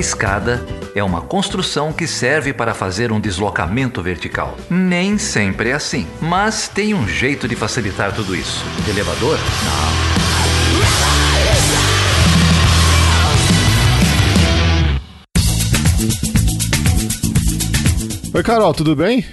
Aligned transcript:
escada 0.00 0.64
é 0.94 1.04
uma 1.04 1.20
construção 1.20 1.92
que 1.92 2.06
serve 2.06 2.52
para 2.52 2.74
fazer 2.74 3.12
um 3.12 3.20
deslocamento 3.20 4.02
vertical. 4.02 4.56
Nem 4.68 5.18
sempre 5.18 5.68
é 5.68 5.74
assim, 5.74 6.06
mas 6.20 6.66
tem 6.68 6.94
um 6.94 7.06
jeito 7.06 7.46
de 7.46 7.54
facilitar 7.54 8.12
tudo 8.14 8.34
isso. 8.34 8.64
elevador? 8.88 9.38
Não. 9.38 10.20
Oi, 18.32 18.42
Carol, 18.42 18.72
tudo 18.72 18.96
bem? 18.96 19.24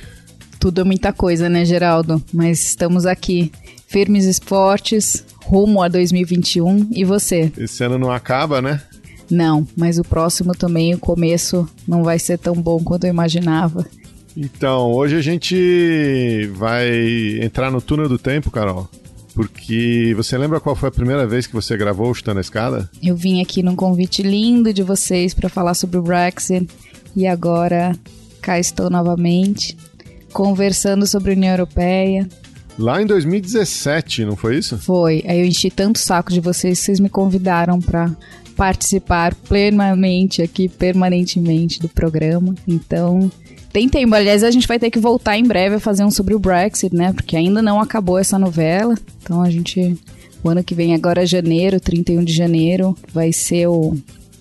Tudo 0.59 0.81
é 0.81 0.84
muita 0.84 1.13
coisa, 1.13 1.47
né, 1.47 1.63
Geraldo? 1.63 2.21
Mas 2.34 2.63
estamos 2.63 3.05
aqui, 3.05 3.52
firmes 3.88 4.25
e 4.25 4.45
fortes, 4.45 5.23
rumo 5.43 5.81
a 5.81 5.88
2021. 5.88 6.89
E 6.91 7.05
você? 7.05 7.52
Esse 7.57 7.84
ano 7.84 7.97
não 7.97 8.11
acaba, 8.11 8.61
né? 8.61 8.81
Não, 9.29 9.67
mas 9.75 9.99
o 9.99 10.04
próximo 10.04 10.54
também, 10.54 10.93
o 10.93 10.99
começo, 10.99 11.68
não 11.87 12.04
vai 12.04 12.18
ser 12.19 12.37
tão 12.37 12.55
bom 12.55 12.79
quanto 12.83 13.05
eu 13.05 13.09
imaginava. 13.09 13.85
Então, 14.35 14.91
hoje 14.91 15.15
a 15.15 15.21
gente 15.21 16.47
vai 16.54 16.89
entrar 17.41 17.71
no 17.71 17.82
túnel 17.82 18.07
do 18.07 18.18
tempo, 18.18 18.51
Carol. 18.51 18.87
Porque 19.33 20.13
você 20.15 20.37
lembra 20.37 20.59
qual 20.59 20.75
foi 20.75 20.89
a 20.89 20.91
primeira 20.91 21.27
vez 21.27 21.45
que 21.45 21.54
você 21.54 21.77
gravou 21.77 22.09
o 22.09 22.13
Chutando 22.13 22.39
a 22.39 22.41
Escada? 22.41 22.89
Eu 23.04 23.15
vim 23.15 23.41
aqui 23.41 23.61
num 23.61 23.75
convite 23.75 24.23
lindo 24.23 24.73
de 24.73 24.82
vocês 24.82 25.33
para 25.33 25.49
falar 25.49 25.73
sobre 25.73 25.97
o 25.97 26.01
Brexit 26.01 26.68
e 27.15 27.27
agora 27.27 27.96
cá 28.41 28.59
estou 28.59 28.89
novamente, 28.89 29.77
conversando 30.33 31.05
sobre 31.05 31.32
a 31.32 31.35
União 31.35 31.51
Europeia. 31.51 32.27
Lá 32.80 33.02
em 33.02 33.05
2017, 33.05 34.23
não 34.25 34.35
foi 34.35 34.57
isso? 34.57 34.77
Foi. 34.77 35.23
Aí 35.27 35.39
eu 35.39 35.45
enchi 35.45 35.69
tanto 35.69 35.99
saco 35.99 36.31
de 36.31 36.39
vocês, 36.39 36.80
vocês 36.80 36.99
me 36.99 37.09
convidaram 37.09 37.80
para 37.80 38.16
participar 38.58 39.36
plenamente 39.36 40.41
aqui, 40.41 40.67
permanentemente 40.67 41.80
do 41.80 41.88
programa. 41.88 42.55
Então, 42.67 43.31
tem 43.72 43.88
tempo. 43.88 44.16
Aliás, 44.16 44.44
a 44.44 44.49
gente 44.49 44.67
vai 44.67 44.80
ter 44.80 44.89
que 44.89 44.99
voltar 44.99 45.38
em 45.38 45.44
breve 45.44 45.75
a 45.75 45.80
fazer 45.80 46.03
um 46.03 46.09
sobre 46.09 46.33
o 46.33 46.39
Brexit, 46.39 46.94
né? 46.94 47.14
Porque 47.14 47.38
ainda 47.38 47.61
não 47.61 47.80
acabou 47.80 48.17
essa 48.17 48.39
novela. 48.39 48.95
Então 49.22 49.41
a 49.41 49.49
gente. 49.49 49.95
O 50.44 50.49
ano 50.49 50.64
que 50.64 50.75
vem, 50.75 50.94
agora 50.94 51.23
é 51.23 51.25
janeiro, 51.25 51.80
31 51.80 52.23
de 52.23 52.31
janeiro, 52.31 52.95
vai 53.14 53.33
ser 53.33 53.67
o, 53.67 53.95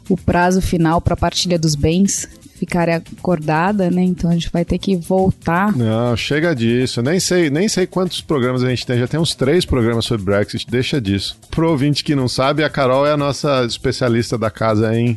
o 0.09 0.17
prazo 0.17 0.61
final 0.61 1.01
para 1.01 1.15
a 1.15 1.17
partilha 1.17 1.59
dos 1.59 1.75
bens 1.75 2.29
ficar 2.57 2.89
acordada, 2.89 3.91
né? 3.91 4.03
Então 4.03 4.31
a 4.31 4.35
gente 4.35 4.51
vai 4.51 4.65
ter 4.65 4.79
que 4.79 4.97
voltar. 4.97 5.77
Não, 5.77 6.17
chega 6.17 6.55
disso. 6.55 7.03
Nem 7.03 7.21
sei, 7.21 7.51
nem 7.51 7.69
sei 7.69 7.87
quantos 7.87 8.21
programas 8.21 8.63
a 8.63 8.69
gente 8.69 8.87
tem. 8.87 8.99
Já 8.99 9.07
tem 9.07 9.21
uns 9.21 9.35
três 9.35 9.65
programas 9.65 10.05
sobre 10.05 10.25
Brexit. 10.25 10.67
Deixa 10.69 11.01
disso. 11.01 11.39
Pro 11.51 11.71
ouvinte 11.71 12.03
que 12.03 12.15
não 12.15 12.29
sabe, 12.29 12.65
a 12.65 12.71
Carol 12.71 13.07
é 13.07 13.13
a 13.13 13.17
nossa 13.17 13.65
especialista 13.65 14.37
da 14.37 14.51
casa 14.51 14.97
em 14.97 15.17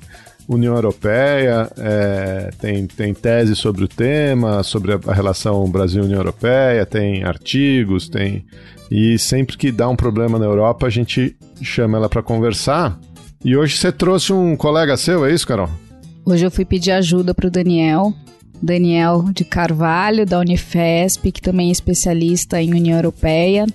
União 0.50 0.74
Europeia, 0.74 1.72
é, 1.78 2.50
tem, 2.60 2.88
tem 2.88 3.14
tese 3.14 3.56
sobre 3.56 3.84
o 3.84 3.88
tema, 3.88 4.64
sobre 4.64 4.94
a, 4.94 5.14
relação 5.14 5.70
Brasil-União 5.70 6.18
Europeia, 6.18 6.88
tem 6.88 7.24
artigos, 7.24 8.10
tem. 8.10 8.44
E 8.90 9.20
sempre 9.20 9.56
que 9.56 9.72
dá 9.72 9.88
um 9.88 9.96
problema 9.96 10.40
na 10.40 10.46
Europa, 10.46 10.88
a 10.88 10.90
gente 10.90 11.38
chama 11.62 12.00
ela 12.00 12.10
para 12.10 12.24
conversar. 12.24 13.00
E 13.46 13.56
hoje 13.56 13.78
você 13.78 13.92
trouxe 13.92 14.34
um 14.34 14.56
colega 14.56 14.98
seu, 14.98 15.24
é 15.24 15.32
isso, 15.32 15.46
Carol? 15.48 15.70
Hoje 16.30 16.46
eu 16.46 16.52
fui 16.52 16.64
pedir 16.64 16.92
ajuda 16.92 17.34
para 17.34 17.48
o 17.48 17.50
Daniel, 17.50 18.14
Daniel 18.62 19.26
de 19.34 19.44
Carvalho, 19.44 20.28
da 20.28 20.38
Unifesp, 20.38 21.32
que 21.32 21.42
também 21.42 21.70
é 21.70 21.72
especialista 21.72 22.62
em 22.62 22.72
União 22.72 22.96
Europeia. 22.96 23.66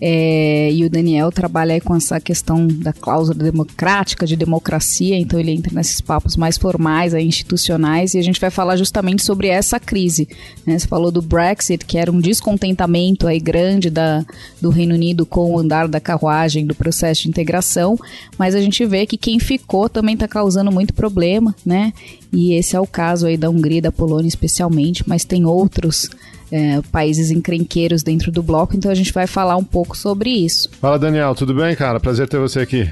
É, 0.00 0.70
e 0.72 0.84
o 0.84 0.90
Daniel 0.90 1.32
trabalha 1.32 1.80
com 1.80 1.94
essa 1.94 2.20
questão 2.20 2.66
da 2.66 2.92
cláusula 2.92 3.38
democrática, 3.38 4.26
de 4.26 4.36
democracia, 4.36 5.16
então 5.16 5.40
ele 5.40 5.52
entra 5.52 5.74
nesses 5.74 6.00
papos 6.00 6.36
mais 6.36 6.58
formais, 6.58 7.14
institucionais, 7.14 8.14
e 8.14 8.18
a 8.18 8.22
gente 8.22 8.40
vai 8.40 8.50
falar 8.50 8.76
justamente 8.76 9.24
sobre 9.24 9.48
essa 9.48 9.80
crise. 9.80 10.28
Né? 10.66 10.78
Você 10.78 10.86
falou 10.86 11.10
do 11.10 11.22
Brexit, 11.22 11.84
que 11.84 11.96
era 11.96 12.12
um 12.12 12.20
descontentamento 12.20 13.26
aí 13.26 13.40
grande 13.40 13.88
da, 13.88 14.24
do 14.60 14.68
Reino 14.68 14.94
Unido 14.94 15.24
com 15.24 15.52
o 15.52 15.58
andar 15.58 15.88
da 15.88 16.00
carruagem 16.00 16.66
do 16.66 16.74
processo 16.74 17.22
de 17.22 17.28
integração, 17.28 17.98
mas 18.38 18.54
a 18.54 18.60
gente 18.60 18.84
vê 18.84 19.06
que 19.06 19.16
quem 19.16 19.38
ficou 19.38 19.88
também 19.88 20.14
está 20.14 20.28
causando 20.28 20.70
muito 20.70 20.92
problema, 20.92 21.54
né? 21.64 21.92
E 22.32 22.54
esse 22.54 22.76
é 22.76 22.80
o 22.80 22.86
caso 22.86 23.26
aí 23.26 23.36
da 23.36 23.48
Hungria 23.48 23.80
da 23.80 23.92
Polônia 23.92 24.28
especialmente, 24.28 25.02
mas 25.06 25.24
tem 25.24 25.46
outros 25.46 26.10
é, 26.50 26.80
países 26.92 27.30
encrenqueiros 27.30 28.02
dentro 28.02 28.30
do 28.30 28.42
bloco, 28.42 28.76
então 28.76 28.90
a 28.90 28.94
gente 28.94 29.12
vai 29.12 29.26
falar 29.26 29.56
um 29.56 29.64
pouco 29.64 29.96
sobre 29.96 30.30
isso. 30.30 30.70
Fala, 30.80 30.98
Daniel, 30.98 31.34
tudo 31.34 31.54
bem, 31.54 31.74
cara? 31.74 32.00
Prazer 32.00 32.28
ter 32.28 32.38
você 32.38 32.60
aqui. 32.60 32.88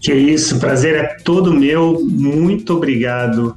Que 0.00 0.12
isso, 0.12 0.58
prazer 0.58 0.94
é 0.94 1.16
todo 1.24 1.52
meu. 1.52 2.00
Muito 2.04 2.74
obrigado 2.74 3.54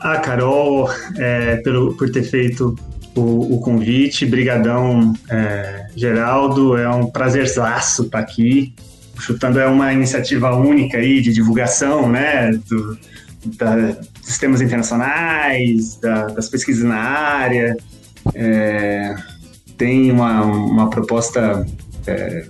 a 0.00 0.18
Carol 0.18 0.90
é, 1.16 1.56
pelo, 1.56 1.94
por 1.94 2.10
ter 2.10 2.22
feito 2.22 2.76
o, 3.14 3.56
o 3.56 3.60
convite. 3.60 4.26
Brigadão, 4.26 5.12
é, 5.30 5.86
Geraldo. 5.96 6.76
É 6.76 6.88
um 6.88 7.06
prazerzaço 7.06 8.04
estar 8.04 8.18
aqui. 8.18 8.74
O 9.16 9.20
Chutando 9.20 9.58
é 9.58 9.66
uma 9.66 9.92
iniciativa 9.92 10.54
única 10.54 10.98
aí 10.98 11.20
de 11.20 11.32
divulgação, 11.32 12.08
né, 12.08 12.52
do, 12.68 12.98
da, 13.56 13.74
dos 13.76 14.08
sistemas 14.22 14.60
internacionais, 14.60 15.96
da, 15.96 16.26
das 16.26 16.48
pesquisas 16.48 16.84
na 16.84 16.96
área 16.96 17.76
é, 18.34 19.14
tem 19.76 20.10
uma, 20.10 20.42
uma 20.42 20.90
proposta 20.90 21.66
é, 22.06 22.46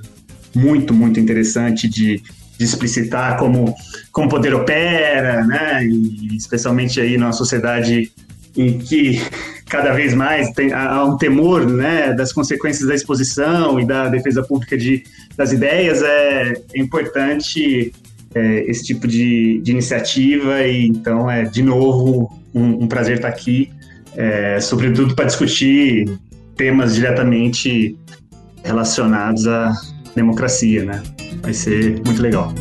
muito, 0.54 0.94
muito 0.94 1.20
interessante 1.20 1.88
de, 1.88 2.22
de 2.58 2.64
explicitar 2.64 3.36
como, 3.38 3.74
como 4.12 4.26
o 4.26 4.30
poder 4.30 4.54
opera, 4.54 5.44
né? 5.44 5.84
E 5.84 6.36
especialmente 6.36 7.00
aí 7.00 7.16
numa 7.16 7.32
sociedade 7.32 8.10
em 8.56 8.78
que 8.78 9.20
cada 9.68 9.92
vez 9.92 10.14
mais 10.14 10.50
tem, 10.50 10.72
há 10.72 11.04
um 11.04 11.16
temor 11.16 11.66
né, 11.66 12.12
das 12.14 12.32
consequências 12.32 12.88
da 12.88 12.94
exposição 12.94 13.78
e 13.78 13.86
da 13.86 14.08
defesa 14.08 14.42
pública 14.42 14.76
de, 14.76 15.04
das 15.36 15.52
ideias, 15.52 16.02
é, 16.02 16.54
é 16.74 16.80
importante 16.80 17.92
é, 18.34 18.70
esse 18.70 18.84
tipo 18.84 19.06
de, 19.06 19.60
de, 19.62 19.70
iniciativa 19.70 20.62
e 20.66 20.86
então 20.86 21.30
é 21.30 21.44
de 21.44 21.62
novo 21.62 22.40
um, 22.54 22.84
um 22.84 22.88
prazer 22.88 23.16
estar 23.16 23.28
aqui 23.28 23.70
é, 24.16 24.60
sobretudo 24.60 25.14
para 25.14 25.26
discutir 25.26 26.18
temas 26.56 26.94
diretamente 26.94 27.96
relacionados 28.64 29.46
à 29.46 29.72
democracia, 30.14 30.84
né? 30.84 31.02
Vai 31.42 31.52
ser 31.54 32.00
muito 32.04 32.20
legal. 32.20 32.52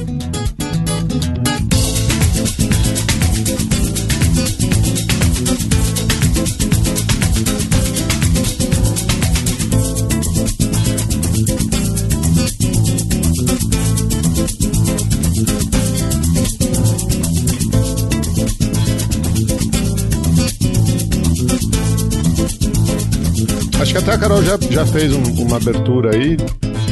A 24.18 24.20
Carol 24.20 24.42
já, 24.42 24.58
já 24.72 24.84
fez 24.84 25.14
um, 25.14 25.22
uma 25.44 25.58
abertura 25.58 26.16
aí. 26.16 26.38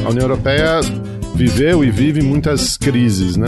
A 0.06 0.09
União 0.09 0.25
Europeia 0.25 0.80
viveu 1.36 1.84
e 1.84 1.90
vive 1.90 2.22
muitas 2.22 2.78
crises, 2.78 3.36
né? 3.36 3.47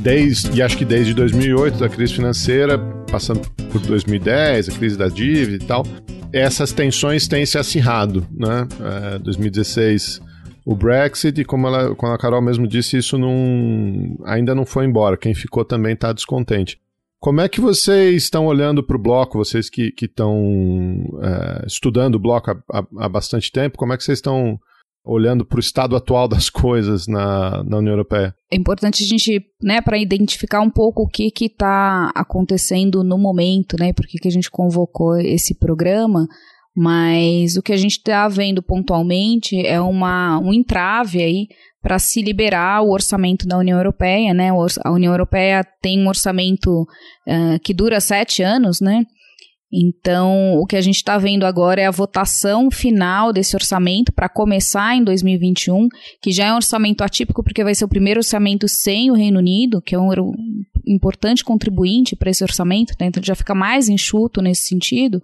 Desde, 0.00 0.58
e 0.58 0.62
acho 0.62 0.78
que 0.78 0.84
desde 0.84 1.12
2008, 1.12 1.78
da 1.78 1.90
crise 1.90 2.14
financeira, 2.14 2.78
passando 3.10 3.40
por 3.70 3.82
2010, 3.82 4.70
a 4.70 4.72
crise 4.72 4.96
da 4.96 5.08
dívida 5.08 5.62
e 5.62 5.66
tal, 5.66 5.86
essas 6.32 6.72
tensões 6.72 7.28
têm 7.28 7.44
se 7.44 7.58
acirrado, 7.58 8.26
né? 8.34 8.66
É, 9.14 9.18
2016 9.18 10.22
o 10.64 10.74
Brexit 10.74 11.40
e 11.40 11.44
como, 11.44 11.66
ela, 11.66 11.94
como 11.94 12.12
a 12.12 12.18
Carol 12.18 12.40
mesmo 12.40 12.66
disse, 12.66 12.96
isso 12.96 13.18
não, 13.18 14.16
ainda 14.24 14.54
não 14.54 14.64
foi 14.64 14.86
embora. 14.86 15.18
Quem 15.18 15.34
ficou 15.34 15.66
também 15.66 15.92
está 15.92 16.14
descontente. 16.14 16.78
Como 17.22 17.40
é 17.40 17.48
que 17.48 17.60
vocês 17.60 18.24
estão 18.24 18.46
olhando 18.46 18.82
para 18.82 18.96
o 18.96 19.00
bloco, 19.00 19.38
vocês 19.38 19.70
que 19.70 19.94
estão 20.02 20.34
é, 21.22 21.64
estudando 21.68 22.16
o 22.16 22.18
bloco 22.18 22.50
há, 22.50 22.56
há, 22.68 22.84
há, 22.98 23.08
bastante 23.08 23.52
tempo, 23.52 23.78
como 23.78 23.92
é 23.92 23.96
que 23.96 24.02
vocês 24.02 24.18
estão 24.18 24.58
olhando 25.04 25.46
para 25.46 25.56
o 25.56 25.60
estado 25.60 25.94
atual 25.94 26.26
das 26.26 26.50
coisas 26.50 27.06
na, 27.06 27.62
na 27.62 27.78
União 27.78 27.92
Europeia? 27.92 28.34
É 28.50 28.56
importante 28.56 29.04
a 29.04 29.06
gente, 29.06 29.40
né, 29.62 29.80
para 29.80 29.98
identificar 29.98 30.62
um 30.62 30.70
pouco 30.70 31.04
o 31.04 31.06
que 31.06 31.32
está 31.38 32.10
acontecendo 32.12 33.04
no 33.04 33.16
momento, 33.16 33.76
né, 33.78 33.92
por 33.92 34.04
que 34.04 34.26
a 34.26 34.32
gente 34.32 34.50
convocou 34.50 35.16
esse 35.16 35.54
programa, 35.54 36.26
mas 36.74 37.56
o 37.56 37.62
que 37.62 37.72
a 37.72 37.76
gente 37.76 37.98
está 37.98 38.26
vendo 38.28 38.62
pontualmente 38.62 39.66
é 39.66 39.80
uma, 39.80 40.38
um 40.38 40.52
entrave 40.52 41.22
aí 41.22 41.48
para 41.82 41.98
se 41.98 42.22
liberar 42.22 42.82
o 42.82 42.92
orçamento 42.92 43.46
da 43.46 43.58
União 43.58 43.76
Europeia, 43.76 44.32
né? 44.32 44.50
A 44.84 44.90
União 44.92 45.12
Europeia 45.12 45.64
tem 45.82 46.00
um 46.00 46.08
orçamento 46.08 46.82
uh, 46.82 47.58
que 47.62 47.74
dura 47.74 48.00
sete 48.00 48.42
anos, 48.42 48.80
né? 48.80 49.04
Então, 49.72 50.58
o 50.58 50.66
que 50.66 50.76
a 50.76 50.80
gente 50.82 50.96
está 50.96 51.16
vendo 51.16 51.46
agora 51.46 51.80
é 51.80 51.86
a 51.86 51.90
votação 51.90 52.70
final 52.70 53.32
desse 53.32 53.56
orçamento 53.56 54.12
para 54.12 54.28
começar 54.28 54.94
em 54.94 55.02
2021, 55.02 55.88
que 56.20 56.30
já 56.30 56.46
é 56.46 56.52
um 56.52 56.56
orçamento 56.56 57.02
atípico, 57.02 57.42
porque 57.42 57.64
vai 57.64 57.74
ser 57.74 57.86
o 57.86 57.88
primeiro 57.88 58.20
orçamento 58.20 58.68
sem 58.68 59.10
o 59.10 59.14
Reino 59.14 59.38
Unido, 59.38 59.80
que 59.80 59.94
é 59.94 59.98
um, 59.98 60.10
importante 60.86 61.44
contribuinte 61.44 62.14
para 62.14 62.30
esse 62.30 62.42
orçamento, 62.42 62.94
né? 63.00 63.06
então 63.06 63.22
já 63.22 63.34
fica 63.34 63.54
mais 63.54 63.88
enxuto 63.88 64.42
nesse 64.42 64.66
sentido, 64.66 65.22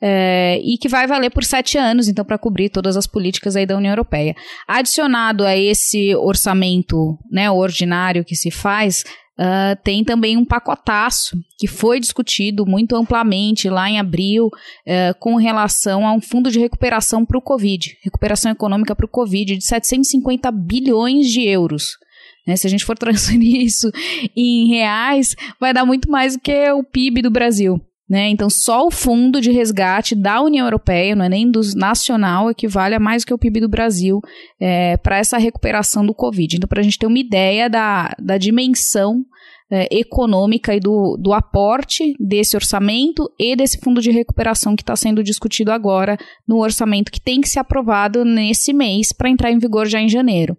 é, 0.00 0.58
e 0.62 0.76
que 0.76 0.88
vai 0.88 1.06
valer 1.06 1.30
por 1.30 1.42
sete 1.42 1.78
anos, 1.78 2.06
então, 2.06 2.24
para 2.24 2.36
cobrir 2.36 2.68
todas 2.68 2.96
as 2.96 3.06
políticas 3.06 3.56
aí 3.56 3.64
da 3.64 3.76
União 3.76 3.92
Europeia. 3.92 4.34
Adicionado 4.68 5.44
a 5.44 5.56
esse 5.56 6.14
orçamento 6.14 7.18
né, 7.30 7.50
ordinário 7.50 8.24
que 8.24 8.36
se 8.36 8.50
faz, 8.50 9.04
Uh, 9.38 9.76
tem 9.84 10.02
também 10.02 10.36
um 10.38 10.46
pacotaço 10.46 11.36
que 11.58 11.66
foi 11.66 12.00
discutido 12.00 12.64
muito 12.64 12.96
amplamente 12.96 13.68
lá 13.68 13.88
em 13.90 13.98
abril 13.98 14.46
uh, 14.46 15.18
com 15.20 15.36
relação 15.36 16.06
a 16.06 16.12
um 16.14 16.20
fundo 16.22 16.50
de 16.50 16.58
recuperação 16.58 17.24
para 17.24 17.36
o 17.36 17.42
Covid, 17.42 17.98
recuperação 18.02 18.50
econômica 18.50 18.96
para 18.96 19.04
o 19.04 19.10
Covid 19.10 19.56
de 19.56 19.64
750 19.64 20.50
bilhões 20.50 21.28
de 21.28 21.46
euros. 21.46 21.98
Né? 22.46 22.56
Se 22.56 22.66
a 22.66 22.70
gente 22.70 22.84
for 22.84 22.96
transferir 22.98 23.60
isso 23.60 23.90
em 24.34 24.68
reais, 24.68 25.34
vai 25.60 25.74
dar 25.74 25.84
muito 25.84 26.10
mais 26.10 26.34
do 26.34 26.40
que 26.40 26.70
o 26.70 26.82
PIB 26.82 27.20
do 27.20 27.30
Brasil. 27.30 27.78
Né? 28.08 28.28
Então, 28.28 28.48
só 28.48 28.86
o 28.86 28.90
fundo 28.90 29.40
de 29.40 29.50
resgate 29.50 30.14
da 30.14 30.40
União 30.40 30.64
Europeia, 30.66 31.16
não 31.16 31.24
é 31.24 31.28
nem 31.28 31.50
do 31.50 31.60
nacional, 31.74 32.50
equivale 32.50 32.94
a 32.94 33.00
mais 33.00 33.22
do 33.22 33.26
que 33.26 33.34
o 33.34 33.38
PIB 33.38 33.60
do 33.60 33.68
Brasil 33.68 34.20
é, 34.60 34.96
para 34.96 35.18
essa 35.18 35.38
recuperação 35.38 36.06
do 36.06 36.14
Covid. 36.14 36.56
Então, 36.56 36.68
para 36.68 36.80
a 36.80 36.84
gente 36.84 36.98
ter 36.98 37.06
uma 37.06 37.18
ideia 37.18 37.68
da, 37.68 38.14
da 38.18 38.38
dimensão 38.38 39.24
é, 39.70 39.88
econômica 39.90 40.74
e 40.74 40.80
do, 40.80 41.16
do 41.20 41.32
aporte 41.32 42.14
desse 42.20 42.54
orçamento 42.54 43.28
e 43.38 43.56
desse 43.56 43.78
fundo 43.78 44.00
de 44.00 44.10
recuperação 44.10 44.76
que 44.76 44.82
está 44.82 44.94
sendo 44.94 45.24
discutido 45.24 45.72
agora 45.72 46.16
no 46.46 46.58
orçamento 46.58 47.10
que 47.10 47.20
tem 47.20 47.40
que 47.40 47.48
ser 47.48 47.58
aprovado 47.58 48.24
nesse 48.24 48.72
mês 48.72 49.12
para 49.12 49.28
entrar 49.28 49.50
em 49.50 49.58
vigor 49.58 49.86
já 49.86 50.00
em 50.00 50.08
janeiro. 50.08 50.56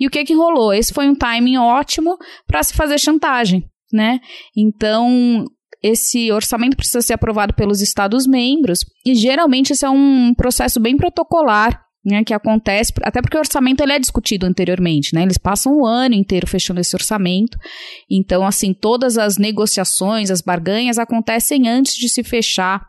E 0.00 0.06
o 0.06 0.10
que 0.10 0.24
que 0.24 0.34
rolou? 0.34 0.72
Esse 0.72 0.92
foi 0.92 1.08
um 1.08 1.14
timing 1.14 1.58
ótimo 1.58 2.18
para 2.46 2.62
se 2.62 2.74
fazer 2.74 2.98
chantagem. 2.98 3.64
Né? 3.92 4.20
Então, 4.56 5.46
esse 5.82 6.30
orçamento 6.32 6.76
precisa 6.76 7.00
ser 7.00 7.14
aprovado 7.14 7.54
pelos 7.54 7.80
Estados-membros, 7.80 8.80
e 9.04 9.14
geralmente 9.14 9.72
esse 9.72 9.84
é 9.84 9.90
um 9.90 10.34
processo 10.34 10.80
bem 10.80 10.96
protocolar. 10.96 11.84
Né, 12.06 12.24
que 12.24 12.32
acontece, 12.32 12.92
até 13.02 13.20
porque 13.20 13.36
o 13.36 13.40
orçamento 13.40 13.82
ele 13.82 13.92
é 13.92 13.98
discutido 13.98 14.46
anteriormente, 14.46 15.14
né? 15.14 15.22
Eles 15.22 15.36
passam 15.36 15.74
o 15.74 15.84
ano 15.84 16.14
inteiro 16.14 16.46
fechando 16.46 16.80
esse 16.80 16.96
orçamento. 16.96 17.58
Então, 18.10 18.46
assim, 18.46 18.72
todas 18.72 19.18
as 19.18 19.36
negociações, 19.36 20.30
as 20.30 20.40
barganhas 20.40 20.96
acontecem 20.96 21.68
antes 21.68 21.94
de 21.94 22.08
se 22.08 22.22
fechar 22.22 22.82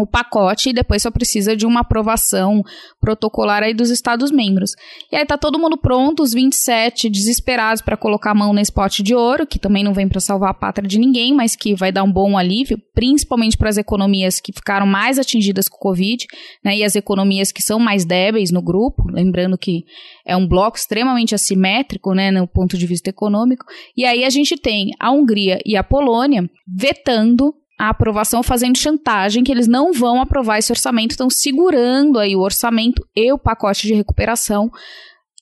o 0.00 0.06
pacote 0.06 0.70
e 0.70 0.72
depois 0.72 1.02
só 1.02 1.10
precisa 1.10 1.56
de 1.56 1.66
uma 1.66 1.80
aprovação 1.80 2.62
protocolar 3.00 3.62
aí 3.62 3.74
dos 3.74 3.90
Estados-membros. 3.90 4.72
E 5.10 5.16
aí 5.16 5.24
tá 5.24 5.36
todo 5.36 5.58
mundo 5.58 5.76
pronto, 5.76 6.22
os 6.22 6.32
27 6.32 7.08
desesperados 7.08 7.82
para 7.82 7.96
colocar 7.96 8.32
a 8.32 8.34
mão 8.34 8.52
nesse 8.52 8.72
pote 8.72 9.02
de 9.02 9.14
ouro, 9.14 9.46
que 9.46 9.58
também 9.58 9.84
não 9.84 9.92
vem 9.92 10.08
para 10.08 10.20
salvar 10.20 10.50
a 10.50 10.54
pátria 10.54 10.88
de 10.88 10.98
ninguém, 10.98 11.34
mas 11.34 11.54
que 11.54 11.74
vai 11.74 11.92
dar 11.92 12.02
um 12.02 12.12
bom 12.12 12.36
alívio, 12.36 12.80
principalmente 12.94 13.56
para 13.56 13.68
as 13.68 13.76
economias 13.76 14.40
que 14.40 14.52
ficaram 14.52 14.86
mais 14.86 15.18
atingidas 15.18 15.68
com 15.68 15.76
o 15.76 15.80
Covid, 15.80 16.26
né, 16.64 16.76
e 16.76 16.84
as 16.84 16.96
economias 16.96 17.52
que 17.52 17.62
são 17.62 17.78
mais 17.78 18.04
débeis 18.04 18.50
no 18.50 18.62
grupo, 18.62 19.04
lembrando 19.10 19.56
que 19.56 19.84
é 20.26 20.36
um 20.36 20.46
bloco 20.46 20.76
extremamente 20.76 21.34
assimétrico, 21.34 22.14
né, 22.14 22.30
no 22.30 22.46
ponto 22.46 22.76
de 22.76 22.86
vista 22.86 23.10
econômico. 23.10 23.64
E 23.96 24.04
aí 24.04 24.24
a 24.24 24.30
gente 24.30 24.56
tem 24.56 24.90
a 24.98 25.10
Hungria 25.10 25.58
e 25.64 25.76
a 25.76 25.84
Polônia 25.84 26.48
vetando 26.66 27.54
a 27.80 27.88
aprovação 27.88 28.42
fazendo 28.42 28.76
chantagem 28.76 29.42
que 29.42 29.50
eles 29.50 29.66
não 29.66 29.90
vão 29.90 30.20
aprovar 30.20 30.58
esse 30.58 30.70
orçamento, 30.70 31.12
estão 31.12 31.30
segurando 31.30 32.18
aí 32.18 32.36
o 32.36 32.40
orçamento 32.40 33.02
e 33.16 33.32
o 33.32 33.38
pacote 33.38 33.86
de 33.86 33.94
recuperação 33.94 34.70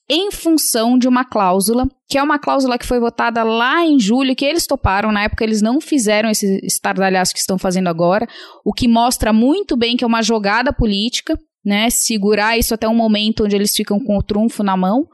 em 0.09 0.31
função 0.31 0.97
de 0.97 1.05
uma 1.05 1.25
cláusula, 1.25 1.85
que 2.07 2.17
é 2.17 2.23
uma 2.23 2.39
cláusula 2.39 2.77
que 2.77 2.87
foi 2.87 2.97
votada 2.97 3.43
lá 3.43 3.85
em 3.85 3.99
julho, 3.99 4.33
que 4.37 4.45
eles 4.45 4.65
toparam, 4.65 5.11
na 5.11 5.23
época 5.23 5.43
eles 5.43 5.61
não 5.61 5.81
fizeram 5.81 6.29
esse 6.29 6.61
estardalhaço 6.65 7.33
que 7.33 7.39
estão 7.39 7.59
fazendo 7.59 7.89
agora, 7.89 8.25
o 8.63 8.71
que 8.71 8.87
mostra 8.87 9.33
muito 9.33 9.75
bem 9.75 9.97
que 9.97 10.05
é 10.05 10.07
uma 10.07 10.23
jogada 10.23 10.71
política, 10.71 11.37
né, 11.69 11.89
segurar 11.89 12.57
isso 12.57 12.73
até 12.73 12.87
um 12.89 12.95
momento 12.95 13.45
onde 13.45 13.55
eles 13.55 13.75
ficam 13.75 13.99
com 13.99 14.17
o 14.17 14.23
trunfo 14.23 14.63
na 14.63 14.75
mão, 14.75 15.07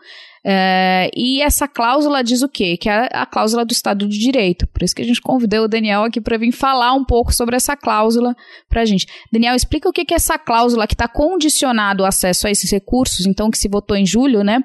é, 0.48 1.10
e 1.16 1.42
essa 1.42 1.68
cláusula 1.68 2.24
diz 2.24 2.44
o 2.44 2.48
quê? 2.48 2.78
Que 2.78 2.88
é 2.88 3.10
a 3.12 3.25
cláusula 3.25 3.66
do 3.66 3.72
Estado 3.72 4.07
de 4.07 4.19
Direito. 4.19 4.68
Por 4.68 4.84
isso 4.84 4.94
que 4.94 5.02
a 5.02 5.06
gente 5.06 5.19
convidou 5.19 5.66
o 5.66 5.68
Daniel 5.68 6.04
aqui 6.04 6.22
para 6.22 6.38
vir 6.38 6.52
falar 6.52 6.94
um 6.94 7.04
pouco 7.04 7.34
sobre 7.34 7.56
essa 7.56 7.75
cláusula 7.75 8.36
para 8.69 8.81
a 8.81 8.86
gente. 8.86 9.07
Daniel, 9.34 9.56
explica 9.56 9.90
o 9.90 9.92
que 9.92 10.02
é 10.02 10.16
essa 10.16 10.38
cláusula 10.38 10.86
que 10.86 10.94
está 10.94 11.07
condicionado 11.07 12.04
o 12.04 12.06
acesso 12.06 12.46
a 12.46 12.52
esses 12.52 12.69
recursos, 12.69 13.25
então 13.25 13.50
que 13.50 13.57
se 13.57 13.68
votou 13.68 13.98
em 13.98 14.06
julho, 14.06 14.44
né? 14.44 14.60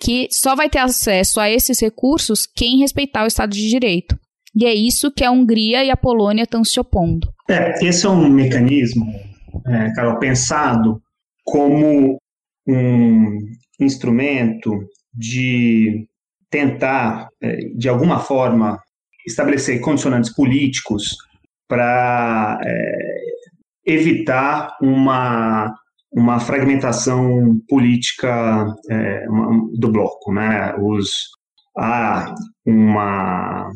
Que 0.00 0.26
só 0.30 0.56
vai 0.56 0.70
ter 0.70 0.78
acesso 0.78 1.38
a 1.38 1.50
esses 1.50 1.78
recursos 1.80 2.46
quem 2.46 2.78
respeitar 2.78 3.24
o 3.24 3.26
Estado 3.26 3.50
de 3.50 3.68
Direito. 3.68 4.18
E 4.58 4.64
é 4.64 4.74
isso 4.74 5.12
que 5.12 5.22
a 5.22 5.30
Hungria 5.30 5.84
e 5.84 5.90
a 5.90 5.96
Polônia 5.98 6.44
estão 6.44 6.64
se 6.64 6.80
opondo. 6.80 7.28
É, 7.46 7.86
esse 7.86 8.06
é 8.06 8.08
um 8.08 8.26
mecanismo, 8.26 9.04
é, 9.66 9.92
Carol, 9.92 10.18
pensado 10.18 10.98
como 11.46 12.18
um 12.68 13.38
instrumento 13.80 14.72
de 15.14 16.06
tentar, 16.50 17.28
é, 17.42 17.56
de 17.76 17.88
alguma 17.88 18.18
forma, 18.18 18.78
estabelecer 19.26 19.80
condicionantes 19.80 20.34
políticos 20.34 21.16
para 21.68 22.58
é, 22.64 23.16
evitar 23.86 24.76
uma, 24.82 25.72
uma 26.12 26.40
fragmentação 26.40 27.58
política 27.68 28.66
é, 28.90 29.28
uma, 29.28 29.68
do 29.78 29.90
bloco. 29.90 30.32
Né? 30.32 30.74
Os, 30.78 31.10
há 31.78 32.34
uma 32.64 33.70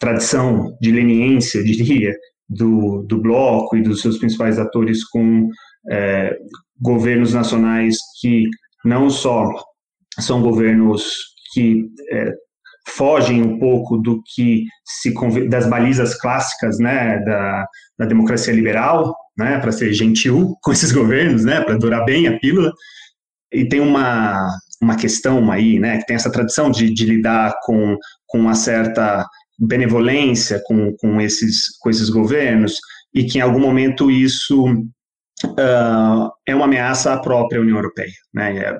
tradição 0.00 0.76
de 0.80 0.92
leniência, 0.92 1.62
diria, 1.64 2.14
do, 2.48 3.02
do 3.02 3.20
bloco 3.20 3.76
e 3.76 3.82
dos 3.82 4.00
seus 4.00 4.16
principais 4.16 4.58
atores 4.58 5.04
com 5.04 5.50
é, 5.90 6.34
governos 6.80 7.34
nacionais 7.34 7.96
que 8.20 8.48
não 8.84 9.10
só 9.10 9.50
são 10.18 10.42
governos 10.42 11.12
que 11.52 11.86
é, 12.10 12.32
fogem 12.88 13.42
um 13.42 13.58
pouco 13.58 13.96
do 13.98 14.22
que 14.34 14.64
se 14.84 15.12
das 15.48 15.68
balizas 15.68 16.14
clássicas 16.14 16.78
né, 16.78 17.18
da, 17.24 17.66
da 17.98 18.06
democracia 18.06 18.52
liberal, 18.52 19.14
né, 19.36 19.58
para 19.58 19.72
ser 19.72 19.92
gentil 19.92 20.56
com 20.62 20.72
esses 20.72 20.92
governos, 20.92 21.44
né, 21.44 21.60
para 21.60 21.78
durar 21.78 22.04
bem 22.04 22.26
a 22.26 22.38
pílula. 22.38 22.72
E 23.52 23.66
tem 23.66 23.80
uma, 23.80 24.48
uma 24.82 24.96
questão 24.96 25.50
aí, 25.50 25.78
né, 25.78 25.98
que 25.98 26.06
tem 26.06 26.16
essa 26.16 26.32
tradição 26.32 26.70
de, 26.70 26.92
de 26.92 27.04
lidar 27.04 27.54
com, 27.62 27.96
com 28.26 28.38
uma 28.38 28.54
certa 28.54 29.26
benevolência 29.58 30.62
com, 30.66 30.94
com, 30.98 31.20
esses, 31.20 31.76
com 31.80 31.90
esses 31.90 32.08
governos, 32.08 32.78
e 33.12 33.24
que 33.24 33.38
em 33.38 33.40
algum 33.40 33.58
momento 33.58 34.10
isso 34.10 34.64
uh, 35.44 36.30
é 36.46 36.54
uma 36.54 36.64
ameaça 36.64 37.12
à 37.12 37.20
própria 37.20 37.60
União 37.60 37.76
Europeia. 37.76 38.12
Né? 38.32 38.76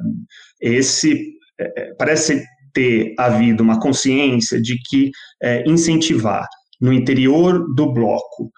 Esse 0.60 1.38
é, 1.60 1.94
parece 1.98 2.44
ter 2.72 3.14
havido 3.18 3.62
uma 3.62 3.80
consciência 3.80 4.60
de 4.60 4.76
que 4.88 5.10
é, 5.42 5.68
incentivar 5.68 6.46
no 6.80 6.92
interior 6.92 7.74
do 7.74 7.92
bloco 7.92 8.50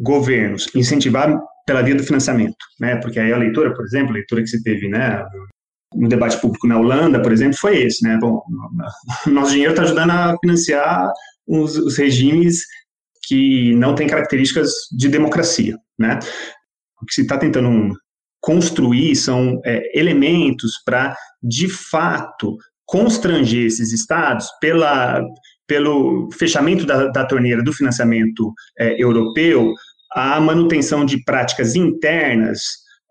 governos, 0.00 0.68
incentivar 0.74 1.38
pela 1.66 1.82
via 1.82 1.94
do 1.94 2.02
financiamento, 2.02 2.56
né? 2.80 2.96
Porque 2.96 3.20
aí 3.20 3.32
a 3.32 3.36
leitura, 3.36 3.72
por 3.74 3.84
exemplo, 3.84 4.10
a 4.10 4.14
leitura 4.14 4.42
que 4.42 4.48
se 4.48 4.62
teve, 4.62 4.88
né, 4.88 5.24
no 5.94 6.08
debate 6.08 6.40
público 6.40 6.66
na 6.66 6.78
Holanda, 6.78 7.22
por 7.22 7.32
exemplo, 7.32 7.56
foi 7.58 7.82
esse, 7.82 8.02
né? 8.02 8.18
Bom, 8.20 8.42
nosso 9.28 9.52
dinheiro 9.52 9.72
está 9.72 9.84
ajudando 9.84 10.10
a 10.10 10.36
financiar 10.40 11.12
os, 11.46 11.76
os 11.76 11.96
regimes 11.96 12.64
que 13.24 13.74
não 13.76 13.94
têm 13.94 14.08
características 14.08 14.70
de 14.96 15.08
democracia, 15.08 15.76
né? 15.98 16.18
O 17.02 17.06
que 17.06 17.14
se 17.14 17.22
está 17.22 17.38
tentando 17.38 17.94
construir 18.40 19.14
são 19.16 19.60
é, 19.64 19.98
elementos 19.98 20.72
para, 20.84 21.14
de 21.42 21.68
fato, 21.68 22.56
constranger 22.86 23.66
esses 23.66 23.92
estados 23.92 24.48
pela, 24.60 25.22
pelo 25.66 26.28
fechamento 26.32 26.84
da, 26.84 27.06
da 27.08 27.24
torneira 27.24 27.62
do 27.62 27.72
financiamento 27.72 28.52
é, 28.78 29.00
europeu 29.00 29.72
à 30.12 30.40
manutenção 30.40 31.04
de 31.04 31.22
práticas 31.24 31.76
internas 31.76 32.60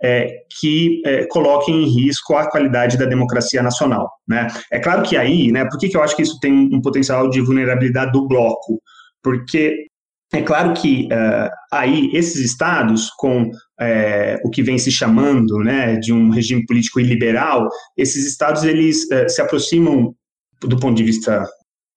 é, 0.01 0.43
que 0.59 1.01
é, 1.05 1.25
coloquem 1.27 1.83
em 1.83 1.89
risco 1.89 2.35
a 2.35 2.49
qualidade 2.49 2.97
da 2.97 3.05
democracia 3.05 3.61
nacional. 3.61 4.09
Né? 4.27 4.47
É 4.71 4.79
claro 4.79 5.03
que 5.03 5.15
aí, 5.15 5.51
né, 5.51 5.65
por 5.65 5.77
que, 5.77 5.89
que 5.89 5.97
eu 5.97 6.03
acho 6.03 6.15
que 6.15 6.21
isso 6.21 6.39
tem 6.39 6.69
um 6.73 6.81
potencial 6.81 7.29
de 7.29 7.41
vulnerabilidade 7.41 8.11
do 8.11 8.27
bloco? 8.27 8.81
Porque 9.21 9.87
é 10.31 10.41
claro 10.41 10.73
que 10.73 11.05
uh, 11.05 11.49
aí 11.71 12.11
esses 12.13 12.39
estados, 12.39 13.09
com 13.17 13.49
é, 13.79 14.39
o 14.43 14.49
que 14.49 14.61
vem 14.61 14.77
se 14.77 14.91
chamando 14.91 15.57
né, 15.59 15.97
de 15.97 16.13
um 16.13 16.29
regime 16.29 16.65
político 16.65 16.99
iliberal, 16.99 17.67
esses 17.97 18.27
estados 18.27 18.63
eles 18.63 19.05
uh, 19.05 19.27
se 19.27 19.41
aproximam, 19.41 20.13
do 20.61 20.79
ponto 20.79 20.95
de 20.95 21.03
vista 21.03 21.47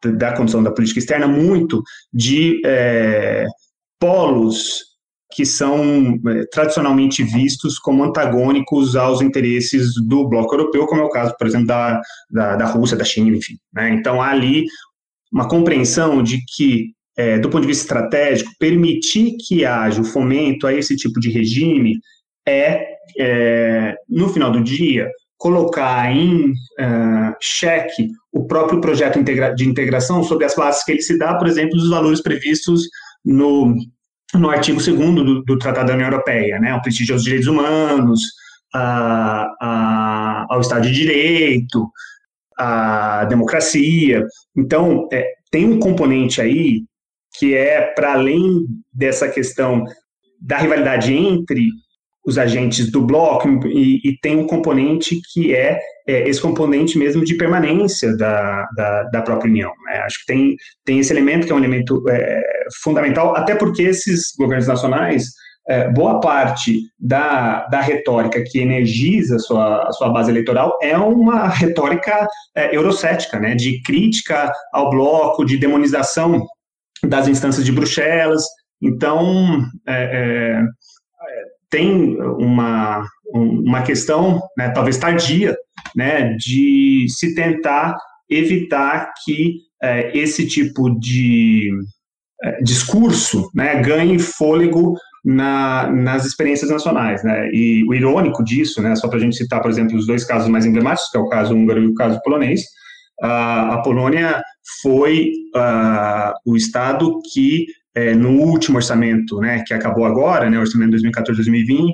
da 0.05 0.35
condição 0.35 0.63
da 0.63 0.73
política 0.73 0.99
externa, 0.99 1.29
muito 1.29 1.83
de 2.13 2.61
é, 2.65 3.47
polos 4.01 4.93
que 5.35 5.47
são 5.47 6.19
é, 6.27 6.45
tradicionalmente 6.51 7.23
vistos 7.23 7.79
como 7.79 8.05
antagônicos 8.05 8.97
aos 8.97 9.23
interesses 9.23 9.95
do 10.07 10.29
bloco 10.29 10.55
europeu, 10.55 10.87
como 10.87 11.03
é 11.03 11.05
o 11.05 11.11
caso, 11.11 11.35
por 11.39 11.47
exemplo, 11.47 11.67
da, 11.67 12.01
da, 12.31 12.57
da 12.57 12.67
Rússia, 12.67 12.97
da 12.97 13.05
China, 13.05 13.37
enfim. 13.37 13.55
Né? 13.73 13.91
Então, 13.91 14.21
há 14.21 14.29
ali 14.29 14.65
uma 15.33 15.49
compreensão 15.49 16.23
de 16.23 16.43
que 16.45 16.93
é, 17.17 17.39
do 17.39 17.51
ponto 17.51 17.63
de 17.63 17.69
vista 17.69 17.85
estratégico, 17.85 18.51
permitir 18.59 19.37
que 19.47 19.65
haja 19.65 20.01
o 20.01 20.05
fomento 20.05 20.67
a 20.67 20.75
esse 20.75 20.97
tipo 20.97 21.21
de 21.21 21.31
regime 21.31 21.99
é, 22.47 22.87
é 23.19 23.95
no 24.09 24.29
final 24.29 24.51
do 24.51 24.63
dia, 24.63 25.09
colocar 25.43 26.11
em 26.15 26.51
uh, 26.51 27.35
o 28.33 28.47
próprio 28.47 28.81
projeto 28.81 29.21
de 29.57 29.69
integração 29.69 30.23
sobre 30.23 30.45
as 30.45 30.55
bases 30.55 30.85
que 30.85 30.93
ele 30.93 31.03
se 31.03 31.19
dá, 31.19 31.35
por 31.35 31.49
exemplo, 31.49 31.77
dos 31.77 31.91
valores 31.91 32.23
previstos 32.23 32.83
no, 33.25 33.75
no 34.35 34.51
artigo 34.51 34.79
2 34.79 34.97
do, 34.97 35.43
do 35.43 35.59
Tratado 35.59 35.89
da 35.89 35.95
União 35.95 36.09
Europeia, 36.09 36.61
né, 36.61 36.73
o 36.75 36.81
prestígio 36.81 37.15
aos 37.15 37.25
direitos 37.25 37.49
humanos, 37.49 38.21
a, 38.73 39.49
a, 39.61 40.47
ao 40.49 40.61
Estado 40.61 40.83
de 40.83 40.93
Direito, 40.93 41.91
a 42.57 43.25
democracia. 43.25 44.25
Então, 44.57 45.09
é, 45.13 45.27
tem 45.51 45.67
um 45.67 45.81
componente 45.81 46.41
aí 46.41 46.85
que 47.39 47.55
é 47.55 47.81
para 47.81 48.13
além 48.13 48.67
dessa 48.93 49.29
questão 49.29 49.85
da 50.41 50.59
rivalidade 50.59 51.15
entre 51.15 51.69
os 52.25 52.39
agentes 52.39 52.91
do 52.91 53.03
bloco 53.03 53.49
e, 53.67 54.01
e 54.05 54.19
tem 54.21 54.37
um 54.37 54.47
componente 54.47 55.21
que 55.33 55.55
é, 55.55 55.81
é, 56.07 56.29
esse 56.29 56.41
componente 56.41 56.97
mesmo 56.97 57.25
de 57.25 57.35
permanência 57.35 58.17
da, 58.17 58.67
da, 58.77 59.03
da 59.05 59.23
própria 59.23 59.51
União. 59.51 59.73
Né? 59.87 59.99
Acho 59.99 60.21
que 60.21 60.27
tem, 60.27 60.57
tem 60.85 60.99
esse 61.01 61.13
elemento 61.13 61.47
que 61.47 61.53
é 61.53 61.55
um 61.55 61.59
elemento 61.59 62.03
é, 62.09 62.43
fundamental, 62.83 63.35
até 63.35 63.55
porque 63.55 63.83
esses 63.83 64.33
governos 64.39 64.69
nacionais, 64.69 65.31
é, 65.69 65.89
boa 65.91 66.21
parte 66.21 66.81
da, 66.99 67.67
da 67.67 67.81
retórica 67.81 68.43
que 68.45 68.61
energiza 68.61 69.37
a 69.37 69.41
sua, 69.41 69.89
a 69.89 69.93
sua 69.93 70.09
base 70.11 70.31
eleitoral 70.31 70.79
é 70.81 70.97
uma 70.97 71.49
retórica 71.49 72.27
é, 72.55 72.77
eurocética, 72.77 73.39
né? 73.41 73.57
de 73.57 73.83
crítica 73.83 74.53
ao 74.73 74.91
bloco, 74.91 75.45
de 75.45 75.57
demonização 75.57 76.47
das 77.07 77.29
instâncias 77.29 77.65
de 77.65 77.73
Bruxelas. 77.73 78.45
Então, 78.81 79.65
é, 79.87 80.59
é 80.59 80.63
tem 81.73 82.21
uma, 82.21 83.03
uma 83.33 83.83
questão, 83.83 84.43
né, 84.59 84.69
talvez 84.71 84.99
tardia, 84.99 85.57
né, 85.97 86.37
de 86.37 87.07
se 87.09 87.35
tentar 87.35 87.97
evitar 88.29 89.11
que 89.25 89.57
é, 89.83 90.17
esse 90.17 90.47
tipo 90.47 90.91
de 91.01 91.71
é, 92.43 92.63
discurso 92.63 93.51
né, 93.55 93.83
ganhe 93.83 94.19
fôlego 94.19 94.97
na, 95.25 95.91
nas 95.91 96.27
experiências 96.27 96.71
nacionais. 96.71 97.25
Né? 97.25 97.49
E 97.53 97.85
o 97.89 97.95
irônico 97.95 98.45
disso, 98.45 98.83
né, 98.83 98.95
só 98.95 99.09
para 99.09 99.17
a 99.17 99.21
gente 99.21 99.37
citar, 99.37 99.63
por 99.63 99.71
exemplo, 99.71 99.97
os 99.97 100.07
dois 100.07 100.25
casos 100.25 100.49
mais 100.49 100.67
emblemáticos, 100.67 101.11
que 101.11 101.17
é 101.17 101.21
o 101.21 101.29
caso 101.29 101.55
húngaro 101.55 101.83
e 101.83 101.87
o 101.87 101.95
caso 101.95 102.21
polonês, 102.23 102.65
a 103.23 103.81
Polônia 103.85 104.43
foi 104.83 105.33
uh, 105.55 106.33
o 106.45 106.57
Estado 106.57 107.19
que 107.33 107.67
é, 107.95 108.15
no 108.15 108.41
último 108.41 108.77
orçamento, 108.77 109.39
né, 109.39 109.63
que 109.67 109.75
acabou 109.75 110.05
agora, 110.05 110.49
né, 110.49 110.59
orçamento 110.59 110.97
2014-2020, 110.97 111.93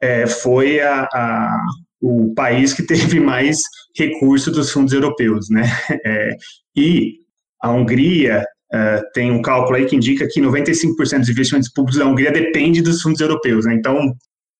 é, 0.00 0.26
foi 0.26 0.80
a, 0.80 1.02
a, 1.12 1.60
o 2.00 2.34
país 2.34 2.72
que 2.72 2.82
teve 2.82 3.18
mais 3.20 3.58
recursos 3.96 4.52
dos 4.52 4.70
fundos 4.70 4.92
europeus, 4.92 5.48
né, 5.50 5.64
é, 6.04 6.36
e 6.76 7.14
a 7.60 7.70
Hungria 7.70 8.44
é, 8.72 9.02
tem 9.14 9.30
um 9.30 9.42
cálculo 9.42 9.76
aí 9.76 9.86
que 9.86 9.96
indica 9.96 10.26
que 10.28 10.40
95% 10.40 11.18
dos 11.18 11.28
investimentos 11.28 11.72
públicos 11.72 11.98
da 11.98 12.06
Hungria 12.06 12.32
depende 12.32 12.82
dos 12.82 13.00
fundos 13.00 13.20
europeus, 13.20 13.64
né, 13.64 13.74
então 13.74 14.12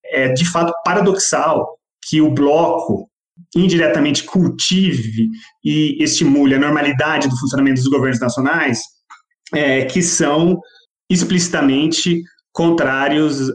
é 0.05 0.29
de 0.29 0.45
fato 0.49 0.73
paradoxal 0.83 1.77
que 2.07 2.21
o 2.21 2.31
bloco 2.31 3.09
indiretamente 3.55 4.23
cultive 4.23 5.29
e 5.63 6.03
estimule 6.03 6.55
a 6.55 6.59
normalidade 6.59 7.27
do 7.27 7.37
funcionamento 7.37 7.81
dos 7.81 7.89
governos 7.89 8.19
nacionais, 8.19 8.79
é, 9.53 9.85
que 9.85 10.01
são 10.01 10.59
explicitamente 11.09 12.21
contrários 12.51 13.51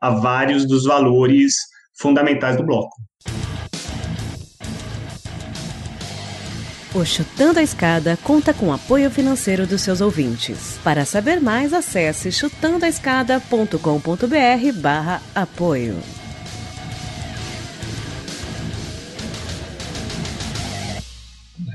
a 0.00 0.10
vários 0.10 0.66
dos 0.66 0.84
valores 0.84 1.54
fundamentais 1.98 2.56
do 2.56 2.64
bloco. 2.64 2.96
O 6.92 7.04
Chutando 7.04 7.60
a 7.60 7.62
Escada 7.62 8.18
conta 8.24 8.52
com 8.52 8.72
apoio 8.72 9.08
financeiro 9.12 9.64
dos 9.64 9.82
seus 9.82 10.00
ouvintes. 10.00 10.76
Para 10.82 11.04
saber 11.04 11.40
mais, 11.40 11.72
acesse 11.72 12.32
chutandoaescada.com.br 12.32 14.80
barra 14.80 15.22
apoio. 15.32 16.19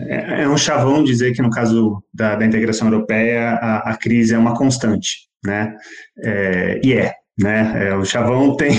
É, 0.07 0.43
é 0.43 0.49
um 0.49 0.57
chavão 0.57 1.03
dizer 1.03 1.33
que 1.33 1.41
no 1.41 1.49
caso 1.49 2.03
da, 2.13 2.35
da 2.35 2.45
integração 2.45 2.87
europeia 2.87 3.51
a, 3.51 3.91
a, 3.91 3.97
crise 3.97 4.33
é 4.33 4.37
uma 4.37 4.55
constante, 4.55 5.27
né? 5.43 5.75
É, 6.23 6.81
e 6.83 6.93
é, 6.93 7.13
né? 7.37 7.89
É, 7.89 7.95
o 7.95 8.05
chavão 8.05 8.55
tem, 8.57 8.71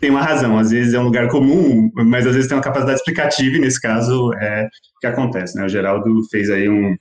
tem 0.00 0.10
uma 0.10 0.22
razão, 0.22 0.58
às 0.58 0.70
vezes 0.70 0.94
é 0.94 0.98
um 0.98 1.04
lugar 1.04 1.28
comum, 1.28 1.90
mas 1.94 2.26
às 2.26 2.34
vezes 2.34 2.48
tem 2.48 2.56
uma 2.56 2.62
capacidade 2.62 2.98
explicativa 2.98 3.56
e 3.56 3.60
nesse 3.60 3.80
caso 3.80 4.32
é 4.34 4.64
o 4.64 5.00
que 5.00 5.06
acontece, 5.06 5.56
né? 5.56 5.64
O 5.64 5.68
Geraldo 5.68 6.22
fez 6.30 6.50
aí 6.50 6.68
um, 6.68 6.96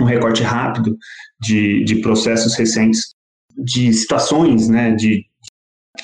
um 0.00 0.04
recorte 0.04 0.42
rápido 0.42 0.96
de, 1.40 1.84
de 1.84 1.96
processos 1.96 2.54
recentes, 2.54 3.14
de 3.56 3.92
situações, 3.92 4.68
né? 4.68 4.92
De 4.92 5.24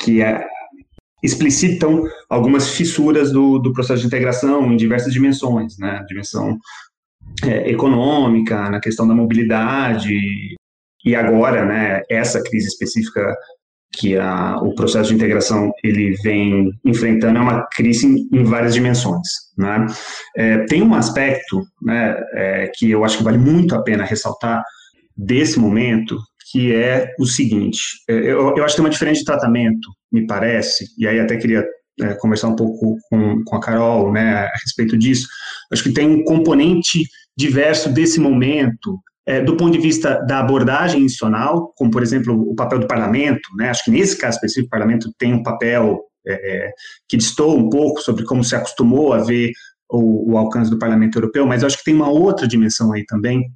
que 0.00 0.22
é, 0.22 0.46
explicitam 1.22 2.04
algumas 2.28 2.70
fissuras 2.70 3.32
do, 3.32 3.58
do 3.58 3.72
processo 3.72 4.00
de 4.00 4.06
integração 4.06 4.72
em 4.72 4.76
diversas 4.76 5.12
dimensões, 5.12 5.76
né? 5.78 6.04
Dimensão 6.08 6.58
é, 7.44 7.70
econômica, 7.70 8.70
na 8.70 8.80
questão 8.80 9.06
da 9.06 9.14
mobilidade, 9.14 10.14
e 11.04 11.14
agora, 11.14 11.64
né, 11.64 12.02
essa 12.11 12.42
crise 12.42 12.68
específica 12.68 13.35
que 13.92 14.16
a, 14.16 14.58
o 14.58 14.75
processo 14.75 15.08
de 15.08 15.14
integração 15.14 15.73
ele 15.82 16.12
vem 16.23 16.70
enfrentando 16.85 17.38
é 17.38 17.40
uma 17.40 17.66
crise 17.73 18.06
em, 18.06 18.28
em 18.32 18.44
várias 18.44 18.75
dimensões. 18.75 19.26
Né? 19.56 19.87
É, 20.37 20.58
tem 20.66 20.82
um 20.82 20.94
aspecto 20.94 21.62
né, 21.82 22.16
é, 22.35 22.70
que 22.75 22.90
eu 22.90 23.04
acho 23.04 23.18
que 23.18 23.25
vale 23.25 23.38
muito 23.38 23.75
a 23.75 23.82
pena 23.82 24.04
ressaltar 24.04 24.62
desse 25.16 25.58
momento, 25.58 26.16
que 26.52 26.75
é 26.75 27.12
o 27.18 27.26
seguinte: 27.26 27.80
é, 28.08 28.14
eu, 28.14 28.54
eu 28.56 28.64
acho 28.64 28.75
que 28.75 28.76
tem 28.76 28.85
uma 28.85 28.90
diferença 28.90 29.20
de 29.20 29.25
tratamento, 29.25 29.88
me 30.12 30.26
parece, 30.26 30.87
e 30.99 31.06
aí 31.06 31.18
até 31.18 31.37
queria 31.37 31.64
é, 32.00 32.14
conversar 32.14 32.49
um 32.49 32.56
pouco 32.56 32.97
com, 33.08 33.42
com 33.44 33.56
a 33.56 33.61
Carol 33.61 34.12
né, 34.12 34.44
a 34.44 34.52
respeito 34.62 34.97
disso. 34.97 35.26
Acho 35.72 35.82
que 35.82 35.92
tem 35.92 36.08
um 36.08 36.25
componente 36.25 37.04
diverso 37.37 37.88
desse 37.92 38.18
momento, 38.18 38.98
é, 39.26 39.40
do 39.40 39.56
ponto 39.56 39.72
de 39.72 39.78
vista 39.78 40.20
da 40.26 40.40
abordagem 40.40 41.02
institucional, 41.02 41.72
como, 41.76 41.90
por 41.90 42.02
exemplo, 42.02 42.34
o 42.34 42.54
papel 42.54 42.80
do 42.80 42.87
parlamento, 42.87 43.48
né? 43.56 43.68
acho 43.68 43.84
que 43.84 43.90
nesse 43.90 44.16
caso 44.16 44.37
específico, 44.37 44.66
o 44.66 44.70
parlamento 44.70 45.12
tem 45.18 45.34
um 45.34 45.42
papel 45.42 46.00
é, 46.26 46.32
é, 46.32 46.72
que 47.08 47.16
distou 47.16 47.56
um 47.56 47.68
pouco 47.68 48.00
sobre 48.00 48.25
como 48.25 48.42
se 48.42 48.56
acostumou 48.56 49.12
a 49.12 49.18
ver 49.18 49.52
o, 49.90 50.32
o, 50.32 50.38
alcance 50.38 50.70
do 50.70 50.78
parlamento 50.78 51.16
europeu, 51.16 51.46
mas 51.46 51.62
acho 51.62 51.78
que 51.78 51.84
tem 51.84 51.94
uma 51.94 52.08
outra 52.08 52.46
dimensão 52.46 52.92
aí 52.92 53.04
também, 53.06 53.50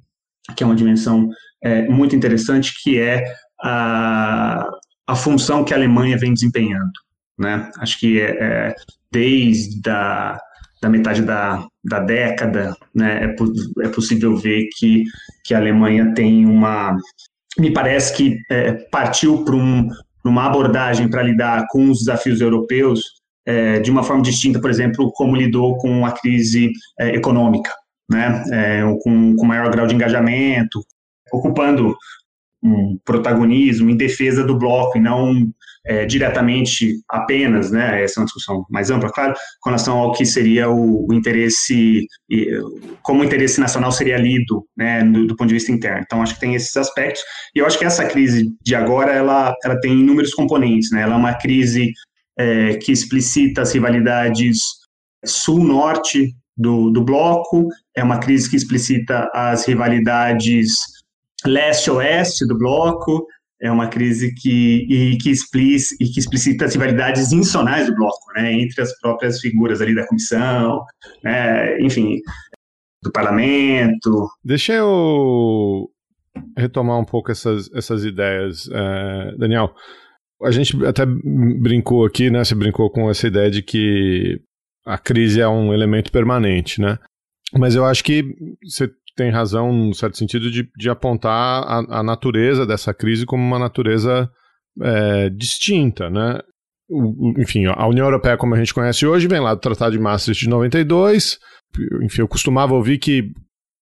que 0.55 0.63
é 0.63 0.65
uma 0.65 0.75
dimensão 0.75 1.27
é, 1.63 1.87
muito 1.87 2.15
interessante, 2.15 2.73
que 2.81 2.99
é 2.99 3.23
a, 3.61 4.67
a 5.07 5.15
função 5.15 5.63
que 5.63 5.73
a 5.73 5.77
Alemanha 5.77 6.17
vem 6.17 6.33
desempenhando. 6.33 6.91
Né? 7.37 7.69
Acho 7.79 7.99
que 7.99 8.21
é, 8.21 8.31
é 8.31 8.75
desde 9.11 9.89
a 9.89 10.39
da 10.83 10.89
metade 10.89 11.21
da, 11.21 11.65
da 11.83 11.99
década, 11.99 12.75
né, 12.93 13.23
é, 13.23 13.85
é 13.85 13.89
possível 13.89 14.35
ver 14.35 14.67
que, 14.75 15.05
que 15.45 15.53
a 15.53 15.57
Alemanha 15.57 16.13
tem 16.13 16.45
uma. 16.45 16.95
Me 17.57 17.71
parece 17.71 18.13
que 18.15 18.37
é, 18.51 18.73
partiu 18.91 19.45
para 19.45 19.55
um, 19.55 19.87
uma 20.25 20.45
abordagem 20.45 21.09
para 21.09 21.23
lidar 21.23 21.65
com 21.69 21.89
os 21.89 21.99
desafios 21.99 22.41
europeus 22.41 23.01
é, 23.45 23.79
de 23.79 23.89
uma 23.89 24.03
forma 24.03 24.21
distinta, 24.21 24.59
por 24.59 24.69
exemplo, 24.69 25.09
como 25.13 25.37
lidou 25.37 25.77
com 25.77 26.05
a 26.05 26.11
crise 26.11 26.71
é, 26.99 27.15
econômica, 27.15 27.71
né, 28.09 28.43
é, 28.51 28.81
com, 29.03 29.35
com 29.37 29.45
maior 29.45 29.69
grau 29.71 29.87
de 29.87 29.95
engajamento, 29.95 30.83
ocupando 31.31 31.95
um 32.63 32.97
protagonismo 33.03 33.89
em 33.89 33.97
defesa 33.97 34.43
do 34.43 34.57
bloco 34.57 34.97
e 34.97 35.01
não 35.01 35.53
é, 35.85 36.05
diretamente 36.05 36.95
apenas, 37.09 37.71
né, 37.71 38.03
essa 38.03 38.19
é 38.19 38.21
uma 38.21 38.25
discussão 38.25 38.65
mais 38.69 38.89
ampla, 38.89 39.11
claro, 39.11 39.33
com 39.59 39.69
relação 39.69 39.97
ao 39.97 40.13
que 40.13 40.25
seria 40.25 40.69
o, 40.69 41.05
o 41.09 41.13
interesse, 41.13 42.07
como 43.01 43.21
o 43.21 43.25
interesse 43.25 43.59
nacional 43.59 43.91
seria 43.91 44.17
lido, 44.17 44.65
né, 44.77 45.03
do, 45.03 45.27
do, 45.27 45.35
ponto 45.35 45.49
de 45.49 45.55
vista 45.55 45.71
interno. 45.71 46.03
Então, 46.05 46.21
acho 46.21 46.35
que 46.35 46.39
tem 46.39 46.55
esses 46.55 46.75
aspectos, 46.77 47.21
e 47.53 47.59
eu 47.59 47.65
acho 47.65 47.77
que 47.77 47.85
essa 47.85 48.05
crise 48.05 48.49
de 48.63 48.75
agora, 48.75 49.11
ela, 49.11 49.53
ela 49.63 49.79
tem 49.79 49.91
inúmeros 49.91 50.33
componentes, 50.33 50.89
né, 50.91 51.01
ela 51.01 51.15
é 51.15 51.17
uma 51.17 51.33
crise 51.33 51.91
é, 52.39 52.75
que 52.75 52.91
explicita 52.91 53.61
as 53.61 53.73
rivalidades 53.73 54.59
sul-norte 55.25 56.33
do, 56.55 56.91
do 56.91 57.03
bloco, 57.03 57.67
é 57.95 58.03
uma 58.03 58.19
crise 58.19 58.49
que 58.49 58.55
explicita 58.55 59.29
as 59.33 59.65
rivalidades 59.67 60.92
leste-oeste 61.45 62.45
do 62.47 62.57
bloco, 62.57 63.25
é 63.61 63.71
uma 63.71 63.87
crise 63.87 64.33
que, 64.35 64.85
e, 64.89 65.17
que, 65.17 65.29
explic, 65.29 65.95
e 65.99 66.05
que 66.05 66.19
explicita 66.19 66.65
as 66.65 66.73
rivalidades 66.73 67.31
institucionais 67.31 67.87
do 67.87 67.95
bloco, 67.95 68.33
né, 68.35 68.53
entre 68.53 68.81
as 68.81 68.99
próprias 68.99 69.39
figuras 69.39 69.81
ali 69.81 69.95
da 69.95 70.05
comissão, 70.05 70.83
né, 71.23 71.79
enfim, 71.79 72.19
do 73.01 73.11
parlamento. 73.11 74.29
Deixa 74.43 74.73
eu 74.73 75.89
retomar 76.57 76.99
um 76.99 77.05
pouco 77.05 77.31
essas, 77.31 77.71
essas 77.73 78.03
ideias, 78.03 78.67
é, 78.71 79.35
Daniel. 79.37 79.73
A 80.41 80.51
gente 80.51 80.75
até 80.85 81.05
brincou 81.05 82.05
aqui, 82.05 82.29
né? 82.29 82.43
Você 82.43 82.53
brincou 82.53 82.89
com 82.89 83.09
essa 83.09 83.27
ideia 83.27 83.49
de 83.49 83.61
que 83.61 84.41
a 84.85 84.97
crise 84.97 85.39
é 85.39 85.47
um 85.47 85.73
elemento 85.73 86.11
permanente, 86.11 86.81
né? 86.81 86.97
Mas 87.57 87.75
eu 87.75 87.85
acho 87.85 88.03
que 88.03 88.35
você 88.61 88.91
tem 89.15 89.31
razão, 89.31 89.71
no 89.71 89.93
certo 89.93 90.17
sentido, 90.17 90.49
de, 90.49 90.69
de 90.75 90.89
apontar 90.89 91.63
a, 91.63 91.99
a, 91.99 92.03
natureza 92.03 92.65
dessa 92.65 92.93
crise 92.93 93.25
como 93.25 93.43
uma 93.43 93.59
natureza 93.59 94.29
é, 94.81 95.29
distinta, 95.29 96.09
né? 96.09 96.39
O, 96.89 97.33
enfim, 97.39 97.65
a 97.65 97.87
União 97.87 98.05
Europeia, 98.05 98.37
como 98.37 98.55
a 98.55 98.57
gente 98.57 98.73
conhece 98.73 99.05
hoje, 99.05 99.27
vem 99.27 99.39
lá 99.39 99.53
do 99.53 99.61
Tratado 99.61 99.91
de 99.91 99.99
Maastricht 99.99 100.43
de 100.43 100.49
92. 100.49 101.39
Enfim, 102.03 102.21
eu 102.21 102.27
costumava 102.27 102.73
ouvir 102.73 102.97
que 102.97 103.31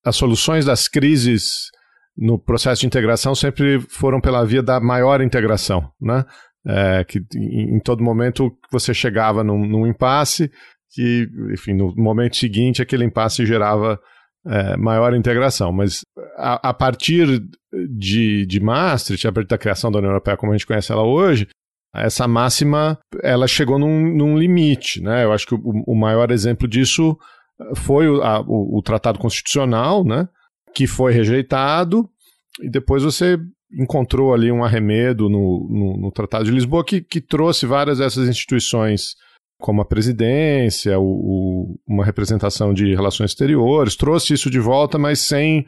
as 0.05 0.15
soluções 0.15 0.65
das 0.65 0.88
crises 0.88 1.69
no 2.17 2.38
processo 2.38 2.81
de 2.81 2.88
integração 2.88 3.33
sempre 3.33 3.79
foram 3.89 4.19
pela 4.19 4.45
via 4.45 4.61
da 4.61 4.79
maior 4.79 5.21
integração, 5.21 5.89
né? 6.00 6.25
É, 6.65 7.03
que 7.03 7.19
em, 7.35 7.77
em, 7.77 7.79
todo 7.79 8.03
momento 8.03 8.51
você 8.71 8.93
chegava 8.93 9.43
num, 9.43 9.65
num 9.65 9.88
impasse 9.88 10.51
que, 10.91 11.27
enfim, 11.51 11.73
no 11.73 11.91
momento 11.95 12.35
seguinte 12.35 12.83
aquele 12.83 13.03
impasse 13.03 13.45
gerava 13.47 14.00
é, 14.45 14.75
maior 14.77 15.13
integração. 15.13 15.71
Mas 15.71 16.01
a, 16.38 16.69
a, 16.69 16.74
partir 16.74 17.43
de, 17.89 18.45
de 18.45 18.60
Maastricht, 18.60 19.27
a 19.27 19.31
partir 19.31 19.50
da 19.50 19.57
criação 19.57 19.91
da 19.91 20.00
União 20.00 20.12
Europeia 20.12 20.38
como 20.38 20.51
a 20.51 20.57
gente 20.57 20.67
conhece 20.67 20.91
ela 20.91 21.03
hoje, 21.03 21.48
essa 21.93 22.27
máxima 22.27 22.98
ela 23.21 23.48
chegou 23.48 23.77
num, 23.77 24.15
num 24.15 24.38
limite. 24.38 25.01
Né? 25.01 25.24
Eu 25.24 25.31
acho 25.31 25.45
que 25.45 25.55
o, 25.55 25.62
o 25.88 25.95
maior 25.95 26.31
exemplo 26.31 26.67
disso 26.67 27.17
foi 27.75 28.07
o, 28.07 28.21
a, 28.21 28.41
o, 28.41 28.79
o, 28.79 28.81
Tratado 28.81 29.19
Constitucional, 29.19 30.03
né? 30.03 30.27
que 30.74 30.88
foi 30.88 31.12
rejeitado, 31.12 32.10
e 32.62 32.69
depois 32.69 33.03
você 33.03 33.38
encontrou 33.74 34.33
ali 34.33 34.51
um 34.51 34.63
arremedo 34.63 35.29
no, 35.29 35.67
no, 35.69 35.98
no 36.01 36.12
Tratado 36.12 36.45
de 36.45 36.51
Lisboa 36.51 36.83
que, 36.83 37.01
que 37.01 37.21
trouxe 37.21 37.65
várias 37.65 38.00
dessas 38.00 38.27
instituições 38.27 39.15
como 39.62 39.82
a 39.82 39.86
presidência, 39.86 41.00
o, 41.00 41.06
o, 41.06 41.80
uma 41.88 42.03
representação 42.03 42.74
de 42.74 42.94
relações 42.94 43.32
exteriores, 43.32 43.96
trouxe 43.96 44.34
isso 44.34 44.50
de 44.50 44.60
volta, 44.60 44.98
mas 44.98 45.20
sem 45.20 45.65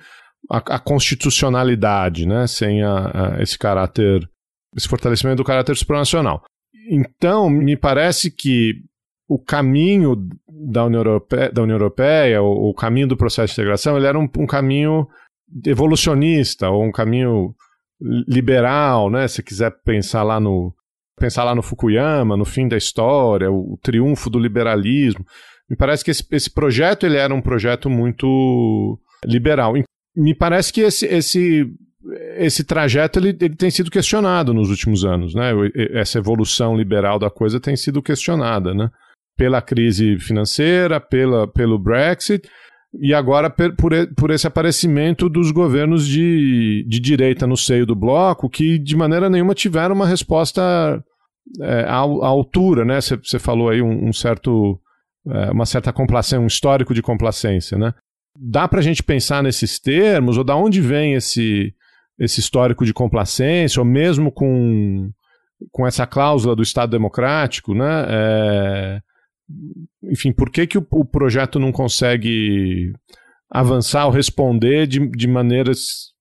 a, 0.51 0.57
a 0.57 0.79
constitucionalidade, 0.79 2.25
né? 2.25 2.47
sem 2.47 2.83
a, 2.83 3.37
esse 3.39 3.57
caráter, 3.57 4.27
esse 4.75 4.87
fortalecimento 4.87 5.37
do 5.37 5.45
caráter 5.45 5.77
supranacional. 5.77 6.43
Então, 6.89 7.49
me 7.49 7.77
parece 7.77 8.29
que 8.29 8.73
o 9.29 9.39
caminho 9.39 10.15
da 10.49 10.85
União 10.85 10.99
Europeia, 10.99 11.51
da 11.51 11.61
União 11.61 11.75
Europeia 11.75 12.41
o, 12.41 12.69
o 12.69 12.73
caminho 12.73 13.07
do 13.07 13.17
processo 13.17 13.53
de 13.53 13.61
integração, 13.61 13.95
ele 13.95 14.07
era 14.07 14.19
um, 14.19 14.27
um 14.37 14.45
caminho 14.45 15.07
evolucionista, 15.65 16.69
ou 16.69 16.83
um 16.83 16.91
caminho 16.91 17.55
liberal, 18.27 19.09
né? 19.09 19.27
Se 19.27 19.41
quiser 19.41 19.71
pensar 19.85 20.23
lá 20.23 20.39
no, 20.39 20.73
pensar 21.17 21.43
lá 21.43 21.55
no 21.55 21.61
Fukuyama, 21.61 22.37
no 22.37 22.45
fim 22.45 22.67
da 22.67 22.77
história, 22.77 23.51
o, 23.51 23.73
o 23.73 23.77
triunfo 23.81 24.29
do 24.29 24.39
liberalismo. 24.39 25.25
Me 25.69 25.75
parece 25.75 26.03
que 26.03 26.11
esse, 26.11 26.25
esse, 26.31 26.53
projeto 26.53 27.05
ele 27.05 27.17
era 27.17 27.33
um 27.33 27.41
projeto 27.41 27.89
muito 27.89 28.99
liberal. 29.25 29.73
Me 30.15 30.35
parece 30.35 30.71
que 30.71 30.81
esse, 30.81 31.05
esse, 31.05 31.65
esse 32.37 32.63
trajeto 32.63 33.19
ele, 33.19 33.29
ele 33.29 33.55
tem 33.55 33.71
sido 33.71 33.89
questionado 33.89 34.53
nos 34.53 34.69
últimos 34.69 35.05
anos. 35.05 35.33
Né? 35.33 35.51
Essa 35.91 36.19
evolução 36.19 36.75
liberal 36.75 37.17
da 37.17 37.29
coisa 37.29 37.59
tem 37.59 37.75
sido 37.75 38.01
questionada 38.01 38.73
né? 38.73 38.89
pela 39.37 39.61
crise 39.61 40.19
financeira, 40.19 40.99
pela, 40.99 41.47
pelo 41.47 41.79
Brexit 41.79 42.47
e 42.99 43.13
agora 43.13 43.49
por, 43.49 43.91
por 44.15 44.31
esse 44.31 44.45
aparecimento 44.45 45.27
dos 45.27 45.51
governos 45.51 46.07
de, 46.07 46.85
de 46.87 46.99
direita 46.99 47.47
no 47.47 47.57
seio 47.57 47.85
do 47.85 47.95
bloco, 47.95 48.49
que 48.49 48.77
de 48.77 48.95
maneira 48.95 49.29
nenhuma 49.29 49.55
tiveram 49.55 49.95
uma 49.95 50.05
resposta 50.05 51.03
é, 51.61 51.83
à, 51.83 51.97
à, 51.97 52.27
altura, 52.27 52.85
né? 52.85 52.99
Você 53.01 53.39
falou 53.39 53.69
aí 53.69 53.81
um, 53.81 54.09
um 54.09 54.13
certo, 54.13 54.79
é, 55.27 55.51
uma 55.51 55.65
certa 55.65 55.91
complacência, 55.91 56.39
um 56.39 56.47
histórico 56.47 56.93
de 56.93 57.01
complacência, 57.01 57.77
né? 57.77 57.93
Dá 58.39 58.67
para 58.67 58.79
a 58.79 58.83
gente 58.83 59.03
pensar 59.03 59.41
nesses 59.41 59.79
termos, 59.79 60.37
ou 60.37 60.43
da 60.43 60.55
onde 60.55 60.79
vem 60.79 61.13
esse, 61.13 61.73
esse 62.19 62.39
histórico 62.39 62.85
de 62.85 62.93
complacência, 62.93 63.79
ou 63.79 63.85
mesmo 63.85 64.31
com, 64.31 65.09
com 65.71 65.85
essa 65.85 66.05
cláusula 66.05 66.55
do 66.55 66.63
Estado 66.63 66.91
Democrático, 66.91 67.73
né? 67.73 68.05
É, 68.07 69.01
enfim, 70.03 70.31
por 70.31 70.49
que, 70.49 70.67
que 70.67 70.77
o, 70.77 70.87
o, 70.91 71.05
projeto 71.05 71.59
não 71.59 71.71
consegue 71.71 72.93
avançar 73.49 74.05
ou 74.05 74.11
responder 74.11 74.87
de, 74.87 75.07
de 75.09 75.27
maneiras 75.27 76.13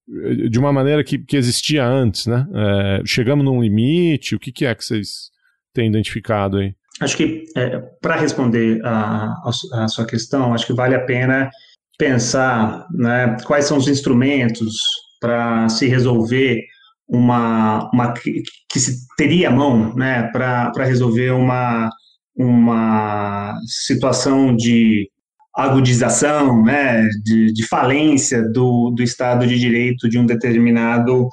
de 0.51 0.59
uma 0.59 0.73
maneira 0.73 1.03
que, 1.05 1.19
que 1.19 1.37
existia 1.37 1.87
antes, 1.87 2.27
né? 2.27 2.47
É, 2.55 3.03
chegamos 3.07 3.45
num 3.45 3.63
limite, 3.63 4.35
o 4.35 4.39
que, 4.39 4.53
que 4.53 4.67
é 4.67 4.75
que 4.75 4.85
vocês 4.85 5.31
têm 5.73 5.89
identificado 5.89 6.59
aí? 6.59 6.75
Acho 7.01 7.17
que 7.17 7.45
é, 7.57 7.79
para 8.01 8.17
responder 8.17 8.81
a, 8.85 9.33
a, 9.75 9.89
sua 9.89 10.05
questão, 10.07 10.53
acho 10.53 10.67
que 10.67 10.75
vale 10.75 10.95
a 10.95 11.05
pena 11.05 11.51
pensar 11.99 12.87
né, 12.93 13.37
quais 13.45 13.65
são 13.65 13.79
os 13.79 13.89
instrumentos 13.89 14.77
para 15.21 15.69
se 15.69 15.87
resolver 15.87 16.61
uma, 17.09 17.89
uma 17.93 18.13
que, 18.13 18.43
se 18.79 19.07
teria 19.17 19.51
mão 19.51 19.95
né, 19.95 20.31
para 20.33 20.73
resolver 20.85 21.31
uma, 21.31 21.91
uma 22.37 23.55
situação 23.67 24.55
de 24.57 25.09
agudização, 25.55 26.63
né, 26.65 27.09
de, 27.23 27.53
de 27.53 27.67
falência 27.69 28.43
do, 28.43 28.91
do 28.91 29.03
Estado 29.03 29.47
de 29.47 29.59
Direito 29.59 30.09
de 30.09 30.19
um 30.19 30.25
determinado 30.25 31.29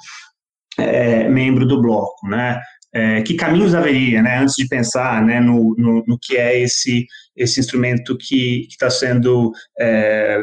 é, 0.78 1.28
membro 1.28 1.66
do 1.66 1.80
bloco, 1.80 2.28
né? 2.28 2.60
É, 2.92 3.22
que 3.22 3.34
caminhos 3.34 3.72
haveria, 3.72 4.20
né, 4.20 4.38
antes 4.38 4.56
de 4.56 4.66
pensar, 4.66 5.24
né, 5.24 5.38
no, 5.38 5.76
no, 5.78 6.02
no 6.08 6.18
que 6.20 6.36
é 6.36 6.60
esse 6.60 7.06
esse 7.36 7.60
instrumento 7.60 8.18
que 8.18 8.66
está 8.68 8.90
sendo 8.90 9.52
é, 9.78 10.40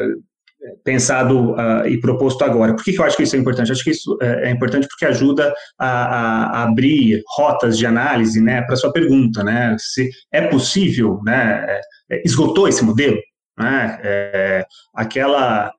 pensado 0.84 1.52
uh, 1.52 1.86
e 1.86 2.00
proposto 2.00 2.42
agora. 2.44 2.74
Por 2.74 2.84
que, 2.84 2.92
que, 2.92 3.00
eu 3.00 3.04
acho 3.04 3.16
que 3.16 3.22
isso 3.22 3.36
é 3.36 3.38
importante? 3.38 3.68
Eu 3.68 3.74
acho 3.74 3.84
que 3.84 3.90
isso 3.90 4.18
é, 4.20 4.48
é 4.48 4.50
importante 4.50 4.86
porque 4.88 5.04
ajuda 5.04 5.52
a, 5.78 5.88
a, 5.88 6.62
abrir 6.64 7.22
rotas 7.36 7.76
de 7.76 7.86
análise 7.86 8.40
né, 8.40 8.62
para 8.62 8.74
a 8.74 8.76
sua 8.76 8.92
pergunta. 8.92 9.42
Né? 9.42 9.76
Se 9.78 10.10
é 10.32 10.42
possível, 10.42 11.20
né, 11.24 11.80
é, 12.10 12.22
esgotou 12.24 12.68
esse 12.68 12.84
modelo? 12.84 13.18
Né? 13.58 14.00
É, 14.02 14.66
aquela 14.94 15.72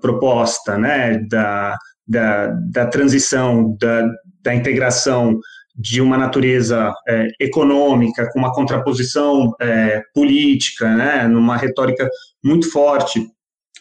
proposta 0.00 0.76
né, 0.76 1.18
da, 1.30 1.76
da, 2.04 2.48
da 2.72 2.86
transição, 2.86 3.76
da, 3.80 4.04
da 4.42 4.52
integração 4.52 5.38
de 5.80 6.00
uma 6.00 6.18
natureza 6.18 6.92
é, 7.08 7.28
econômica, 7.40 8.28
com 8.32 8.38
uma 8.38 8.52
contraposição 8.52 9.54
é, 9.60 10.02
política, 10.14 10.94
né, 10.94 11.26
numa 11.26 11.56
retórica 11.56 12.08
muito 12.44 12.70
forte 12.70 13.26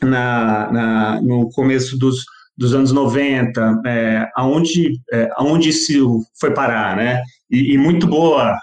na, 0.02 0.72
na, 0.72 1.22
no 1.22 1.50
começo 1.52 1.98
dos, 1.98 2.24
dos 2.58 2.74
anos 2.74 2.92
90, 2.92 3.82
é, 3.86 4.28
aonde, 4.36 5.00
é, 5.12 5.30
aonde 5.34 5.70
isso 5.70 6.24
foi 6.40 6.54
parar, 6.54 6.96
né? 6.96 7.22
E, 7.50 7.74
e 7.74 7.78
muito 7.78 8.08
boa 8.08 8.58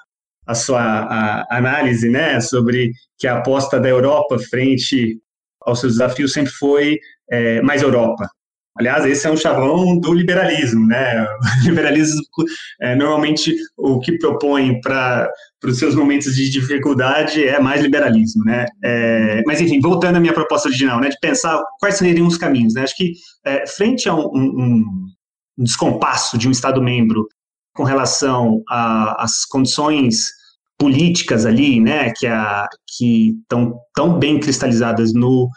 a 0.46 0.54
sua 0.54 0.80
a 0.80 1.56
análise, 1.56 2.08
né, 2.08 2.40
sobre 2.40 2.92
que 3.18 3.26
a 3.26 3.38
aposta 3.38 3.80
da 3.80 3.88
Europa 3.88 4.38
frente 4.38 5.18
aos 5.60 5.80
seus 5.80 5.94
desafios 5.94 6.32
sempre 6.32 6.52
foi 6.52 6.98
é, 7.28 7.60
mais 7.62 7.82
Europa, 7.82 8.28
Aliás, 8.78 9.06
esse 9.06 9.26
é 9.26 9.30
um 9.30 9.36
chavão 9.36 9.98
do 9.98 10.12
liberalismo, 10.12 10.86
né? 10.86 11.22
O 11.22 11.64
liberalismo 11.64 12.20
é, 12.80 12.94
normalmente 12.94 13.54
o 13.76 13.98
que 14.00 14.18
propõe 14.18 14.80
para 14.82 15.30
os 15.64 15.78
seus 15.78 15.94
momentos 15.94 16.36
de 16.36 16.50
dificuldade 16.50 17.42
é 17.42 17.58
mais 17.58 17.80
liberalismo, 17.80 18.44
né? 18.44 18.66
É, 18.84 19.42
mas 19.46 19.60
enfim, 19.60 19.80
voltando 19.80 20.16
à 20.16 20.20
minha 20.20 20.34
proposta 20.34 20.68
original, 20.68 21.00
né? 21.00 21.08
De 21.08 21.18
pensar 21.20 21.58
quais 21.80 21.96
seriam 21.96 22.26
os 22.26 22.36
caminhos, 22.36 22.74
né? 22.74 22.82
Acho 22.82 22.96
que 22.96 23.14
é, 23.46 23.66
frente 23.66 24.08
a 24.08 24.14
um, 24.14 24.26
um, 24.34 24.84
um, 25.58 25.64
descompasso 25.64 26.36
de 26.36 26.46
um 26.46 26.50
Estado 26.50 26.82
membro 26.82 27.26
com 27.74 27.82
relação 27.82 28.62
às 28.68 29.46
condições 29.46 30.28
políticas 30.78 31.46
ali, 31.46 31.80
né? 31.80 32.12
Que 32.14 32.26
a, 32.26 32.68
que 32.86 33.30
estão 33.40 33.78
tão 33.94 34.18
bem 34.18 34.38
cristalizadas 34.38 35.14
no 35.14 35.48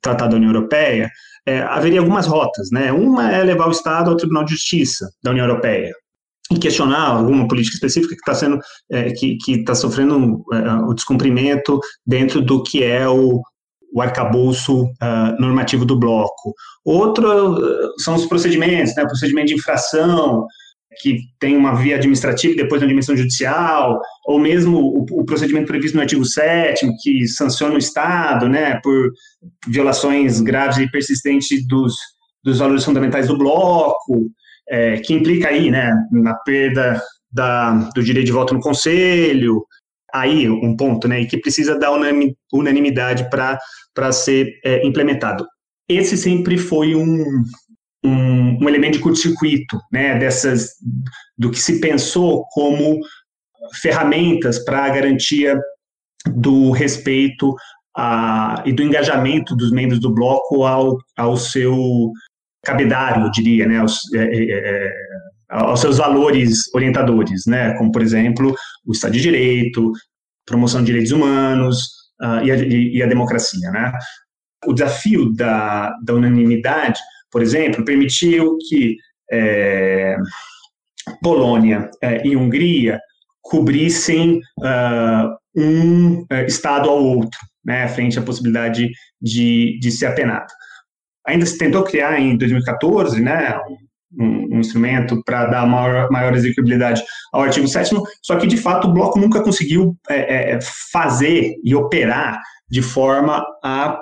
Tratado 0.00 0.30
da 0.30 0.36
União 0.36 0.52
Europeia 0.52 1.10
é, 1.48 1.62
haveria 1.62 2.00
algumas 2.00 2.26
rotas, 2.26 2.70
né? 2.70 2.92
Uma 2.92 3.32
é 3.32 3.42
levar 3.42 3.68
o 3.68 3.72
Estado 3.72 4.10
ao 4.10 4.16
Tribunal 4.16 4.44
de 4.44 4.52
Justiça 4.52 5.08
da 5.22 5.30
União 5.30 5.46
Europeia 5.46 5.92
e 6.52 6.58
questionar 6.58 7.08
alguma 7.08 7.48
política 7.48 7.74
específica 7.74 8.14
que 8.14 8.20
está 8.20 8.34
sendo 8.34 8.58
é, 8.90 9.10
que 9.12 9.38
está 9.48 9.74
sofrendo 9.74 10.44
é, 10.52 10.72
o 10.86 10.94
descumprimento 10.94 11.80
dentro 12.06 12.42
do 12.42 12.62
que 12.62 12.82
é 12.82 13.08
o, 13.08 13.40
o 13.92 14.02
arcabouço 14.02 14.84
uh, 14.84 15.40
normativo 15.40 15.84
do 15.84 15.98
bloco. 15.98 16.54
Outro 16.84 17.54
uh, 17.54 18.00
são 18.00 18.14
os 18.14 18.26
procedimentos, 18.26 18.94
né? 18.94 19.04
O 19.04 19.08
procedimento 19.08 19.48
de 19.48 19.54
infração, 19.54 20.46
que 21.00 21.20
tem 21.38 21.56
uma 21.56 21.74
via 21.74 21.96
administrativa 21.96 22.52
e 22.52 22.56
depois 22.56 22.82
uma 22.82 22.88
dimensão 22.88 23.16
judicial, 23.16 24.00
ou 24.26 24.38
mesmo 24.38 24.78
o, 24.78 25.06
o, 25.20 25.24
procedimento 25.24 25.66
previsto 25.66 25.94
no 25.94 26.02
artigo 26.02 26.24
7 26.24 26.86
que 27.02 27.26
sanciona 27.26 27.74
o 27.74 27.78
Estado, 27.78 28.48
né, 28.48 28.80
por 28.82 29.10
violações 29.66 30.40
graves 30.40 30.78
e 30.78 30.90
persistentes 30.90 31.66
dos, 31.66 31.94
dos 32.42 32.58
valores 32.58 32.84
fundamentais 32.84 33.28
do 33.28 33.38
bloco, 33.38 34.30
é, 34.68 34.98
que 34.98 35.14
implica 35.14 35.48
aí, 35.48 35.70
né, 35.70 35.92
na 36.10 36.34
perda 36.34 37.00
da, 37.30 37.72
do 37.94 38.02
direito 38.02 38.26
de 38.26 38.32
voto 38.32 38.54
no 38.54 38.60
conselho, 38.60 39.64
aí 40.12 40.48
um 40.48 40.76
ponto, 40.76 41.06
né, 41.06 41.20
e 41.20 41.26
que 41.26 41.38
precisa 41.38 41.78
da 41.78 41.90
unanimidade 42.52 43.28
para 43.30 44.12
ser 44.12 44.58
é, 44.64 44.86
implementado. 44.86 45.46
Esse 45.88 46.16
sempre 46.16 46.58
foi 46.58 46.94
um, 46.94 47.24
um, 48.04 48.62
um 48.62 48.68
elemento 48.68 48.94
de 48.94 49.00
curto-circuito, 49.00 49.78
né, 49.92 50.18
dessas, 50.18 50.70
do 51.36 51.50
que 51.50 51.58
se 51.58 51.80
pensou 51.80 52.44
como 52.50 53.00
ferramentas 53.80 54.58
para 54.64 54.84
a 54.84 54.90
garantia 54.90 55.58
do 56.26 56.70
respeito 56.70 57.54
a, 57.96 58.62
e 58.64 58.72
do 58.72 58.82
engajamento 58.82 59.56
dos 59.56 59.72
membros 59.72 60.00
do 60.00 60.14
bloco 60.14 60.64
ao, 60.64 60.96
ao 61.16 61.36
seu 61.36 62.12
cabedário, 62.64 63.24
eu 63.24 63.30
diria, 63.30 63.66
né, 63.66 63.78
aos, 63.78 64.00
é, 64.14 64.18
é, 64.18 64.50
é, 64.50 64.92
aos 65.50 65.80
seus 65.80 65.98
valores 65.98 66.72
orientadores, 66.74 67.46
né, 67.46 67.74
como, 67.74 67.90
por 67.90 68.02
exemplo, 68.02 68.54
o 68.86 68.92
Estado 68.92 69.12
de 69.12 69.20
Direito, 69.20 69.92
promoção 70.46 70.80
de 70.80 70.86
direitos 70.86 71.12
humanos 71.12 71.82
uh, 72.20 72.44
e, 72.44 72.50
a, 72.50 72.56
e, 72.56 73.02
a, 73.02 73.06
democracia. 73.06 73.70
Né. 73.70 73.92
O 74.66 74.72
desafio 74.72 75.32
da, 75.34 75.94
da 76.02 76.14
unanimidade, 76.14 76.98
por 77.30 77.42
exemplo, 77.42 77.84
permitiu 77.84 78.56
que 78.68 78.96
é, 79.30 80.16
Polônia 81.22 81.90
é, 82.02 82.26
e 82.26 82.36
Hungria 82.36 82.98
cobrissem 83.42 84.40
uh, 84.58 85.36
um 85.56 86.20
uh, 86.20 86.46
Estado 86.46 86.88
ao 86.88 87.02
outro, 87.02 87.38
né, 87.64 87.88
frente 87.88 88.18
à 88.18 88.22
possibilidade 88.22 88.90
de, 89.20 89.78
de 89.80 89.90
ser 89.90 90.06
apenado. 90.06 90.52
Ainda 91.26 91.46
se 91.46 91.58
tentou 91.58 91.82
criar 91.82 92.20
em 92.20 92.36
2014, 92.36 93.20
né, 93.20 93.58
um, 94.18 94.56
um 94.56 94.60
instrumento 94.60 95.22
para 95.24 95.46
dar 95.46 95.66
maior, 95.66 96.10
maior 96.10 96.34
execuibilidade 96.34 97.02
ao 97.32 97.42
artigo 97.42 97.66
7 97.66 97.94
só 98.22 98.36
que, 98.36 98.46
de 98.46 98.56
fato, 98.56 98.88
o 98.88 98.92
bloco 98.92 99.18
nunca 99.18 99.42
conseguiu 99.42 99.96
é, 100.08 100.52
é, 100.54 100.58
fazer 100.92 101.54
e 101.64 101.74
operar 101.74 102.40
de 102.70 102.82
forma 102.82 103.44
a 103.62 104.00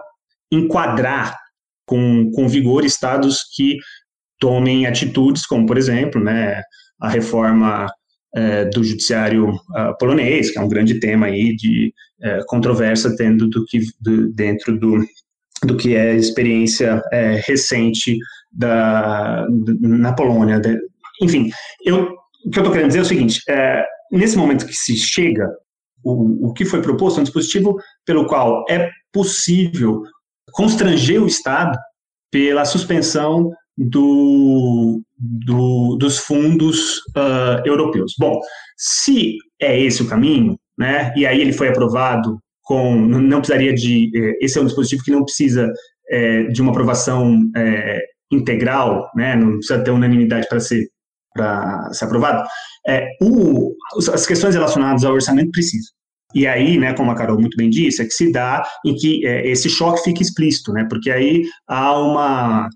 enquadrar 0.51 1.37
com, 1.87 2.31
com 2.33 2.49
vigor 2.49 2.85
estados 2.85 3.39
que 3.55 3.77
tomem 4.39 4.87
atitudes, 4.87 5.47
como, 5.47 5.67
por 5.67 5.79
exemplo, 5.79 6.23
né, 6.23 6.63
a 7.01 7.09
reforma 7.09 7.87
é, 8.35 8.67
do 8.67 8.85
judiciário 8.85 9.49
uh, 9.51 9.97
polonês, 9.99 10.51
que 10.51 10.59
é 10.59 10.61
um 10.61 10.69
grande 10.69 11.01
tema 11.01 11.27
aí 11.27 11.57
de 11.57 11.93
é, 12.23 12.41
controvérsia 12.47 13.11
dentro 13.11 13.49
do 13.49 13.65
que, 13.65 13.81
do, 14.01 14.33
dentro 14.33 14.79
do, 14.79 14.99
do 15.65 15.77
que 15.77 15.95
é 15.95 16.11
a 16.11 16.15
experiência 16.15 17.03
é, 17.13 17.41
recente 17.47 18.19
da, 18.53 19.47
na 19.81 20.13
Polônia. 20.13 20.61
De, 20.61 20.79
enfim, 21.23 21.51
eu, 21.85 22.15
o 22.45 22.51
que 22.51 22.59
eu 22.59 22.63
estou 22.63 22.73
querendo 22.73 22.89
dizer 22.89 23.01
é 23.01 23.03
o 23.03 23.07
seguinte, 23.07 23.41
é, 23.49 23.85
nesse 24.13 24.37
momento 24.37 24.67
que 24.67 24.75
se 24.75 24.97
chega, 24.97 25.49
o, 26.05 26.49
o 26.49 26.53
que 26.53 26.65
foi 26.65 26.81
proposto 26.83 27.19
é 27.19 27.21
um 27.21 27.25
dispositivo 27.25 27.77
pelo 28.05 28.27
qual 28.27 28.65
é 28.69 28.91
possível 29.13 30.03
constranger 30.53 31.23
o 31.23 31.27
Estado 31.27 31.77
pela 32.31 32.65
suspensão 32.65 33.51
do, 33.77 35.03
do, 35.19 35.97
dos 35.97 36.19
fundos 36.19 36.99
uh, 37.17 37.63
europeus. 37.65 38.15
Bom, 38.19 38.41
se 38.77 39.37
é 39.61 39.79
esse 39.79 40.03
o 40.03 40.09
caminho, 40.09 40.59
né, 40.79 41.13
e 41.17 41.27
aí 41.27 41.41
ele 41.41 41.53
foi 41.53 41.69
aprovado 41.69 42.39
com, 42.63 42.97
não 42.97 43.39
precisaria 43.39 43.73
de, 43.73 44.11
eh, 44.15 44.45
esse 44.45 44.59
é 44.59 44.61
um 44.61 44.67
dispositivo 44.67 45.05
que 45.05 45.13
não 45.13 45.25
precisa 45.25 45.73
é, 46.11 46.43
de 46.45 46.61
uma 46.61 46.73
aprovação 46.73 47.41
é, 47.57 48.03
integral, 48.31 49.09
né, 49.15 49.37
não 49.37 49.53
precisa 49.59 49.83
ter 49.83 49.93
unanimidade 49.93 50.49
para 50.49 50.59
ser, 50.59 50.85
ser 51.93 52.05
aprovado, 52.05 52.47
o, 53.23 53.73
as 54.13 54.27
questões 54.27 54.55
relacionadas 54.55 55.05
ao 55.05 55.15
orçamento 55.15 55.53
precisam. 55.53 55.96
E 56.37 56.47
aí, 56.47 56.77
né, 56.77 56.93
como 56.93 57.11
a 57.11 57.15
Carol 57.15 57.41
muito 57.41 57.57
bem 57.57 57.71
disse, 57.71 58.03
é 58.03 58.05
que 58.05 58.11
se 58.11 58.31
dá 58.31 58.63
em 58.85 58.95
que 58.95 59.27
é, 59.27 59.49
esse 59.49 59.71
choque 59.71 60.05
fique 60.05 60.23
explícito, 60.23 60.71
né, 60.71 60.87
porque 60.87 61.11
aí 61.11 61.45
há 61.67 61.99
uma 61.99 62.69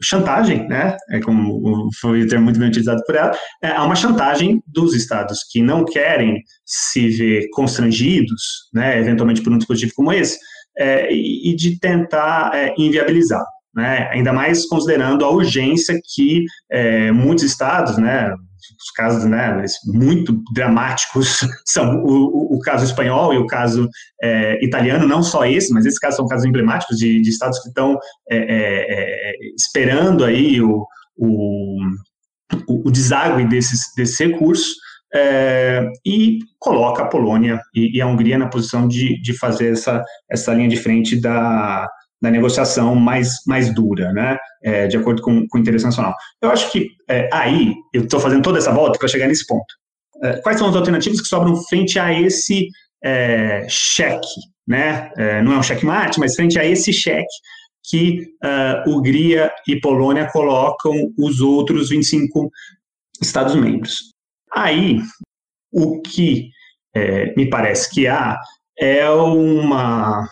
chantagem, 0.00 0.68
né? 0.68 0.96
É 1.10 1.18
como 1.18 1.88
foi 2.00 2.22
o 2.22 2.28
termo 2.28 2.44
muito 2.44 2.60
bem 2.60 2.68
utilizado 2.68 3.02
por 3.04 3.16
ela, 3.16 3.32
é, 3.60 3.70
há 3.72 3.82
uma 3.82 3.96
chantagem 3.96 4.62
dos 4.64 4.94
estados 4.94 5.40
que 5.50 5.60
não 5.60 5.84
querem 5.84 6.40
se 6.64 7.08
ver 7.08 7.48
constrangidos, 7.52 8.68
né, 8.72 9.00
eventualmente 9.00 9.42
por 9.42 9.52
um 9.52 9.58
dispositivo 9.58 9.92
como 9.96 10.12
esse, 10.12 10.38
é, 10.78 11.12
e, 11.12 11.56
de 11.56 11.76
tentar 11.80 12.52
é, 12.54 12.72
inviabilizar. 12.78 13.44
Né, 13.74 14.08
ainda 14.12 14.32
mais 14.32 14.66
considerando 14.66 15.24
a 15.24 15.30
urgência 15.30 16.00
que 16.14 16.44
é, 16.70 17.12
muitos 17.12 17.44
estados, 17.44 17.98
né, 17.98 18.32
os 18.80 18.90
casos 18.94 19.24
né, 19.24 19.64
muito 19.86 20.42
dramáticos 20.52 21.40
são 21.66 22.02
o, 22.02 22.56
o, 22.56 22.58
caso 22.60 22.84
espanhol 22.84 23.32
e 23.32 23.38
o 23.38 23.46
caso 23.46 23.88
é, 24.22 24.64
italiano, 24.64 25.06
não 25.06 25.22
só 25.22 25.44
esse, 25.44 25.72
mas 25.72 25.86
esses 25.86 25.98
casos 25.98 26.16
são 26.16 26.26
casos 26.26 26.46
emblemáticos 26.46 26.96
de, 26.96 27.20
de 27.20 27.30
estados 27.30 27.58
que 27.60 27.68
estão 27.68 27.98
é, 28.30 28.36
é, 28.36 29.30
é 29.30 29.32
esperando 29.56 30.24
aí 30.24 30.60
o, 30.60 30.86
o, 31.16 31.78
o 32.68 32.90
deságue 32.90 33.44
desses, 33.44 33.80
desses 33.96 34.18
recursos 34.18 34.74
é, 35.14 35.88
e 36.04 36.38
coloca 36.58 37.02
a 37.02 37.06
Polônia 37.06 37.60
e, 37.74 37.96
e, 37.96 38.00
a 38.00 38.06
Hungria 38.06 38.36
na 38.36 38.48
posição 38.48 38.86
de, 38.86 39.20
de 39.22 39.32
fazer 39.32 39.72
essa, 39.72 40.04
essa 40.30 40.52
linha 40.52 40.68
de 40.68 40.76
frente 40.76 41.20
da, 41.20 41.88
da 42.20 42.30
negociação 42.30 42.94
mais, 42.94 43.44
mais 43.46 43.72
dura, 43.72 44.12
né, 44.12 44.36
é, 44.62 44.86
de 44.86 44.96
acordo 44.96 45.22
com, 45.22 45.46
com 45.46 45.58
o 45.58 45.60
interesse 45.60 45.84
nacional. 45.84 46.14
Eu 46.42 46.50
acho 46.50 46.70
que 46.70 46.90
é, 47.08 47.28
aí, 47.32 47.74
eu 47.92 48.04
estou 48.04 48.20
fazendo 48.20 48.42
toda 48.42 48.58
essa 48.58 48.72
volta 48.72 48.98
para 48.98 49.08
chegar 49.08 49.28
nesse 49.28 49.46
ponto. 49.46 49.66
É, 50.22 50.40
quais 50.40 50.58
são 50.58 50.68
as 50.68 50.76
alternativas 50.76 51.20
que 51.20 51.28
sobram 51.28 51.56
frente 51.64 51.98
a 51.98 52.12
esse 52.12 52.68
é, 53.02 53.66
cheque, 53.68 54.40
né, 54.66 55.10
é, 55.16 55.42
não 55.42 55.52
é 55.52 55.58
um 55.58 55.62
checkmate, 55.62 56.18
mas 56.18 56.34
frente 56.34 56.58
a 56.58 56.64
esse 56.64 56.92
cheque 56.92 57.26
que 57.90 58.26
uh, 58.44 58.90
Hungria 58.90 59.50
e 59.66 59.80
Polônia 59.80 60.28
colocam 60.30 60.92
os 61.16 61.40
outros 61.40 61.88
25 61.88 62.50
Estados-membros. 63.22 64.12
Aí, 64.54 65.00
o 65.72 66.02
que 66.02 66.50
me 67.36 67.48
parece 67.48 67.88
que 67.90 68.06
há 68.06 68.38
é 68.78 69.08
uma, 69.10 70.28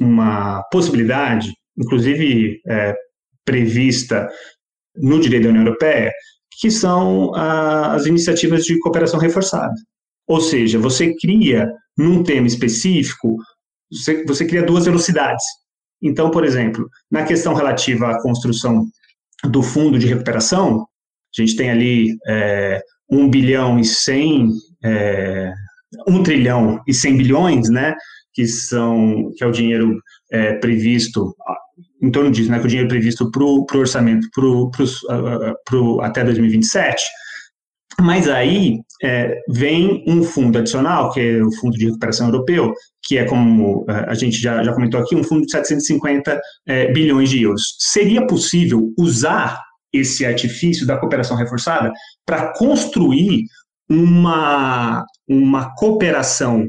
uma 0.00 0.62
possibilidade, 0.70 1.52
inclusive 1.78 2.60
é, 2.66 2.94
prevista 3.44 4.28
no 4.96 5.20
direito 5.20 5.44
da 5.44 5.48
União 5.50 5.64
Europeia, 5.64 6.12
que 6.60 6.70
são 6.70 7.34
as 7.34 8.06
iniciativas 8.06 8.64
de 8.64 8.78
cooperação 8.78 9.18
reforçada. 9.18 9.74
Ou 10.26 10.40
seja, 10.40 10.78
você 10.78 11.14
cria, 11.16 11.70
num 11.96 12.22
tema 12.22 12.46
específico, 12.46 13.36
você, 13.90 14.24
você 14.24 14.46
cria 14.46 14.62
duas 14.62 14.84
velocidades. 14.84 15.44
Então, 16.02 16.30
por 16.30 16.44
exemplo, 16.44 16.88
na 17.10 17.24
questão 17.24 17.54
relativa 17.54 18.10
à 18.10 18.22
construção 18.22 18.86
do 19.44 19.62
fundo 19.62 19.98
de 19.98 20.06
recuperação, 20.06 20.86
a 21.36 21.40
gente 21.40 21.56
tem 21.56 21.70
ali 21.70 22.16
é, 22.26 22.80
1 23.10 23.28
bilhão 23.28 23.78
e 23.78 23.84
100 23.84 24.48
é, 24.84 25.52
1 26.06 26.22
trilhão 26.22 26.80
e 26.86 26.94
100 26.94 27.16
bilhões, 27.16 27.68
né, 27.70 27.94
que 28.32 28.46
são 28.46 29.30
que 29.36 29.44
é 29.44 29.46
o 29.46 29.52
dinheiro 29.52 29.98
é, 30.32 30.54
previsto 30.54 31.34
em 32.02 32.10
torno 32.10 32.30
disso, 32.30 32.50
né, 32.50 32.58
que 32.58 32.64
é 32.64 32.66
o 32.66 32.68
dinheiro 32.68 32.88
previsto 32.88 33.30
para 33.30 33.42
o 33.42 33.66
orçamento 33.74 34.28
pro, 34.34 34.70
pro, 34.70 34.84
pro, 35.64 36.00
até 36.02 36.22
2027. 36.24 37.02
Mas 38.00 38.28
aí 38.28 38.80
é, 39.02 39.38
vem 39.48 40.04
um 40.06 40.22
fundo 40.22 40.58
adicional, 40.58 41.12
que 41.12 41.20
é 41.20 41.42
o 41.42 41.52
Fundo 41.52 41.76
de 41.76 41.86
Recuperação 41.86 42.26
Europeu, 42.26 42.74
que 43.04 43.18
é 43.18 43.24
como 43.24 43.84
a 43.88 44.14
gente 44.14 44.36
já, 44.36 44.62
já 44.62 44.72
comentou 44.72 45.00
aqui, 45.00 45.14
um 45.14 45.22
fundo 45.22 45.44
de 45.44 45.52
750 45.52 46.40
é, 46.66 46.92
bilhões 46.92 47.30
de 47.30 47.42
euros. 47.42 47.76
Seria 47.78 48.26
possível 48.26 48.92
usar 48.98 49.62
esse 49.92 50.26
artifício 50.26 50.86
da 50.86 50.96
cooperação 50.96 51.36
reforçada 51.36 51.92
para 52.26 52.52
construir 52.54 53.44
uma, 53.88 55.04
uma 55.28 55.74
cooperação 55.74 56.68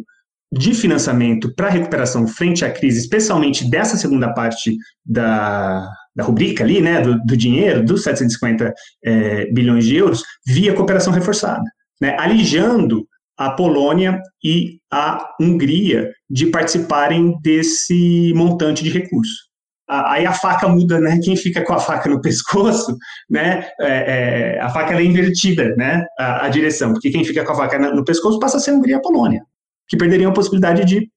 de 0.51 0.73
financiamento 0.73 1.54
para 1.56 1.69
recuperação 1.69 2.28
frente 2.28 2.63
à 2.63 2.71
crise, 2.71 2.99
especialmente 2.99 3.69
dessa 3.69 3.97
segunda 3.97 4.34
parte 4.34 4.78
da, 5.06 5.89
da 6.15 6.23
rubrica 6.23 6.63
ali, 6.63 6.82
né, 6.82 7.01
do, 7.01 7.19
do 7.23 7.36
dinheiro, 7.36 7.84
dos 7.84 8.04
750 8.04 8.73
é, 9.04 9.51
bilhões 9.51 9.86
de 9.86 9.95
euros, 9.95 10.23
via 10.45 10.73
cooperação 10.73 11.12
reforçada, 11.12 11.63
né, 11.99 12.15
alijando 12.19 13.06
a 13.38 13.51
Polônia 13.51 14.21
e 14.43 14.80
a 14.91 15.28
Hungria 15.41 16.10
de 16.30 16.45
participarem 16.47 17.38
desse 17.41 18.32
montante 18.34 18.82
de 18.82 18.89
recursos 18.89 19.44
aí 19.88 20.26
a 20.26 20.34
faca 20.34 20.67
muda, 20.67 21.00
né? 21.00 21.19
Quem 21.24 21.36
fica 21.36 21.63
com 21.63 21.74
a 21.74 21.80
faca 21.80 22.10
no 22.10 22.21
pescoço, 22.21 22.95
né? 23.30 23.67
É, 23.80 24.56
é, 24.58 24.62
a 24.62 24.69
faca 24.69 24.93
é 24.93 25.04
invertida, 25.04 25.76
né? 25.76 26.04
A, 26.17 26.45
a, 26.45 26.50
direção, 26.50 26.93
porque 26.93 27.12
quem 27.12 27.24
fica 27.24 27.43
com 27.43 27.52
a 27.52 27.56
faca 27.56 27.78
no 27.78 28.04
pescoço 28.04 28.39
passa 28.39 28.58
a 28.58 28.60
ser 28.60 28.71
a 28.71 28.74
Hungria 28.74 28.95
e 28.95 28.98
a 28.98 29.02
Polônia, 29.02 29.41
que 29.88 29.98
perderiam 29.98 30.32
a 30.32 30.34
possibilidade 30.34 30.86
de 30.86 31.10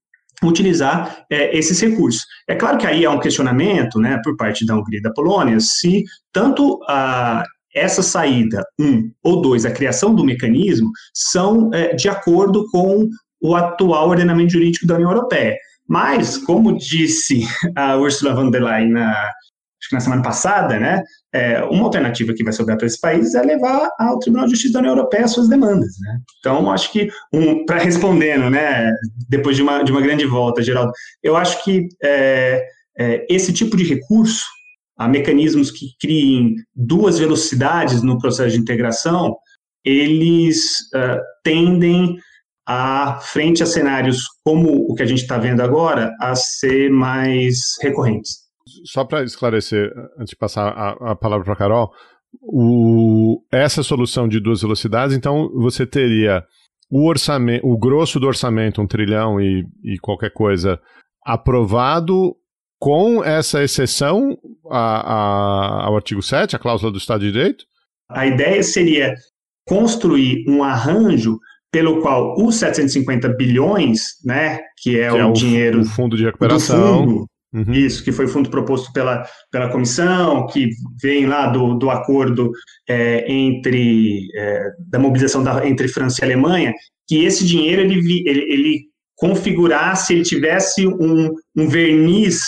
utilizar 0.43 1.25
é, 1.31 1.57
esses 1.57 1.81
recursos. 1.81 2.23
É 2.49 2.55
claro 2.55 2.79
que 2.79 2.87
aí 2.87 3.05
há 3.05 3.11
um 3.11 3.21
questionamento, 3.21 3.99
né, 3.99 4.21
por 4.23 4.37
parte 4.37 4.65
da 4.65 4.77
Hungria 4.77 5.01
e 5.01 5.03
da 5.03 5.13
Polônia, 5.13 5.59
se 5.61 6.05
tanto 6.33 6.79
a 6.89 7.45
essa 7.75 8.03
saída, 8.03 8.65
um, 8.81 9.11
ou 9.23 9.41
dois, 9.41 9.65
a 9.67 9.71
criação 9.71 10.15
do 10.15 10.25
mecanismo, 10.25 10.91
são 11.15 11.71
é, 11.73 11.95
de 11.95 12.09
acordo 12.09 12.69
com 12.71 13.09
o 13.41 13.55
atual 13.55 14.09
ordenamento 14.09 14.53
jurídico 14.53 14.87
da 14.87 14.95
União 14.95 15.11
Europeia. 15.11 15.57
Mas, 15.89 16.37
como 16.37 16.77
disse 16.77 17.47
a 17.75 17.97
Ursula 17.97 18.35
von 18.35 18.51
der 18.51 18.63
Leyen 18.63 18.91
na, 18.91 19.33
na 19.93 20.01
semana 20.01 20.23
passada, 20.23 20.79
né, 20.79 21.03
é, 21.33 21.65
uma 21.65 21.85
alternativa 21.85 22.35
que 22.35 22.45
vai 22.45 22.53
sobrar 22.53 22.77
para 22.77 22.87
esses 22.87 23.01
países 23.01 23.35
é 23.35 23.43
levar 23.43 23.91
ao 23.99 24.19
Tribunal 24.19 24.47
de 24.47 24.53
Justiça 24.53 24.75
da 24.75 24.81
União 24.81 24.93
Europeia 24.93 25.25
as 25.25 25.33
suas 25.33 25.49
demandas. 25.49 25.95
Né? 26.01 26.21
Então, 26.39 26.71
acho 26.71 26.93
que, 26.93 27.09
um, 27.33 27.65
para 27.65 27.79
respondendo, 27.79 28.51
né, 28.51 28.91
depois 29.29 29.57
de 29.57 29.63
uma, 29.63 29.83
de 29.83 29.91
uma 29.91 30.03
grande 30.03 30.27
volta, 30.27 30.63
Geraldo, 30.63 30.93
eu 31.23 31.37
acho 31.37 31.65
que 31.65 31.89
é, 32.03 32.67
é, 32.99 33.27
esse 33.31 33.53
tipo 33.53 33.77
de 33.77 33.85
recurso, 33.85 34.45
a 34.99 35.09
mecanismos 35.09 35.71
que 35.71 35.87
criem 36.01 36.57
duas 36.75 37.19
velocidades 37.19 38.03
no 38.03 38.19
processo 38.19 38.51
de 38.51 38.61
integração, 38.61 39.37
eles 39.85 40.59
uh, 40.93 41.21
tendem 41.45 42.19
a 42.69 43.19
frente 43.23 43.63
a 43.63 43.67
cenários 43.67 44.25
como 44.45 44.85
o 44.91 44.95
que 44.95 45.03
a 45.03 45.07
gente 45.07 45.23
está 45.23 45.39
vendo 45.39 45.63
agora, 45.63 46.15
a 46.21 46.35
ser 46.35 46.91
mais 46.91 47.57
recorrentes. 47.81 48.47
Só 48.85 49.07
para 49.07 49.25
esclarecer, 49.25 49.91
antes 50.19 50.33
de 50.33 50.37
passar 50.37 50.69
a, 50.69 51.13
a 51.13 51.17
palavra 51.17 51.47
para 51.47 51.55
a 51.55 51.57
Carol, 51.57 51.91
o, 52.43 53.43
essa 53.51 53.83
solução 53.83 54.29
de 54.29 54.39
duas 54.39 54.61
velocidades, 54.61 55.17
então 55.17 55.49
você 55.55 55.87
teria 55.87 56.45
o 56.91 57.09
orçamento, 57.09 57.67
o 57.67 57.79
grosso 57.79 58.21
do 58.21 58.27
orçamento, 58.27 58.83
um 58.83 58.87
trilhão 58.87 59.41
e, 59.41 59.65
e 59.83 59.99
qualquer 59.99 60.35
coisa, 60.35 60.79
aprovado 61.25 62.37
com 62.79 63.25
essa 63.25 63.65
exceção 63.65 64.37
a, 64.71 65.15
a, 65.15 65.87
ao 65.87 65.97
artigo 65.97 66.21
7, 66.21 66.55
a 66.55 66.59
cláusula 66.59 66.93
do 66.93 66.99
Estado 66.99 67.21
de 67.21 67.33
Direito? 67.33 67.65
A 68.11 68.27
ideia 68.27 68.63
seria 68.63 69.15
construir 69.67 70.45
um 70.47 70.63
arranjo 70.63 71.39
pelo 71.71 72.01
qual 72.01 72.35
os 72.39 72.57
750 72.57 73.29
bilhões, 73.31 74.15
né, 74.25 74.61
que 74.79 74.99
é 74.99 75.09
que 75.09 75.15
o, 75.15 75.19
é 75.19 75.27
o 75.27 75.33
dinheiro 75.33 75.81
o 75.81 75.85
fundo 75.85 76.17
de 76.17 76.25
recuperação, 76.25 77.05
fundo, 77.05 77.27
uhum. 77.53 77.73
isso 77.73 78.03
que 78.03 78.13
foi 78.13 78.25
o 78.25 78.29
fundo 78.29 78.49
proposto 78.49 78.93
pela, 78.93 79.25
pela 79.51 79.71
comissão, 79.71 80.47
que 80.47 80.71
vem 81.01 81.27
lá 81.27 81.49
do, 81.49 81.75
do 81.75 81.91
acordo 81.91 82.51
é, 82.89 83.31
entre 83.31 84.27
é, 84.35 84.71
da 84.89 84.99
mobilização 84.99 85.43
da, 85.43 85.67
entre 85.67 85.89
França 85.89 86.21
e 86.23 86.25
Alemanha, 86.25 86.73
que 87.07 87.25
esse 87.25 87.45
dinheiro 87.45 87.83
ele, 87.83 88.23
ele, 88.27 88.41
ele 88.53 88.81
configurasse, 89.17 90.15
ele 90.15 90.23
tivesse 90.23 90.87
um, 90.87 91.35
um 91.57 91.69
verniz 91.69 92.41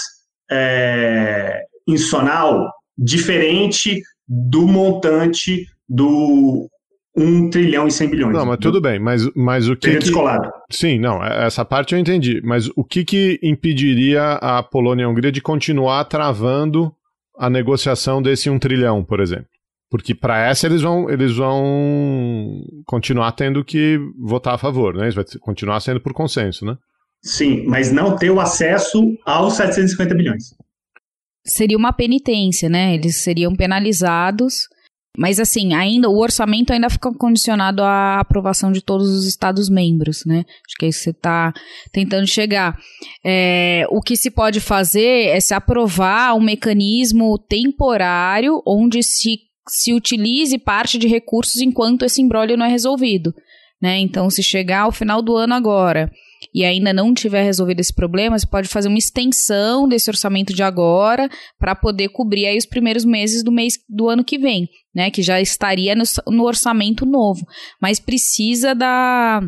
é, 0.50 1.62
insonal 1.86 2.70
diferente 2.96 4.00
do 4.26 4.66
montante 4.66 5.66
do 5.88 6.68
1 7.16 7.50
trilhão 7.50 7.88
e 7.88 7.90
100 7.90 8.10
bilhões. 8.10 8.34
Não, 8.34 8.46
mas 8.46 8.58
tudo 8.58 8.80
bem, 8.80 8.98
mas, 8.98 9.28
mas 9.34 9.68
o 9.68 9.76
que. 9.76 9.92
que... 9.92 9.98
descolado. 9.98 10.48
Sim, 10.70 10.98
não, 10.98 11.24
é, 11.24 11.46
essa 11.46 11.64
parte 11.64 11.94
eu 11.94 11.98
entendi. 11.98 12.40
Mas 12.44 12.68
o 12.76 12.84
que, 12.84 13.04
que 13.04 13.38
impediria 13.42 14.34
a 14.34 14.62
Polônia 14.62 15.02
e 15.02 15.06
a 15.06 15.08
Hungria 15.08 15.32
de 15.32 15.40
continuar 15.40 16.04
travando 16.04 16.92
a 17.36 17.50
negociação 17.50 18.22
desse 18.22 18.48
1 18.48 18.58
trilhão, 18.58 19.04
por 19.04 19.20
exemplo? 19.20 19.46
Porque 19.90 20.14
para 20.14 20.46
essa 20.46 20.66
eles 20.66 20.82
vão, 20.82 21.10
eles 21.10 21.34
vão 21.34 22.62
continuar 22.86 23.32
tendo 23.32 23.64
que 23.64 23.98
votar 24.20 24.54
a 24.54 24.58
favor, 24.58 24.94
né? 24.94 25.08
Isso 25.08 25.16
vai 25.16 25.24
continuar 25.40 25.80
sendo 25.80 26.00
por 26.00 26.12
consenso, 26.12 26.64
né? 26.64 26.76
Sim, 27.22 27.66
mas 27.66 27.92
não 27.92 28.16
ter 28.16 28.30
o 28.30 28.40
acesso 28.40 29.02
aos 29.26 29.54
750 29.54 30.14
bilhões. 30.14 30.54
Seria 31.44 31.76
uma 31.76 31.92
penitência, 31.92 32.68
né? 32.68 32.94
Eles 32.94 33.22
seriam 33.22 33.54
penalizados 33.54 34.68
mas 35.18 35.40
assim, 35.40 35.74
ainda 35.74 36.08
o 36.08 36.18
orçamento 36.18 36.72
ainda 36.72 36.88
fica 36.88 37.12
condicionado 37.12 37.82
à 37.82 38.20
aprovação 38.20 38.70
de 38.70 38.80
todos 38.80 39.08
os 39.10 39.26
Estados 39.26 39.68
membros, 39.68 40.24
né? 40.24 40.44
Acho 40.66 40.76
que 40.78 40.86
é 40.86 40.88
isso 40.88 40.98
que 41.00 41.04
você 41.04 41.10
está 41.10 41.52
tentando 41.92 42.26
chegar. 42.26 42.78
É, 43.24 43.84
o 43.90 44.00
que 44.00 44.16
se 44.16 44.30
pode 44.30 44.60
fazer 44.60 45.28
é 45.28 45.40
se 45.40 45.52
aprovar 45.52 46.34
um 46.34 46.40
mecanismo 46.40 47.36
temporário 47.38 48.62
onde 48.66 49.02
se, 49.02 49.40
se 49.68 49.92
utilize 49.92 50.56
parte 50.58 50.96
de 50.96 51.08
recursos 51.08 51.60
enquanto 51.60 52.04
esse 52.04 52.22
embrólio 52.22 52.56
não 52.56 52.66
é 52.66 52.70
resolvido. 52.70 53.34
Né? 53.82 53.98
Então, 53.98 54.30
se 54.30 54.42
chegar 54.42 54.82
ao 54.82 54.92
final 54.92 55.20
do 55.20 55.36
ano 55.36 55.54
agora 55.54 56.10
e 56.54 56.64
ainda 56.64 56.92
não 56.92 57.14
tiver 57.14 57.42
resolvido 57.42 57.80
esse 57.80 57.94
problema, 57.94 58.38
você 58.38 58.46
pode 58.46 58.68
fazer 58.68 58.88
uma 58.88 58.98
extensão 58.98 59.88
desse 59.88 60.10
orçamento 60.10 60.52
de 60.52 60.62
agora 60.62 61.28
para 61.58 61.74
poder 61.74 62.08
cobrir 62.08 62.46
aí 62.46 62.58
os 62.58 62.66
primeiros 62.66 63.04
meses 63.04 63.42
do 63.44 63.52
mês 63.52 63.74
do 63.88 64.08
ano 64.08 64.24
que 64.24 64.38
vem, 64.38 64.68
né? 64.94 65.10
Que 65.10 65.22
já 65.22 65.40
estaria 65.40 65.94
no, 65.94 66.04
no 66.28 66.44
orçamento 66.44 67.06
novo. 67.06 67.46
Mas 67.80 68.00
precisa 68.00 68.74
da 68.74 69.40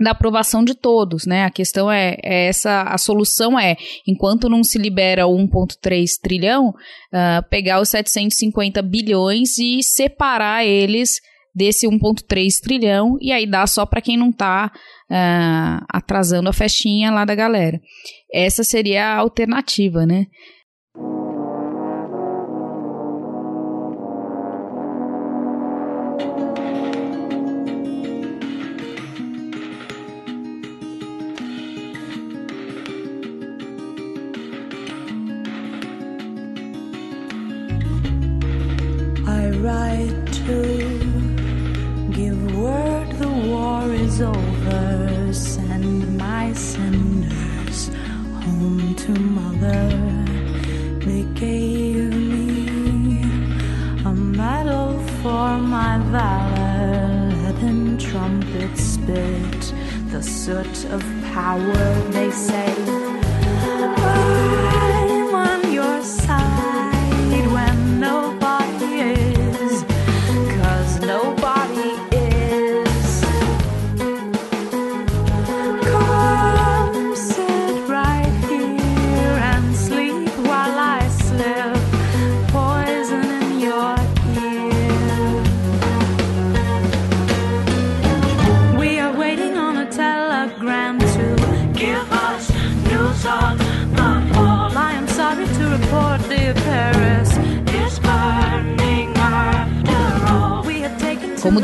da 0.00 0.10
aprovação 0.10 0.64
de 0.64 0.74
todos, 0.74 1.24
né? 1.24 1.44
A 1.44 1.50
questão 1.50 1.90
é, 1.90 2.16
é, 2.22 2.48
essa, 2.48 2.82
a 2.82 2.98
solução 2.98 3.58
é, 3.58 3.76
enquanto 4.06 4.48
não 4.48 4.64
se 4.64 4.76
libera 4.76 5.22
1,3 5.22 6.18
trilhão, 6.20 6.70
uh, 6.70 7.48
pegar 7.48 7.80
os 7.80 7.90
750 7.90 8.82
bilhões 8.82 9.56
e 9.58 9.82
separar 9.84 10.64
eles 10.64 11.20
desse 11.54 11.86
1,3 11.86 12.60
trilhão 12.60 13.16
e 13.20 13.30
aí 13.30 13.46
dá 13.46 13.66
só 13.66 13.86
para 13.86 14.00
quem 14.00 14.16
não 14.16 14.30
está 14.30 14.72
uh, 15.10 15.84
atrasando 15.88 16.48
a 16.48 16.52
festinha 16.52 17.10
lá 17.10 17.24
da 17.24 17.34
galera. 17.34 17.80
Essa 18.32 18.64
seria 18.64 19.06
a 19.06 19.16
alternativa, 19.16 20.06
né? 20.06 20.26
Leaden 58.24 58.40
trumpets 58.40 58.82
spit 58.82 59.74
the 60.10 60.22
soot 60.22 60.84
of 60.86 61.02
power, 61.32 61.94
they 62.10 62.30
say. 62.30 63.03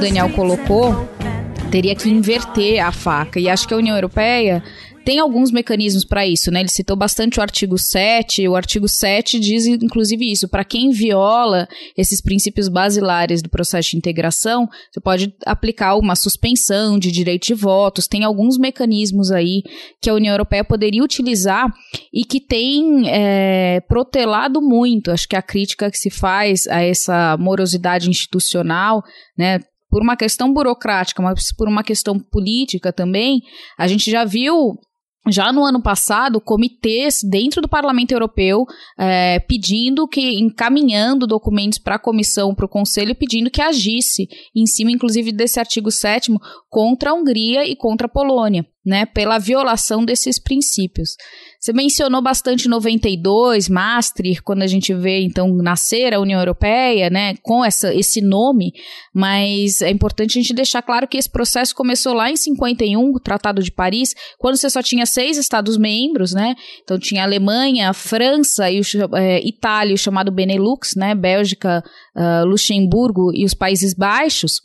Daniel 0.01 0.31
colocou, 0.31 1.07
teria 1.71 1.95
que 1.95 2.09
inverter 2.09 2.83
a 2.83 2.91
faca. 2.91 3.39
E 3.39 3.49
acho 3.49 3.69
que 3.69 3.75
a 3.75 3.77
União 3.77 3.95
Europeia 3.95 4.63
tem 5.05 5.19
alguns 5.19 5.51
mecanismos 5.51 6.05
para 6.05 6.27
isso, 6.27 6.51
né? 6.51 6.61
Ele 6.61 6.69
citou 6.69 6.97
bastante 6.97 7.39
o 7.39 7.43
artigo 7.43 7.79
7, 7.79 8.47
o 8.47 8.55
artigo 8.55 8.87
7 8.87 9.41
diz 9.41 9.67
inclusive 9.67 10.31
isso, 10.31 10.49
para 10.49 10.65
quem 10.65 10.91
viola 10.91 11.67
esses 11.97 12.21
princípios 12.21 12.69
basilares 12.69 13.43
do 13.43 13.49
processo 13.49 13.91
de 13.91 13.97
integração, 13.97 14.69
você 14.91 15.01
pode 15.01 15.35
aplicar 15.47 15.97
uma 15.97 16.15
suspensão 16.15 16.99
de 16.99 17.11
direito 17.11 17.47
de 17.47 17.55
votos, 17.55 18.07
tem 18.07 18.25
alguns 18.25 18.59
mecanismos 18.59 19.31
aí 19.31 19.63
que 20.01 20.11
a 20.11 20.15
União 20.15 20.33
Europeia 20.33 20.65
poderia 20.65 21.03
utilizar 21.03 21.73
e 22.13 22.25
que 22.25 22.41
tem 22.41 23.09
é, 23.09 23.81
protelado 23.89 24.61
muito, 24.61 25.11
acho 25.11 25.29
que 25.29 25.37
a 25.37 25.43
crítica 25.43 25.91
que 25.91 25.99
se 25.99 26.11
faz 26.11 26.67
a 26.67 26.83
essa 26.83 27.37
morosidade 27.39 28.09
institucional, 28.09 29.03
né, 29.37 29.61
por 29.91 30.03
uma 30.03 30.17
questão 30.17 30.53
burocrática, 30.53 31.21
mas 31.21 31.53
por 31.53 31.69
uma 31.69 31.83
questão 31.83 32.19
política 32.19 32.93
também, 32.93 33.41
a 33.77 33.89
gente 33.89 34.11
já 34.11 34.25
viu 34.25 34.79
já 35.29 35.53
no 35.53 35.65
ano 35.65 35.83
passado, 35.83 36.41
comitês 36.41 37.21
dentro 37.23 37.61
do 37.61 37.69
Parlamento 37.69 38.13
Europeu 38.13 38.65
é, 38.99 39.39
pedindo 39.41 40.09
que, 40.09 40.39
encaminhando 40.39 41.27
documentos 41.27 41.79
para 41.79 41.97
a 41.97 41.99
comissão, 41.99 42.55
para 42.55 42.65
o 42.65 42.69
Conselho, 42.69 43.15
pedindo 43.15 43.51
que 43.51 43.61
agisse, 43.61 44.29
em 44.57 44.65
cima, 44.67 44.91
inclusive, 44.91 45.31
desse 45.31 45.61
artigo 45.61 45.91
7 45.91 46.33
contra 46.71 47.11
a 47.11 47.15
Hungria 47.15 47.67
e 47.67 47.77
contra 47.77 48.07
a 48.07 48.11
Polônia 48.11 48.65
né, 48.85 49.05
pela 49.05 49.39
violação 49.39 50.05
desses 50.05 50.39
princípios. 50.39 51.11
Você 51.61 51.75
mencionou 51.75 52.23
bastante 52.23 52.67
92, 52.67 53.69
Maastricht, 53.69 54.43
quando 54.43 54.63
a 54.63 54.67
gente 54.67 54.95
vê 54.95 55.21
então 55.21 55.55
nascer 55.57 56.15
a 56.15 56.19
União 56.19 56.41
Europeia, 56.41 57.11
né, 57.11 57.35
com 57.43 57.63
essa, 57.63 57.95
esse 57.95 58.23
nome, 58.23 58.73
mas 59.13 59.83
é 59.83 59.91
importante 59.91 60.39
a 60.39 60.41
gente 60.41 60.55
deixar 60.55 60.81
claro 60.81 61.07
que 61.07 61.19
esse 61.19 61.29
processo 61.29 61.75
começou 61.75 62.15
lá 62.15 62.31
em 62.31 62.37
51, 62.37 62.99
o 62.99 63.21
Tratado 63.21 63.63
de 63.63 63.71
Paris, 63.71 64.15
quando 64.39 64.57
você 64.57 64.71
só 64.71 64.83
tinha 64.83 65.05
seis 65.05 65.37
Estados-membros, 65.37 66.33
né, 66.33 66.55
então 66.83 66.99
tinha 66.99 67.25
Alemanha, 67.25 67.93
França 67.93 68.71
e 68.71 68.81
o, 68.81 69.17
é, 69.17 69.47
Itália, 69.47 69.95
o 69.95 69.99
chamado 69.99 70.33
Benelux, 70.33 70.95
né, 70.97 71.15
Bélgica, 71.15 71.85
uh, 72.17 72.47
Luxemburgo 72.47 73.33
e 73.35 73.45
os 73.45 73.53
Países 73.53 73.93
Baixos, 73.93 74.63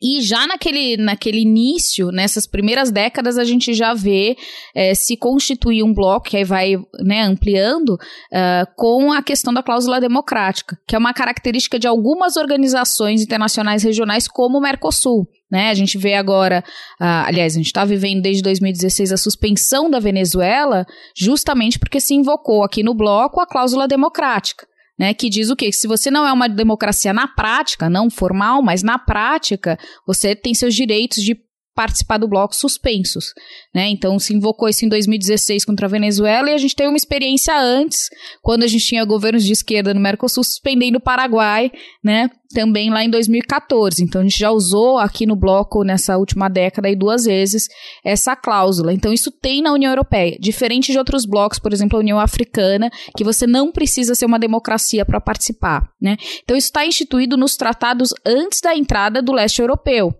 e 0.00 0.20
já 0.20 0.46
naquele, 0.46 0.96
naquele 0.96 1.40
início, 1.40 2.10
nessas 2.10 2.46
primeiras 2.46 2.90
décadas, 2.90 3.38
a 3.38 3.44
gente 3.44 3.72
já 3.72 3.94
vê 3.94 4.36
é, 4.74 4.94
se 4.94 5.16
constituir 5.16 5.82
um 5.82 5.92
bloco, 5.92 6.28
que 6.28 6.36
aí 6.36 6.44
vai 6.44 6.76
né, 7.00 7.22
ampliando, 7.22 7.94
uh, 7.94 8.66
com 8.76 9.12
a 9.12 9.22
questão 9.22 9.54
da 9.54 9.62
cláusula 9.62 10.00
democrática, 10.00 10.78
que 10.86 10.94
é 10.94 10.98
uma 10.98 11.14
característica 11.14 11.78
de 11.78 11.86
algumas 11.86 12.36
organizações 12.36 13.22
internacionais 13.22 13.82
regionais, 13.82 14.28
como 14.28 14.58
o 14.58 14.60
Mercosul. 14.60 15.26
Né? 15.50 15.70
A 15.70 15.74
gente 15.74 15.96
vê 15.96 16.14
agora, 16.14 16.62
uh, 17.00 17.26
aliás, 17.26 17.54
a 17.54 17.58
gente 17.58 17.66
está 17.66 17.84
vivendo 17.84 18.22
desde 18.22 18.42
2016 18.42 19.12
a 19.12 19.16
suspensão 19.16 19.88
da 19.88 19.98
Venezuela, 19.98 20.84
justamente 21.16 21.78
porque 21.78 22.00
se 22.00 22.14
invocou 22.14 22.64
aqui 22.64 22.82
no 22.82 22.94
bloco 22.94 23.40
a 23.40 23.46
cláusula 23.46 23.88
democrática 23.88 24.66
né, 24.98 25.12
que 25.14 25.28
diz 25.28 25.50
o 25.50 25.56
quê? 25.56 25.66
Que 25.66 25.76
se 25.76 25.86
você 25.86 26.10
não 26.10 26.26
é 26.26 26.32
uma 26.32 26.48
democracia 26.48 27.12
na 27.12 27.28
prática, 27.28 27.90
não 27.90 28.08
formal, 28.10 28.62
mas 28.62 28.82
na 28.82 28.98
prática, 28.98 29.78
você 30.06 30.34
tem 30.34 30.54
seus 30.54 30.74
direitos 30.74 31.22
de 31.22 31.34
participar 31.76 32.16
do 32.16 32.26
bloco 32.26 32.56
suspensos, 32.56 33.34
né? 33.72 33.86
Então 33.90 34.18
se 34.18 34.34
invocou 34.34 34.66
isso 34.66 34.86
em 34.86 34.88
2016 34.88 35.62
contra 35.66 35.86
a 35.86 35.90
Venezuela 35.90 36.50
e 36.50 36.54
a 36.54 36.58
gente 36.58 36.74
teve 36.74 36.88
uma 36.88 36.96
experiência 36.96 37.54
antes, 37.54 38.08
quando 38.42 38.62
a 38.62 38.66
gente 38.66 38.86
tinha 38.86 39.04
governos 39.04 39.44
de 39.44 39.52
esquerda 39.52 39.92
no 39.92 40.00
Mercosul 40.00 40.42
suspendendo 40.42 40.96
o 40.96 41.00
Paraguai, 41.00 41.70
né? 42.02 42.30
Também 42.54 42.88
lá 42.88 43.04
em 43.04 43.10
2014. 43.10 44.02
Então 44.02 44.22
a 44.22 44.24
gente 44.24 44.38
já 44.38 44.50
usou 44.50 44.96
aqui 44.96 45.26
no 45.26 45.36
bloco 45.36 45.84
nessa 45.84 46.16
última 46.16 46.48
década 46.48 46.88
aí 46.88 46.96
duas 46.96 47.26
vezes 47.26 47.68
essa 48.02 48.34
cláusula. 48.34 48.94
Então 48.94 49.12
isso 49.12 49.30
tem 49.30 49.60
na 49.60 49.72
União 49.72 49.92
Europeia, 49.92 50.38
diferente 50.40 50.92
de 50.92 50.98
outros 50.98 51.26
blocos, 51.26 51.58
por 51.58 51.74
exemplo, 51.74 51.98
a 51.98 52.00
União 52.00 52.18
Africana, 52.18 52.88
que 53.14 53.24
você 53.24 53.46
não 53.46 53.70
precisa 53.70 54.14
ser 54.14 54.24
uma 54.24 54.38
democracia 54.38 55.04
para 55.04 55.20
participar, 55.20 55.90
né? 56.00 56.16
Então 56.42 56.56
isso 56.56 56.68
está 56.68 56.86
instituído 56.86 57.36
nos 57.36 57.54
tratados 57.54 58.14
antes 58.24 58.62
da 58.62 58.74
entrada 58.74 59.20
do 59.20 59.32
leste 59.32 59.60
europeu 59.60 60.14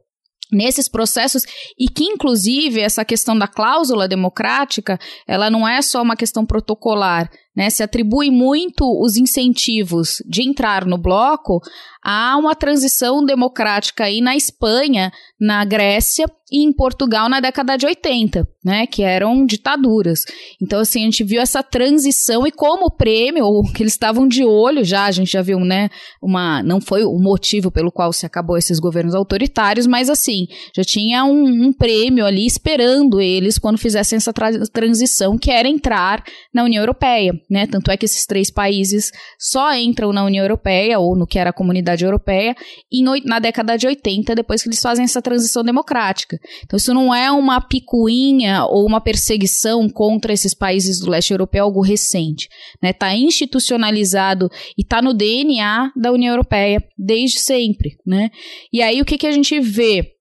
nesses 0.56 0.88
processos 0.88 1.42
e 1.78 1.88
que 1.88 2.04
inclusive 2.04 2.80
essa 2.80 3.04
questão 3.04 3.38
da 3.38 3.46
cláusula 3.46 4.08
democrática 4.08 4.98
ela 5.28 5.50
não 5.50 5.68
é 5.68 5.82
só 5.82 6.02
uma 6.02 6.16
questão 6.16 6.46
protocolar 6.46 7.30
né? 7.56 7.70
Se 7.70 7.82
atribui 7.82 8.30
muito 8.30 8.84
os 9.02 9.16
incentivos 9.16 10.22
de 10.28 10.46
entrar 10.46 10.84
no 10.84 10.98
bloco 10.98 11.60
há 12.08 12.36
uma 12.36 12.54
transição 12.54 13.24
democrática 13.24 14.04
aí 14.04 14.20
na 14.20 14.36
Espanha, 14.36 15.10
na 15.40 15.64
Grécia 15.64 16.26
e 16.50 16.64
em 16.64 16.72
Portugal 16.72 17.28
na 17.28 17.40
década 17.40 17.76
de 17.76 17.84
80, 17.86 18.46
né, 18.64 18.86
que 18.86 19.02
eram 19.02 19.44
ditaduras. 19.44 20.20
Então, 20.62 20.80
assim, 20.80 21.00
a 21.00 21.04
gente 21.04 21.24
viu 21.24 21.40
essa 21.40 21.62
transição 21.62 22.46
e 22.46 22.52
como 22.52 22.90
prêmio, 22.90 23.44
ou 23.44 23.64
que 23.64 23.82
eles 23.82 23.94
estavam 23.94 24.28
de 24.28 24.44
olho 24.44 24.84
já, 24.84 25.06
a 25.06 25.10
gente 25.10 25.32
já 25.32 25.42
viu, 25.42 25.58
né, 25.58 25.88
uma, 26.22 26.62
não 26.62 26.80
foi 26.80 27.04
o 27.04 27.18
motivo 27.18 27.70
pelo 27.70 27.90
qual 27.90 28.12
se 28.12 28.24
acabou 28.24 28.56
esses 28.56 28.78
governos 28.78 29.14
autoritários, 29.14 29.86
mas, 29.86 30.08
assim, 30.08 30.46
já 30.74 30.84
tinha 30.84 31.24
um, 31.24 31.66
um 31.66 31.72
prêmio 31.72 32.24
ali 32.24 32.46
esperando 32.46 33.20
eles 33.20 33.58
quando 33.58 33.78
fizessem 33.78 34.16
essa 34.16 34.32
tra 34.32 34.46
transição, 34.72 35.36
que 35.36 35.50
era 35.50 35.68
entrar 35.68 36.22
na 36.54 36.62
União 36.62 36.82
Europeia, 36.82 37.32
né, 37.50 37.66
tanto 37.66 37.90
é 37.90 37.96
que 37.96 38.06
esses 38.06 38.24
três 38.24 38.50
países 38.52 39.10
só 39.38 39.74
entram 39.74 40.12
na 40.12 40.24
União 40.24 40.44
Europeia, 40.44 41.00
ou 41.00 41.16
no 41.16 41.26
que 41.26 41.40
era 41.40 41.50
a 41.50 41.52
comunidade 41.52 41.95
comunidade 41.96 42.04
europeia 42.04 42.54
em, 42.92 43.04
na 43.24 43.38
década 43.38 43.76
de 43.76 43.86
80, 43.86 44.34
depois 44.34 44.62
que 44.62 44.68
eles 44.68 44.80
fazem 44.80 45.04
essa 45.04 45.22
transição 45.22 45.64
democrática. 45.64 46.38
Então, 46.64 46.76
isso 46.76 46.92
não 46.92 47.14
é 47.14 47.30
uma 47.30 47.60
picuinha 47.60 48.64
ou 48.66 48.86
uma 48.86 49.00
perseguição 49.00 49.88
contra 49.88 50.32
esses 50.32 50.54
países 50.54 51.00
do 51.00 51.10
leste 51.10 51.32
europeu, 51.32 51.64
algo 51.64 51.80
recente. 51.80 52.48
Está 52.74 52.86
né? 52.86 52.92
Tá 52.92 53.16
institucionalizado 53.16 54.50
e 54.76 54.82
está 54.82 55.00
no 55.00 55.14
DNA 55.14 55.92
da 55.96 56.12
União 56.12 56.32
Europeia 56.32 56.82
desde 56.96 57.40
sempre. 57.40 57.96
Né? 58.06 58.30
E 58.72 58.82
aí, 58.82 59.00
o 59.00 59.04
que, 59.04 59.18
que 59.18 59.26
a 59.26 59.32
gente 59.32 59.58
vê? 59.60 60.12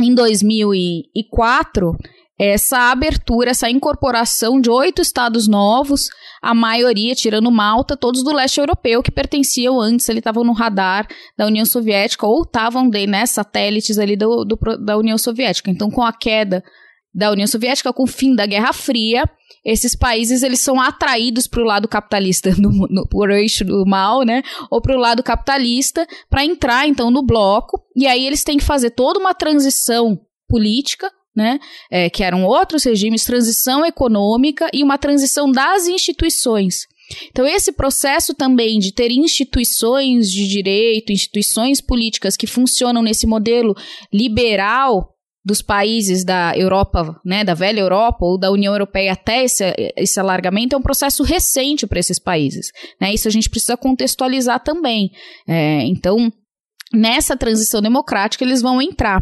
Em 0.00 0.12
2004, 0.12 1.96
essa 2.38 2.90
abertura, 2.90 3.50
essa 3.50 3.70
incorporação 3.70 4.60
de 4.60 4.68
oito 4.68 5.00
estados 5.00 5.46
novos, 5.46 6.08
a 6.42 6.52
maioria, 6.52 7.14
tirando 7.14 7.50
Malta, 7.50 7.96
todos 7.96 8.24
do 8.24 8.32
leste 8.32 8.58
europeu 8.58 9.02
que 9.02 9.10
pertenciam 9.10 9.80
antes, 9.80 10.08
ele 10.08 10.18
estavam 10.18 10.44
no 10.44 10.52
radar 10.52 11.06
da 11.38 11.46
União 11.46 11.64
Soviética 11.64 12.26
ou 12.26 12.42
estavam 12.42 12.90
né, 13.08 13.24
satélites 13.24 13.98
ali 13.98 14.16
do, 14.16 14.44
do, 14.44 14.58
da 14.84 14.96
União 14.96 15.16
Soviética. 15.16 15.70
Então, 15.70 15.90
com 15.90 16.02
a 16.02 16.12
queda 16.12 16.62
da 17.14 17.30
União 17.30 17.46
Soviética, 17.46 17.92
com 17.92 18.02
o 18.02 18.08
fim 18.08 18.34
da 18.34 18.44
Guerra 18.44 18.72
Fria, 18.72 19.24
esses 19.64 19.96
países 19.96 20.42
eles 20.42 20.60
são 20.60 20.80
atraídos 20.80 21.46
para 21.46 21.62
o 21.62 21.64
lado 21.64 21.86
capitalista, 21.86 22.50
no, 22.58 23.08
por 23.08 23.30
eixo 23.30 23.64
do 23.64 23.86
mal, 23.86 24.22
né? 24.22 24.42
Ou 24.70 24.82
para 24.82 24.96
o 24.96 25.00
lado 25.00 25.22
capitalista, 25.22 26.06
para 26.28 26.44
entrar 26.44 26.88
então 26.88 27.10
no 27.10 27.24
bloco. 27.24 27.80
E 27.96 28.06
aí 28.06 28.26
eles 28.26 28.42
têm 28.42 28.58
que 28.58 28.64
fazer 28.64 28.90
toda 28.90 29.20
uma 29.20 29.32
transição 29.32 30.18
política 30.48 31.10
né? 31.34 31.58
É, 31.90 32.08
que 32.08 32.22
eram 32.22 32.44
outros 32.44 32.84
regimes, 32.84 33.24
transição 33.24 33.84
econômica 33.84 34.68
e 34.72 34.82
uma 34.82 34.98
transição 34.98 35.50
das 35.50 35.86
instituições. 35.86 36.86
Então, 37.30 37.46
esse 37.46 37.72
processo 37.72 38.34
também 38.34 38.78
de 38.78 38.92
ter 38.92 39.10
instituições 39.10 40.30
de 40.30 40.48
direito, 40.48 41.12
instituições 41.12 41.80
políticas 41.80 42.36
que 42.36 42.46
funcionam 42.46 43.02
nesse 43.02 43.26
modelo 43.26 43.74
liberal 44.12 45.10
dos 45.44 45.60
países 45.60 46.24
da 46.24 46.56
Europa, 46.56 47.20
né, 47.22 47.44
da 47.44 47.52
velha 47.52 47.80
Europa 47.80 48.24
ou 48.24 48.38
da 48.38 48.50
União 48.50 48.72
Europeia 48.72 49.12
até 49.12 49.44
esse, 49.44 49.62
esse 49.94 50.18
alargamento 50.18 50.74
é 50.74 50.78
um 50.78 50.82
processo 50.82 51.22
recente 51.22 51.86
para 51.86 52.00
esses 52.00 52.18
países. 52.18 52.68
Né? 52.98 53.12
Isso 53.12 53.28
a 53.28 53.30
gente 53.30 53.50
precisa 53.50 53.76
contextualizar 53.76 54.60
também. 54.64 55.10
É, 55.46 55.82
então, 55.84 56.32
nessa 56.94 57.36
transição 57.36 57.82
democrática 57.82 58.44
eles 58.44 58.62
vão 58.62 58.80
entrar. 58.80 59.20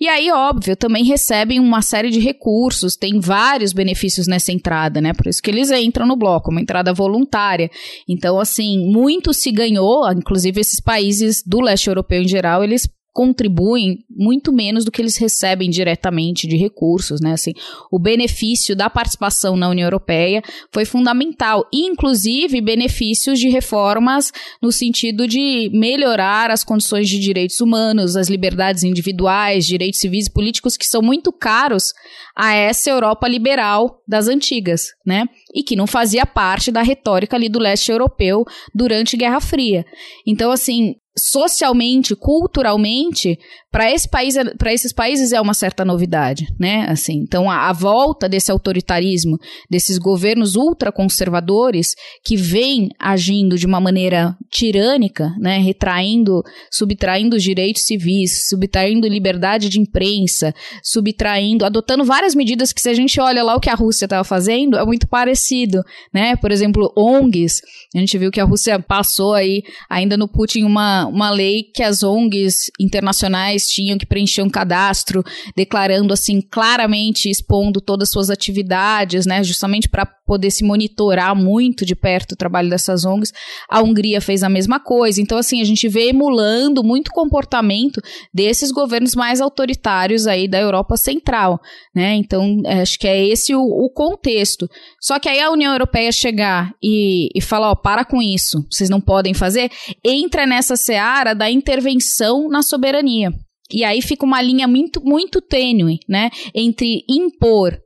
E 0.00 0.08
aí, 0.08 0.30
óbvio, 0.30 0.76
também 0.76 1.04
recebem 1.04 1.60
uma 1.60 1.82
série 1.82 2.10
de 2.10 2.20
recursos, 2.20 2.96
tem 2.96 3.20
vários 3.20 3.72
benefícios 3.72 4.26
nessa 4.26 4.52
entrada, 4.52 5.00
né? 5.00 5.12
Por 5.12 5.26
isso 5.26 5.42
que 5.42 5.50
eles 5.50 5.70
entram 5.70 6.06
no 6.06 6.16
bloco, 6.16 6.50
uma 6.50 6.60
entrada 6.60 6.92
voluntária. 6.92 7.70
Então, 8.08 8.38
assim, 8.38 8.90
muito 8.90 9.32
se 9.32 9.50
ganhou, 9.50 10.10
inclusive 10.12 10.60
esses 10.60 10.80
países 10.80 11.42
do 11.44 11.60
leste 11.60 11.88
europeu 11.88 12.22
em 12.22 12.28
geral, 12.28 12.62
eles 12.62 12.88
contribuem 13.18 14.04
muito 14.08 14.52
menos 14.52 14.84
do 14.84 14.92
que 14.92 15.02
eles 15.02 15.16
recebem 15.16 15.68
diretamente 15.68 16.46
de 16.46 16.56
recursos, 16.56 17.20
né? 17.20 17.32
Assim, 17.32 17.52
o 17.90 17.98
benefício 17.98 18.76
da 18.76 18.88
participação 18.88 19.56
na 19.56 19.68
União 19.68 19.86
Europeia 19.86 20.40
foi 20.72 20.84
fundamental, 20.84 21.66
inclusive 21.72 22.60
benefícios 22.60 23.40
de 23.40 23.48
reformas 23.48 24.30
no 24.62 24.70
sentido 24.70 25.26
de 25.26 25.68
melhorar 25.74 26.48
as 26.52 26.62
condições 26.62 27.08
de 27.08 27.18
direitos 27.18 27.60
humanos, 27.60 28.14
as 28.14 28.28
liberdades 28.28 28.84
individuais, 28.84 29.66
direitos 29.66 29.98
civis 29.98 30.26
e 30.26 30.32
políticos 30.32 30.76
que 30.76 30.86
são 30.86 31.02
muito 31.02 31.32
caros 31.32 31.92
a 32.36 32.54
essa 32.54 32.88
Europa 32.88 33.26
liberal 33.26 34.00
das 34.06 34.28
antigas, 34.28 34.92
né? 35.04 35.24
E 35.52 35.64
que 35.64 35.74
não 35.74 35.88
fazia 35.88 36.24
parte 36.24 36.70
da 36.70 36.82
retórica 36.82 37.34
ali 37.34 37.48
do 37.48 37.58
leste 37.58 37.90
europeu 37.90 38.44
durante 38.72 39.16
Guerra 39.16 39.40
Fria. 39.40 39.84
Então, 40.24 40.52
assim, 40.52 40.94
socialmente, 41.18 42.14
culturalmente, 42.16 43.38
para 43.70 43.92
esse 43.92 44.08
país, 44.08 44.34
para 44.56 44.72
esses 44.72 44.92
países 44.92 45.32
é 45.32 45.40
uma 45.40 45.52
certa 45.52 45.84
novidade, 45.84 46.46
né? 46.58 46.86
Assim, 46.88 47.18
então 47.18 47.50
a, 47.50 47.68
a, 47.68 47.72
volta 47.72 48.26
desse 48.26 48.50
autoritarismo, 48.50 49.36
desses 49.70 49.98
governos 49.98 50.56
ultraconservadores 50.56 51.94
que 52.24 52.34
vêm 52.34 52.88
agindo 52.98 53.58
de 53.58 53.66
uma 53.66 53.78
maneira 53.78 54.34
tirânica, 54.50 55.30
né? 55.38 55.58
Retraindo, 55.58 56.42
subtraindo 56.72 57.36
os 57.36 57.42
direitos 57.42 57.82
civis, 57.82 58.48
subtraindo 58.48 59.06
liberdade 59.06 59.68
de 59.68 59.78
imprensa, 59.78 60.54
subtraindo, 60.82 61.66
adotando 61.66 62.04
várias 62.04 62.34
medidas 62.34 62.72
que 62.72 62.80
se 62.80 62.88
a 62.88 62.94
gente 62.94 63.20
olha 63.20 63.44
lá 63.44 63.54
o 63.54 63.60
que 63.60 63.70
a 63.70 63.74
Rússia 63.74 64.06
estava 64.06 64.24
fazendo 64.24 64.78
é 64.78 64.84
muito 64.84 65.06
parecido, 65.06 65.82
né? 66.12 66.36
Por 66.36 66.50
exemplo, 66.50 66.90
ONGs, 66.96 67.60
a 67.94 67.98
gente 67.98 68.16
viu 68.16 68.30
que 68.30 68.40
a 68.40 68.44
Rússia 68.44 68.78
passou 68.80 69.34
aí 69.34 69.62
ainda 69.90 70.16
no 70.16 70.26
Putin 70.26 70.64
uma 70.64 71.06
uma 71.08 71.30
lei 71.30 71.62
que 71.62 71.82
as 71.82 72.02
ONGs 72.02 72.70
internacionais 72.78 73.68
tinham 73.68 73.98
que 73.98 74.06
preencher 74.06 74.42
um 74.42 74.50
cadastro 74.50 75.24
declarando 75.56 76.12
assim 76.12 76.40
claramente 76.40 77.28
expondo 77.28 77.80
todas 77.80 78.08
as 78.08 78.12
suas 78.12 78.30
atividades, 78.30 79.26
né, 79.26 79.42
justamente 79.42 79.88
para 79.88 80.06
poder 80.28 80.50
se 80.50 80.62
monitorar 80.62 81.34
muito 81.34 81.86
de 81.86 81.96
perto 81.96 82.32
o 82.32 82.36
trabalho 82.36 82.68
dessas 82.68 83.06
ONGs. 83.06 83.32
A 83.68 83.80
Hungria 83.80 84.20
fez 84.20 84.42
a 84.42 84.48
mesma 84.48 84.78
coisa. 84.78 85.22
Então 85.22 85.38
assim, 85.38 85.62
a 85.62 85.64
gente 85.64 85.88
vê 85.88 86.10
emulando 86.10 86.84
muito 86.84 87.10
comportamento 87.10 88.00
desses 88.32 88.70
governos 88.70 89.14
mais 89.14 89.40
autoritários 89.40 90.26
aí 90.26 90.46
da 90.46 90.60
Europa 90.60 90.98
Central, 90.98 91.58
né? 91.94 92.14
Então, 92.14 92.60
acho 92.82 92.98
que 92.98 93.08
é 93.08 93.26
esse 93.26 93.54
o, 93.54 93.62
o 93.62 93.90
contexto. 93.90 94.68
Só 95.00 95.18
que 95.18 95.28
aí 95.28 95.40
a 95.40 95.50
União 95.50 95.72
Europeia 95.72 96.12
chegar 96.12 96.72
e, 96.82 97.30
e 97.34 97.40
falar, 97.40 97.70
ó, 97.70 97.74
para 97.74 98.04
com 98.04 98.20
isso, 98.20 98.66
vocês 98.70 98.90
não 98.90 99.00
podem 99.00 99.32
fazer, 99.32 99.70
entra 100.04 100.46
nessa 100.46 100.76
seara 100.76 101.34
da 101.34 101.50
intervenção 101.50 102.48
na 102.48 102.62
soberania. 102.62 103.32
E 103.70 103.84
aí 103.84 104.00
fica 104.02 104.24
uma 104.24 104.40
linha 104.40 104.66
muito, 104.66 105.02
muito 105.04 105.40
tênue, 105.40 105.98
né? 106.08 106.30
Entre 106.54 107.04
impor 107.08 107.78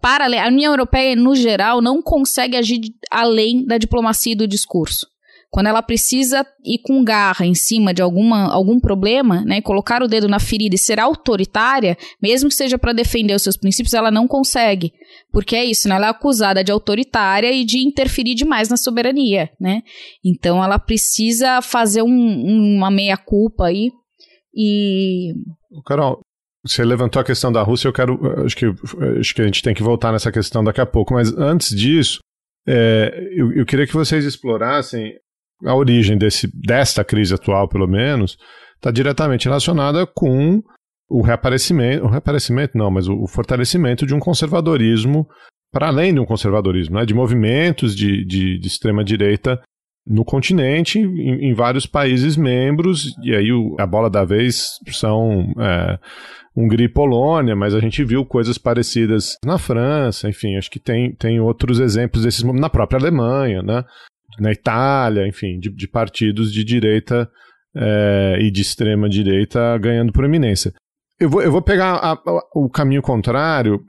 para 0.00 0.26
a 0.26 0.48
União 0.48 0.72
Europeia, 0.72 1.16
no 1.16 1.34
geral, 1.34 1.80
não 1.80 2.00
consegue 2.00 2.56
agir 2.56 2.80
além 3.10 3.64
da 3.64 3.78
diplomacia 3.78 4.32
e 4.32 4.36
do 4.36 4.46
discurso. 4.46 5.06
Quando 5.52 5.66
ela 5.66 5.82
precisa 5.82 6.46
ir 6.64 6.78
com 6.78 7.04
garra 7.04 7.44
em 7.44 7.54
cima 7.54 7.92
de 7.92 8.00
alguma, 8.00 8.50
algum 8.50 8.80
problema, 8.80 9.44
né, 9.44 9.60
colocar 9.60 10.02
o 10.02 10.08
dedo 10.08 10.26
na 10.26 10.40
ferida 10.40 10.74
e 10.74 10.78
ser 10.78 10.98
autoritária, 10.98 11.94
mesmo 12.22 12.48
que 12.48 12.54
seja 12.54 12.78
para 12.78 12.94
defender 12.94 13.34
os 13.34 13.42
seus 13.42 13.58
princípios, 13.58 13.92
ela 13.92 14.10
não 14.10 14.26
consegue. 14.26 14.94
Porque 15.30 15.54
é 15.54 15.62
isso, 15.62 15.90
né, 15.90 15.96
ela 15.96 16.06
é 16.06 16.10
acusada 16.10 16.64
de 16.64 16.72
autoritária 16.72 17.52
e 17.52 17.66
de 17.66 17.86
interferir 17.86 18.34
demais 18.34 18.70
na 18.70 18.78
soberania, 18.78 19.50
né? 19.60 19.82
Então 20.24 20.64
ela 20.64 20.78
precisa 20.78 21.60
fazer 21.60 22.00
um, 22.00 22.76
uma 22.78 22.90
meia-culpa 22.90 23.66
aí 23.66 23.90
e... 24.54 25.34
Carol, 25.84 26.22
você 26.64 26.84
levantou 26.84 27.20
a 27.20 27.24
questão 27.24 27.50
da 27.50 27.62
Rússia, 27.62 27.88
eu 27.88 27.92
quero. 27.92 28.44
Acho 28.44 28.56
que, 28.56 28.66
acho 29.18 29.34
que 29.34 29.42
a 29.42 29.44
gente 29.44 29.62
tem 29.62 29.74
que 29.74 29.82
voltar 29.82 30.12
nessa 30.12 30.30
questão 30.30 30.62
daqui 30.62 30.80
a 30.80 30.86
pouco, 30.86 31.14
mas 31.14 31.36
antes 31.36 31.76
disso, 31.76 32.20
é, 32.66 33.28
eu, 33.32 33.52
eu, 33.52 33.66
queria 33.66 33.86
que 33.86 33.94
vocês 33.94 34.24
explorassem 34.24 35.12
a 35.64 35.74
origem 35.74 36.16
desse, 36.16 36.48
desta 36.54 37.04
crise 37.04 37.34
atual, 37.34 37.68
pelo 37.68 37.88
menos, 37.88 38.36
está 38.76 38.90
diretamente 38.90 39.46
relacionada 39.46 40.06
com 40.06 40.62
o 41.08 41.20
reaparecimento, 41.20 42.04
o 42.04 42.08
reaparecimento 42.08 42.78
não, 42.78 42.90
mas 42.90 43.08
o, 43.08 43.14
o 43.14 43.26
fortalecimento 43.26 44.06
de 44.06 44.14
um 44.14 44.20
conservadorismo 44.20 45.26
para 45.72 45.88
além 45.88 46.12
de 46.12 46.20
um 46.20 46.24
conservadorismo, 46.24 46.96
né, 46.96 47.06
de 47.06 47.14
movimentos 47.14 47.96
de, 47.96 48.24
de, 48.24 48.58
de 48.58 48.68
extrema-direita 48.68 49.60
no 50.06 50.24
continente, 50.24 50.98
em, 50.98 51.50
em, 51.50 51.54
vários 51.54 51.86
países 51.86 52.36
membros, 52.36 53.14
e 53.22 53.34
aí 53.34 53.52
o, 53.52 53.76
a 53.78 53.86
bola 53.86 54.10
da 54.10 54.24
vez 54.24 54.78
são 54.88 55.52
é, 55.58 55.98
Hungria 56.56 56.86
e 56.86 56.92
Polônia, 56.92 57.54
mas 57.54 57.74
a 57.74 57.80
gente 57.80 58.02
viu 58.04 58.24
coisas 58.24 58.58
parecidas 58.58 59.36
na 59.44 59.58
França, 59.58 60.28
enfim, 60.28 60.56
acho 60.56 60.70
que 60.70 60.80
tem, 60.80 61.14
tem 61.14 61.40
outros 61.40 61.78
exemplos 61.78 62.24
desses 62.24 62.42
na 62.42 62.68
própria 62.68 62.98
Alemanha, 62.98 63.62
né? 63.62 63.84
na 64.38 64.52
Itália, 64.52 65.26
enfim, 65.26 65.58
de, 65.58 65.70
de 65.70 65.88
partidos 65.88 66.52
de 66.52 66.64
direita 66.64 67.28
é, 67.74 68.38
e 68.40 68.50
de 68.50 68.60
extrema 68.60 69.08
direita 69.08 69.76
ganhando 69.78 70.12
proeminência. 70.12 70.72
Eu 71.18 71.30
vou, 71.30 71.42
eu 71.42 71.52
vou 71.52 71.62
pegar 71.62 71.94
a, 71.94 72.12
a, 72.12 72.40
o 72.54 72.68
caminho 72.68 73.02
contrário. 73.02 73.80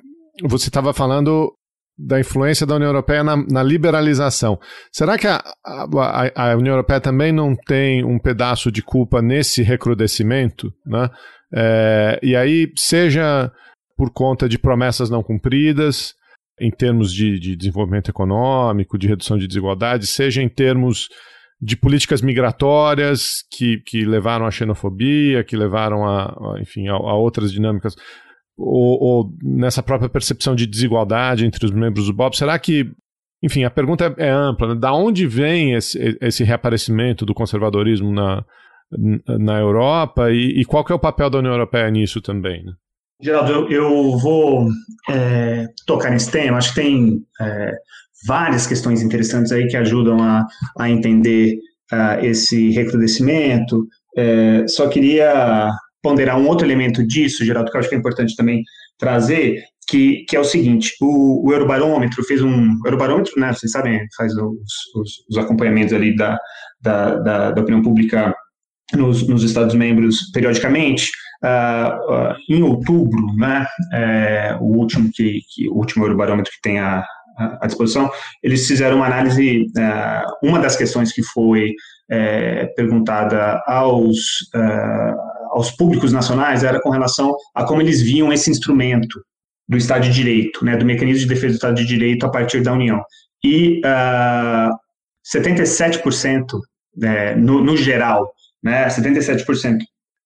Você 0.43 0.68
estava 0.68 0.93
falando 0.93 1.53
da 1.97 2.19
influência 2.19 2.65
da 2.65 2.75
União 2.75 2.89
Europeia 2.89 3.23
na, 3.23 3.37
na 3.37 3.63
liberalização. 3.63 4.59
Será 4.91 5.17
que 5.17 5.27
a, 5.27 5.43
a, 5.65 6.51
a, 6.51 6.55
União 6.55 6.73
Europeia 6.73 6.99
também 6.99 7.31
não 7.31 7.55
tem 7.55 8.03
um 8.03 8.17
pedaço 8.17 8.71
de 8.71 8.81
culpa 8.81 9.21
nesse 9.21 9.61
recrudescimento? 9.61 10.73
Né? 10.85 11.09
É, 11.53 12.19
e 12.23 12.35
aí, 12.35 12.71
seja 12.75 13.51
por 13.95 14.11
conta 14.11 14.49
de 14.49 14.57
promessas 14.57 15.09
não 15.09 15.21
cumpridas, 15.21 16.15
em 16.59 16.71
termos 16.71 17.13
de, 17.13 17.39
de 17.39 17.55
desenvolvimento 17.55 18.09
econômico, 18.09 18.97
de 18.97 19.07
redução 19.07 19.37
de 19.37 19.47
desigualdades, 19.47 20.09
seja 20.09 20.41
em 20.41 20.49
termos 20.49 21.09
de 21.61 21.77
políticas 21.77 22.21
migratórias 22.21 23.43
que, 23.51 23.77
que 23.85 24.03
levaram 24.03 24.45
à 24.45 24.51
xenofobia, 24.51 25.43
que 25.43 25.55
levaram 25.55 26.05
a, 26.05 26.25
a 26.25 26.61
enfim, 26.61 26.87
a, 26.89 26.93
a, 26.93 27.15
outras 27.15 27.51
dinâmicas, 27.51 27.95
ou, 28.57 29.01
ou, 29.01 29.33
nessa 29.41 29.81
própria 29.81 30.09
percepção 30.09 30.55
de 30.55 30.67
desigualdade 30.67 31.45
entre 31.45 31.65
os 31.65 31.71
membros 31.71 32.07
do 32.07 32.13
BOP, 32.13 32.35
será 32.35 32.57
que, 32.59 32.91
enfim, 33.41 33.63
a 33.63 33.71
pergunta 33.71 34.13
é, 34.17 34.27
é 34.27 34.29
ampla, 34.29 34.73
né? 34.73 34.79
da 34.79 34.93
onde 34.93 35.25
vem 35.25 35.73
esse, 35.73 36.17
esse 36.21 36.43
reaparecimento 36.43 37.25
do 37.25 37.33
conservadorismo 37.33 38.11
na, 38.11 38.43
na 39.39 39.59
Europa 39.59 40.31
e, 40.31 40.61
e 40.61 40.65
qual 40.65 40.85
é 40.89 40.93
o 40.93 40.99
papel 40.99 41.29
da 41.29 41.39
União 41.39 41.53
Europeia 41.53 41.89
nisso 41.89 42.21
também, 42.21 42.63
né? 42.63 42.73
Geraldo, 43.21 43.51
eu, 43.51 43.69
eu 43.69 44.17
vou 44.17 44.67
é, 45.09 45.67
tocar 45.85 46.11
nesse 46.11 46.29
tema. 46.29 46.57
Acho 46.57 46.73
que 46.73 46.81
tem 46.81 47.21
é, 47.39 47.71
várias 48.27 48.67
questões 48.67 49.01
interessantes 49.01 49.51
aí 49.51 49.67
que 49.67 49.77
ajudam 49.77 50.21
a, 50.21 50.45
a 50.77 50.89
entender 50.89 51.55
uh, 51.91 52.23
esse 52.23 52.71
recrudescimento. 52.71 53.87
É, 54.17 54.65
só 54.67 54.87
queria 54.89 55.71
ponderar 56.03 56.37
um 56.37 56.47
outro 56.47 56.67
elemento 56.67 57.05
disso, 57.07 57.45
Geraldo, 57.45 57.71
que 57.71 57.77
eu 57.77 57.79
acho 57.79 57.89
que 57.89 57.95
é 57.95 57.97
importante 57.97 58.35
também 58.35 58.61
trazer, 58.99 59.63
que, 59.87 60.25
que 60.27 60.35
é 60.35 60.39
o 60.39 60.43
seguinte: 60.43 60.93
o, 61.01 61.47
o 61.47 61.51
Eurobarômetro 61.51 62.23
fez 62.23 62.41
um. 62.43 62.77
Eurobarômetro, 62.85 63.33
né, 63.39 63.53
vocês 63.53 63.71
sabem, 63.71 64.05
faz 64.15 64.33
os, 64.33 64.73
os, 64.95 65.11
os 65.29 65.37
acompanhamentos 65.37 65.93
ali 65.93 66.15
da, 66.15 66.37
da, 66.81 67.15
da, 67.15 67.51
da 67.51 67.61
opinião 67.61 67.81
pública 67.81 68.35
nos, 68.93 69.27
nos 69.27 69.43
Estados-membros 69.43 70.29
periodicamente. 70.31 71.09
Uh, 71.43 72.13
uh, 72.13 72.35
em 72.49 72.63
outubro, 72.63 73.25
né, 73.35 73.65
é, 73.91 74.55
o 74.61 74.77
último 74.77 75.09
que, 75.13 75.41
que, 75.53 75.67
o 75.67 75.73
último 75.73 76.05
Eurobarômetro 76.05 76.49
que 76.49 76.61
tem 76.61 76.79
a, 76.79 77.03
à 77.37 77.67
disposição, 77.67 78.09
eles 78.41 78.65
fizeram 78.65 78.97
uma 78.97 79.07
análise, 79.07 79.63
uh, 79.77 80.47
uma 80.47 80.59
das 80.59 80.77
questões 80.77 81.11
que 81.11 81.21
foi 81.21 81.73
é, 82.09 82.67
perguntada 82.75 83.61
aos, 83.65 84.19
aos 85.53 85.71
públicos 85.71 86.11
nacionais 86.11 86.63
era 86.63 86.81
com 86.81 86.89
relação 86.89 87.35
a 87.53 87.63
como 87.63 87.81
eles 87.81 88.01
viam 88.01 88.33
esse 88.33 88.49
instrumento 88.49 89.21
do 89.67 89.77
Estado 89.77 90.03
de 90.03 90.11
Direito, 90.11 90.65
né, 90.65 90.75
do 90.75 90.85
mecanismo 90.85 91.21
de 91.21 91.27
defesa 91.27 91.53
do 91.53 91.55
Estado 91.55 91.75
de 91.75 91.85
Direito 91.85 92.25
a 92.25 92.29
partir 92.29 92.61
da 92.61 92.73
União. 92.73 93.01
E 93.43 93.81
77%, 95.25 96.45
né, 96.97 97.35
no, 97.35 97.63
no 97.63 97.77
geral, 97.77 98.33
né, 98.61 98.87
77% 98.87 99.77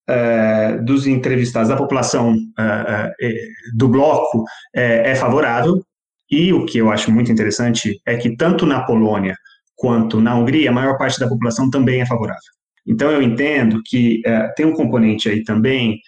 uh, 0.09 0.85
dos 0.85 1.05
entrevistados 1.05 1.69
da 1.69 1.75
população 1.75 2.33
uh, 2.33 3.75
do 3.75 3.87
bloco 3.87 4.43
é 4.73 5.13
favorável, 5.15 5.83
e 6.29 6.51
o 6.51 6.65
que 6.65 6.77
eu 6.77 6.91
acho 6.91 7.11
muito 7.11 7.31
interessante 7.31 8.01
é 8.05 8.17
que 8.17 8.35
tanto 8.35 8.65
na 8.65 8.83
Polônia 8.83 9.35
quanto 9.75 10.19
na 10.19 10.35
Hungria, 10.35 10.69
a 10.69 10.73
maior 10.73 10.97
parte 10.97 11.19
da 11.19 11.27
população 11.27 11.69
também 11.69 12.01
é 12.01 12.05
favorável. 12.05 12.41
Então 12.87 13.11
eu 13.11 13.21
entendo 13.21 13.81
que 13.85 14.21
tem 14.55 14.65
um 14.65 14.73
componente 14.73 15.29
aí 15.29 15.43
também 15.43 15.99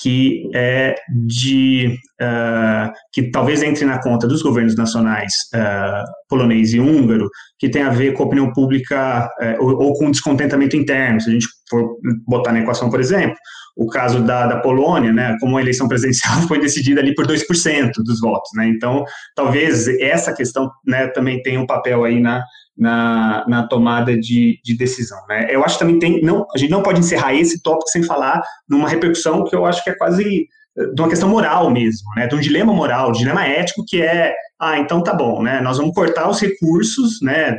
que 0.00 0.48
é 0.54 0.94
de 1.08 1.96
uh, 2.20 2.92
que 3.12 3.30
talvez 3.30 3.62
entre 3.62 3.84
na 3.84 4.00
conta 4.00 4.26
dos 4.26 4.42
governos 4.42 4.76
nacionais 4.76 5.32
uh, 5.54 6.04
polonês 6.28 6.72
e 6.72 6.80
húngaro, 6.80 7.28
que 7.58 7.68
tem 7.68 7.82
a 7.82 7.90
ver 7.90 8.14
com 8.14 8.22
a 8.22 8.26
opinião 8.26 8.52
pública 8.52 9.28
uh, 9.40 9.64
ou, 9.64 9.82
ou, 9.82 9.94
com 9.94 10.10
descontentamento 10.10 10.76
interno. 10.76 11.20
Se 11.20 11.30
a 11.30 11.32
gente 11.32 11.46
for 11.68 11.96
botar 12.26 12.52
na 12.52 12.60
equação, 12.60 12.90
por 12.90 13.00
exemplo, 13.00 13.36
o 13.78 13.86
caso 13.86 14.20
da, 14.24 14.48
da 14.48 14.56
Polônia, 14.58 15.12
né, 15.12 15.36
como 15.40 15.56
a 15.56 15.60
eleição 15.60 15.86
presidencial 15.88 16.42
foi 16.42 16.60
decidida 16.60 17.00
ali 17.00 17.14
por 17.14 17.26
2% 17.26 17.92
dos 18.04 18.20
votos, 18.20 18.50
né, 18.54 18.66
então 18.66 19.04
talvez 19.36 19.86
essa 20.00 20.34
questão 20.34 20.68
né, 20.84 21.06
também 21.06 21.40
tenha 21.42 21.60
um 21.60 21.66
papel 21.66 22.04
aí 22.04 22.20
na, 22.20 22.42
na, 22.76 23.44
na 23.46 23.68
tomada 23.68 24.18
de, 24.18 24.58
de 24.64 24.76
decisão. 24.76 25.18
Né? 25.28 25.46
Eu 25.48 25.64
acho 25.64 25.78
que 25.78 25.84
também 25.84 25.98
tem, 26.00 26.20
não, 26.22 26.44
a 26.52 26.58
gente 26.58 26.70
não 26.70 26.82
pode 26.82 26.98
encerrar 26.98 27.34
esse 27.34 27.62
tópico 27.62 27.88
sem 27.88 28.02
falar 28.02 28.42
numa 28.68 28.88
repercussão 28.88 29.44
que 29.44 29.54
eu 29.54 29.64
acho 29.64 29.82
que 29.84 29.90
é 29.90 29.94
quase 29.94 30.48
de 30.94 31.00
uma 31.00 31.08
questão 31.08 31.28
moral 31.28 31.70
mesmo, 31.70 32.08
né, 32.16 32.26
de 32.26 32.34
um 32.34 32.40
dilema 32.40 32.72
moral, 32.72 33.10
um 33.10 33.12
dilema 33.12 33.44
ético 33.44 33.84
que 33.86 34.02
é, 34.02 34.34
ah, 34.60 34.78
então 34.78 35.02
tá 35.02 35.12
bom, 35.12 35.42
né, 35.42 35.60
nós 35.60 35.78
vamos 35.78 35.94
cortar 35.94 36.28
os 36.28 36.40
recursos, 36.40 37.20
né, 37.20 37.56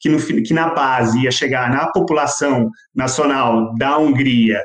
que, 0.00 0.08
no, 0.08 0.18
que 0.18 0.52
na 0.54 0.70
base 0.70 1.20
ia 1.20 1.30
chegar 1.30 1.70
na 1.70 1.86
população 1.92 2.70
nacional 2.94 3.72
da 3.76 3.98
Hungria 3.98 4.60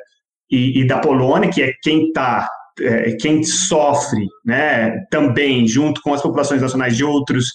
e, 0.52 0.82
e 0.82 0.88
da 0.88 1.00
Polônia, 1.00 1.50
que 1.50 1.62
é 1.62 1.74
quem 1.82 2.08
está 2.08 2.48
é, 2.80 3.12
quem 3.14 3.44
sofre 3.44 4.28
né, 4.46 5.06
também, 5.10 5.68
junto 5.68 6.02
com 6.02 6.14
as 6.14 6.22
populações 6.22 6.62
nacionais 6.62 6.96
de 6.96 7.04
outros 7.04 7.48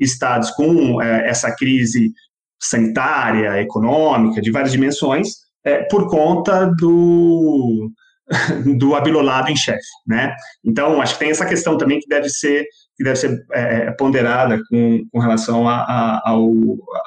estados 0.00 0.50
com 0.50 1.00
é, 1.02 1.28
essa 1.28 1.54
crise 1.54 2.12
sanitária, 2.60 3.60
econômica, 3.60 4.40
de 4.40 4.50
várias 4.50 4.72
dimensões, 4.72 5.28
é, 5.64 5.82
por 5.84 6.08
conta 6.08 6.66
do, 6.66 7.90
do 8.78 8.94
abilolado 8.94 9.50
em 9.50 9.56
chefe, 9.56 9.86
né? 10.06 10.34
Então, 10.64 11.00
acho 11.00 11.14
que 11.14 11.20
tem 11.20 11.30
essa 11.30 11.46
questão 11.46 11.76
também 11.76 12.00
que 12.00 12.08
deve 12.08 12.28
ser 12.28 12.66
que 12.96 13.04
deve 13.04 13.16
ser 13.16 13.46
é, 13.52 13.92
ponderada 13.92 14.60
com, 14.68 15.04
com 15.12 15.20
relação 15.20 15.68
a, 15.68 15.82
a, 15.82 16.30
ao, 16.30 16.50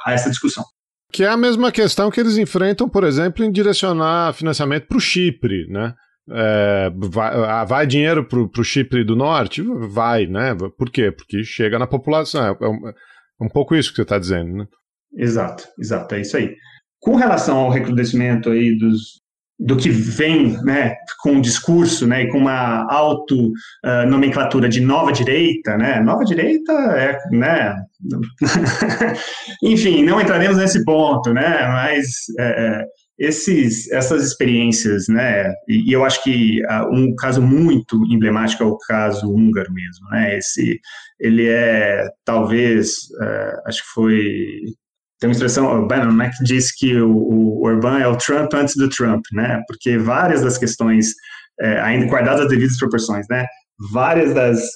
a 0.06 0.14
essa 0.14 0.30
discussão. 0.30 0.64
Que 1.12 1.24
é 1.24 1.28
a 1.28 1.38
mesma 1.38 1.72
questão 1.72 2.10
que 2.10 2.20
eles 2.20 2.38
enfrentam, 2.38 2.88
por 2.88 3.04
exemplo, 3.04 3.44
em 3.44 3.52
direcionar 3.52 4.34
financiamento 4.34 4.88
para 4.88 4.98
o 4.98 5.02
Chipre, 5.02 5.68
né? 5.68 5.94
É, 6.30 6.92
vai, 6.96 7.36
ah, 7.36 7.66
vai, 7.66 7.86
dinheiro 7.86 8.26
para 8.26 8.40
o 8.40 8.64
Chipre 8.64 9.04
do 9.04 9.16
Norte? 9.16 9.62
Vai, 9.62 10.26
né? 10.28 10.56
Por 10.78 10.90
quê? 10.90 11.12
Porque 11.12 11.44
chega 11.44 11.78
na 11.78 11.88
população. 11.88 12.46
É, 12.46 12.50
é 12.50 12.68
um, 12.68 12.88
é 12.88 13.46
um 13.46 13.50
pouco 13.50 13.76
isso 13.76 13.90
que 13.90 13.98
você 13.98 14.04
está 14.04 14.18
dizendo, 14.18 14.54
né? 14.54 14.66
Exato, 15.14 15.68
exato, 15.78 16.16
é 16.16 16.22
isso 16.22 16.38
aí. 16.38 16.56
Com 17.00 17.16
relação 17.16 17.58
ao 17.58 17.70
recrudescimento 17.70 18.50
aí 18.50 18.78
dos, 18.78 19.21
do 19.62 19.78
que 19.78 19.90
vem 19.90 20.58
né, 20.64 20.96
com 21.22 21.38
o 21.38 21.42
discurso 21.42 22.08
né, 22.08 22.24
e 22.24 22.30
com 22.30 22.40
uma 22.40 22.92
auto-nomenclatura 22.92 24.66
uh, 24.66 24.70
de 24.70 24.82
nova 24.82 25.12
direita, 25.12 25.78
né, 25.78 26.02
nova 26.02 26.24
direita 26.26 26.74
é, 26.74 27.18
né, 27.32 27.76
enfim, 29.64 30.04
não 30.04 30.20
entraremos 30.20 30.58
nesse 30.58 30.84
ponto, 30.84 31.32
né, 31.32 31.68
mas 31.68 32.08
é, 32.40 32.44
é, 32.44 32.86
esses, 33.20 33.90
essas 33.92 34.26
experiências, 34.26 35.08
né, 35.08 35.54
e, 35.68 35.92
e 35.92 35.94
eu 35.94 36.04
acho 36.04 36.24
que 36.24 36.60
uh, 36.66 36.92
um 36.92 37.14
caso 37.16 37.40
muito 37.40 38.04
emblemático 38.12 38.64
é 38.64 38.66
o 38.66 38.78
caso 38.80 39.32
húngaro 39.32 39.72
mesmo, 39.72 40.10
né, 40.10 40.40
esse, 40.40 40.80
ele 41.20 41.48
é, 41.48 42.10
talvez, 42.26 42.94
uh, 43.22 43.62
acho 43.68 43.84
que 43.84 43.90
foi 43.94 44.74
tem 45.22 45.30
uma 45.30 45.34
expressão, 45.34 45.72
o 45.72 45.88
Bannon, 45.88 46.14
né, 46.14 46.32
que 46.36 46.44
diz 46.44 46.74
que 46.74 47.00
o, 47.00 47.12
o 47.12 47.64
Orbán 47.64 48.00
é 48.00 48.08
o 48.08 48.18
Trump 48.18 48.52
antes 48.56 48.76
do 48.76 48.90
Trump, 48.90 49.22
né, 49.32 49.62
porque 49.68 49.96
várias 50.00 50.42
das 50.42 50.58
questões, 50.58 51.14
é, 51.62 51.80
ainda 51.80 52.08
guardadas 52.08 52.42
as 52.42 52.50
devidas 52.50 52.78
proporções, 52.78 53.28
né, 53.30 53.46
várias 53.94 54.34
das, 54.34 54.68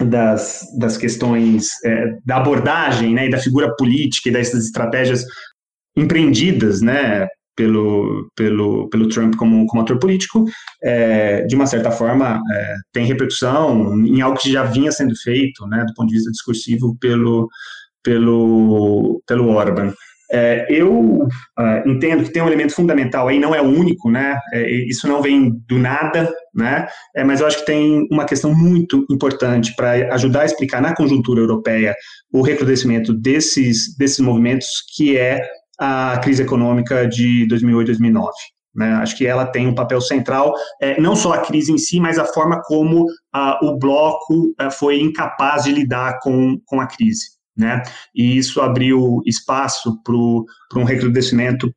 das, 0.00 0.66
das 0.78 0.96
questões 0.96 1.68
é, 1.84 2.06
da 2.24 2.38
abordagem, 2.38 3.12
né, 3.12 3.26
e 3.26 3.30
da 3.30 3.36
figura 3.36 3.76
política 3.76 4.30
e 4.30 4.32
dessas 4.32 4.64
estratégias 4.64 5.26
empreendidas, 5.94 6.80
né, 6.80 7.28
pelo, 7.54 8.30
pelo, 8.34 8.88
pelo 8.88 9.08
Trump 9.08 9.34
como, 9.36 9.66
como 9.66 9.82
ator 9.82 9.98
político, 9.98 10.46
é, 10.82 11.44
de 11.44 11.54
uma 11.54 11.66
certa 11.66 11.90
forma, 11.90 12.40
é, 12.50 12.74
tem 12.94 13.04
repercussão 13.04 13.94
em 14.06 14.22
algo 14.22 14.38
que 14.38 14.50
já 14.50 14.64
vinha 14.64 14.90
sendo 14.90 15.14
feito, 15.16 15.66
né, 15.66 15.84
do 15.86 15.92
ponto 15.92 16.08
de 16.08 16.14
vista 16.14 16.30
discursivo, 16.30 16.96
pelo, 16.98 17.46
pelo, 18.02 19.22
pelo 19.26 19.48
Orban. 19.48 19.92
É, 20.34 20.66
eu 20.70 20.90
uh, 20.90 21.28
entendo 21.88 22.24
que 22.24 22.32
tem 22.32 22.42
um 22.42 22.46
elemento 22.46 22.74
fundamental 22.74 23.28
aí, 23.28 23.38
não 23.38 23.54
é 23.54 23.60
o 23.60 23.66
único, 23.66 24.10
né? 24.10 24.38
É, 24.54 24.70
isso 24.88 25.06
não 25.06 25.20
vem 25.20 25.50
do 25.68 25.78
nada, 25.78 26.32
né? 26.54 26.88
É, 27.14 27.22
mas 27.22 27.40
eu 27.40 27.46
acho 27.46 27.58
que 27.58 27.66
tem 27.66 28.08
uma 28.10 28.24
questão 28.24 28.54
muito 28.54 29.04
importante 29.10 29.74
para 29.76 30.14
ajudar 30.14 30.40
a 30.40 30.46
explicar 30.46 30.80
na 30.80 30.94
conjuntura 30.94 31.42
europeia 31.42 31.94
o 32.32 32.40
recrudescimento 32.40 33.12
desses, 33.12 33.94
desses 33.98 34.20
movimentos, 34.20 34.68
que 34.96 35.18
é 35.18 35.42
a 35.78 36.18
crise 36.24 36.42
econômica 36.42 37.06
de 37.06 37.46
2008 37.48 37.88
2009. 37.88 38.32
Né, 38.74 38.90
acho 39.02 39.18
que 39.18 39.26
ela 39.26 39.44
tem 39.44 39.66
um 39.66 39.74
papel 39.74 40.00
central, 40.00 40.54
é, 40.80 40.98
não 40.98 41.14
só 41.14 41.34
a 41.34 41.42
crise 41.42 41.70
em 41.70 41.76
si, 41.76 42.00
mas 42.00 42.18
a 42.18 42.24
forma 42.24 42.58
como 42.64 43.04
o 43.60 43.78
bloco 43.78 44.54
uh, 44.58 44.70
foi 44.70 44.98
incapaz 44.98 45.64
de 45.64 45.72
lidar 45.72 46.18
com, 46.22 46.58
com 46.64 46.80
a 46.80 46.86
crise 46.86 47.41
né? 47.56 47.82
E 48.14 48.36
isso 48.36 48.60
abriu 48.60 49.22
espaço 49.26 50.02
para 50.02 50.80
um 50.80 50.84
recrudescimento 50.84 51.72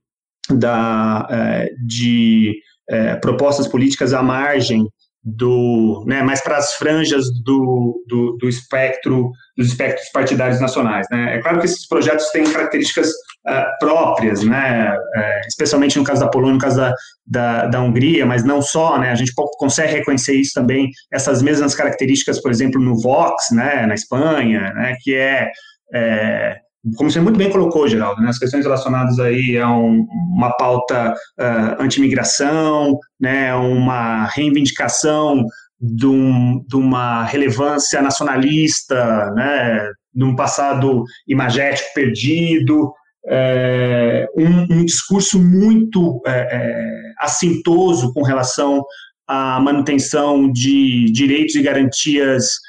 da, 0.50 1.28
é, 1.30 1.74
de 1.86 2.56
é, 2.90 3.16
propostas 3.16 3.68
políticas 3.68 4.14
à 4.14 4.22
margem 4.22 4.88
do, 5.26 6.04
né, 6.06 6.22
mais 6.22 6.40
para 6.42 6.58
as 6.58 6.74
franjas 6.76 7.26
do, 7.44 8.04
do, 8.08 8.38
do, 8.40 8.48
espectro, 8.48 9.32
dos 9.58 9.68
espectros 9.70 10.08
partidários 10.10 10.62
nacionais. 10.62 11.08
Né? 11.10 11.38
É 11.38 11.42
claro 11.42 11.60
que 11.60 11.66
esses 11.66 11.88
projetos 11.88 12.30
têm 12.30 12.44
características 12.44 13.10
uh, 13.10 13.66
próprias, 13.80 14.44
né, 14.44 14.96
uh, 14.96 15.48
especialmente 15.48 15.98
no 15.98 16.04
caso 16.04 16.22
da 16.22 16.30
Polônia, 16.30 16.54
no 16.54 16.62
caso 16.62 16.78
da, 16.78 16.94
da, 17.26 17.66
da, 17.66 17.82
Hungria, 17.82 18.24
mas 18.24 18.44
não 18.44 18.62
só, 18.62 19.00
né, 19.00 19.10
a 19.10 19.16
gente 19.16 19.34
consegue 19.58 19.94
reconhecer 19.94 20.36
isso 20.36 20.52
também, 20.54 20.92
essas 21.12 21.42
mesmas 21.42 21.74
características, 21.74 22.40
por 22.40 22.52
exemplo, 22.52 22.80
no 22.80 23.02
Vox, 23.02 23.50
né, 23.52 23.88
na 23.88 23.96
Espanha, 23.96 24.72
né, 24.74 24.96
que 25.02 25.16
é 25.16 25.50
é, 25.94 26.58
como 26.96 27.10
você 27.10 27.20
muito 27.20 27.38
bem 27.38 27.50
colocou, 27.50 27.88
Geraldo, 27.88 28.22
né, 28.22 28.30
as 28.30 28.38
questões 28.38 28.64
relacionadas 28.64 29.20
aí 29.20 29.58
a 29.58 29.70
um, 29.70 30.06
uma 30.36 30.52
pauta 30.52 31.14
uh, 31.40 31.82
anti-imigração, 31.82 33.00
né, 33.20 33.54
uma 33.56 34.26
reivindicação 34.26 35.46
de, 35.80 36.06
um, 36.06 36.64
de, 36.68 36.76
uma 36.76 37.24
relevância 37.24 38.02
nacionalista, 38.02 39.32
né, 39.32 39.92
de 40.14 40.24
um 40.24 40.36
passado 40.36 41.04
imagético 41.28 41.90
perdido, 41.94 42.94
é, 43.28 44.28
um, 44.38 44.78
um, 44.78 44.86
discurso 44.86 45.40
muito 45.42 46.22
é, 46.26 46.32
é, 46.32 47.14
assintoso 47.20 48.14
com 48.14 48.22
relação 48.22 48.84
à 49.28 49.60
manutenção 49.60 50.52
de 50.52 51.06
direitos 51.12 51.56
e 51.56 51.62
garantias, 51.62 52.60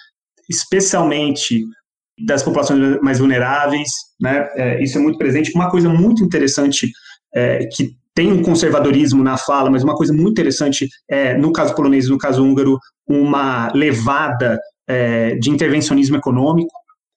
especialmente 0.48 1.62
das 2.18 2.42
populações 2.42 3.00
mais 3.00 3.18
vulneráveis, 3.18 3.88
né? 4.20 4.48
É, 4.54 4.82
isso 4.82 4.98
é 4.98 5.00
muito 5.00 5.18
presente. 5.18 5.52
Uma 5.54 5.70
coisa 5.70 5.88
muito 5.88 6.24
interessante 6.24 6.90
é, 7.34 7.66
que 7.66 7.90
tem 8.14 8.32
um 8.32 8.42
conservadorismo 8.42 9.22
na 9.22 9.36
fala, 9.36 9.70
mas 9.70 9.84
uma 9.84 9.94
coisa 9.94 10.12
muito 10.12 10.30
interessante 10.30 10.88
é, 11.08 11.36
no 11.36 11.52
caso 11.52 11.74
polonês 11.74 12.06
e 12.06 12.10
no 12.10 12.16
caso 12.16 12.42
húngaro, 12.42 12.78
uma 13.06 13.70
levada 13.74 14.58
é, 14.88 15.34
de 15.34 15.50
intervencionismo 15.50 16.16
econômico. 16.16 16.72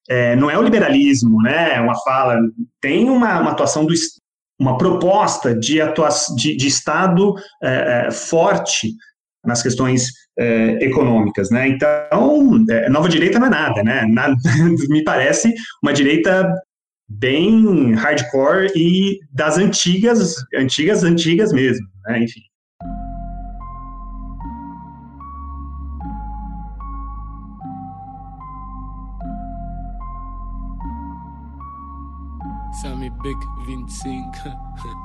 É, 0.10 0.36
não 0.36 0.50
é 0.50 0.58
o 0.58 0.64
liberalismo, 0.64 1.42
né? 1.42 1.76
É 1.76 1.80
uma 1.80 1.96
fala, 2.02 2.38
tem 2.82 3.10
uma, 3.10 3.40
uma 3.40 3.52
atuação 3.52 3.86
do 3.86 3.94
uma 4.60 4.78
proposta 4.78 5.56
de, 5.56 5.80
atuação, 5.80 6.36
de, 6.36 6.58
de 6.58 6.68
Estado 6.68 7.34
é, 7.64 8.12
forte 8.12 8.94
nas 9.46 9.62
questões 9.62 10.08
é, 10.38 10.84
econômicas, 10.84 11.50
né? 11.50 11.68
Então, 11.68 12.66
é, 12.70 12.90
nova 12.90 13.10
direita 13.10 13.40
não 13.40 13.48
é 13.48 13.50
nada, 13.50 13.84
né? 13.84 14.06
Nada, 14.06 14.36
me 14.90 15.04
parece 15.04 15.54
uma 15.82 15.94
direita 15.94 16.54
bem 17.10 17.94
hardcore 17.96 18.72
e 18.76 19.20
das 19.32 19.58
antigas, 19.58 20.36
antigas, 20.56 21.04
antigas 21.04 21.52
mesmo, 21.52 21.88
né? 22.06 22.24
Enfim. 22.24 22.42
Sammy 32.82 33.10
Big 33.22 33.38
25 33.66 34.99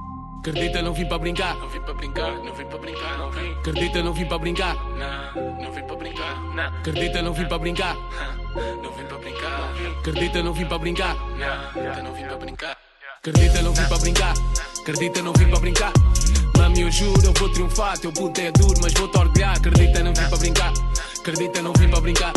Acredita, 0.47 0.83
não 0.83 0.93
vim 0.93 1.07
para 1.07 1.19
brincar. 1.19 1.57
Não 1.57 1.71
vim 1.71 1.81
para 1.81 1.95
brincar, 1.95 2.33
não 2.33 2.53
vim 2.53 2.67
para 2.67 2.79
brincar, 2.79 3.17
não 3.17 3.31
vim. 3.31 3.53
Acredita, 3.53 4.03
não 4.03 4.13
vim 4.13 4.27
para 4.27 4.39
brincar. 4.39 4.75
Não, 4.75 5.55
não 5.59 5.73
vim 5.73 5.83
para 5.83 5.97
brincar. 5.97 6.43
Não. 6.55 6.65
Acredita, 6.65 7.23
não 7.23 7.33
vim 7.33 7.45
para 7.47 7.59
brincar. 7.59 7.97
Não 8.83 8.93
vim 8.93 9.05
para 9.05 9.19
brincar. 9.19 9.73
Acredita, 10.01 10.43
não 10.43 10.53
vim 10.53 10.67
para 10.67 10.79
brincar. 10.79 11.17
Não, 11.17 12.05
não 12.05 12.13
vim 12.13 12.25
para 12.25 12.37
brincar. 12.37 12.77
Acredita, 13.17 13.63
não 13.63 13.73
vim 13.73 13.89
para 13.89 13.99
brincar. 13.99 14.35
Acredita, 14.83 15.23
não 15.23 15.33
vim 15.33 15.49
para 15.49 15.61
brincar. 15.61 15.93
Mami, 16.59 16.81
eu 16.83 16.91
juro, 16.91 17.25
eu 17.25 17.33
vou 17.33 17.49
triunfar. 17.49 17.99
Teu 17.99 18.13
puto 18.13 18.39
é 18.39 18.53
duro, 18.53 18.79
mas 18.83 18.93
vou-te 18.93 19.17
orgulhar. 19.17 19.57
Acredita, 19.57 20.03
não 20.03 20.13
vim 20.13 20.29
para 20.29 20.37
brincar. 20.37 20.73
Acredita, 21.21 21.63
não 21.63 21.73
vim 21.73 21.89
para 21.89 22.01
brincar. 22.03 22.33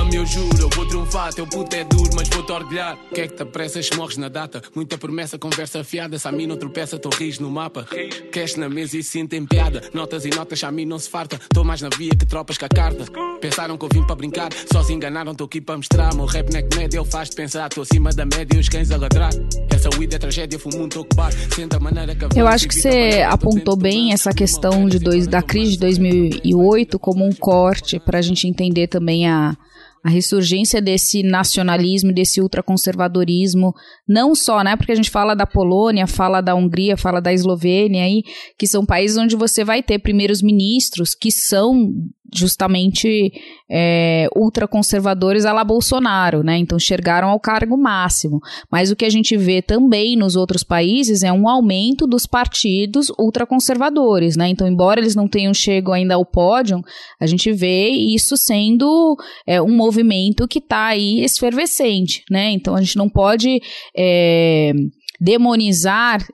Mami, 0.00 0.16
eu 0.16 0.24
juro, 0.24 0.56
eu 0.58 0.70
vou 0.70 0.86
triunfar. 0.86 1.34
Teu 1.34 1.46
puto 1.46 1.76
é 1.76 1.84
duro, 1.84 2.08
mas 2.16 2.26
vou-te 2.30 2.50
orgulhar. 2.50 2.96
Que 3.14 3.20
é 3.20 3.28
que 3.28 3.34
te 3.34 3.42
apressas, 3.42 3.90
morres 3.90 4.16
na 4.16 4.30
data. 4.30 4.62
Muita 4.74 4.96
promessa, 4.96 5.38
conversa 5.38 5.84
fiada. 5.84 6.18
Se 6.18 6.26
a 6.26 6.32
mim 6.32 6.46
não 6.46 6.56
tropeça, 6.56 6.98
tô 6.98 7.10
ris 7.10 7.38
no 7.38 7.50
mapa. 7.50 7.86
Cash 8.32 8.56
na 8.56 8.66
mesa 8.66 8.96
e 8.96 9.02
sentem 9.02 9.44
piada. 9.44 9.82
Notas 9.92 10.24
e 10.24 10.30
notas, 10.30 10.64
a 10.64 10.72
mim 10.72 10.86
não 10.86 10.98
se 10.98 11.10
farta. 11.10 11.38
Tô 11.52 11.62
mais 11.64 11.82
na 11.82 11.90
via 11.90 12.12
que 12.18 12.24
tropas 12.24 12.56
com 12.56 12.64
a 12.64 12.68
carta. 12.70 13.04
Pensaram 13.42 13.76
que 13.76 13.84
eu 13.84 13.90
vim 13.92 14.02
para 14.02 14.16
brincar, 14.16 14.48
só 14.72 14.82
se 14.82 14.92
enganaram, 14.94 15.34
tô 15.34 15.44
aqui 15.44 15.60
para 15.60 15.76
mostrar. 15.76 16.14
Meu 16.14 16.24
rap 16.24 16.48
é 16.54 16.62
comédia, 16.62 16.98
ele 16.98 17.10
faz-te 17.10 17.36
pensar. 17.36 17.68
Tô 17.68 17.82
acima 17.82 18.10
da 18.10 18.24
média 18.24 18.56
e 18.56 18.58
os 18.58 18.70
cães 18.70 18.90
a 18.90 18.96
ladrar. 18.96 19.32
Essa 19.68 19.90
weed 19.98 20.14
é 20.14 20.18
tragédia, 20.18 20.58
fumo 20.58 20.82
um 20.82 20.88
toque 20.88 21.14
bar. 21.14 21.30
Senta 21.54 21.76
a 21.76 21.80
maneira 21.80 22.14
que 22.14 22.38
Eu 22.38 22.48
acho 22.48 22.66
que 22.66 22.74
você 22.74 23.20
apontou 23.28 23.76
bem 23.76 24.14
essa 24.14 24.32
questão 24.32 24.88
de 24.88 24.98
dois, 24.98 25.26
da 25.26 25.42
crise 25.42 25.72
de 25.72 25.78
2008 25.80 26.98
como 26.98 27.22
um 27.22 27.32
corte 27.32 27.98
para 27.98 28.18
a 28.18 28.22
gente 28.22 28.48
entender 28.48 28.86
também 28.86 29.28
a 29.28 29.54
a 30.02 30.08
ressurgência 30.08 30.80
desse 30.80 31.22
nacionalismo, 31.22 32.12
desse 32.12 32.40
ultraconservadorismo, 32.40 33.74
não 34.08 34.34
só, 34.34 34.62
né, 34.62 34.76
porque 34.76 34.92
a 34.92 34.94
gente 34.94 35.10
fala 35.10 35.34
da 35.34 35.46
Polônia, 35.46 36.06
fala 36.06 36.40
da 36.40 36.54
Hungria, 36.54 36.96
fala 36.96 37.20
da 37.20 37.32
Eslovênia 37.32 38.04
aí, 38.04 38.22
que 38.58 38.66
são 38.66 38.84
países 38.84 39.16
onde 39.18 39.36
você 39.36 39.62
vai 39.62 39.82
ter 39.82 39.98
primeiros 39.98 40.40
ministros 40.40 41.14
que 41.14 41.30
são 41.30 41.92
justamente 42.34 43.32
é, 43.70 44.28
ultraconservadores 44.34 45.44
la 45.44 45.64
Bolsonaro, 45.64 46.42
né? 46.42 46.58
Então 46.58 46.78
chegaram 46.78 47.28
ao 47.28 47.40
cargo 47.40 47.76
máximo. 47.76 48.40
Mas 48.70 48.90
o 48.90 48.96
que 48.96 49.04
a 49.04 49.10
gente 49.10 49.36
vê 49.36 49.60
também 49.60 50.16
nos 50.16 50.36
outros 50.36 50.62
países 50.62 51.22
é 51.22 51.32
um 51.32 51.48
aumento 51.48 52.06
dos 52.06 52.26
partidos 52.26 53.10
ultraconservadores, 53.18 54.36
né? 54.36 54.48
Então, 54.48 54.66
embora 54.66 55.00
eles 55.00 55.14
não 55.14 55.28
tenham 55.28 55.52
chegado 55.52 55.80
ainda 55.92 56.14
ao 56.14 56.24
pódio, 56.24 56.82
a 57.18 57.26
gente 57.26 57.52
vê 57.52 57.88
isso 57.88 58.36
sendo 58.36 59.16
é, 59.46 59.60
um 59.62 59.74
movimento 59.74 60.46
que 60.46 60.58
está 60.58 60.86
aí 60.86 61.24
esfervescente, 61.24 62.22
né? 62.30 62.50
Então 62.50 62.74
a 62.74 62.80
gente 62.80 62.96
não 62.96 63.08
pode 63.08 63.60
é, 63.96 64.72
demonizar 65.20 66.26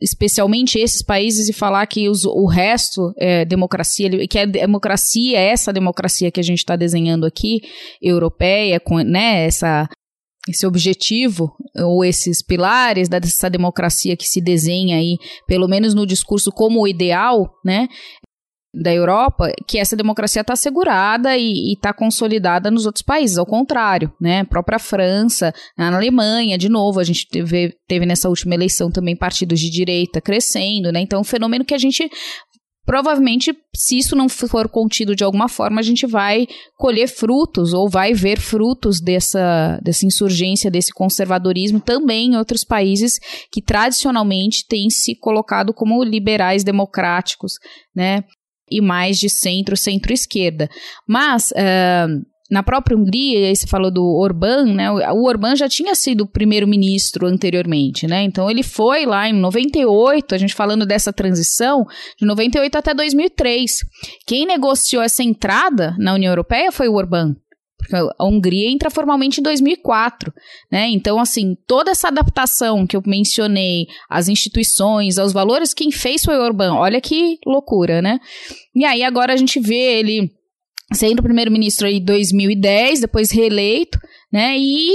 especialmente 0.00 0.78
esses 0.78 1.02
países 1.02 1.48
e 1.48 1.52
falar 1.52 1.86
que 1.86 2.08
os, 2.08 2.24
o 2.24 2.46
resto 2.46 3.12
é 3.16 3.44
democracia, 3.44 4.28
que 4.28 4.38
a 4.38 4.44
democracia 4.44 5.38
é 5.38 5.48
essa 5.48 5.72
democracia 5.72 6.30
que 6.30 6.40
a 6.40 6.44
gente 6.44 6.58
está 6.58 6.76
desenhando 6.76 7.24
aqui, 7.24 7.62
europeia, 8.02 8.78
com 8.78 8.98
né, 8.98 9.46
essa 9.46 9.88
esse 10.46 10.66
objetivo 10.66 11.56
ou 11.74 12.04
esses 12.04 12.42
pilares 12.42 13.08
dessa 13.08 13.48
democracia 13.48 14.14
que 14.14 14.26
se 14.26 14.42
desenha 14.42 14.98
aí, 14.98 15.16
pelo 15.46 15.66
menos 15.66 15.94
no 15.94 16.06
discurso 16.06 16.52
como 16.52 16.86
ideal, 16.86 17.50
né, 17.64 17.88
da 18.74 18.92
Europa, 18.92 19.52
que 19.66 19.78
essa 19.78 19.96
democracia 19.96 20.40
está 20.40 20.54
assegurada 20.54 21.36
e 21.36 21.72
está 21.72 21.92
consolidada 21.92 22.70
nos 22.70 22.86
outros 22.86 23.02
países, 23.02 23.38
ao 23.38 23.46
contrário, 23.46 24.12
né? 24.20 24.40
A 24.40 24.44
própria 24.44 24.78
França, 24.78 25.54
na 25.78 25.94
Alemanha, 25.94 26.58
de 26.58 26.68
novo, 26.68 26.98
a 26.98 27.04
gente 27.04 27.28
teve, 27.28 27.74
teve 27.86 28.04
nessa 28.04 28.28
última 28.28 28.54
eleição 28.54 28.90
também 28.90 29.16
partidos 29.16 29.60
de 29.60 29.70
direita 29.70 30.20
crescendo, 30.20 30.90
né? 30.90 31.00
Então, 31.00 31.20
um 31.20 31.24
fenômeno 31.24 31.64
que 31.64 31.74
a 31.74 31.78
gente 31.78 32.10
provavelmente, 32.84 33.56
se 33.74 33.98
isso 33.98 34.14
não 34.14 34.28
for 34.28 34.68
contido 34.68 35.16
de 35.16 35.24
alguma 35.24 35.48
forma, 35.48 35.80
a 35.80 35.82
gente 35.82 36.06
vai 36.06 36.46
colher 36.76 37.08
frutos 37.08 37.72
ou 37.72 37.88
vai 37.88 38.12
ver 38.12 38.38
frutos 38.38 39.00
dessa, 39.00 39.80
dessa 39.82 40.04
insurgência, 40.04 40.70
desse 40.70 40.92
conservadorismo 40.92 41.80
também 41.80 42.32
em 42.32 42.36
outros 42.36 42.62
países 42.62 43.18
que 43.50 43.62
tradicionalmente 43.62 44.66
têm 44.68 44.90
se 44.90 45.14
colocado 45.14 45.72
como 45.72 46.04
liberais 46.04 46.62
democráticos, 46.62 47.54
né? 47.94 48.22
E 48.76 48.80
mais 48.80 49.18
de 49.18 49.28
centro, 49.28 49.76
centro-esquerda. 49.76 50.68
Mas. 51.06 51.50
Uh, 51.52 52.24
na 52.50 52.62
própria 52.62 52.96
Hungria, 52.96 53.54
você 53.54 53.66
falou 53.66 53.90
do 53.90 54.04
Orbán, 54.04 54.66
né? 54.74 54.90
O 54.90 55.24
Orbán 55.26 55.56
já 55.56 55.68
tinha 55.68 55.94
sido 55.94 56.26
primeiro-ministro 56.26 57.26
anteriormente, 57.26 58.06
né? 58.06 58.22
Então 58.22 58.50
ele 58.50 58.62
foi 58.62 59.06
lá 59.06 59.28
em 59.28 59.32
98, 59.32 60.34
a 60.34 60.38
gente 60.38 60.54
falando 60.54 60.84
dessa 60.84 61.12
transição, 61.12 61.84
de 62.18 62.26
98 62.26 62.76
até 62.76 62.94
2003. 62.94 63.78
Quem 64.26 64.46
negociou 64.46 65.02
essa 65.02 65.22
entrada 65.22 65.96
na 65.98 66.12
União 66.14 66.30
Europeia 66.30 66.70
foi 66.70 66.86
o 66.86 66.94
Orbán. 66.94 67.34
Porque 67.84 67.96
a 67.96 68.24
Hungria 68.24 68.70
entra 68.70 68.88
formalmente 68.88 69.40
em 69.40 69.42
2004, 69.42 70.32
né? 70.72 70.88
Então, 70.88 71.18
assim, 71.20 71.54
toda 71.66 71.90
essa 71.90 72.08
adaptação 72.08 72.86
que 72.86 72.96
eu 72.96 73.02
mencionei, 73.06 73.86
às 74.08 74.28
instituições, 74.28 75.18
aos 75.18 75.32
valores, 75.32 75.74
quem 75.74 75.90
fez 75.90 76.24
foi 76.24 76.38
Orbán. 76.38 76.74
Olha 76.74 77.00
que 77.00 77.38
loucura, 77.46 78.00
né? 78.00 78.18
E 78.74 78.84
aí 78.84 79.02
agora 79.02 79.34
a 79.34 79.36
gente 79.36 79.60
vê 79.60 79.98
ele 79.98 80.30
sendo 80.92 81.22
primeiro-ministro 81.22 81.86
em 81.86 82.02
2010, 82.02 83.00
depois 83.00 83.30
reeleito, 83.30 83.98
né? 84.32 84.56
E 84.56 84.94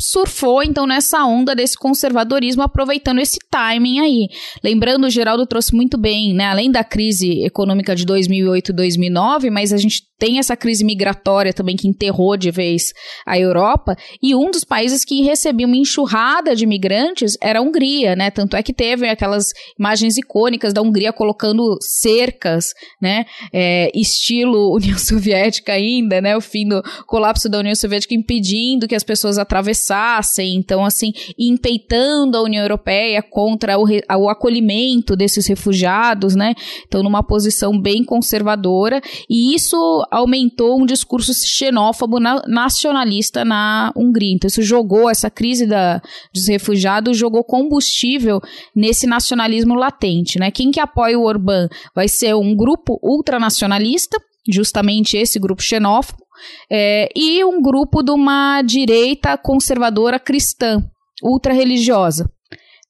surfou 0.00 0.62
então 0.62 0.86
nessa 0.86 1.24
onda 1.24 1.54
desse 1.54 1.76
conservadorismo, 1.76 2.62
aproveitando 2.62 3.20
esse 3.20 3.38
timing 3.50 4.00
aí. 4.00 4.28
Lembrando, 4.62 5.06
o 5.06 5.10
Geraldo 5.10 5.46
trouxe 5.46 5.74
muito 5.74 5.96
bem, 5.98 6.34
né? 6.34 6.46
Além 6.46 6.70
da 6.70 6.82
crise 6.82 7.44
econômica 7.44 7.94
de 7.94 8.04
2008 8.04 8.72
2009, 8.72 9.50
mas 9.50 9.72
a 9.72 9.76
gente 9.76 10.02
tem 10.22 10.38
essa 10.38 10.56
crise 10.56 10.84
migratória 10.84 11.52
também 11.52 11.74
que 11.74 11.88
enterrou 11.88 12.36
de 12.36 12.52
vez 12.52 12.92
a 13.26 13.36
Europa, 13.36 13.96
e 14.22 14.36
um 14.36 14.52
dos 14.52 14.62
países 14.62 15.04
que 15.04 15.24
recebia 15.24 15.66
uma 15.66 15.76
enxurrada 15.76 16.54
de 16.54 16.64
migrantes 16.64 17.36
era 17.42 17.58
a 17.58 17.62
Hungria, 17.62 18.14
né? 18.14 18.30
Tanto 18.30 18.54
é 18.54 18.62
que 18.62 18.72
teve 18.72 19.08
aquelas 19.08 19.48
imagens 19.76 20.16
icônicas 20.16 20.72
da 20.72 20.80
Hungria 20.80 21.12
colocando 21.12 21.76
cercas, 21.80 22.72
né? 23.00 23.24
É, 23.52 23.90
estilo 23.92 24.70
União 24.78 24.96
Soviética 24.96 25.72
ainda, 25.72 26.20
né? 26.20 26.36
O 26.36 26.40
fim 26.40 26.68
do 26.68 26.80
colapso 27.04 27.48
da 27.48 27.58
União 27.58 27.74
Soviética 27.74 28.14
impedindo 28.14 28.86
que 28.86 28.94
as 28.94 29.02
pessoas 29.02 29.38
atravessassem, 29.38 30.54
então 30.54 30.84
assim, 30.84 31.10
empeitando 31.36 32.36
a 32.36 32.42
União 32.42 32.62
Europeia 32.62 33.22
contra 33.22 33.76
o, 33.76 33.86
o 34.20 34.28
acolhimento 34.28 35.16
desses 35.16 35.48
refugiados, 35.48 36.36
né? 36.36 36.54
Então 36.86 37.02
numa 37.02 37.24
posição 37.24 37.76
bem 37.76 38.04
conservadora, 38.04 39.00
e 39.28 39.52
isso 39.52 39.76
aumentou 40.12 40.78
um 40.78 40.84
discurso 40.84 41.32
xenófobo 41.32 42.20
na, 42.20 42.42
nacionalista 42.46 43.44
na 43.44 43.90
Hungria. 43.96 44.34
Então, 44.34 44.46
isso 44.46 44.62
jogou, 44.62 45.08
essa 45.08 45.30
crise 45.30 45.66
da, 45.66 46.02
dos 46.32 46.46
refugiados, 46.46 47.16
jogou 47.16 47.42
combustível 47.42 48.38
nesse 48.76 49.06
nacionalismo 49.06 49.74
latente. 49.74 50.38
Né? 50.38 50.50
Quem 50.50 50.70
que 50.70 50.78
apoia 50.78 51.18
o 51.18 51.24
Orbán 51.24 51.66
vai 51.94 52.08
ser 52.08 52.34
um 52.34 52.54
grupo 52.54 52.98
ultranacionalista, 53.02 54.20
justamente 54.46 55.16
esse 55.16 55.38
grupo 55.38 55.62
xenófobo, 55.62 56.22
é, 56.70 57.08
e 57.16 57.42
um 57.44 57.62
grupo 57.62 58.02
de 58.02 58.10
uma 58.10 58.60
direita 58.62 59.38
conservadora 59.38 60.20
cristã, 60.20 60.84
ultra-religiosa. 61.22 62.28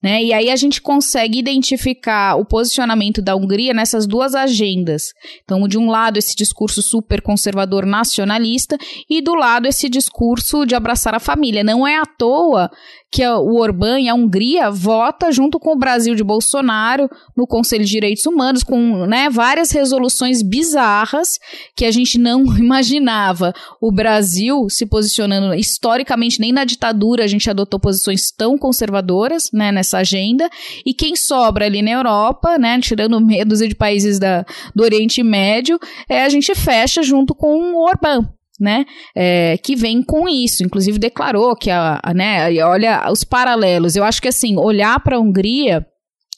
Né? 0.03 0.21
E 0.21 0.33
aí 0.33 0.49
a 0.49 0.55
gente 0.57 0.81
consegue 0.81 1.39
identificar 1.39 2.35
o 2.35 2.43
posicionamento 2.43 3.21
da 3.21 3.37
Hungria 3.37 3.73
nessas 3.73 4.05
duas 4.05 4.35
agendas. 4.35 5.13
Então, 5.45 5.65
de 5.65 5.77
um 5.77 5.89
lado, 5.89 6.17
esse 6.17 6.35
discurso 6.35 6.81
super 6.81 7.21
conservador 7.21 7.85
nacionalista, 7.85 8.77
e 9.09 9.21
do 9.21 9.33
lado, 9.33 9.65
esse 9.65 9.87
discurso 9.87 10.65
de 10.65 10.75
abraçar 10.75 11.15
a 11.15 11.19
família. 11.19 11.63
Não 11.63 11.87
é 11.87 11.95
à 11.95 12.05
toa 12.05 12.69
que 13.13 13.23
o 13.27 13.57
Orbán 13.57 13.99
e 13.99 14.09
a 14.09 14.15
Hungria 14.15 14.71
vota 14.71 15.31
junto 15.31 15.59
com 15.59 15.73
o 15.73 15.77
Brasil 15.77 16.15
de 16.15 16.23
Bolsonaro 16.23 17.07
no 17.37 17.45
Conselho 17.45 17.85
de 17.85 17.91
Direitos 17.91 18.25
Humanos, 18.25 18.63
com 18.63 19.05
né, 19.05 19.29
várias 19.29 19.69
resoluções 19.69 20.41
bizarras 20.41 21.37
que 21.75 21.85
a 21.85 21.91
gente 21.91 22.17
não 22.17 22.43
imaginava. 22.57 23.53
O 23.79 23.91
Brasil 23.91 24.67
se 24.67 24.87
posicionando 24.87 25.53
historicamente, 25.53 26.39
nem 26.39 26.51
na 26.51 26.65
ditadura 26.65 27.23
a 27.23 27.27
gente 27.27 27.47
adotou 27.47 27.79
posições 27.79 28.31
tão 28.31 28.57
conservadoras 28.57 29.51
né, 29.53 29.71
nessa 29.71 29.99
agenda. 29.99 30.49
E 30.83 30.91
quem 30.91 31.15
sobra 31.15 31.65
ali 31.65 31.83
na 31.83 31.91
Europa, 31.91 32.57
né, 32.57 32.79
tirando 32.79 33.21
medos 33.21 33.59
de 33.59 33.75
países 33.75 34.17
da, 34.17 34.43
do 34.73 34.81
Oriente 34.81 35.21
Médio, 35.21 35.79
é, 36.09 36.23
a 36.23 36.29
gente 36.29 36.55
fecha 36.55 37.03
junto 37.03 37.35
com 37.35 37.75
o 37.75 37.85
Orbán 37.85 38.27
né, 38.63 38.85
é, 39.13 39.57
que 39.57 39.75
vem 39.75 40.01
com 40.01 40.27
isso. 40.27 40.63
Inclusive 40.63 40.97
declarou 40.97 41.55
que 41.55 41.69
a, 41.69 41.99
a 42.01 42.13
né, 42.13 42.63
olha 42.63 43.11
os 43.11 43.23
paralelos. 43.23 43.95
Eu 43.95 44.05
acho 44.05 44.21
que 44.21 44.29
assim, 44.29 44.57
olhar 44.57 44.99
para 45.01 45.17
a 45.17 45.19
Hungria 45.19 45.85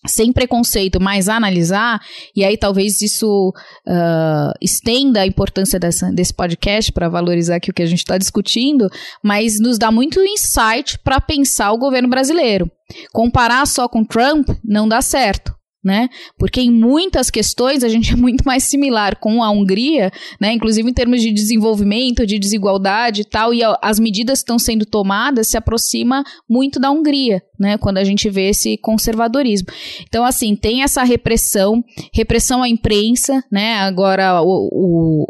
sem 0.07 0.32
preconceito, 0.32 1.01
mas 1.01 1.28
analisar, 1.28 1.99
e 2.36 2.43
aí 2.43 2.55
talvez 2.57 3.01
isso 3.01 3.51
uh, 3.88 4.53
estenda 4.61 5.21
a 5.21 5.26
importância 5.26 5.80
dessa, 5.80 6.11
desse 6.11 6.32
podcast 6.32 6.91
para 6.91 7.09
valorizar 7.09 7.55
aqui 7.55 7.71
o 7.71 7.73
que 7.73 7.82
a 7.82 7.88
gente 7.88 7.99
está 7.99 8.15
discutindo, 8.15 8.88
mas 9.23 9.59
nos 9.59 9.80
dá 9.80 9.91
muito 9.91 10.23
insight 10.23 10.99
para 10.99 11.19
pensar 11.19 11.71
o 11.71 11.80
governo 11.80 12.07
brasileiro. 12.07 12.69
Comparar 13.11 13.65
só 13.65 13.88
com 13.88 14.05
Trump 14.05 14.47
não 14.63 14.88
dá 14.88 15.01
certo 15.01 15.54
né? 15.86 16.09
Porque 16.36 16.59
em 16.59 16.71
muitas 16.71 17.29
questões 17.29 17.83
a 17.83 17.88
gente 17.88 18.11
é 18.11 18.15
muito 18.15 18.43
mais 18.43 18.63
similar 18.63 19.17
com 19.19 19.43
a 19.43 19.51
Hungria, 19.51 20.11
né? 20.41 20.51
Inclusive 20.51 20.89
em 20.89 20.93
termos 20.93 21.21
de 21.21 21.31
desenvolvimento, 21.31 22.25
de 22.25 22.39
desigualdade 22.39 23.21
e 23.21 23.25
tal, 23.25 23.53
e 23.53 23.61
as 23.81 23.99
medidas 23.99 24.39
que 24.39 24.45
estão 24.45 24.57
sendo 24.57 24.83
tomadas 24.83 25.47
se 25.47 25.55
aproxima 25.55 26.23
muito 26.49 26.79
da 26.79 26.89
Hungria, 26.89 27.39
né? 27.59 27.77
Quando 27.77 27.99
a 27.99 28.03
gente 28.03 28.27
vê 28.31 28.49
esse 28.49 28.77
conservadorismo. 28.77 29.67
Então, 30.01 30.25
assim, 30.25 30.55
tem 30.55 30.81
essa 30.81 31.03
repressão, 31.03 31.83
repressão 32.11 32.63
à 32.63 32.67
imprensa, 32.67 33.43
né? 33.51 33.75
Agora 33.75 34.41
o, 34.41 34.69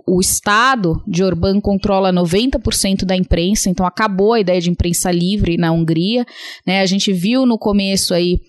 o, 0.08 0.16
o 0.16 0.22
Estado 0.22 1.04
de 1.06 1.22
Orbán 1.22 1.60
controla 1.60 2.14
90% 2.14 3.04
da 3.04 3.16
imprensa, 3.16 3.70
então 3.70 3.86
acabou 3.86 4.34
a 4.34 4.40
ideia 4.40 4.62
de 4.62 4.70
imprensa 4.70 5.12
livre 5.12 5.58
na 5.58 5.74
Hungria, 5.74 6.26
né? 6.66 6.80
A 6.80 6.86
gente 6.86 7.12
viu 7.12 7.46
no 7.46 7.58
começo 7.58 8.14
aí 8.14 8.40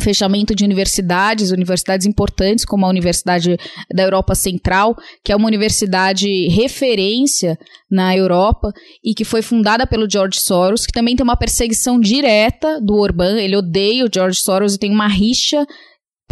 fechamento 0.00 0.54
de 0.54 0.64
universidades, 0.64 1.50
universidades 1.50 2.06
importantes 2.06 2.64
como 2.64 2.86
a 2.86 2.88
Universidade 2.88 3.58
da 3.92 4.02
Europa 4.02 4.34
Central, 4.34 4.96
que 5.22 5.32
é 5.32 5.36
uma 5.36 5.48
universidade 5.48 6.48
referência 6.48 7.58
na 7.90 8.16
Europa 8.16 8.72
e 9.04 9.14
que 9.14 9.24
foi 9.24 9.42
fundada 9.42 9.86
pelo 9.86 10.10
George 10.10 10.40
Soros, 10.40 10.86
que 10.86 10.92
também 10.92 11.14
tem 11.14 11.24
uma 11.24 11.36
perseguição 11.36 12.00
direta 12.00 12.80
do 12.80 12.96
Orbán, 12.96 13.38
ele 13.38 13.56
odeia 13.56 14.04
o 14.04 14.10
George 14.12 14.40
Soros 14.40 14.74
e 14.74 14.78
tem 14.78 14.90
uma 14.90 15.08
rixa 15.08 15.66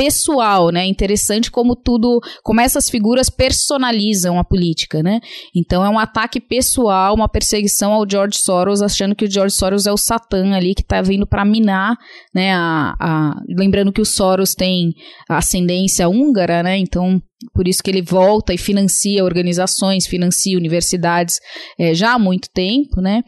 pessoal, 0.01 0.71
né? 0.71 0.87
Interessante 0.87 1.51
como 1.51 1.77
tudo, 1.77 2.21
como 2.43 2.63
essas 2.63 2.89
figuras 2.89 3.29
personalizam 3.29 4.39
a 4.39 4.45
política, 4.45 5.03
né? 5.03 5.21
Então 5.55 5.85
é 5.85 5.91
um 5.91 5.99
ataque 5.99 6.41
pessoal, 6.41 7.15
uma 7.15 7.29
perseguição 7.29 7.93
ao 7.93 8.09
George 8.09 8.39
Soros, 8.39 8.81
achando 8.81 9.15
que 9.15 9.27
o 9.27 9.31
George 9.31 9.55
Soros 9.55 9.87
é 9.87 9.93
o 9.93 9.99
Satã 9.99 10.55
ali 10.55 10.75
que 10.75 10.83
tá 10.83 11.03
vindo 11.03 11.27
para 11.27 11.45
minar, 11.45 11.99
né? 12.35 12.55
A, 12.55 12.95
a, 12.99 13.35
lembrando 13.47 13.93
que 13.93 14.01
o 14.01 14.07
Soros 14.07 14.55
tem 14.55 14.95
ascendência 15.29 16.09
húngara, 16.09 16.63
né? 16.63 16.79
Então 16.79 17.21
por 17.55 17.67
isso 17.69 17.83
que 17.83 17.91
ele 17.91 18.03
volta 18.03 18.53
e 18.53 18.59
financia 18.59 19.25
organizações, 19.25 20.07
financia 20.07 20.57
universidades 20.57 21.39
é, 21.79 21.95
já 21.95 22.15
há 22.15 22.19
muito 22.19 22.49
tempo, 22.53 23.01
né? 23.01 23.23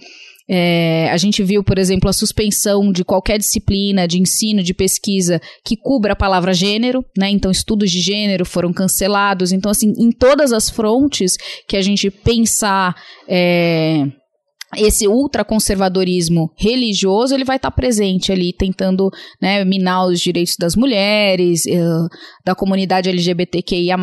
É, 0.49 1.09
a 1.11 1.16
gente 1.16 1.43
viu, 1.43 1.62
por 1.62 1.78
exemplo, 1.78 2.09
a 2.09 2.12
suspensão 2.12 2.90
de 2.93 3.05
qualquer 3.05 3.38
disciplina 3.38 4.07
de 4.07 4.20
ensino, 4.20 4.62
de 4.62 4.74
pesquisa 4.74 5.40
que 5.64 5.76
cubra 5.76 6.12
a 6.12 6.16
palavra 6.16 6.53
gênero, 6.53 7.05
né? 7.16 7.30
Então, 7.30 7.51
estudos 7.51 7.90
de 7.90 8.01
gênero 8.01 8.45
foram 8.45 8.72
cancelados. 8.72 9.53
Então, 9.53 9.70
assim, 9.70 9.93
em 9.99 10.11
todas 10.11 10.53
as 10.53 10.68
frontes 10.68 11.36
que 11.68 11.76
a 11.76 11.82
gente 11.82 12.11
pensar. 12.11 12.95
É, 13.28 14.05
esse 14.76 15.07
ultraconservadorismo 15.07 16.51
religioso 16.57 17.34
ele 17.34 17.45
vai 17.45 17.57
estar 17.57 17.70
presente 17.70 18.32
ali, 18.32 18.55
tentando 18.55 19.11
né, 19.40 19.64
minar 19.64 20.07
os 20.07 20.20
direitos 20.20 20.57
das 20.59 20.74
mulheres, 20.74 21.64
uh, 21.66 22.09
da 22.45 22.55
comunidade 22.55 23.11
LGBTQIA. 23.11 23.97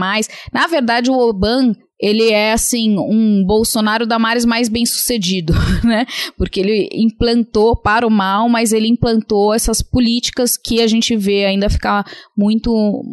Na 0.53 0.67
verdade, 0.67 1.09
o 1.09 1.17
Oban 1.17 1.73
ele 1.99 2.29
é 2.29 2.53
assim 2.53 2.97
um 2.97 3.43
Bolsonaro 3.45 4.07
da 4.07 4.17
Mares 4.17 4.45
mais 4.45 4.69
bem 4.69 4.85
sucedido, 4.85 5.53
né? 5.83 6.05
Porque 6.37 6.59
ele 6.59 6.89
implantou 6.93 7.75
para 7.75 8.07
o 8.07 8.11
mal, 8.11 8.47
mas 8.47 8.71
ele 8.71 8.87
implantou 8.87 9.53
essas 9.53 9.81
políticas 9.81 10.55
que 10.55 10.81
a 10.81 10.87
gente 10.87 11.15
vê 11.17 11.45
ainda 11.45 11.69
ficar 11.69 12.05
muito 12.37 12.71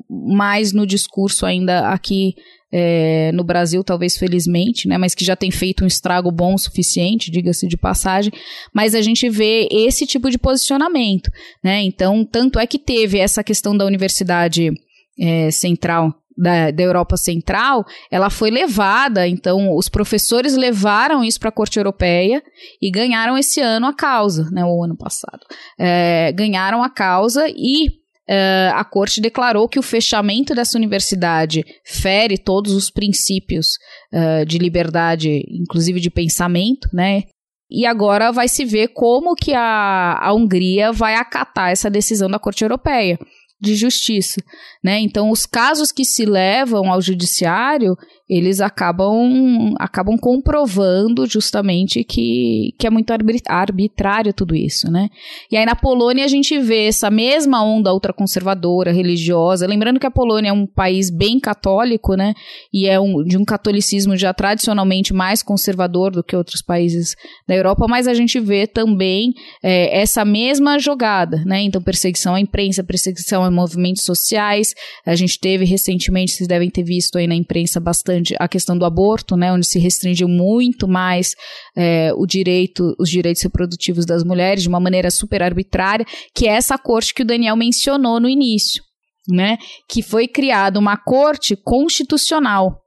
mais 0.09 0.73
no 0.73 0.87
discurso 0.87 1.45
ainda 1.45 1.89
aqui 1.89 2.35
é, 2.73 3.31
no 3.33 3.45
Brasil, 3.45 3.83
talvez 3.83 4.17
felizmente, 4.17 4.89
né, 4.89 4.99
mas 4.99 5.15
que 5.15 5.25
já 5.25 5.37
tem 5.37 5.51
feito 5.51 5.85
um 5.85 5.87
estrago 5.87 6.31
bom 6.31 6.55
o 6.55 6.59
suficiente, 6.59 7.31
diga-se 7.31 7.67
de 7.67 7.77
passagem, 7.77 8.33
mas 8.75 8.95
a 8.95 9.01
gente 9.01 9.31
vê 9.31 9.69
esse 9.71 10.05
tipo 10.05 10.29
de 10.31 10.37
posicionamento, 10.37 11.31
né, 11.63 11.81
então, 11.83 12.25
tanto 12.25 12.59
é 12.59 12.67
que 12.67 12.79
teve 12.79 13.19
essa 13.19 13.43
questão 13.45 13.77
da 13.77 13.87
Universidade 13.87 14.71
é, 15.19 15.51
Central 15.51 16.13
da, 16.37 16.71
da, 16.71 16.83
Europa 16.83 17.17
Central, 17.17 17.85
ela 18.11 18.31
foi 18.31 18.51
levada, 18.51 19.27
então 19.27 19.75
os 19.75 19.89
professores 19.89 20.57
levaram 20.57 21.25
isso 21.25 21.41
para 21.41 21.49
a 21.49 21.53
Corte 21.53 21.79
Europeia 21.79 22.43
e 22.81 22.91
ganharam 22.91 23.39
esse 23.39 23.61
ano 23.61 23.87
a 23.87 23.95
causa, 23.95 24.49
né, 24.51 24.65
o 24.65 24.83
ano 24.83 24.97
passado, 24.97 25.41
é, 25.79 26.33
ganharam 26.33 26.83
a 26.83 26.91
causa 26.91 27.47
e 27.49 28.05
Uh, 28.29 28.75
a 28.75 28.85
corte 28.85 29.21
declarou 29.21 29.69
que 29.69 29.79
o 29.79 29.83
fechamento 29.83 30.53
dessa 30.53 30.77
universidade 30.77 31.65
fere 31.85 32.37
todos 32.37 32.73
os 32.73 32.91
princípios 32.91 33.77
uh, 34.13 34.45
de 34.45 34.59
liberdade, 34.59 35.45
inclusive 35.49 36.01
de 36.01 36.11
pensamento, 36.11 36.89
né? 36.93 37.23
E 37.71 37.87
agora 37.87 38.33
vai 38.33 38.49
se 38.49 38.65
ver 38.65 38.89
como 38.89 39.37
que 39.37 39.55
a, 39.55 40.19
a 40.21 40.33
Hungria 40.33 40.91
vai 40.93 41.15
acatar 41.15 41.71
essa 41.71 41.89
decisão 41.89 42.29
da 42.29 42.39
Corte 42.39 42.65
Europeia 42.65 43.17
de 43.61 43.75
Justiça, 43.75 44.41
né? 44.83 45.01
Então, 45.01 45.31
os 45.31 45.47
casos 45.47 45.91
que 45.91 46.05
se 46.05 46.25
levam 46.25 46.93
ao 46.93 47.01
judiciário, 47.01 47.97
eles 48.29 48.61
acabam, 48.61 49.73
acabam 49.79 50.19
comprovando 50.19 51.27
justamente 51.27 52.03
que, 52.03 52.75
que 52.77 52.85
é 52.85 52.91
muito 52.91 53.13
arbitrário 53.13 54.33
tudo 54.33 54.55
isso, 54.57 54.91
né? 54.91 55.09
E 55.51 55.57
aí 55.57 55.65
na 55.65 55.77
Polônia 55.77 56.25
a 56.25 56.29
gente 56.29 56.59
vê 56.59 56.87
essa 56.87 57.09
mesma 57.09 57.63
onda 57.63 57.93
ultraconservadora, 57.93 58.91
religiosa, 58.91 59.67
lembrando 59.67 60.01
que 60.01 60.07
a 60.07 60.11
Polônia 60.11 60.49
é 60.49 60.53
um 60.53 60.67
país 60.67 61.09
bem 61.09 61.39
católico, 61.39 62.15
né? 62.15 62.35
E 62.73 62.89
é 62.89 62.99
um, 62.99 63.23
de 63.23 63.39
um 63.39 63.45
catolicismo 63.45 64.17
já 64.17 64.35
tradicionalmente 64.35 65.15
mais 65.15 65.41
conservador 65.41 66.11
do 66.11 66.25
que 66.25 66.35
outros 66.35 66.61
países 66.61 67.15
da 67.47 67.55
Europa, 67.55 67.87
mas 67.89 68.09
a 68.09 68.15
gente 68.15 68.41
vê 68.41 68.67
também 68.67 69.35
é, 69.63 70.01
essa 70.01 70.25
mesma 70.25 70.81
jogada, 70.81 71.45
né? 71.47 71.63
Então 71.63 71.81
perseguição 71.81 72.35
à 72.35 72.41
imprensa, 72.41 72.83
perseguição 72.83 73.45
a 73.45 73.53
movimentos 73.53 74.03
sociais, 74.03 74.75
a 75.05 75.15
gente 75.15 75.39
teve 75.39 75.65
recentemente, 75.65 76.33
vocês 76.33 76.49
devem 76.49 76.69
ter 76.69 76.83
visto 76.83 77.19
aí 77.19 77.29
na 77.29 77.35
imprensa 77.37 77.79
bastante 77.79 78.16
bastante 78.17 78.35
a 78.39 78.49
questão 78.49 78.77
do 78.77 78.85
aborto, 78.85 79.37
né, 79.37 79.53
onde 79.53 79.67
se 79.67 79.79
restringiu 79.79 80.29
muito 80.29 80.89
mais 80.89 81.35
é, 81.77 82.13
o 82.15 82.27
direito, 82.27 82.95
os 82.99 83.09
direitos 83.11 83.43
reprodutivos 83.43 84.07
das 84.07 84.25
mulheres 84.25 84.63
de 84.63 84.69
uma 84.69 84.81
maneira 84.81 85.11
super 85.11 85.43
arbitrária, 85.43 86.07
que 86.35 86.47
é 86.47 86.53
essa 86.53 86.79
corte 86.79 87.15
que 87.15 87.23
o 87.23 87.27
Daniel 87.27 87.57
mencionou 87.57 88.21
no 88.21 88.29
início, 88.29 88.83
né, 89.29 89.59
que 89.89 90.03
foi 90.03 90.27
criada 90.27 90.79
uma 90.79 90.97
corte 90.97 91.57
constitucional 91.57 92.81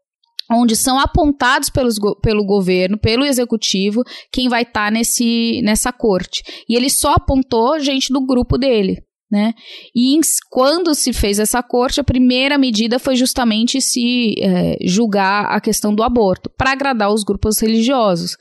onde 0.52 0.76
são 0.76 0.98
apontados 0.98 1.70
pelos, 1.70 2.00
pelo 2.24 2.44
governo, 2.44 2.98
pelo 2.98 3.24
executivo, 3.24 4.02
quem 4.34 4.50
vai 4.50 4.64
estar 4.64 4.86
tá 4.86 4.92
nesse, 4.92 5.62
nessa 5.62 5.94
corte. 5.94 6.42
E 6.68 6.76
ele 6.76 6.90
só 6.90 7.14
apontou 7.14 7.80
gente 7.80 8.12
do 8.12 8.26
grupo 8.26 8.58
dele. 8.58 8.98
Né? 9.32 9.54
E 9.94 10.16
em, 10.16 10.22
quando 10.50 10.96
se 10.96 11.14
fez 11.14 11.38
essa 11.38 11.62
corte, 11.62 12.00
a 12.00 12.04
primeira 12.04 12.58
medida 12.58 12.98
foi 12.98 13.16
justamente 13.16 13.80
se 13.80 14.34
é, 14.42 14.78
julgar 14.82 15.46
a 15.46 15.62
questão 15.62 15.94
do 15.94 16.02
aborto, 16.02 16.50
para 16.58 16.72
agradar 16.72 17.14
os 17.14 17.24
grupos 17.24 17.60
religiosos. 17.60 18.36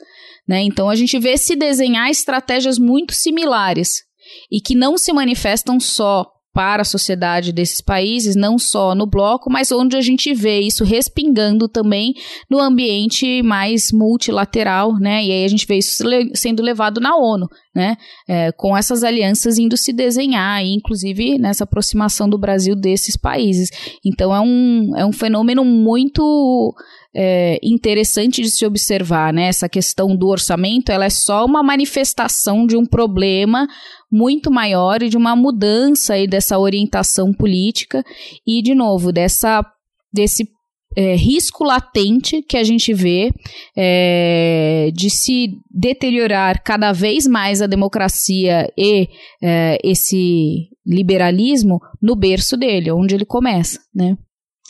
Né? 0.47 0.63
Então 0.63 0.89
a 0.89 0.95
gente 0.95 1.19
vê 1.19 1.37
se 1.37 1.55
desenhar 1.55 2.09
estratégias 2.09 2.79
muito 2.79 3.13
similares 3.13 4.03
e 4.51 4.59
que 4.59 4.73
não 4.73 4.97
se 4.97 5.13
manifestam 5.13 5.79
só 5.79 6.25
para 6.53 6.81
a 6.81 6.85
sociedade 6.85 7.53
desses 7.53 7.81
países, 7.81 8.35
não 8.35 8.57
só 8.57 8.95
no 8.95 9.05
bloco, 9.05 9.51
mas 9.51 9.71
onde 9.71 9.95
a 9.95 10.01
gente 10.01 10.33
vê 10.33 10.59
isso 10.59 10.83
respingando 10.83 11.67
também 11.67 12.13
no 12.49 12.59
ambiente 12.59 13.41
mais 13.43 13.91
multilateral, 13.91 14.93
né? 14.99 15.23
E 15.23 15.31
aí 15.31 15.45
a 15.45 15.47
gente 15.47 15.67
vê 15.67 15.77
isso 15.77 16.03
sendo 16.33 16.63
levado 16.63 16.99
na 16.99 17.15
ONU, 17.15 17.47
né? 17.75 17.95
É, 18.27 18.51
com 18.51 18.75
essas 18.75 19.03
alianças 19.03 19.57
indo 19.57 19.77
se 19.77 19.93
desenhar, 19.93 20.63
inclusive 20.65 21.37
nessa 21.37 21.63
aproximação 21.63 22.27
do 22.27 22.37
Brasil 22.37 22.75
desses 22.75 23.15
países. 23.15 23.69
Então 24.03 24.35
é 24.35 24.41
um, 24.41 24.97
é 24.97 25.05
um 25.05 25.13
fenômeno 25.13 25.63
muito 25.63 26.73
é, 27.15 27.59
interessante 27.63 28.41
de 28.41 28.51
se 28.51 28.65
observar, 28.65 29.33
né? 29.33 29.47
Essa 29.47 29.67
questão 29.67 30.15
do 30.15 30.27
orçamento, 30.27 30.91
ela 30.91 31.05
é 31.05 31.09
só 31.09 31.45
uma 31.45 31.63
manifestação 31.63 32.65
de 32.65 32.77
um 32.77 32.85
problema 32.85 33.67
muito 34.11 34.51
maior 34.51 35.01
e 35.01 35.09
de 35.09 35.17
uma 35.17 35.35
mudança 35.35 36.13
aí 36.13 36.27
dessa 36.27 36.57
orientação 36.57 37.33
política 37.33 38.03
e, 38.45 38.61
de 38.61 38.75
novo, 38.75 39.11
dessa 39.11 39.63
desse 40.11 40.47
é, 40.95 41.15
risco 41.15 41.63
latente 41.63 42.41
que 42.41 42.57
a 42.57 42.63
gente 42.63 42.93
vê 42.93 43.31
é, 43.77 44.89
de 44.93 45.09
se 45.09 45.49
deteriorar 45.69 46.63
cada 46.63 46.91
vez 46.91 47.27
mais 47.27 47.61
a 47.61 47.67
democracia 47.67 48.71
e 48.77 49.07
é, 49.41 49.77
esse 49.83 50.67
liberalismo 50.85 51.79
no 52.01 52.15
berço 52.15 52.57
dele, 52.57 52.91
onde 52.91 53.13
ele 53.13 53.25
começa, 53.25 53.79
né? 53.93 54.17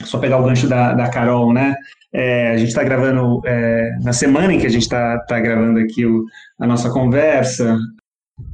Só 0.04 0.18
pegar 0.18 0.40
o 0.40 0.44
gancho 0.44 0.68
da, 0.68 0.94
da 0.94 1.10
Carol, 1.10 1.54
né? 1.54 1.76
É, 2.14 2.52
a 2.52 2.58
gente 2.58 2.70
está 2.70 2.84
gravando 2.84 3.42
é, 3.46 3.92
na 4.04 4.14
semana 4.14 4.54
em 4.54 4.60
que 4.60 4.66
a 4.66 4.70
gente 4.70 4.84
está 4.84 5.20
tá 5.26 5.40
gravando 5.40 5.80
aqui 5.80 6.06
o, 6.06 6.26
a 6.60 6.66
nossa 6.66 6.90
conversa. 6.90 7.78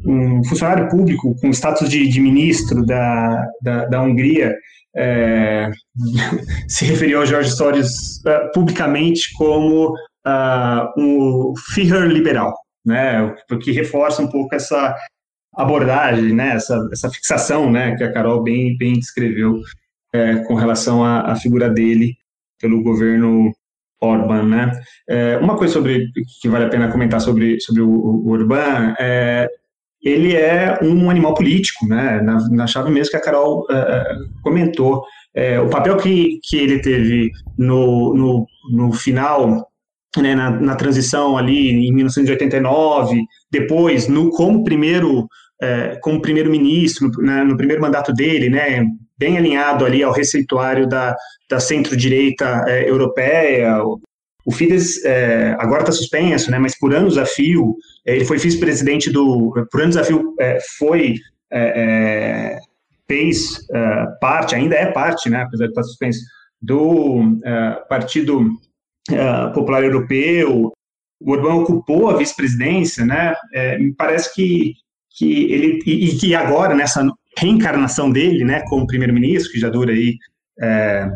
Um 0.06 0.44
funcionário 0.44 0.90
público 0.90 1.36
com 1.40 1.50
status 1.52 1.90
de, 1.90 2.08
de 2.08 2.20
ministro 2.20 2.86
da, 2.86 3.48
da, 3.62 3.86
da 3.86 4.02
Hungria 4.02 4.56
é, 4.96 5.70
se 6.68 6.86
referiu 6.86 7.20
ao 7.20 7.26
Jorge 7.26 7.52
Soros 7.52 8.22
uh, 8.26 8.52
publicamente 8.54 9.34
como 9.38 9.94
uh, 9.94 11.00
um 11.00 11.54
Führer 11.74 12.08
liberal, 12.08 12.54
né? 12.86 13.36
Porque 13.48 13.72
reforça 13.72 14.22
um 14.22 14.28
pouco 14.28 14.56
essa 14.56 14.96
abordagem, 15.56 16.34
né? 16.34 16.56
Essa, 16.56 16.90
essa 16.92 17.10
fixação, 17.10 17.72
né? 17.72 17.96
Que 17.96 18.04
a 18.04 18.12
Carol 18.12 18.42
bem, 18.42 18.76
bem 18.78 18.94
descreveu 18.94 19.62
é, 20.14 20.38
com 20.44 20.56
relação 20.56 21.04
à, 21.04 21.32
à 21.32 21.36
figura 21.36 21.70
dele 21.70 22.16
pelo 22.60 22.84
governo 22.84 23.52
Orban, 24.02 24.44
né? 24.44 24.72
É, 25.10 25.38
uma 25.38 25.56
coisa 25.58 25.74
sobre 25.74 26.08
que 26.42 26.50
vale 26.50 26.66
a 26.66 26.70
pena 26.70 26.92
comentar 26.92 27.22
sobre, 27.22 27.60
sobre 27.60 27.82
o, 27.82 27.90
o 27.90 28.54
é 29.00 29.48
ele 30.04 30.36
é 30.36 30.78
um 30.84 31.10
animal 31.10 31.34
político, 31.34 31.88
né? 31.88 32.22
Na, 32.22 32.38
na 32.50 32.68
chave 32.68 32.92
mesmo 32.92 33.10
que 33.10 33.18
a 33.18 33.22
Carol 33.22 33.62
uh, 33.62 34.42
comentou, 34.44 35.04
é, 35.34 35.60
o 35.60 35.68
papel 35.68 35.98
que, 35.98 36.40
que 36.44 36.58
ele 36.58 36.80
teve 36.80 37.32
no, 37.58 38.14
no, 38.14 38.46
no 38.72 38.94
final, 38.94 39.68
né, 40.16 40.36
na, 40.36 40.52
na, 40.52 40.76
transição 40.76 41.38
ali 41.38 41.88
em 41.88 41.92
1989, 41.92 43.20
depois 43.52 44.08
no 44.08 44.30
como 44.30 44.64
primeiro 44.64 45.28
é, 45.62 45.98
como 46.02 46.22
primeiro-ministro 46.22 47.10
né, 47.18 47.44
no 47.44 47.58
primeiro 47.58 47.82
mandato 47.82 48.14
dele, 48.14 48.50
né, 48.50 48.86
bem 49.18 49.38
alinhado 49.38 49.86
ali 49.86 50.04
ao 50.04 50.12
receituário 50.12 50.88
da, 50.88 51.16
da 51.50 51.60
centro-direita 51.60 52.66
é, 52.68 52.90
europeia. 52.90 53.82
O 54.46 54.52
Fidesz 54.52 55.04
é, 55.04 55.56
agora 55.60 55.82
está 55.82 55.92
suspenso, 55.92 56.52
né, 56.52 56.60
mas 56.60 56.78
por 56.78 56.94
anos 56.94 57.18
a 57.18 57.26
fio, 57.26 57.76
é, 58.06 58.16
ele 58.16 58.26
foi 58.26 58.38
vice-presidente 58.38 59.10
do. 59.10 59.52
Por 59.72 59.82
anos 59.82 59.98
a 59.98 60.04
fio 60.04 60.36
é, 60.40 60.60
foi. 60.78 61.16
É, 61.52 62.60
fez 63.08 63.60
parte, 64.20 64.56
ainda 64.56 64.76
é 64.76 64.92
parte, 64.92 65.30
né, 65.30 65.44
apesar 65.44 65.66
de 65.66 65.72
estar 65.72 65.84
suspenso, 65.84 66.20
do 66.60 67.38
Partido 67.88 68.50
Popular 69.54 69.84
Europeu. 69.84 70.74
O 71.22 71.32
Orbán 71.32 71.54
ocupou 71.54 72.10
a 72.10 72.18
vice-presidência, 72.18 73.06
né? 73.06 73.36
me 73.80 73.94
parece 73.94 74.34
que 74.34 74.74
que 75.16 75.52
ele 75.52 75.80
e, 75.86 76.10
e, 76.10 76.18
que 76.18 76.36
agora 76.36 76.76
nessa 76.76 77.08
reencarnação 77.38 78.12
dele, 78.12 78.44
né, 78.44 78.64
como 78.68 78.88
primeiro-ministro, 78.88 79.52
que 79.52 79.60
já 79.60 79.70
dura 79.70 79.92
aí 79.92 80.18
é, 80.60 81.12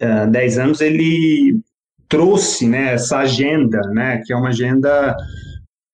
é, 0.00 0.26
10 0.26 0.58
anos, 0.58 0.80
ele 0.80 1.60
trouxe 2.08 2.66
né, 2.68 2.94
essa 2.94 3.18
agenda, 3.18 3.80
né, 3.92 4.20
que 4.24 4.32
é 4.32 4.36
uma 4.36 4.48
agenda 4.48 5.16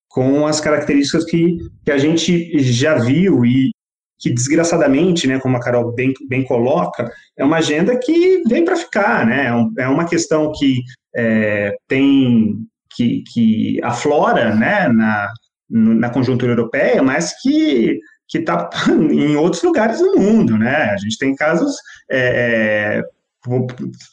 com 0.09 0.47
as 0.47 0.59
características 0.59 1.25
que, 1.25 1.57
que 1.85 1.91
a 1.91 1.97
gente 1.97 2.59
já 2.59 2.95
viu 2.95 3.45
e 3.45 3.71
que 4.19 4.33
desgraçadamente, 4.33 5.27
né, 5.27 5.39
como 5.39 5.55
a 5.57 5.59
Carol 5.59 5.93
bem, 5.93 6.11
bem 6.27 6.43
coloca, 6.43 7.09
é 7.37 7.45
uma 7.45 7.57
agenda 7.57 7.97
que 7.97 8.41
vem 8.49 8.65
para 8.65 8.75
ficar, 8.75 9.25
né, 9.25 9.47
é, 9.77 9.83
é 9.83 9.87
uma 9.87 10.05
questão 10.05 10.51
que 10.51 10.81
é, 11.15 11.75
tem 11.87 12.67
que, 12.95 13.23
que 13.31 13.79
aflora 13.83 14.55
né, 14.55 14.87
na, 14.87 15.31
na 15.69 16.09
conjuntura 16.09 16.51
europeia, 16.51 17.03
mas 17.03 17.39
que 17.41 17.99
que 18.27 18.39
está 18.39 18.69
em 18.89 19.35
outros 19.35 19.63
lugares 19.63 19.99
do 19.99 20.19
mundo, 20.19 20.57
né? 20.57 20.91
A 20.91 20.97
gente 20.97 21.17
tem 21.17 21.35
casos 21.35 21.75
é, 22.09 23.01
é 23.01 23.17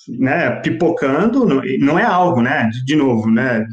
né, 0.08 0.50
pipocando, 0.62 1.46
não 1.80 1.98
é 1.98 2.04
algo, 2.04 2.40
né? 2.40 2.70
De 2.84 2.94
novo, 2.94 3.30
né? 3.30 3.66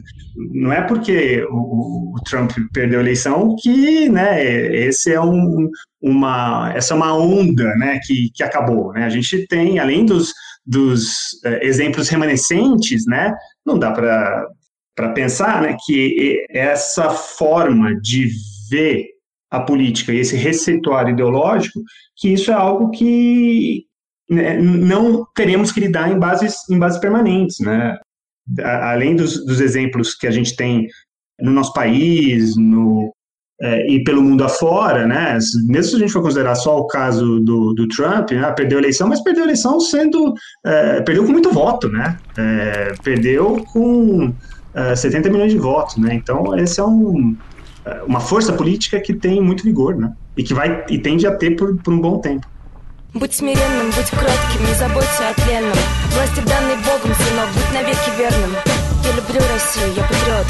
Não 0.53 0.71
é 0.71 0.81
porque 0.81 1.45
o, 1.49 2.15
o 2.15 2.21
Trump 2.23 2.51
perdeu 2.73 2.99
a 2.99 3.03
eleição 3.03 3.55
que, 3.61 4.09
né? 4.09 4.43
Esse 4.43 5.13
é 5.13 5.21
um, 5.21 5.69
uma, 6.01 6.71
essa 6.75 6.93
é 6.93 6.97
uma 6.97 7.15
onda, 7.15 7.75
né? 7.75 7.99
Que, 8.03 8.29
que 8.33 8.43
acabou, 8.43 8.91
né? 8.93 9.05
A 9.05 9.09
gente 9.09 9.45
tem, 9.47 9.77
além 9.77 10.05
dos, 10.05 10.33
dos 10.65 11.33
uh, 11.45 11.59
exemplos 11.61 12.09
remanescentes, 12.09 13.05
né? 13.05 13.33
Não 13.65 13.77
dá 13.77 13.91
para 13.91 14.47
para 14.93 15.13
pensar, 15.13 15.61
né? 15.61 15.75
Que 15.85 16.45
essa 16.49 17.09
forma 17.09 17.95
de 18.01 18.29
ver 18.69 19.05
a 19.51 19.59
política 19.59 20.13
e 20.13 20.19
esse 20.19 20.35
receituário 20.35 21.11
ideológico, 21.11 21.81
que 22.15 22.29
isso 22.29 22.49
é 22.49 22.53
algo 22.53 22.89
que 22.89 23.83
né, 24.29 24.57
não 24.57 25.25
teremos 25.35 25.71
que 25.71 25.81
lidar 25.81 26.09
em 26.09 26.17
bases, 26.17 26.55
em 26.69 26.79
bases 26.79 26.99
permanentes, 26.99 27.59
né? 27.59 27.97
Além 28.63 29.15
dos, 29.15 29.45
dos 29.45 29.59
exemplos 29.59 30.15
que 30.15 30.25
a 30.25 30.31
gente 30.31 30.55
tem 30.55 30.87
no 31.39 31.51
nosso 31.51 31.73
país, 31.73 32.55
no, 32.55 33.13
é, 33.61 33.91
e 33.91 34.03
pelo 34.03 34.23
mundo 34.23 34.43
afora, 34.43 35.05
né? 35.05 35.37
Mesmo 35.67 35.91
se 35.91 35.95
a 35.97 35.99
gente 35.99 36.13
for 36.13 36.21
considerar 36.21 36.55
só 36.55 36.79
o 36.79 36.87
caso 36.87 37.39
do, 37.41 37.73
do 37.73 37.87
Trump, 37.89 38.31
né? 38.31 38.51
perdeu 38.53 38.77
a 38.77 38.81
eleição, 38.81 39.07
mas 39.07 39.21
perdeu 39.21 39.43
a 39.43 39.47
eleição 39.47 39.79
sendo. 39.79 40.33
É, 40.65 41.01
perdeu 41.01 41.25
com 41.25 41.31
muito 41.31 41.51
voto, 41.51 41.89
né? 41.89 42.17
É, 42.37 42.93
perdeu 43.03 43.63
com 43.71 44.33
70 44.95 45.27
é, 45.27 45.31
milhões 45.31 45.51
de 45.51 45.59
votos, 45.59 45.97
né? 45.97 46.13
Então, 46.15 46.57
esse 46.57 46.79
é 46.79 46.83
um, 46.83 47.35
uma 48.07 48.19
força 48.19 48.53
política 48.53 48.99
que 48.99 49.13
tem 49.13 49.41
muito 49.41 49.63
vigor, 49.63 49.95
né? 49.95 50.13
E 50.37 50.43
que 50.43 50.53
vai 50.53 50.85
e 50.89 50.97
tende 50.99 51.25
a 51.27 51.35
ter 51.35 51.51
por, 51.55 51.77
por 51.77 51.93
um 51.93 51.99
bom 51.99 52.19
tempo. 52.19 52.47
Будь 53.13 53.33
смиренным, 53.33 53.87
будь 53.87 54.09
кротким, 54.09 54.65
не 54.65 54.73
заботься 54.73 55.29
о 55.29 55.33
тленном 55.33 55.77
Власти 56.13 56.39
данной 56.47 56.77
Богом, 56.77 57.13
сынок, 57.13 57.49
будь 57.53 57.73
навеки 57.73 58.09
верным. 58.17 58.55
Я 59.03 59.11
люблю 59.11 59.41
Россию, 59.51 59.93
я 59.97 60.03
патриот. 60.03 60.47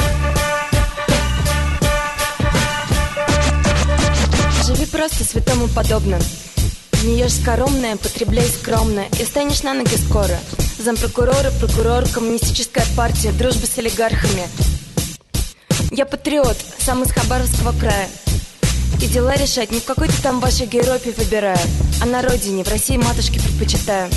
Живи 4.64 4.86
просто 4.86 5.24
святому 5.24 5.68
подобно. 5.70 6.20
Не 7.04 7.18
ешь 7.18 7.34
скоромное, 7.34 7.98
потребляй 7.98 8.46
скромно 8.46 9.06
И 9.20 9.26
станешь 9.26 9.64
на 9.64 9.74
ноги 9.74 9.96
скоро. 9.96 10.38
Зампрокурора, 10.78 11.50
прокурор, 11.60 12.04
коммунистическая 12.14 12.86
партия 12.96 13.32
Дружба 13.32 13.66
с 13.66 13.76
олигархами 13.80 14.44
Я 15.92 16.06
патриот, 16.06 16.58
сам 16.80 17.04
из 17.04 17.12
Хабаровского 17.12 17.78
края. 17.80 18.08
И 19.02 19.08
дела 19.08 19.36
решать 19.36 19.72
не 19.72 19.80
в 19.80 19.86
какой-то 19.86 20.22
там 20.22 20.40
вашей 20.40 20.68
Европе 20.68 21.12
выбираю, 21.18 21.58
а 22.02 22.06
на 22.06 22.22
родине, 22.22 22.64
в 22.64 22.70
России 22.70 22.98
матушке 22.98 23.40
предпочитаю. 23.40 24.10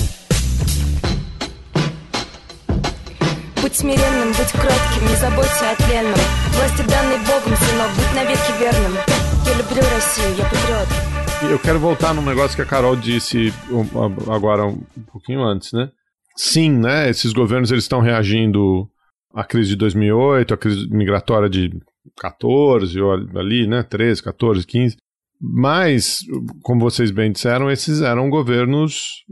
Будь 3.63 3.77
смиренным, 3.77 4.29
будь 4.29 4.53
кротким, 4.53 5.09
не 5.09 5.17
заботься 5.17 5.71
о 5.71 5.77
тленном. 5.77 6.21
Власти 6.53 6.83
данной 6.83 7.19
Богом, 7.19 7.57
сынок, 7.57 7.91
будь 7.97 8.15
навеки 8.15 8.53
верным. 8.61 8.93
Я 9.47 9.55
люблю 9.55 9.83
Россию, 9.95 10.37
я 10.37 10.45
патриот. 10.45 10.89
Eu 11.51 11.59
quero 11.59 11.79
voltar 11.79 12.15
num 12.15 12.23
negócio 12.23 12.57
que 12.57 12.63
a 12.63 12.67
Carol 12.67 12.97
disse 12.97 13.53
agora 14.29 14.67
um 14.67 14.83
pouquinho 15.11 15.43
antes, 15.43 15.73
né? 15.73 15.91
Sim, 16.37 16.71
né? 16.71 17.11
Esses 17.11 17.33
governos 17.33 17.71
eles 17.71 17.85
estão 17.85 18.01
reagindo 18.01 18.89
a 19.35 19.45
crise 19.45 19.70
de 19.70 19.76
2008, 19.76 20.55
a 20.55 20.57
crise 20.57 20.89
migratória 20.89 21.49
de 21.49 21.70
14, 22.16 23.01
ou 23.01 23.12
ali, 23.12 23.66
né, 23.66 23.82
13, 23.82 24.22
14, 24.22 24.66
15. 24.66 24.97
Mas, 25.41 26.20
como 26.62 26.80
vocês 26.80 27.11
bem 27.11 27.32
disseram, 27.32 27.70
esses 27.70 28.01
eram 28.01 28.30
governos, 28.30 29.24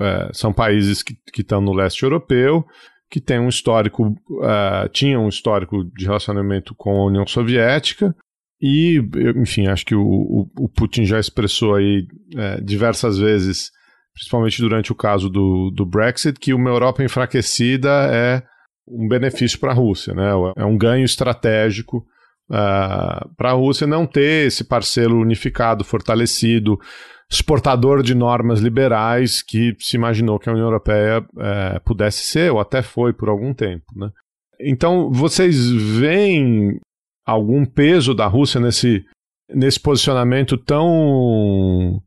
é, 0.00 0.30
são 0.32 0.52
países 0.52 1.02
que, 1.02 1.14
que 1.32 1.42
estão 1.42 1.60
no 1.60 1.72
leste 1.72 2.02
europeu, 2.02 2.64
que 3.08 3.20
têm 3.20 3.38
um 3.38 3.48
histórico, 3.48 4.08
uh, 4.08 4.88
tinham 4.92 5.24
um 5.24 5.28
histórico 5.28 5.84
de 5.96 6.04
relacionamento 6.04 6.74
com 6.74 6.90
a 6.90 7.06
União 7.06 7.26
Soviética, 7.26 8.14
e, 8.60 9.00
enfim, 9.36 9.66
acho 9.66 9.84
que 9.84 9.94
o, 9.94 10.02
o, 10.02 10.50
o 10.58 10.68
Putin 10.68 11.04
já 11.04 11.20
expressou 11.20 11.74
aí 11.74 12.06
é, 12.34 12.60
diversas 12.60 13.18
vezes, 13.18 13.70
principalmente 14.14 14.60
durante 14.60 14.90
o 14.90 14.94
caso 14.94 15.28
do, 15.28 15.70
do 15.70 15.84
Brexit, 15.84 16.38
que 16.40 16.54
uma 16.54 16.70
Europa 16.70 17.04
enfraquecida 17.04 17.90
é 18.10 18.42
um 18.86 19.08
benefício 19.08 19.58
para 19.58 19.72
a 19.72 19.74
Rússia, 19.74 20.14
né? 20.14 20.30
É 20.56 20.64
um 20.64 20.76
ganho 20.76 21.04
estratégico 21.04 21.98
uh, 22.50 22.54
ah, 22.54 23.28
para 23.36 23.50
a 23.50 23.54
Rússia 23.54 23.86
não 23.86 24.06
ter 24.06 24.46
esse 24.46 24.64
parceiro 24.64 25.18
unificado, 25.18 25.84
fortalecido, 25.84 26.78
exportador 27.30 28.02
de 28.02 28.14
normas 28.14 28.60
liberais 28.60 29.42
que 29.42 29.74
se 29.78 29.96
imaginou 29.96 30.38
que 30.38 30.48
a 30.48 30.52
União 30.52 30.66
Europeia 30.66 31.20
uh, 31.20 31.80
pudesse 31.84 32.24
ser, 32.24 32.52
ou 32.52 32.60
até 32.60 32.82
foi 32.82 33.12
por 33.12 33.28
algum 33.28 33.54
tempo, 33.54 33.86
né? 33.96 34.10
Então, 34.60 35.10
vocês 35.10 35.68
veem 35.68 36.78
algum 37.26 37.64
peso 37.64 38.14
da 38.14 38.26
Rússia 38.26 38.60
nesse, 38.60 39.04
nesse 39.52 39.80
posicionamento 39.80 40.56
tão 40.56 42.00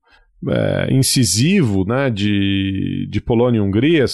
é, 0.47 0.93
incisivo 0.93 1.83
né, 1.85 2.09
de, 2.09 3.07
de 3.09 3.21
Polônia 3.21 3.59
e 3.59 3.61
Hungria? 3.61 4.05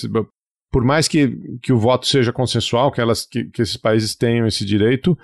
Por 0.74 0.84
mais 0.84 1.07
que, 1.07 1.38
que 1.61 1.71
o 1.71 1.78
voto 1.78 2.07
seja 2.07 2.34
consensual, 2.34 2.91
que, 2.91 2.99
elas, 2.99 3.28
que, 3.28 3.43
que 3.45 3.61
esses 3.61 3.78
países 3.78 4.15
tenham 4.15 4.47
esse 4.47 4.65
direito, 4.65 5.15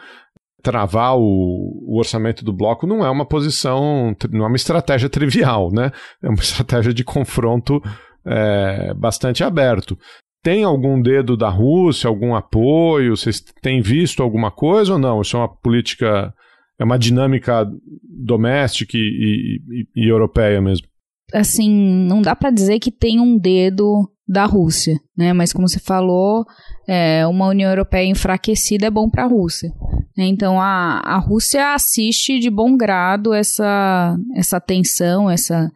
travar 0.61 1.17
o, 1.17 1.83
o, 1.87 1.97
orçamento 1.97 2.45
do 2.45 2.53
bloco 2.53 2.85
não 2.85 3.03
é 3.03 3.09
uma 3.09 3.25
posição, 3.25 4.15
não 4.29 4.45
é 4.45 4.47
uma 4.47 4.55
estratégia 4.55 5.09
trivial, 5.09 5.71
né? 5.71 5.91
É 6.21 6.29
uma 6.29 6.37
estratégia 6.39 6.93
de 6.93 7.03
confronto 7.03 7.81
é, 8.23 8.93
bastante 8.93 9.43
aberto. 9.43 9.97
Tem 10.43 10.63
algum 10.63 11.01
dedo 11.01 11.35
da 11.35 11.49
Rússia, 11.49 12.07
algum 12.07 12.35
apoio? 12.35 13.17
Vocês 13.17 13.41
têm 13.59 13.81
visto 13.81 14.21
alguma 14.21 14.51
coisa 14.51 14.93
ou 14.93 14.99
não? 14.99 15.19
Isso 15.19 15.35
é 15.35 15.39
uma 15.39 15.49
política, 15.49 16.31
é 16.77 16.83
uma 16.83 16.99
dinâmica 16.99 17.67
doméstica 18.07 18.95
e, 18.95 19.59
e, 19.67 19.87
e 19.95 20.07
europeia 20.07 20.61
mesmo? 20.61 20.88
Assim, 21.33 21.69
não 21.69 22.21
dá 22.21 22.35
para 22.35 22.51
dizer 22.51 22.79
que 22.79 22.91
tem 22.91 23.19
um 23.19 23.37
dedo 23.37 24.09
da 24.27 24.45
Rússia, 24.45 24.99
né? 25.17 25.33
Mas 25.33 25.51
como 25.51 25.67
você 25.67 25.79
falou, 25.79 26.45
é, 26.87 27.25
uma 27.25 27.47
União 27.47 27.69
Europeia 27.69 28.05
enfraquecida 28.05 28.85
é 28.85 28.91
bom 28.91 29.09
para 29.09 29.23
a 29.23 29.27
Rússia. 29.27 29.71
Né? 30.15 30.25
Então 30.25 30.61
a, 30.61 31.01
a 31.03 31.17
Rússia 31.17 31.73
assiste 31.73 32.39
de 32.39 32.49
bom 32.49 32.77
grado 32.77 33.33
essa 33.33 34.15
essa 34.35 34.59
tensão, 34.59 35.29
essa 35.29 35.71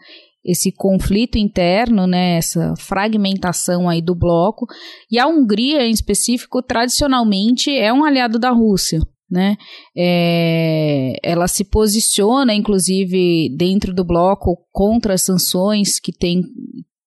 esse 0.46 0.74
conflito 0.74 1.38
interno, 1.38 2.06
né, 2.06 2.36
essa 2.36 2.74
fragmentação 2.78 3.88
aí 3.88 4.02
do 4.02 4.14
bloco, 4.14 4.68
e 5.10 5.18
a 5.18 5.26
Hungria 5.26 5.88
em 5.88 5.92
específico 5.92 6.62
tradicionalmente 6.62 7.72
é 7.72 7.94
um 7.94 8.04
aliado 8.04 8.38
da 8.38 8.50
Rússia, 8.50 9.00
né? 9.34 9.58
É, 9.98 11.16
ela 11.24 11.48
se 11.48 11.66
posiciona, 11.66 12.54
inclusive, 12.54 13.50
dentro 13.58 13.94
do 13.94 14.06
bloco 14.06 14.58
contra 14.72 15.16
as 15.16 15.24
sanções 15.24 16.00
que 16.00 16.14
tem 16.14 16.44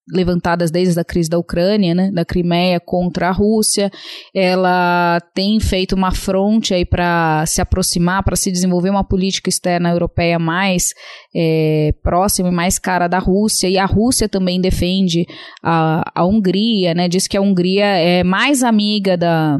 levantadas 0.08 0.70
desde 0.70 0.98
a 1.00 1.04
crise 1.04 1.28
da 1.28 1.38
Ucrânia, 1.38 1.94
né, 1.94 2.10
da 2.12 2.24
Crimeia 2.24 2.78
contra 2.78 3.28
a 3.28 3.32
Rússia. 3.32 3.90
Ela 4.34 5.20
tem 5.34 5.58
feito 5.58 5.94
uma 5.94 6.12
fronte 6.12 6.72
aí 6.72 6.84
para 6.84 7.44
se 7.46 7.60
aproximar, 7.60 8.22
para 8.22 8.36
se 8.36 8.52
desenvolver 8.52 8.90
uma 8.90 9.02
política 9.02 9.48
externa 9.48 9.90
europeia 9.90 10.38
mais 10.38 10.90
é, 11.34 11.92
próxima 12.02 12.48
e 12.48 12.52
mais 12.52 12.78
cara 12.78 13.08
da 13.08 13.18
Rússia. 13.18 13.68
E 13.68 13.78
a 13.78 13.86
Rússia 13.86 14.28
também 14.28 14.60
defende 14.60 15.26
a, 15.62 16.02
a 16.14 16.24
Hungria, 16.24 16.94
né, 16.94 17.08
diz 17.08 17.26
que 17.26 17.36
a 17.36 17.40
Hungria 17.40 17.86
é 17.86 18.22
mais 18.22 18.62
amiga 18.62 19.16
da 19.16 19.58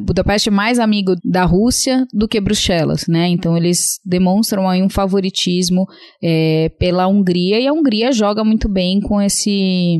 Budapeste 0.00 0.48
é 0.48 0.52
mais 0.52 0.80
amigo 0.80 1.14
da 1.24 1.44
Rússia 1.44 2.04
do 2.12 2.26
que 2.26 2.40
Bruxelas, 2.40 3.06
né? 3.06 3.28
Então 3.28 3.56
eles 3.56 4.00
demonstram 4.04 4.68
aí 4.68 4.82
um 4.82 4.88
favoritismo 4.88 5.86
é, 6.22 6.68
pela 6.80 7.06
Hungria 7.06 7.60
e 7.60 7.66
a 7.66 7.72
Hungria 7.72 8.10
joga 8.10 8.42
muito 8.42 8.68
bem 8.68 9.00
com 9.00 9.22
esse 9.22 9.98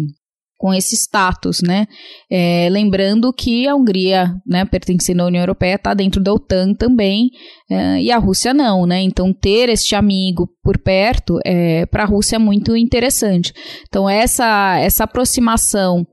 com 0.58 0.74
esse 0.74 0.96
status, 0.96 1.62
né? 1.62 1.86
É, 2.28 2.68
lembrando 2.68 3.32
que 3.32 3.68
a 3.68 3.76
Hungria, 3.76 4.34
né, 4.44 4.64
pertencendo 4.64 5.22
à 5.22 5.26
União 5.26 5.40
Europeia, 5.40 5.76
está 5.76 5.94
dentro 5.94 6.20
da 6.20 6.32
OTAN 6.32 6.74
também 6.74 7.30
é, 7.70 8.02
e 8.02 8.10
a 8.10 8.18
Rússia 8.18 8.52
não, 8.52 8.84
né? 8.84 9.00
Então 9.00 9.32
ter 9.32 9.68
este 9.68 9.94
amigo 9.94 10.48
por 10.64 10.76
perto 10.76 11.38
é, 11.46 11.86
para 11.86 12.02
a 12.02 12.06
Rússia 12.06 12.34
é 12.34 12.40
muito 12.40 12.76
interessante. 12.76 13.54
Então 13.86 14.10
essa 14.10 14.76
essa 14.80 15.04
aproximação 15.04 16.04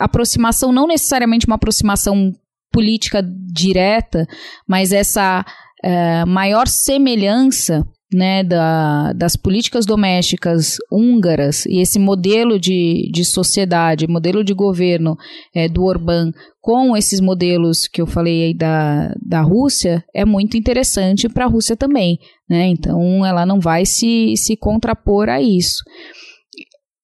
aproximação 0.00 0.72
não 0.72 0.88
necessariamente 0.88 1.46
uma 1.46 1.54
aproximação 1.54 2.32
política 2.72 3.22
direta, 3.52 4.26
mas 4.66 4.92
essa 4.92 5.44
é, 5.84 6.24
maior 6.24 6.66
semelhança 6.66 7.84
né, 8.12 8.44
da, 8.44 9.12
das 9.12 9.36
políticas 9.36 9.86
domésticas 9.86 10.76
húngaras 10.90 11.64
e 11.66 11.80
esse 11.80 11.98
modelo 11.98 12.58
de, 12.58 13.10
de 13.12 13.24
sociedade, 13.24 14.06
modelo 14.06 14.44
de 14.44 14.52
governo 14.52 15.16
é, 15.54 15.68
do 15.68 15.82
Orbán 15.84 16.30
com 16.60 16.96
esses 16.96 17.20
modelos 17.20 17.88
que 17.88 18.00
eu 18.00 18.06
falei 18.06 18.44
aí 18.44 18.54
da, 18.54 19.14
da 19.24 19.40
Rússia 19.40 20.04
é 20.14 20.24
muito 20.24 20.56
interessante 20.56 21.28
para 21.28 21.46
a 21.46 21.48
Rússia 21.48 21.76
também. 21.76 22.18
Né? 22.48 22.68
Então 22.68 23.24
ela 23.24 23.46
não 23.46 23.58
vai 23.58 23.84
se, 23.86 24.34
se 24.36 24.56
contrapor 24.56 25.28
a 25.28 25.40
isso 25.40 25.82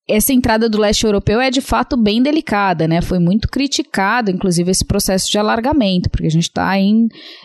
essa 0.08 0.32
entrada 0.32 0.70
do 0.70 0.78
leste 0.78 1.04
europeu 1.04 1.38
é 1.38 1.50
de 1.50 1.60
fato 1.60 1.94
bem 1.94 2.22
delicada, 2.22 2.88
né? 2.88 3.02
Foi 3.02 3.18
muito 3.18 3.46
criticado, 3.46 4.30
inclusive, 4.30 4.70
esse 4.70 4.84
processo 4.84 5.30
de 5.30 5.36
alargamento, 5.36 6.08
porque 6.08 6.26
a 6.26 6.30
gente 6.30 6.44
está 6.44 6.72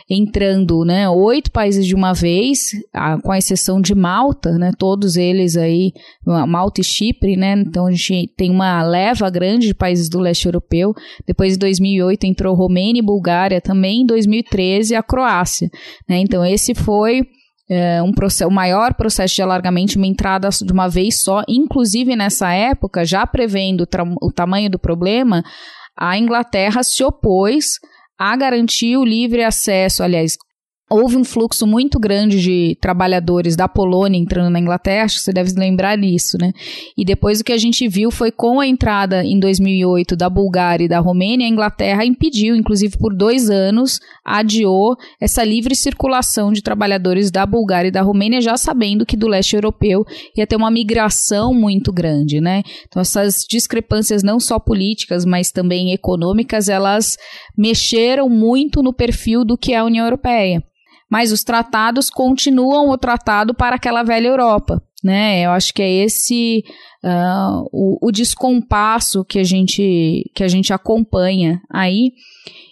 entrando, 0.09 0.85
né, 0.85 1.09
oito 1.09 1.51
países 1.51 1.85
de 1.85 1.93
uma 1.93 2.13
vez, 2.13 2.71
a, 2.93 3.19
com 3.21 3.33
a 3.33 3.37
exceção 3.37 3.81
de 3.81 3.93
Malta, 3.93 4.57
né? 4.57 4.71
Todos 4.77 5.17
eles 5.17 5.57
aí, 5.57 5.91
Malta 6.25 6.79
e 6.79 6.83
Chipre, 6.85 7.35
né? 7.35 7.53
Então 7.57 7.87
a 7.87 7.91
gente 7.91 8.31
tem 8.37 8.49
uma 8.49 8.81
leva 8.81 9.29
grande 9.29 9.67
de 9.67 9.75
países 9.75 10.07
do 10.07 10.19
leste 10.19 10.45
europeu. 10.45 10.93
Depois, 11.27 11.55
em 11.55 11.59
2008, 11.59 12.23
entrou 12.23 12.55
Romênia 12.55 12.99
e 12.99 13.05
Bulgária 13.05 13.59
também. 13.59 14.01
Em 14.03 14.05
2013, 14.05 14.95
a 14.95 15.03
Croácia, 15.03 15.69
né? 16.07 16.19
Então 16.19 16.45
esse 16.45 16.73
foi 16.73 17.23
um 18.03 18.11
processo, 18.13 18.51
maior 18.51 18.93
processo 18.93 19.35
de 19.35 19.41
alargamento, 19.41 19.97
uma 19.97 20.07
entrada 20.07 20.49
de 20.49 20.71
uma 20.71 20.87
vez 20.87 21.23
só, 21.23 21.43
inclusive 21.47 22.15
nessa 22.15 22.51
época, 22.53 23.05
já 23.05 23.25
prevendo 23.25 23.87
o 24.21 24.31
tamanho 24.31 24.69
do 24.69 24.77
problema, 24.77 25.43
a 25.97 26.17
Inglaterra 26.17 26.83
se 26.83 27.03
opôs 27.03 27.79
a 28.19 28.35
garantir 28.35 28.97
o 28.97 29.05
livre 29.05 29.43
acesso, 29.43 30.03
aliás, 30.03 30.37
houve 30.93 31.17
um 31.17 31.23
fluxo 31.23 31.65
muito 31.65 31.99
grande 31.99 32.39
de 32.39 32.77
trabalhadores 32.79 33.55
da 33.55 33.67
Polônia 33.67 34.19
entrando 34.19 34.51
na 34.51 34.59
Inglaterra, 34.59 35.05
acho 35.05 35.17
que 35.17 35.23
você 35.23 35.33
deve 35.33 35.51
lembrar 35.53 35.97
disso, 35.97 36.37
né? 36.39 36.53
E 36.95 37.03
depois 37.03 37.39
o 37.39 37.43
que 37.43 37.51
a 37.51 37.57
gente 37.57 37.87
viu 37.87 38.11
foi 38.11 38.31
com 38.31 38.59
a 38.59 38.67
entrada 38.67 39.23
em 39.23 39.39
2008 39.39 40.15
da 40.15 40.29
Bulgária 40.29 40.85
e 40.85 40.87
da 40.87 40.99
Romênia, 40.99 41.47
a 41.47 41.49
Inglaterra 41.49 42.05
impediu, 42.05 42.55
inclusive 42.55 42.95
por 42.97 43.15
dois 43.15 43.49
anos, 43.49 43.99
adiou 44.23 44.95
essa 45.19 45.43
livre 45.43 45.75
circulação 45.75 46.53
de 46.53 46.61
trabalhadores 46.61 47.31
da 47.31 47.43
Bulgária 47.43 47.87
e 47.87 47.91
da 47.91 48.03
Romênia, 48.03 48.39
já 48.39 48.55
sabendo 48.55 49.05
que 49.05 49.17
do 49.17 49.27
leste 49.27 49.55
europeu 49.55 50.05
ia 50.37 50.45
ter 50.45 50.55
uma 50.55 50.69
migração 50.69 51.55
muito 51.55 51.91
grande, 51.91 52.39
né? 52.39 52.61
Então 52.87 53.01
essas 53.01 53.45
discrepâncias 53.49 54.21
não 54.21 54.39
só 54.39 54.59
políticas, 54.59 55.25
mas 55.25 55.51
também 55.51 55.91
econômicas, 55.91 56.69
elas 56.69 57.17
mexeram 57.57 58.29
muito 58.29 58.83
no 58.83 58.93
perfil 58.93 59.43
do 59.43 59.57
que 59.57 59.73
é 59.73 59.77
a 59.77 59.85
União 59.85 60.05
Europeia 60.05 60.63
mas 61.13 61.31
os 61.31 61.43
tratados 61.43 62.09
continuam 62.09 62.89
o 62.89 62.97
tratado 62.97 63.53
para 63.53 63.75
aquela 63.75 64.01
velha 64.01 64.29
Europa. 64.29 64.81
Né? 65.03 65.45
Eu 65.45 65.51
acho 65.51 65.71
que 65.71 65.83
é 65.83 66.03
esse 66.03 66.63
uh, 67.03 67.69
o, 67.71 68.07
o 68.07 68.11
descompasso 68.11 69.23
que 69.23 69.37
a 69.37 69.43
gente 69.43 70.23
que 70.33 70.43
a 70.43 70.47
gente 70.47 70.73
acompanha 70.73 71.61
aí. 71.71 72.13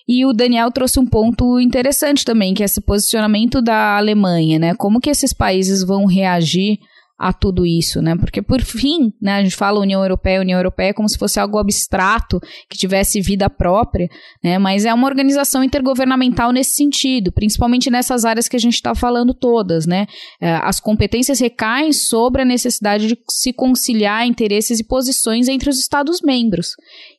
E 0.08 0.26
o 0.26 0.34
Daniel 0.34 0.72
trouxe 0.72 1.00
um 1.00 1.06
ponto 1.06 1.60
interessante 1.60 2.26
também, 2.26 2.56
que 2.56 2.64
é 2.64 2.66
esse 2.66 2.82
posicionamento 2.82 3.62
da 3.62 3.96
Alemanha, 3.96 4.58
né? 4.58 4.74
Como 4.74 5.00
que 5.00 5.12
esses 5.12 5.34
países 5.34 5.84
vão 5.84 6.08
reagir 6.08 6.80
a 7.22 7.32
tudo 7.32 7.67
isso, 7.67 8.01
né? 8.01 8.15
Porque 8.15 8.41
por 8.41 8.61
fim, 8.61 9.13
né, 9.22 9.34
a 9.34 9.43
gente 9.43 9.55
fala 9.55 9.80
União 9.80 10.01
Europeia, 10.01 10.41
União 10.41 10.57
Europeia 10.57 10.91
como 10.91 11.07
se 11.07 11.19
fosse 11.19 11.39
algo 11.39 11.59
abstrato 11.59 12.39
que 12.67 12.76
tivesse 12.76 13.22
vida 13.22 13.47
própria, 13.47 14.09
né? 14.43 14.57
Mas 14.57 14.86
é 14.86 14.93
uma 14.93 15.05
organização 15.05 15.63
intergovernamental 15.63 16.51
nesse 16.51 16.76
sentido, 16.76 17.32
principalmente 17.32 17.91
nessas 17.91 18.26
áreas 18.26 18.47
que 18.47 18.55
a 18.55 18.59
gente 18.59 18.74
está 18.74 18.95
falando 18.95 19.36
todas, 19.36 19.86
né? 19.86 20.07
É, 20.41 20.55
as 20.63 20.80
competências 20.80 21.39
recaem 21.39 21.93
sobre 21.93 22.41
a 22.41 22.45
necessidade 22.45 23.05
de 23.05 23.15
se 23.30 23.53
conciliar 23.53 24.26
interesses 24.26 24.80
e 24.80 24.84
posições 24.84 25.47
entre 25.47 25.69
os 25.69 25.78
Estados 25.78 26.22
membros. 26.24 26.69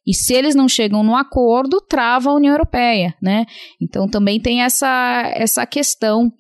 E 0.05 0.13
se 0.13 0.35
eles 0.35 0.57
não 0.57 0.69
chegam 0.69 1.05
no 1.05 1.15
acordo, 1.15 1.81
trava 1.81 2.31
a 2.31 2.35
União 2.35 2.55
Europeia, 2.55 3.15
né? 3.23 3.47
Então 3.81 4.09
também 4.09 4.41
tem 4.41 4.63
essa 4.63 5.33
essa 5.37 5.65
questão 5.65 6.33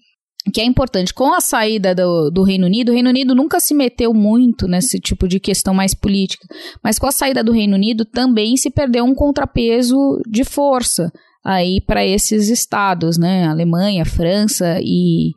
que 0.50 0.60
é 0.60 0.64
importante. 0.64 1.14
Com 1.14 1.32
a 1.32 1.40
saída 1.40 1.94
do, 1.94 2.30
do, 2.30 2.42
Reino 2.42 2.66
Unido, 2.66 2.90
o 2.90 2.94
Reino 2.94 3.10
Unido 3.10 3.34
nunca 3.34 3.60
se 3.60 3.74
meteu 3.74 4.12
muito 4.12 4.66
nesse 4.66 4.98
tipo 4.98 5.28
de 5.28 5.38
questão 5.38 5.72
mais 5.72 5.94
política, 5.94 6.46
mas 6.82 6.98
com 6.98 7.06
a 7.06 7.12
saída 7.12 7.44
do 7.44 7.52
Reino 7.52 7.74
Unido 7.74 8.04
também 8.04 8.56
se 8.56 8.70
perdeu 8.70 9.04
um 9.04 9.14
contrapeso 9.14 9.96
de 10.28 10.44
força 10.44 11.12
aí 11.44 11.80
para 11.80 12.06
esses 12.06 12.48
estados, 12.48 13.18
né? 13.18 13.44
Alemanha, 13.46 14.04
França 14.04 14.78
e, 14.80 15.32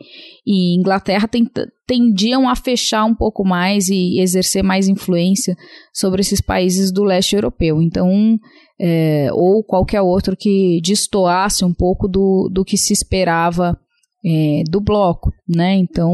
e 0.45 0.75
Inglaterra 0.77 1.27
tendiam 1.87 2.47
a 2.47 2.55
fechar 2.55 3.05
um 3.05 3.15
pouco 3.15 3.43
mais 3.43 3.89
e 3.89 4.19
exercer 4.19 4.63
mais 4.63 4.87
influência 4.87 5.55
sobre 5.93 6.21
esses 6.21 6.41
países 6.41 6.91
do 6.91 7.03
leste 7.03 7.35
europeu. 7.35 7.81
Então, 7.81 8.37
é, 8.79 9.29
ou 9.33 9.63
qualquer 9.63 10.01
outro 10.01 10.35
que 10.37 10.79
destoasse 10.83 11.65
um 11.65 11.73
pouco 11.73 12.07
do, 12.07 12.49
do 12.51 12.63
que 12.63 12.77
se 12.77 12.93
esperava 12.93 13.77
é, 14.25 14.63
do 14.69 14.81
bloco, 14.81 15.31
né? 15.47 15.75
Então, 15.75 16.13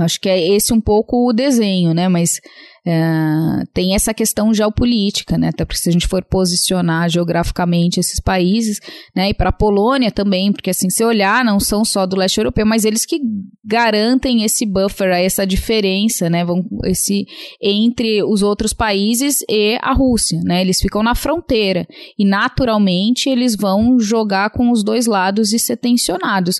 acho 0.00 0.20
que 0.20 0.28
é 0.28 0.48
esse 0.48 0.72
um 0.72 0.80
pouco 0.80 1.28
o 1.28 1.32
desenho, 1.32 1.94
né? 1.94 2.08
Mas 2.08 2.40
é, 2.84 3.64
tem 3.72 3.94
essa 3.94 4.12
questão 4.12 4.52
geopolítica, 4.52 5.38
né? 5.38 5.48
Até 5.48 5.64
porque 5.64 5.80
se 5.80 5.88
a 5.88 5.92
gente 5.92 6.08
for 6.08 6.24
posicionar 6.24 7.08
geograficamente 7.08 8.00
esses 8.00 8.20
países, 8.20 8.80
né? 9.14 9.30
E 9.30 9.34
para 9.34 9.50
a 9.50 9.52
Polônia 9.52 10.10
também, 10.10 10.52
porque 10.52 10.70
assim, 10.70 10.90
se 10.90 11.04
olhar, 11.04 11.44
não 11.44 11.60
são 11.60 11.84
só 11.84 12.04
do 12.04 12.16
leste 12.16 12.38
europeu, 12.38 12.66
mas 12.66 12.84
eles 12.84 13.06
que 13.06 13.20
garantem 13.64 14.42
esse 14.42 14.66
buffer, 14.66 15.08
essa 15.08 15.46
diferença, 15.46 16.28
né? 16.28 16.44
Vão, 16.44 16.64
esse, 16.84 17.24
entre 17.62 18.24
os 18.24 18.42
outros 18.42 18.72
países 18.72 19.44
e 19.48 19.78
a 19.80 19.92
Rússia, 19.92 20.40
né? 20.44 20.60
Eles 20.60 20.80
ficam 20.80 21.02
na 21.02 21.14
fronteira 21.14 21.86
e 22.18 22.24
naturalmente 22.24 23.28
eles 23.28 23.56
vão 23.56 23.98
jogar 24.00 24.50
com 24.50 24.70
os 24.70 24.84
dois 24.84 25.06
lados 25.06 25.52
e 25.52 25.58
ser 25.58 25.76
tensionados 25.76 26.58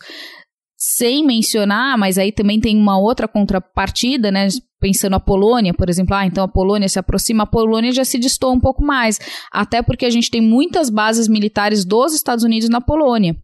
sem 0.77 1.25
mencionar, 1.25 1.97
mas 1.97 2.19
aí 2.19 2.31
também 2.31 2.61
tem 2.61 2.77
uma 2.77 2.99
outra 2.99 3.27
contrapartida, 3.27 4.31
né? 4.31 4.49
Pensando 4.79 5.17
a 5.17 5.21
Polônia, 5.21 5.73
por 5.73 5.89
exemplo, 5.89 6.15
ah, 6.15 6.27
então 6.27 6.45
a 6.45 6.49
Polônia 6.49 6.89
se 6.89 6.99
aproxima, 6.99 7.45
a 7.45 7.47
Polônia 7.47 7.93
já 7.93 8.05
se 8.05 8.19
distou 8.19 8.53
um 8.53 8.61
pouco 8.61 8.85
mais, 8.85 9.19
até 9.51 9.83
porque 9.83 10.05
a 10.05 10.11
gente 10.11 10.31
tem 10.31 10.43
muitas 10.43 10.91
bases 10.91 11.29
militares 11.29 11.83
dos 11.85 12.15
Estados 12.15 12.45
Unidos 12.45 12.69
na 12.69 12.81
Polônia. 12.81 13.35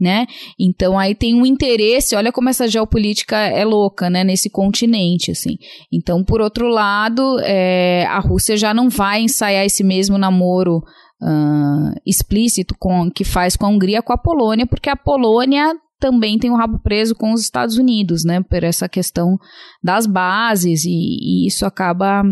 Né? 0.00 0.26
Então 0.58 0.98
aí 0.98 1.14
tem 1.14 1.34
um 1.34 1.44
interesse, 1.44 2.16
olha 2.16 2.32
como 2.32 2.48
essa 2.48 2.66
geopolítica 2.66 3.36
é 3.36 3.66
louca, 3.66 4.08
né, 4.08 4.24
nesse 4.24 4.48
continente, 4.48 5.30
assim. 5.30 5.58
Então, 5.92 6.24
por 6.24 6.40
outro 6.40 6.68
lado, 6.68 7.38
é, 7.40 8.06
a 8.06 8.18
Rússia 8.18 8.56
já 8.56 8.72
não 8.72 8.88
vai 8.88 9.20
ensaiar 9.20 9.62
esse 9.62 9.84
mesmo 9.84 10.16
namoro 10.16 10.78
uh, 10.78 12.00
explícito 12.06 12.74
com, 12.78 13.10
que 13.10 13.24
faz 13.24 13.56
com 13.56 13.66
a 13.66 13.68
Hungria 13.68 14.00
com 14.00 14.14
a 14.14 14.18
Polônia, 14.18 14.66
porque 14.66 14.88
a 14.88 14.96
Polônia 14.96 15.74
também 16.00 16.38
tem 16.38 16.50
o 16.50 16.54
um 16.54 16.56
rabo 16.56 16.80
preso 16.80 17.14
com 17.14 17.32
os 17.32 17.42
Estados 17.42 17.76
Unidos, 17.76 18.24
né? 18.24 18.40
Por 18.42 18.64
essa 18.64 18.88
questão 18.88 19.38
das 19.82 20.06
bases, 20.06 20.84
e, 20.84 20.90
e 20.90 21.46
isso 21.46 21.66
acaba 21.66 22.22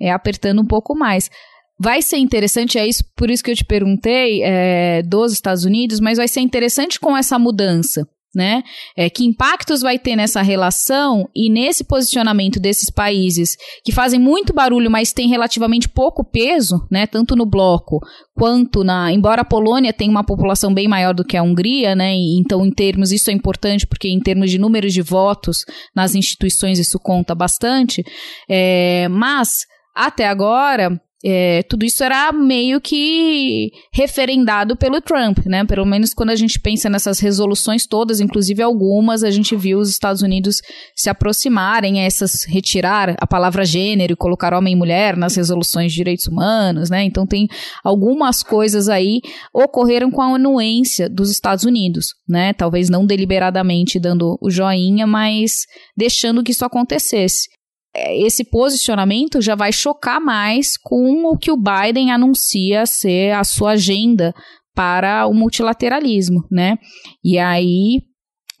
é, 0.00 0.10
apertando 0.10 0.62
um 0.62 0.66
pouco 0.66 0.96
mais. 0.96 1.30
Vai 1.78 2.02
ser 2.02 2.16
interessante, 2.16 2.78
é 2.78 2.86
isso, 2.86 3.04
por 3.16 3.30
isso 3.30 3.42
que 3.42 3.50
eu 3.50 3.56
te 3.56 3.64
perguntei 3.64 4.42
é, 4.42 5.02
dos 5.02 5.32
Estados 5.32 5.64
Unidos, 5.64 6.00
mas 6.00 6.18
vai 6.18 6.28
ser 6.28 6.40
interessante 6.40 6.98
com 6.98 7.16
essa 7.16 7.38
mudança 7.38 8.08
né? 8.34 8.62
É, 8.96 9.08
que 9.08 9.24
impactos 9.24 9.80
vai 9.80 9.98
ter 9.98 10.16
nessa 10.16 10.42
relação 10.42 11.28
e 11.34 11.50
nesse 11.50 11.84
posicionamento 11.84 12.60
desses 12.60 12.90
países 12.90 13.56
que 13.84 13.92
fazem 13.92 14.18
muito 14.18 14.52
barulho, 14.52 14.90
mas 14.90 15.12
têm 15.12 15.28
relativamente 15.28 15.88
pouco 15.88 16.24
peso, 16.24 16.86
né? 16.90 17.06
Tanto 17.06 17.36
no 17.36 17.46
bloco 17.46 18.00
quanto 18.34 18.82
na. 18.82 19.12
Embora 19.12 19.42
a 19.42 19.44
Polônia 19.44 19.92
tenha 19.92 20.10
uma 20.10 20.24
população 20.24 20.72
bem 20.74 20.88
maior 20.88 21.14
do 21.14 21.24
que 21.24 21.36
a 21.36 21.42
Hungria, 21.42 21.94
né? 21.94 22.14
E, 22.14 22.38
então, 22.38 22.64
em 22.64 22.70
termos, 22.70 23.12
isso 23.12 23.30
é 23.30 23.32
importante, 23.32 23.86
porque 23.86 24.08
em 24.08 24.20
termos 24.20 24.50
de 24.50 24.58
números 24.58 24.92
de 24.92 25.02
votos 25.02 25.64
nas 25.94 26.14
instituições, 26.14 26.78
isso 26.78 26.98
conta 26.98 27.34
bastante. 27.34 28.04
É, 28.48 29.08
mas, 29.08 29.66
até 29.94 30.26
agora, 30.26 31.00
é, 31.26 31.62
tudo 31.62 31.86
isso 31.86 32.04
era 32.04 32.30
meio 32.32 32.78
que 32.82 33.70
referendado 33.90 34.76
pelo 34.76 35.00
Trump, 35.00 35.38
né? 35.46 35.64
Pelo 35.64 35.86
menos 35.86 36.12
quando 36.12 36.28
a 36.28 36.36
gente 36.36 36.60
pensa 36.60 36.90
nessas 36.90 37.18
resoluções 37.18 37.86
todas, 37.86 38.20
inclusive 38.20 38.62
algumas, 38.62 39.24
a 39.24 39.30
gente 39.30 39.56
viu 39.56 39.78
os 39.78 39.88
Estados 39.88 40.20
Unidos 40.20 40.60
se 40.94 41.08
aproximarem 41.08 41.98
a 41.98 42.04
essas, 42.04 42.44
retirar 42.44 43.16
a 43.18 43.26
palavra 43.26 43.64
gênero 43.64 44.12
e 44.12 44.16
colocar 44.16 44.52
homem 44.52 44.74
e 44.74 44.76
mulher 44.76 45.16
nas 45.16 45.34
resoluções 45.34 45.92
de 45.92 45.96
direitos 45.96 46.26
humanos, 46.26 46.90
né? 46.90 47.02
Então 47.04 47.26
tem 47.26 47.48
algumas 47.82 48.42
coisas 48.42 48.90
aí 48.90 49.22
ocorreram 49.52 50.10
com 50.10 50.20
a 50.20 50.34
anuência 50.34 51.08
dos 51.08 51.30
Estados 51.30 51.64
Unidos, 51.64 52.08
né? 52.28 52.52
Talvez 52.52 52.90
não 52.90 53.06
deliberadamente 53.06 53.98
dando 53.98 54.36
o 54.42 54.50
joinha, 54.50 55.06
mas 55.06 55.62
deixando 55.96 56.44
que 56.44 56.52
isso 56.52 56.66
acontecesse. 56.66 57.53
Esse 57.94 58.44
posicionamento 58.44 59.40
já 59.40 59.54
vai 59.54 59.72
chocar 59.72 60.20
mais 60.20 60.76
com 60.76 61.26
o 61.26 61.36
que 61.38 61.50
o 61.50 61.56
Biden 61.56 62.10
anuncia 62.10 62.86
ser 62.86 63.32
a 63.32 63.44
sua 63.44 63.72
agenda 63.72 64.34
para 64.74 65.26
o 65.26 65.32
multilateralismo, 65.32 66.44
né? 66.50 66.76
E 67.24 67.38
aí 67.38 68.02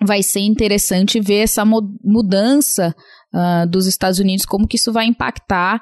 vai 0.00 0.22
ser 0.22 0.40
interessante 0.40 1.20
ver 1.20 1.42
essa 1.42 1.64
mudança 1.64 2.94
uh, 3.34 3.68
dos 3.68 3.86
Estados 3.86 4.20
Unidos, 4.20 4.44
como 4.44 4.68
que 4.68 4.76
isso 4.76 4.92
vai 4.92 5.06
impactar 5.06 5.80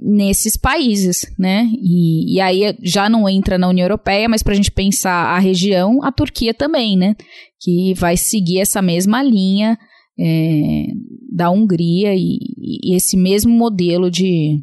nesses 0.00 0.56
países, 0.56 1.22
né? 1.38 1.68
E, 1.72 2.36
e 2.36 2.40
aí 2.40 2.76
já 2.82 3.08
não 3.08 3.28
entra 3.28 3.58
na 3.58 3.68
União 3.68 3.84
Europeia, 3.84 4.28
mas 4.28 4.42
para 4.42 4.52
a 4.52 4.56
gente 4.56 4.70
pensar 4.70 5.34
a 5.34 5.38
região, 5.38 6.02
a 6.02 6.12
Turquia 6.12 6.54
também, 6.54 6.96
né? 6.96 7.14
Que 7.60 7.94
vai 7.94 8.16
seguir 8.16 8.60
essa 8.60 8.82
mesma 8.82 9.22
linha 9.22 9.76
é, 10.18 10.86
da 11.30 11.50
Hungria 11.50 12.14
e, 12.14 12.38
e, 12.58 12.96
esse 12.96 13.16
mesmo 13.16 13.52
modelo 13.52 14.10
de, 14.10 14.62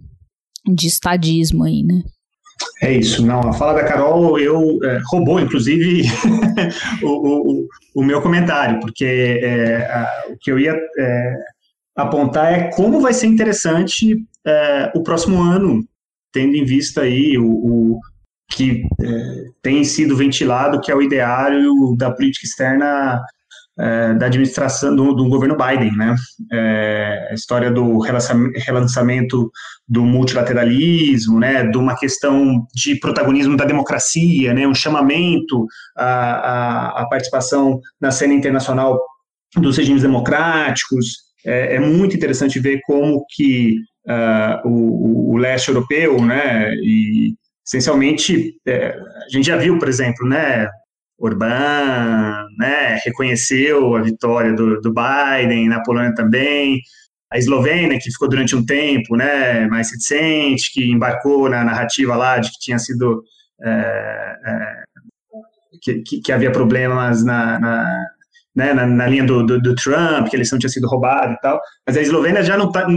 de 0.74 0.88
estadismo 0.88 1.64
aí, 1.64 1.84
né? 1.84 2.02
É 2.82 2.94
isso, 2.94 3.26
não. 3.26 3.42
A 3.42 3.54
fala 3.54 3.74
da 3.74 3.86
Carol 3.86 4.40
eu 4.40 4.80
é, 4.84 5.00
roubou, 5.06 5.40
inclusive, 5.40 6.04
o, 7.04 7.08
o, 7.08 7.68
o, 7.96 8.04
meu 8.04 8.22
comentário, 8.22 8.80
porque 8.80 9.06
é, 9.06 9.86
a, 9.86 10.26
o 10.30 10.38
que 10.38 10.52
eu 10.52 10.60
ia 10.60 10.76
é, 10.98 11.36
apontar 11.96 12.54
é 12.54 12.72
como 12.72 13.02
vai 13.02 13.14
ser 13.14 13.28
interessante 13.28 14.18
é, 14.46 14.92
o 14.96 15.04
próximo 15.04 15.42
ano, 15.42 15.86
tendo 16.32 16.56
em 16.56 16.66
vista 16.66 17.02
aí 17.02 17.38
o, 17.38 17.46
o 17.46 18.00
que 18.52 18.84
é, 19.02 19.46
tem 19.62 19.84
sido 19.84 20.16
ventilado, 20.16 20.82
que 20.82 20.92
é 20.92 20.96
o 20.96 21.02
ideário 21.02 21.96
da 21.98 22.12
política 22.12 22.46
externa 22.46 23.22
é, 23.80 24.14
da 24.14 24.26
administração 24.26 24.96
do, 24.96 25.14
do, 25.14 25.30
governo 25.30 25.56
Biden, 25.56 25.96
né? 25.96 26.16
É, 26.52 27.30
a 27.32 27.34
história 27.34 27.72
do 27.72 28.00
relançamento 28.00 29.50
do 29.88 30.04
multilateralismo, 30.04 31.40
né? 31.40 31.64
De 31.66 31.78
uma 31.78 31.96
questão 31.98 32.68
de 32.76 33.00
protagonismo 33.00 33.56
da 33.56 33.66
democracia, 33.66 34.54
né? 34.54 34.68
Um 34.68 34.76
chamamento 34.76 35.66
à, 35.96 36.06
à, 36.06 37.02
à 37.02 37.10
participação 37.10 37.80
na 38.02 38.12
cena 38.12 38.34
internacional 38.34 39.00
dos 39.56 39.78
regimes 39.78 40.02
democráticos, 40.02 41.30
é, 41.46 41.76
é 41.76 41.80
muito 41.80 42.16
interessante 42.16 42.60
ver 42.60 42.80
como 42.86 43.26
que 43.34 43.78
uh, 44.08 44.68
o, 44.68 45.34
o, 45.34 45.38
leste 45.38 45.70
europeu, 45.70 46.24
né, 46.24 46.74
e 46.76 47.34
essencialmente, 47.66 48.56
é, 48.68 48.90
a 48.90 49.30
gente 49.30 49.46
já 49.46 49.56
viu, 49.56 49.78
por 49.78 49.88
exemplo, 49.88 50.28
né, 50.28 50.68
Orbán, 51.20 52.48
né, 52.58 53.00
reconheceu 53.04 53.96
a 53.96 54.02
vitória 54.02 54.54
do, 54.54 54.80
do 54.80 54.94
Biden, 54.94 55.68
na 55.68 55.84
Polônia 55.84 56.16
também, 56.16 56.82
a 57.32 57.38
Eslovênia, 57.38 58.00
que 58.00 58.12
ficou 58.12 58.28
durante 58.28 58.56
um 58.56 58.66
tempo 58.66 59.16
né, 59.16 59.68
mais 59.68 59.92
reticente, 59.92 60.72
que 60.74 60.90
embarcou 60.90 61.50
na 61.50 61.64
narrativa 61.64 62.16
lá 62.16 62.40
de 62.40 62.50
que 62.50 62.60
tinha 62.60 62.80
sido. 62.80 63.24
É, 63.62 64.36
é, 64.46 64.84
que, 65.82 66.02
que, 66.02 66.22
que, 66.22 66.32
havia 66.32 66.52
problemas 66.52 67.24
na, 67.24 67.60
na, 67.60 68.06
né, 68.56 68.74
na, 68.74 68.86
na 68.88 69.08
linha 69.08 69.24
do, 69.24 69.46
do, 69.46 69.62
do, 69.62 69.76
Trump, 69.76 70.28
que 70.28 70.36
a 70.36 70.38
eleição 70.38 70.58
tinha 70.58 70.70
sido 70.70 70.88
roubada 70.88 71.34
e 71.34 71.40
tal, 71.40 71.60
mas 71.86 71.96
a 71.96 72.02
Eslovênia 72.02 72.44
já 72.44 72.58
não 72.58 72.68
está 72.68 72.88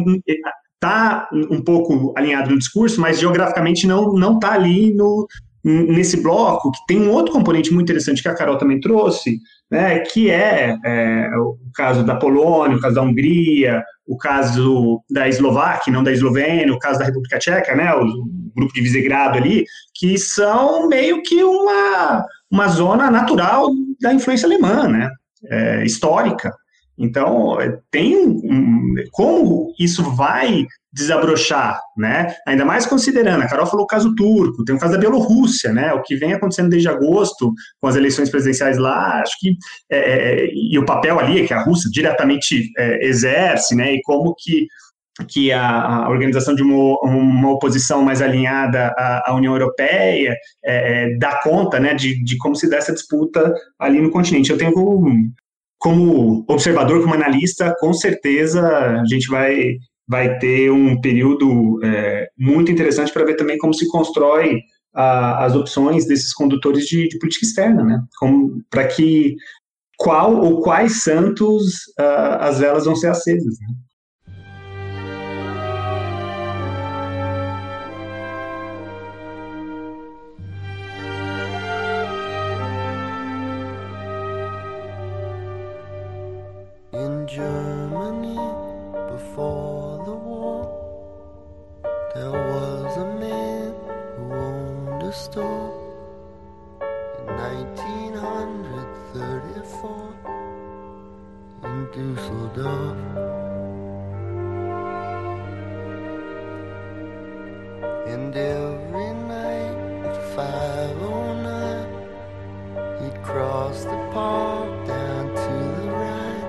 tá 0.81 1.29
um 1.33 1.63
pouco 1.63 2.13
alinhado 2.17 2.51
no 2.51 2.59
discurso, 2.59 3.01
mas 3.01 3.21
geograficamente 3.21 3.87
não 3.87 4.13
não 4.15 4.35
está 4.35 4.53
ali 4.53 4.95
no 4.95 5.27
nesse 5.65 6.21
bloco 6.21 6.73
que 6.73 6.79
tem 6.87 7.01
um 7.01 7.11
outro 7.11 7.33
componente 7.33 7.73
muito 7.73 7.85
interessante 7.85 8.23
que 8.23 8.29
a 8.29 8.35
Carol 8.35 8.59
também 8.59 8.81
trouxe, 8.81 9.39
né, 9.71 10.01
que 10.01 10.31
é, 10.31 10.77
é 10.85 11.31
o 11.39 11.57
caso 11.75 12.05
da 12.05 12.17
Polônia, 12.17 12.77
o 12.77 12.81
caso 12.81 12.97
da 12.97 13.03
Hungria, 13.03 13.83
o 14.07 14.17
caso 14.17 15.01
da 15.11 15.29
Eslováquia, 15.29 15.93
não 15.93 16.03
da 16.03 16.13
Eslovênia, 16.13 16.75
o 16.75 16.79
caso 16.79 16.99
da 16.99 17.05
República 17.05 17.39
Tcheca, 17.39 17.75
né, 17.75 17.95
o, 17.95 18.03
o 18.05 18.53
grupo 18.57 18.75
de 18.75 18.81
Visegrado 18.81 19.39
ali, 19.39 19.65
que 19.95 20.19
são 20.19 20.89
meio 20.89 21.23
que 21.23 21.43
uma 21.43 22.25
uma 22.51 22.69
zona 22.69 23.11
natural 23.11 23.71
da 23.99 24.13
influência 24.13 24.47
alemã, 24.47 24.87
né? 24.87 25.11
é, 25.49 25.85
histórica. 25.85 26.55
Então, 27.03 27.61
é, 27.61 27.77
tem 27.91 28.17
um, 28.17 28.95
como 29.11 29.75
isso 29.77 30.05
vai 30.15 30.65
desabrochar, 30.93 31.81
né? 31.97 32.33
Ainda 32.47 32.65
mais 32.65 32.87
considerando, 32.87 33.43
a 33.43 33.49
Carol 33.49 33.67
falou 33.67 33.85
o 33.85 33.89
caso 33.89 34.15
turco, 34.15 34.65
tem 34.65 34.77
o 34.77 34.79
caso 34.79 34.93
da 34.93 34.99
Bielorrússia, 34.99 35.73
né? 35.73 35.93
O 35.95 36.03
que 36.03 36.15
vem 36.15 36.33
acontecendo 36.33 36.69
desde 36.71 36.89
agosto 36.89 37.53
com 37.81 37.89
as 37.89 37.97
eleições 37.97 38.31
presidenciais 38.31 38.79
lá, 38.79 39.21
acho 39.21 39.35
que 39.41 39.57
é, 39.91 40.47
e 40.55 40.79
o 40.79 40.85
papel 40.85 41.19
ali 41.19 41.41
é 41.41 41.47
que 41.47 41.53
a 41.53 41.63
Rússia 41.63 41.91
diretamente 41.91 42.71
é, 42.79 43.05
exerce, 43.05 43.75
né? 43.75 43.95
E 43.95 44.03
como 44.03 44.33
que 44.39 44.67
que 45.29 45.53
a, 45.53 46.05
a, 46.05 46.11
organização 46.11 46.55
de 46.55 46.63
uma, 46.63 46.99
uma, 47.03 47.51
oposição 47.51 48.03
mais 48.03 48.23
alinhada 48.23 48.95
à, 48.97 49.31
à 49.31 49.35
União 49.35 49.53
Europeia 49.53 50.35
é, 50.65 51.15
dá 51.19 51.39
conta 51.43 51.79
né, 51.79 51.93
de, 51.93 52.25
de, 52.25 52.39
como 52.39 52.57
se 52.57 52.69
dá 52.69 52.79
essa 52.79 52.95
disputa 52.95 53.53
ali 53.79 54.01
no 54.01 54.11
continente. 54.11 54.51
Eu 54.51 54.57
tenho 54.57 54.73
como, 55.83 56.45
observador, 56.49 57.03
como 57.03 57.13
analista, 57.13 57.75
com 57.81 57.93
certeza 57.93 58.65
a 58.65 59.05
gente 59.05 59.29
vai, 59.29 59.79
vai 60.09 60.39
ter 60.39 60.71
um 60.71 61.01
período 61.01 61.81
é, 61.83 62.29
muito 62.39 62.71
interessante 62.71 63.13
para 63.13 63.25
ver 63.25 63.35
também 63.35 63.59
como 63.59 63.75
se 63.75 63.89
constrói 63.89 64.61
a, 64.95 65.45
as 65.45 65.57
opções 65.57 66.07
desses 66.07 66.33
condutores 66.33 66.87
de, 66.87 67.09
de 67.09 67.19
política 67.19 67.45
externa, 67.45 67.83
né? 67.83 68.01
Para 68.71 68.87
que 68.87 69.35
qual 69.97 70.37
ou 70.37 70.63
quais 70.63 71.03
santos 71.03 71.73
uh, 71.99 72.39
as 72.39 72.61
velas 72.61 72.85
vão 72.85 72.95
ser 72.95 73.09
acesas. 73.09 73.59
Né? 73.59 73.67
was 92.53 92.97
a 92.99 93.07
man 93.19 93.73
who 94.17 94.35
owned 94.35 95.03
a 95.03 95.13
store 95.13 95.73
in 97.19 97.27
1934 97.27 100.15
in 101.65 101.87
Dusseldorf. 101.95 102.99
And 108.13 108.33
every 108.37 109.13
night 109.33 109.77
at 110.09 110.17
509, 110.37 111.89
he'd 113.01 113.19
cross 113.23 113.79
the 113.85 113.99
park 114.13 114.71
down 114.87 115.25
to 115.45 115.55
the 115.79 115.87
Rhine, 116.01 116.47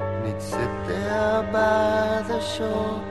and 0.00 0.20
he'd 0.26 0.42
sit 0.42 0.72
there 0.86 1.42
by 1.50 2.22
the 2.28 2.40
shore. 2.40 3.07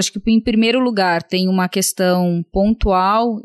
Acho 0.00 0.12
que 0.12 0.20
em 0.30 0.40
primeiro 0.40 0.80
lugar 0.80 1.22
tem 1.22 1.48
uma 1.48 1.68
questão 1.68 2.42
pontual 2.52 3.40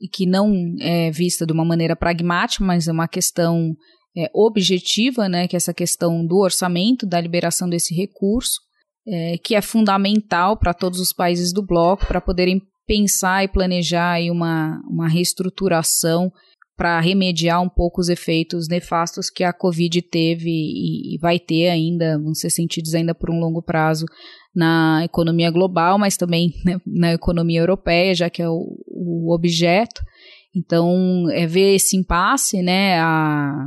e 0.00 0.08
que 0.08 0.26
não 0.26 0.52
é 0.80 1.10
vista 1.10 1.46
de 1.46 1.52
uma 1.52 1.64
maneira 1.64 1.94
pragmática, 1.94 2.64
mas 2.64 2.88
é 2.88 2.92
uma 2.92 3.08
questão 3.08 3.74
é, 4.16 4.30
objetiva, 4.34 5.28
né, 5.28 5.46
que 5.46 5.54
é 5.54 5.58
essa 5.58 5.74
questão 5.74 6.26
do 6.26 6.38
orçamento, 6.38 7.06
da 7.06 7.20
liberação 7.20 7.68
desse 7.68 7.94
recurso, 7.94 8.60
é, 9.06 9.38
que 9.38 9.54
é 9.54 9.62
fundamental 9.62 10.58
para 10.58 10.74
todos 10.74 11.00
os 11.00 11.12
países 11.12 11.52
do 11.52 11.64
bloco 11.64 12.06
para 12.06 12.20
poderem 12.20 12.60
pensar 12.86 13.44
e 13.44 13.48
planejar 13.48 14.12
aí 14.12 14.30
uma, 14.30 14.80
uma 14.88 15.08
reestruturação 15.08 16.32
para 16.78 17.00
remediar 17.00 17.60
um 17.60 17.68
pouco 17.68 18.00
os 18.00 18.08
efeitos 18.08 18.68
nefastos 18.68 19.28
que 19.28 19.42
a 19.42 19.52
Covid 19.52 20.00
teve 20.00 20.48
e, 20.48 21.18
vai 21.20 21.36
ter 21.36 21.70
ainda, 21.70 22.16
vão 22.16 22.32
ser 22.34 22.50
sentidos 22.50 22.94
ainda 22.94 23.12
por 23.12 23.30
um 23.30 23.40
longo 23.40 23.60
prazo 23.60 24.06
na 24.54 25.02
economia 25.04 25.50
global, 25.50 25.98
mas 25.98 26.16
também 26.16 26.54
né, 26.64 26.80
na 26.86 27.12
economia 27.12 27.58
europeia, 27.58 28.14
já 28.14 28.30
que 28.30 28.40
é 28.40 28.48
o, 28.48 28.64
o, 28.86 29.34
objeto. 29.34 30.00
Então, 30.54 31.28
é 31.32 31.48
ver 31.48 31.74
esse 31.74 31.96
impasse, 31.96 32.62
né? 32.62 33.00
A, 33.00 33.66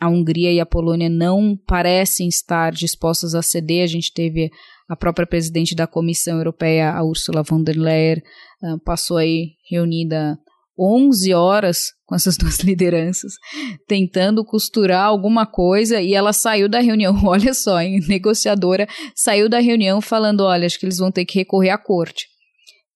a 0.00 0.08
Hungria 0.08 0.52
e 0.52 0.60
a 0.60 0.66
Polônia 0.66 1.08
não 1.08 1.56
parecem 1.66 2.28
estar 2.28 2.70
dispostas 2.70 3.34
a 3.34 3.42
ceder. 3.42 3.82
A 3.82 3.88
gente 3.88 4.12
teve 4.12 4.50
a 4.88 4.94
própria 4.94 5.26
presidente 5.26 5.74
da 5.74 5.88
Comissão 5.88 6.38
Europeia, 6.38 6.92
a 6.92 7.02
Ursula 7.02 7.42
von 7.42 7.60
der 7.60 7.76
Leyen, 7.76 8.22
uh, 8.62 8.78
passou 8.84 9.16
aí 9.16 9.54
reunida 9.68 10.38
11 10.78 11.34
horas 11.34 11.92
com 12.12 12.16
essas 12.16 12.36
duas 12.36 12.58
lideranças, 12.58 13.32
tentando 13.88 14.44
costurar 14.44 15.06
alguma 15.06 15.46
coisa, 15.46 16.00
e 16.00 16.12
ela 16.12 16.34
saiu 16.34 16.68
da 16.68 16.78
reunião, 16.78 17.18
olha 17.24 17.54
só, 17.54 17.80
hein, 17.80 18.00
negociadora, 18.06 18.86
saiu 19.16 19.48
da 19.48 19.58
reunião 19.58 20.02
falando, 20.02 20.42
olha, 20.42 20.66
acho 20.66 20.78
que 20.78 20.84
eles 20.84 20.98
vão 20.98 21.10
ter 21.10 21.24
que 21.24 21.38
recorrer 21.38 21.70
à 21.70 21.78
corte. 21.78 22.26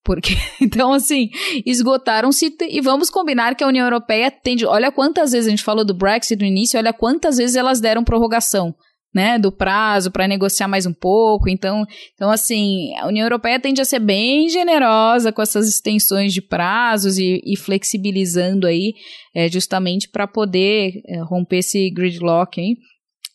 Porque, 0.03 0.35
então, 0.61 0.93
assim, 0.93 1.29
esgotaram-se 1.65 2.55
e 2.69 2.79
vamos 2.79 3.09
combinar 3.09 3.55
que 3.55 3.63
a 3.63 3.67
União 3.67 3.85
Europeia 3.85 4.29
tende. 4.31 4.65
Olha 4.65 4.91
quantas 4.91 5.31
vezes 5.31 5.47
a 5.47 5.49
gente 5.49 5.63
falou 5.63 5.83
do 5.83 5.97
Brexit 5.97 6.39
no 6.39 6.47
início, 6.47 6.77
olha 6.77 6.93
quantas 6.93 7.37
vezes 7.37 7.55
elas 7.55 7.81
deram 7.81 8.03
prorrogação. 8.03 8.73
Né, 9.15 9.39
do 9.39 9.51
prazo 9.51 10.11
para 10.11 10.27
negociar 10.27 10.67
mais 10.67 10.85
um 10.85 10.93
pouco. 10.93 11.49
Então, 11.49 11.85
então, 12.13 12.29
assim, 12.29 12.93
a 12.97 13.07
União 13.07 13.25
Europeia 13.25 13.59
tende 13.59 13.81
a 13.81 13.85
ser 13.85 13.99
bem 13.99 14.47
generosa 14.47 15.31
com 15.31 15.41
essas 15.41 15.67
extensões 15.67 16.33
de 16.33 16.41
prazos 16.41 17.17
e, 17.17 17.41
e 17.43 17.57
flexibilizando 17.57 18.67
aí, 18.67 18.93
é, 19.33 19.49
justamente 19.49 20.07
para 20.07 20.27
poder 20.27 21.01
é, 21.07 21.19
romper 21.23 21.59
esse 21.59 21.89
gridlock. 21.89 22.61
Hein? 22.61 22.77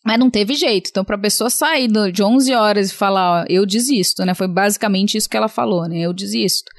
Mas 0.05 0.19
não 0.19 0.29
teve 0.29 0.53
jeito. 0.53 0.89
Então, 0.89 1.05
para 1.05 1.15
a 1.15 1.21
pessoa 1.21 1.49
sair 1.49 1.87
de 2.11 2.21
11 2.21 2.53
horas 2.53 2.91
e 2.91 2.93
falar, 2.93 3.41
ó, 3.41 3.45
eu 3.47 3.65
desisto, 3.65 4.25
né? 4.25 4.33
Foi 4.33 4.47
basicamente 4.47 5.17
isso 5.17 5.29
que 5.29 5.37
ela 5.37 5.47
falou, 5.47 5.87
né? 5.87 5.99
Eu 5.99 6.13
desisto. 6.13 6.69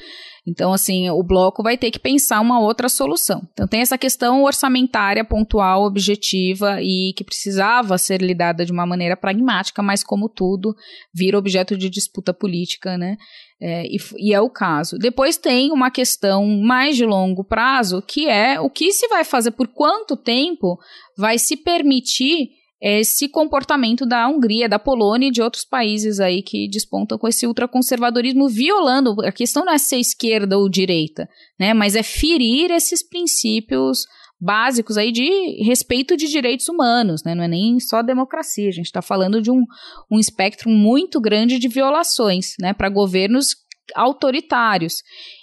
Então, 0.46 0.72
assim, 0.74 1.08
o 1.08 1.22
bloco 1.22 1.62
vai 1.62 1.78
ter 1.78 1.90
que 1.90 1.98
pensar 1.98 2.40
uma 2.40 2.60
outra 2.60 2.88
solução. 2.88 3.42
Então, 3.52 3.66
tem 3.66 3.80
essa 3.80 3.96
questão 3.96 4.42
orçamentária, 4.42 5.24
pontual, 5.24 5.84
objetiva 5.84 6.82
e 6.82 7.14
que 7.16 7.24
precisava 7.24 7.96
ser 7.96 8.20
lidada 8.20 8.64
de 8.64 8.70
uma 8.70 8.84
maneira 8.84 9.16
pragmática, 9.16 9.82
mas, 9.82 10.04
como 10.04 10.28
tudo, 10.28 10.74
vira 11.14 11.38
objeto 11.38 11.78
de 11.78 11.88
disputa 11.88 12.34
política, 12.34 12.98
né? 12.98 13.16
É, 13.60 13.86
e, 13.86 13.96
e, 14.18 14.34
é 14.34 14.40
o 14.40 14.50
caso. 14.50 14.98
Depois 14.98 15.38
tem 15.38 15.72
uma 15.72 15.90
questão 15.90 16.46
mais 16.46 16.96
de 16.96 17.06
longo 17.06 17.42
prazo, 17.42 18.02
que 18.02 18.28
é 18.28 18.60
o 18.60 18.68
que 18.68 18.92
se 18.92 19.08
vai 19.08 19.24
fazer, 19.24 19.52
por 19.52 19.68
quanto 19.68 20.16
tempo 20.16 20.78
vai 21.16 21.38
se 21.38 21.56
permitir 21.56 22.50
esse 22.82 23.28
comportamento 23.28 24.04
da 24.04 24.28
Hungria, 24.28 24.68
da 24.68 24.78
Polônia 24.78 25.28
e 25.28 25.30
de 25.30 25.40
outros 25.40 25.64
países 25.64 26.20
aí 26.20 26.42
que 26.42 26.68
despontam 26.68 27.16
com 27.16 27.26
esse 27.26 27.46
ultraconservadorismo 27.46 28.48
violando. 28.48 29.16
A 29.24 29.32
questão 29.32 29.64
não 29.64 29.72
é 29.72 29.78
ser 29.78 29.96
esquerda 29.96 30.58
ou 30.58 30.68
direita, 30.68 31.28
né? 31.58 31.72
Mas 31.72 31.96
é 31.96 32.02
ferir 32.02 32.70
esses 32.70 33.06
princípios 33.06 34.06
básicos 34.40 34.98
aí 34.98 35.10
de 35.10 35.62
respeito 35.64 36.16
de 36.16 36.28
direitos 36.28 36.68
humanos, 36.68 37.22
né? 37.24 37.34
Não 37.34 37.44
é 37.44 37.48
nem 37.48 37.80
só 37.80 38.02
democracia, 38.02 38.68
a 38.68 38.72
gente 38.72 38.86
está 38.86 39.00
falando 39.00 39.40
de 39.40 39.50
um, 39.50 39.64
um 40.10 40.18
espectro 40.18 40.68
muito 40.68 41.20
grande 41.20 41.58
de 41.58 41.68
violações, 41.68 42.54
né? 42.60 42.74
Para 42.74 42.90
governos 42.90 43.54
autoritários. 43.94 45.02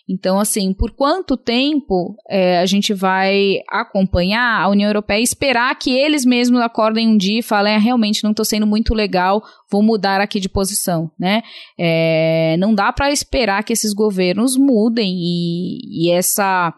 Então, 0.10 0.40
assim, 0.40 0.74
por 0.74 0.92
quanto 0.92 1.38
tempo 1.38 2.16
é, 2.30 2.60
a 2.60 2.66
gente 2.66 2.94
vai 2.94 3.60
acompanhar 3.70 4.62
a 4.62 4.70
União 4.70 4.90
Europeia 4.90 5.20
e 5.20 5.24
esperar 5.24 5.74
que 5.78 5.92
eles 5.92 6.26
mesmos 6.26 6.60
acordem 6.62 7.08
um 7.08 7.18
dia 7.18 7.40
e 7.40 7.44
falem, 7.44 7.76
ah, 7.76 7.80
realmente 7.80 8.24
não 8.24 8.32
estou 8.32 8.46
sendo 8.46 8.68
muito 8.68 8.94
legal, 8.94 9.42
vou 9.72 9.82
mudar 9.82 10.20
aqui 10.20 10.40
de 10.40 10.50
posição, 10.50 11.10
né? 11.18 11.42
É, 11.80 12.56
não 12.60 12.74
dá 12.74 12.92
para 12.92 13.12
esperar 13.12 13.64
que 13.64 13.74
esses 13.74 13.94
governos 13.94 14.58
mudem 14.58 15.14
e, 15.18 16.08
e 16.08 16.12
essa 16.12 16.74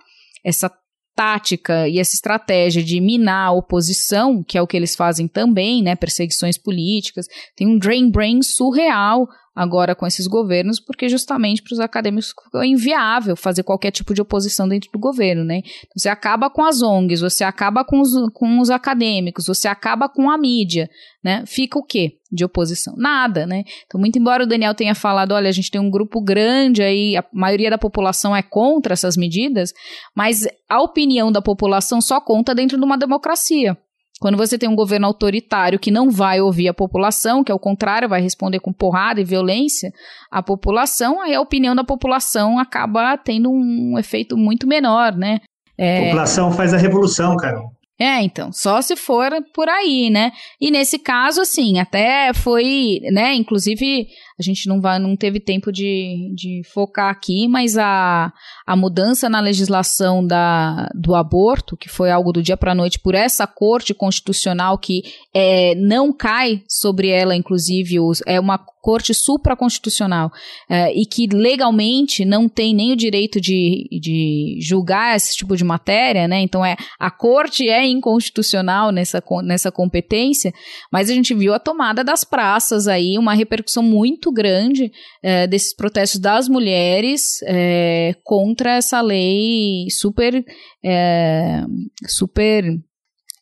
essa 0.45 0.69
tática 1.15 1.87
e 1.87 1.99
essa 1.99 2.15
estratégia 2.15 2.83
de 2.83 2.99
minar 2.99 3.47
a 3.47 3.51
oposição, 3.51 4.43
que 4.43 4.57
é 4.57 4.61
o 4.61 4.67
que 4.67 4.75
eles 4.75 4.95
fazem 4.95 5.27
também, 5.27 5.83
né, 5.83 5.95
perseguições 5.95 6.57
políticas, 6.57 7.27
tem 7.55 7.67
um 7.67 7.77
drain 7.77 8.09
brain 8.09 8.41
surreal 8.41 9.27
agora 9.55 9.93
com 9.93 10.07
esses 10.07 10.25
governos, 10.25 10.79
porque 10.79 11.07
justamente 11.07 11.61
para 11.61 11.73
os 11.73 11.79
acadêmicos 11.79 12.33
é 12.55 12.65
inviável 12.65 13.35
fazer 13.35 13.63
qualquer 13.63 13.91
tipo 13.91 14.13
de 14.13 14.21
oposição 14.21 14.67
dentro 14.67 14.89
do 14.91 14.99
governo, 14.99 15.43
né? 15.43 15.57
Então, 15.57 15.93
você 15.97 16.09
acaba 16.09 16.49
com 16.49 16.63
as 16.63 16.81
ONGs, 16.81 17.21
você 17.21 17.43
acaba 17.43 17.85
com 17.85 18.01
os, 18.01 18.11
com 18.33 18.59
os 18.59 18.69
acadêmicos, 18.69 19.45
você 19.45 19.67
acaba 19.67 20.09
com 20.09 20.29
a 20.29 20.37
mídia, 20.37 20.89
né? 21.23 21.43
Fica 21.45 21.77
o 21.77 21.83
quê 21.83 22.17
de 22.31 22.43
oposição? 22.43 22.95
Nada, 22.97 23.45
né? 23.45 23.63
Então, 23.85 23.99
muito 23.99 24.17
embora 24.17 24.43
o 24.43 24.47
Daniel 24.47 24.73
tenha 24.73 24.95
falado, 24.95 25.33
olha, 25.33 25.49
a 25.49 25.53
gente 25.53 25.69
tem 25.69 25.79
um 25.79 25.91
grupo 25.91 26.19
grande 26.19 26.81
aí, 26.81 27.15
a 27.15 27.23
maioria 27.31 27.69
da 27.69 27.77
população 27.77 28.35
é 28.35 28.41
contra 28.41 28.93
essas 28.93 29.15
medidas, 29.15 29.71
mas 30.15 30.47
a 30.67 30.81
opinião 30.81 31.31
da 31.31 31.41
população 31.41 32.01
só 32.01 32.19
conta 32.19 32.55
dentro 32.55 32.77
de 32.77 32.83
uma 32.83 32.97
democracia. 32.97 33.77
Quando 34.19 34.37
você 34.37 34.57
tem 34.57 34.69
um 34.69 34.75
governo 34.75 35.07
autoritário 35.07 35.79
que 35.79 35.91
não 35.91 36.09
vai 36.09 36.39
ouvir 36.39 36.67
a 36.67 36.73
população, 36.73 37.43
que 37.43 37.51
é 37.51 37.55
o 37.55 37.59
contrário, 37.59 38.07
vai 38.07 38.21
responder 38.21 38.59
com 38.59 38.71
porrada 38.71 39.19
e 39.19 39.25
violência 39.25 39.91
à 40.31 40.41
população, 40.41 41.21
aí 41.21 41.33
a 41.33 41.41
opinião 41.41 41.75
da 41.75 41.83
população 41.83 42.57
acaba 42.57 43.17
tendo 43.17 43.49
um 43.49 43.97
efeito 43.97 44.37
muito 44.37 44.67
menor, 44.67 45.15
né? 45.15 45.39
É... 45.77 45.97
A 45.97 46.03
população 46.05 46.51
faz 46.51 46.73
a 46.73 46.77
revolução, 46.77 47.35
Carol. 47.35 47.71
É, 47.99 48.21
então, 48.21 48.51
só 48.51 48.81
se 48.81 48.95
for 48.95 49.31
por 49.53 49.69
aí, 49.69 50.09
né? 50.09 50.31
E 50.59 50.71
nesse 50.71 50.97
caso, 50.97 51.41
assim, 51.41 51.79
até 51.79 52.33
foi, 52.33 52.99
né? 53.11 53.35
Inclusive, 53.35 54.07
a 54.39 54.43
gente 54.43 54.67
não, 54.67 54.81
vai, 54.81 54.99
não 54.99 55.15
teve 55.15 55.39
tempo 55.39 55.71
de, 55.71 56.33
de 56.35 56.61
focar 56.73 57.09
aqui, 57.09 57.47
mas 57.47 57.77
a, 57.77 58.31
a 58.65 58.75
mudança 58.75 59.29
na 59.29 59.39
legislação 59.39 60.25
da, 60.25 60.89
do 60.93 61.15
aborto, 61.15 61.77
que 61.77 61.89
foi 61.89 62.11
algo 62.11 62.31
do 62.31 62.41
dia 62.41 62.57
para 62.57 62.71
a 62.71 62.75
noite 62.75 62.99
por 62.99 63.15
essa 63.15 63.45
corte 63.45 63.93
constitucional 63.93 64.77
que 64.77 65.03
é, 65.33 65.75
não 65.75 66.11
cai 66.11 66.63
sobre 66.67 67.09
ela, 67.09 67.35
inclusive, 67.35 67.99
os, 67.99 68.21
é 68.25 68.39
uma 68.39 68.57
corte 68.83 69.13
supraconstitucional 69.13 70.29
é, 70.69 70.93
e 70.93 71.05
que 71.05 71.25
legalmente 71.27 72.25
não 72.25 72.49
tem 72.49 72.75
nem 72.75 72.91
o 72.91 72.97
direito 72.97 73.39
de, 73.39 73.87
de 73.89 74.59
julgar 74.61 75.15
esse 75.15 75.37
tipo 75.37 75.55
de 75.55 75.63
matéria, 75.63 76.27
né? 76.27 76.41
Então 76.41 76.65
é 76.65 76.75
a 76.99 77.09
corte 77.09 77.69
é 77.69 77.87
inconstitucional 77.87 78.91
nessa, 78.91 79.23
nessa 79.41 79.71
competência, 79.71 80.53
mas 80.91 81.09
a 81.09 81.13
gente 81.13 81.33
viu 81.33 81.53
a 81.53 81.59
tomada 81.59 82.03
das 82.03 82.25
praças 82.25 82.85
aí, 82.85 83.17
uma 83.17 83.33
repercussão 83.33 83.81
muito 83.81 84.22
grande 84.31 84.91
é, 85.21 85.47
desses 85.47 85.75
protestos 85.75 86.19
das 86.19 86.47
mulheres 86.47 87.41
é, 87.43 88.15
contra 88.23 88.77
essa 88.77 89.01
lei 89.01 89.87
super 89.89 90.43
é, 90.83 91.63
super 92.07 92.63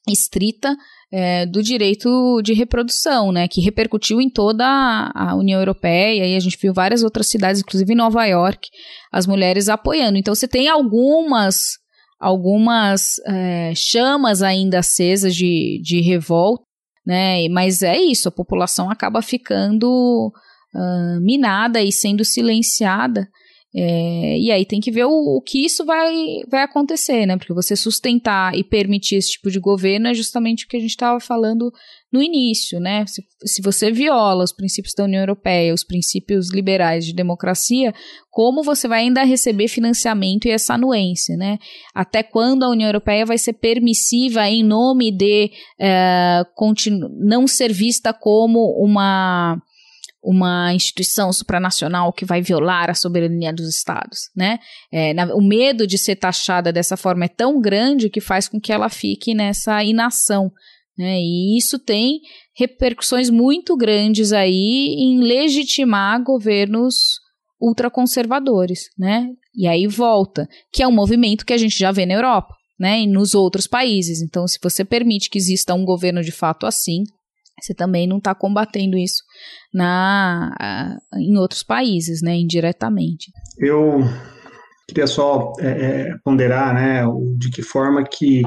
estrita 0.09 0.75
é, 1.11 1.45
do 1.45 1.61
direito 1.61 2.41
de 2.41 2.53
reprodução, 2.53 3.31
né, 3.31 3.47
que 3.47 3.59
repercutiu 3.59 4.21
em 4.21 4.29
toda 4.29 4.65
a 5.13 5.35
União 5.35 5.59
Europeia 5.59 6.25
e 6.25 6.35
a 6.35 6.39
gente 6.39 6.57
viu 6.57 6.73
várias 6.73 7.03
outras 7.03 7.27
cidades, 7.27 7.61
inclusive 7.61 7.93
Nova 7.93 8.25
York, 8.25 8.69
as 9.11 9.27
mulheres 9.27 9.67
apoiando. 9.67 10.17
Então 10.17 10.33
você 10.33 10.47
tem 10.47 10.69
algumas 10.69 11.79
algumas 12.17 13.15
é, 13.25 13.73
chamas 13.75 14.43
ainda 14.43 14.79
acesas 14.79 15.33
de, 15.35 15.81
de 15.83 16.01
revolta, 16.01 16.63
né, 17.05 17.49
mas 17.49 17.81
é 17.81 17.97
isso, 17.97 18.29
a 18.29 18.31
população 18.31 18.89
acaba 18.89 19.21
ficando 19.21 20.31
uh, 20.73 21.21
minada 21.21 21.81
e 21.81 21.91
sendo 21.91 22.23
silenciada 22.25 23.27
é, 23.73 24.37
e 24.37 24.51
aí 24.51 24.65
tem 24.65 24.81
que 24.81 24.91
ver 24.91 25.05
o, 25.05 25.37
o, 25.37 25.41
que 25.41 25.63
isso 25.63 25.85
vai, 25.85 26.13
vai 26.49 26.61
acontecer, 26.61 27.25
né? 27.25 27.37
Porque 27.37 27.53
você 27.53 27.73
sustentar 27.73 28.53
e 28.53 28.65
permitir 28.65 29.15
esse 29.15 29.31
tipo 29.31 29.49
de 29.49 29.61
governo 29.61 30.09
é 30.09 30.13
justamente 30.13 30.65
o 30.65 30.67
que 30.67 30.75
a 30.75 30.79
gente 30.79 30.89
estava 30.89 31.21
falando 31.21 31.71
no 32.11 32.21
início, 32.21 32.81
né? 32.81 33.05
Se, 33.07 33.23
se 33.45 33.61
você 33.61 33.89
viola 33.89 34.43
os 34.43 34.51
princípios 34.51 34.93
da 34.93 35.05
União 35.05 35.21
Europeia, 35.21 35.73
os 35.73 35.85
princípios 35.85 36.51
liberais 36.51 37.05
de 37.05 37.13
democracia, 37.13 37.93
como 38.29 38.61
você 38.61 38.89
vai 38.89 39.03
ainda 39.03 39.23
receber 39.23 39.69
financiamento 39.69 40.47
e 40.47 40.51
essa 40.51 40.73
anuência, 40.73 41.37
né? 41.37 41.57
Até 41.95 42.23
quando 42.23 42.63
a 42.63 42.69
União 42.69 42.89
Europeia 42.89 43.25
vai 43.25 43.37
ser 43.37 43.53
permissiva 43.53 44.49
em 44.49 44.65
nome 44.65 45.11
de 45.11 45.49
é, 45.79 46.43
não 47.21 47.47
ser 47.47 47.71
vista 47.71 48.11
como 48.13 48.75
uma 48.83 49.61
uma 50.23 50.73
instituição 50.73 51.33
supranacional 51.33 52.13
que 52.13 52.25
vai 52.25 52.41
violar 52.41 52.89
a 52.89 52.93
soberania 52.93 53.51
dos 53.51 53.67
estados, 53.67 54.29
né? 54.35 54.59
É, 54.91 55.13
na, 55.13 55.33
o 55.33 55.41
medo 55.41 55.87
de 55.87 55.97
ser 55.97 56.15
taxada 56.15 56.71
dessa 56.71 56.95
forma 56.95 57.25
é 57.25 57.27
tão 57.27 57.59
grande 57.59 58.09
que 58.09 58.21
faz 58.21 58.47
com 58.47 58.59
que 58.59 58.71
ela 58.71 58.87
fique 58.87 59.33
nessa 59.33 59.83
inação, 59.83 60.51
né? 60.97 61.19
E 61.19 61.57
isso 61.57 61.79
tem 61.79 62.19
repercussões 62.55 63.29
muito 63.29 63.75
grandes 63.75 64.31
aí 64.31 64.95
em 64.99 65.19
legitimar 65.21 66.23
governos 66.23 67.19
ultraconservadores, 67.59 68.89
né? 68.97 69.27
E 69.55 69.67
aí 69.67 69.87
volta, 69.87 70.47
que 70.71 70.83
é 70.83 70.87
um 70.87 70.91
movimento 70.91 71.45
que 71.45 71.53
a 71.53 71.57
gente 71.57 71.77
já 71.77 71.91
vê 71.91 72.05
na 72.05 72.13
Europa, 72.13 72.53
né? 72.79 73.01
E 73.01 73.07
nos 73.07 73.33
outros 73.33 73.65
países. 73.65 74.21
Então, 74.21 74.47
se 74.47 74.59
você 74.61 74.85
permite 74.85 75.29
que 75.29 75.37
exista 75.39 75.73
um 75.73 75.83
governo 75.83 76.21
de 76.21 76.31
fato 76.31 76.67
assim, 76.67 77.03
você 77.61 77.73
também 77.73 78.07
não 78.07 78.17
está 78.17 78.33
combatendo 78.33 78.97
isso 78.97 79.23
na, 79.73 80.97
em 81.15 81.37
outros 81.37 81.63
países, 81.63 82.21
né, 82.21 82.35
indiretamente. 82.35 83.31
Eu 83.57 84.01
queria 84.87 85.07
só 85.07 85.53
é, 85.59 85.67
é, 85.67 86.15
ponderar, 86.23 86.73
né, 86.73 87.03
de 87.37 87.49
que 87.49 87.61
forma 87.61 88.03
que 88.03 88.41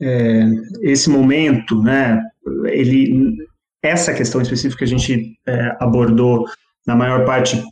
é, 0.00 0.44
esse 0.82 1.10
momento, 1.10 1.82
né, 1.82 2.20
ele, 2.66 3.36
essa 3.82 4.14
questão 4.14 4.40
específica 4.40 4.78
que 4.78 4.84
a 4.84 4.98
gente 4.98 5.36
é, 5.46 5.76
abordou 5.80 6.44
na 6.86 6.94
maior 6.94 7.24
parte 7.24 7.62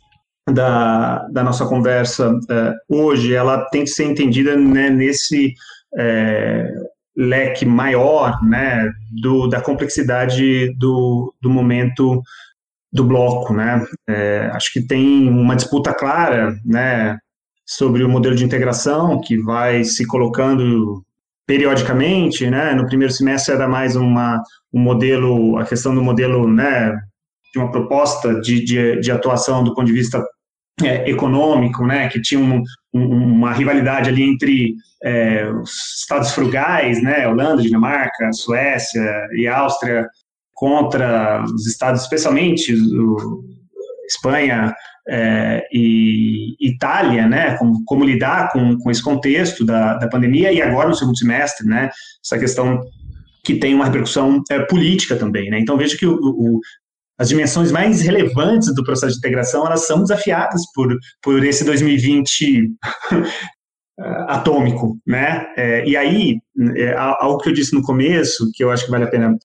da, 0.51 1.27
da 1.29 1.43
nossa 1.43 1.65
conversa 1.65 2.31
é, 2.49 2.73
hoje, 2.89 3.33
ela 3.33 3.65
tem 3.69 3.83
que 3.83 3.89
ser 3.89 4.05
entendida 4.05 4.55
né, 4.55 4.89
nesse 4.89 5.53
é, 5.97 6.67
leque 7.19 7.65
maior 7.65 8.41
né, 8.43 8.89
do, 9.21 9.47
da 9.47 9.59
complexidade 9.59 10.73
do, 10.77 11.33
do 11.41 11.49
momento 11.49 12.23
do 12.91 13.03
bloco. 13.03 13.53
Né? 13.53 13.85
É, 14.07 14.49
acho 14.53 14.71
que 14.71 14.87
tem 14.87 15.29
uma 15.29 15.55
disputa 15.55 15.93
clara 15.93 16.55
né, 16.65 17.17
sobre 17.65 18.03
o 18.03 18.09
modelo 18.09 18.35
de 18.35 18.45
integração 18.45 19.19
que 19.19 19.37
vai 19.37 19.83
se 19.83 20.07
colocando 20.07 21.03
periodicamente, 21.45 22.47
né? 22.47 22.75
No 22.75 22.85
primeiro 22.85 23.11
semestre 23.11 23.55
era 23.55 23.67
mais 23.67 23.95
uma 23.95 24.39
um 24.71 24.79
modelo, 24.79 25.57
a 25.57 25.65
questão 25.65 25.95
do 25.95 26.03
modelo, 26.03 26.47
né, 26.47 26.95
de 27.51 27.59
uma 27.59 27.71
proposta 27.71 28.39
de, 28.39 28.63
de, 28.63 28.99
de 28.99 29.11
atuação 29.11 29.63
do 29.63 29.73
ponto 29.73 29.87
de 29.87 29.93
vista 29.93 30.23
é, 30.83 31.09
econômico, 31.09 31.85
né, 31.85 32.07
que 32.07 32.21
tinha 32.21 32.39
um, 32.39 32.61
um, 32.93 33.03
uma 33.03 33.51
rivalidade 33.51 34.09
ali 34.09 34.21
entre 34.21 34.75
é, 35.03 35.49
os 35.49 35.99
estados 35.99 36.31
frugais, 36.31 37.01
né, 37.01 37.27
Holanda, 37.27 37.61
Dinamarca, 37.61 38.31
Suécia 38.33 39.27
e 39.33 39.47
Áustria 39.47 40.07
contra 40.53 41.43
os 41.43 41.65
estados, 41.67 42.01
especialmente 42.01 42.73
o, 42.73 43.43
Espanha 44.05 44.73
é, 45.07 45.63
e 45.71 46.55
Itália, 46.59 47.27
né, 47.27 47.55
como, 47.57 47.83
como 47.85 48.03
lidar 48.03 48.51
com, 48.51 48.77
com 48.79 48.91
esse 48.91 49.03
contexto 49.03 49.63
da, 49.63 49.95
da 49.95 50.07
pandemia 50.09 50.51
e 50.51 50.61
agora 50.61 50.89
no 50.89 50.95
segundo 50.95 51.17
semestre, 51.17 51.65
né, 51.65 51.89
essa 52.23 52.37
questão 52.37 52.81
que 53.43 53.55
tem 53.55 53.73
uma 53.73 53.85
repercussão 53.85 54.41
é, 54.49 54.59
política 54.61 55.15
também, 55.15 55.49
né, 55.49 55.59
então 55.59 55.77
veja 55.77 55.95
que 55.95 56.05
o, 56.05 56.15
o, 56.15 56.59
as 57.19 57.29
dimensões 57.29 57.71
mais 57.71 58.01
relevantes 58.01 58.73
do 58.73 58.83
processo 58.83 59.13
de 59.13 59.19
integração, 59.19 59.65
elas 59.65 59.85
são 59.85 60.01
desafiadas 60.01 60.61
por, 60.73 60.97
por 61.21 61.45
esse 61.45 61.63
2020 61.63 62.69
atômico, 64.27 64.97
né, 65.05 65.47
é, 65.57 65.85
e 65.85 65.97
aí, 65.97 66.39
é, 66.77 66.93
algo 66.97 67.39
que 67.39 67.49
eu 67.49 67.53
disse 67.53 67.73
no 67.73 67.81
começo, 67.81 68.49
que 68.53 68.63
eu 68.63 68.71
acho 68.71 68.85
que 68.85 68.91
vale 68.91 69.03
a 69.03 69.09
pena 69.09 69.37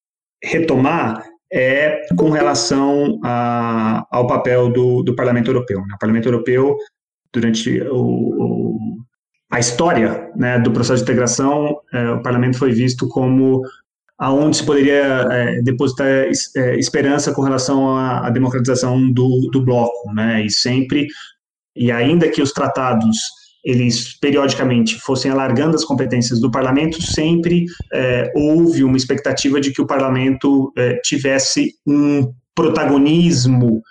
retomar, 0.43 1.25
é 1.53 2.03
com 2.17 2.31
relação 2.31 3.21
a, 3.23 4.05
ao 4.11 4.27
papel 4.27 4.73
do, 4.73 5.03
do 5.03 5.15
Parlamento 5.15 5.49
Europeu. 5.49 5.81
Né? 5.81 5.95
O 5.95 5.99
Parlamento 5.99 6.27
Europeu, 6.27 6.77
durante 7.33 7.81
o, 7.83 7.97
o, 7.97 8.79
a 9.51 9.61
história 9.61 10.31
né, 10.35 10.59
do 10.59 10.73
processo 10.73 11.05
de 11.05 11.11
integração, 11.11 11.77
é, 11.93 12.11
o 12.11 12.23
Parlamento 12.23 12.59
foi 12.59 12.73
visto 12.73 13.09
como 13.09 13.63
aonde 14.19 14.57
se 14.57 14.67
poderia 14.67 15.29
é, 15.31 15.63
depositar 15.63 16.07
é, 16.09 16.77
esperança 16.77 17.33
com 17.33 17.43
relação 17.43 17.97
à, 17.97 18.27
à 18.27 18.31
democratização 18.31 19.11
do, 19.13 19.49
do 19.53 19.65
bloco, 19.65 20.13
né? 20.13 20.45
E 20.45 20.51
sempre, 20.51 21.07
e 21.75 21.91
ainda 21.91 22.29
que 22.29 22.43
os 22.43 22.53
tratados 22.53 23.19
eles 23.65 24.19
periodicamente 24.19 25.01
fossem 25.01 25.31
alargando 25.31 25.75
as 25.75 25.85
competências 25.85 26.41
do 26.41 26.51
parlamento, 26.51 27.01
sempre 27.01 27.65
é, 27.93 28.31
houve 28.35 28.85
uma 28.85 28.97
expectativa 28.97 29.61
de 29.61 29.73
que 29.73 29.81
o 29.81 29.87
parlamento 29.87 30.73
é, 30.77 31.01
tivesse 31.03 31.75
um 31.87 32.33
protagonismo 32.55 33.83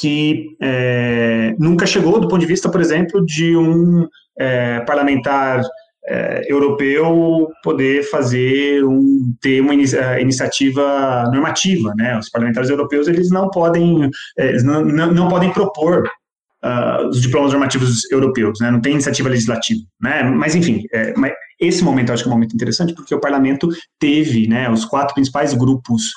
que 0.00 0.56
é, 0.62 1.54
nunca 1.58 1.86
chegou 1.86 2.20
do 2.20 2.28
ponto 2.28 2.40
de 2.40 2.46
vista, 2.46 2.70
por 2.70 2.80
exemplo, 2.80 3.24
de 3.24 3.56
um 3.56 4.06
é, 4.38 4.80
parlamentar 4.80 5.62
é, 6.06 6.42
europeu 6.48 7.48
poder 7.62 8.02
fazer 8.04 8.84
um, 8.84 9.34
ter 9.42 9.60
uma 9.60 9.74
iniciativa 9.74 11.24
normativa, 11.32 11.92
né? 11.96 12.18
Os 12.18 12.30
parlamentares 12.30 12.70
europeus 12.70 13.08
eles 13.08 13.30
não 13.30 13.50
podem 13.50 14.08
é, 14.38 14.48
eles 14.48 14.64
não, 14.64 14.84
não, 14.84 15.12
não 15.12 15.28
podem 15.28 15.52
propor 15.52 16.08
uh, 16.64 17.08
os 17.08 17.20
diplomas 17.20 17.52
normativos 17.52 18.10
europeus, 18.10 18.58
né? 18.60 18.70
não 18.70 18.80
tem 18.80 18.92
iniciativa 18.92 19.28
legislativa. 19.28 19.80
Né? 20.00 20.22
Mas, 20.22 20.54
enfim, 20.54 20.82
é, 20.92 21.14
mas 21.16 21.32
esse 21.60 21.82
momento 21.82 22.08
eu 22.08 22.14
acho 22.14 22.22
que 22.22 22.28
é 22.28 22.32
um 22.32 22.34
momento 22.34 22.54
interessante, 22.54 22.94
porque 22.94 23.14
o 23.14 23.20
parlamento 23.20 23.68
teve, 23.98 24.46
né, 24.46 24.70
os 24.70 24.84
quatro 24.84 25.14
principais 25.14 25.54
grupos 25.54 26.12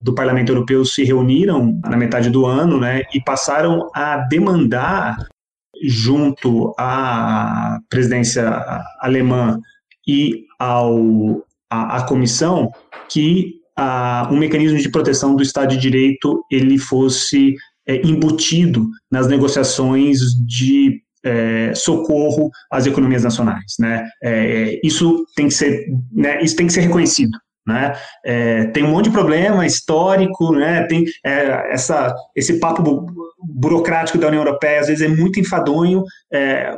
do 0.00 0.14
parlamento 0.14 0.50
europeu 0.50 0.84
se 0.84 1.02
reuniram 1.02 1.80
na 1.84 1.96
metade 1.96 2.30
do 2.30 2.46
ano 2.46 2.78
né, 2.78 3.02
e 3.12 3.20
passaram 3.22 3.90
a 3.94 4.18
demandar, 4.28 5.16
junto 5.82 6.72
à 6.78 7.78
presidência 7.88 8.62
alemã 9.00 9.58
e 10.06 10.44
ao, 10.58 11.42
à, 11.68 11.96
à 11.96 12.06
comissão, 12.06 12.70
que 13.08 13.54
a, 13.76 14.28
um 14.30 14.36
mecanismo 14.36 14.78
de 14.78 14.90
proteção 14.90 15.34
do 15.34 15.42
Estado 15.42 15.70
de 15.70 15.78
Direito 15.78 16.44
ele 16.50 16.78
fosse 16.78 17.54
é, 17.86 17.96
embutido 18.06 18.88
nas 19.10 19.28
negociações 19.28 20.18
de 20.46 21.02
é, 21.24 21.74
socorro 21.74 22.50
às 22.70 22.86
economias 22.86 23.24
nacionais, 23.24 23.74
né? 23.78 24.06
É, 24.22 24.78
isso 24.84 25.24
tem 25.34 25.48
que 25.48 25.54
ser, 25.54 25.86
né, 26.12 26.42
isso 26.42 26.54
tem 26.54 26.66
que 26.66 26.72
ser 26.72 26.82
reconhecido, 26.82 27.36
né? 27.66 27.94
É, 28.24 28.66
tem 28.66 28.84
um 28.84 28.90
monte 28.90 29.06
de 29.06 29.12
problema 29.12 29.66
histórico, 29.66 30.52
né? 30.52 30.86
Tem 30.86 31.04
é, 31.24 31.72
essa, 31.72 32.14
esse 32.36 32.60
papo 32.60 32.82
bu 32.82 33.24
burocrático 33.46 34.16
da 34.16 34.28
União 34.28 34.42
Europeia 34.42 34.80
às 34.80 34.86
vezes 34.86 35.02
é 35.02 35.08
muito 35.08 35.38
enfadonho, 35.38 36.02
é, 36.32 36.74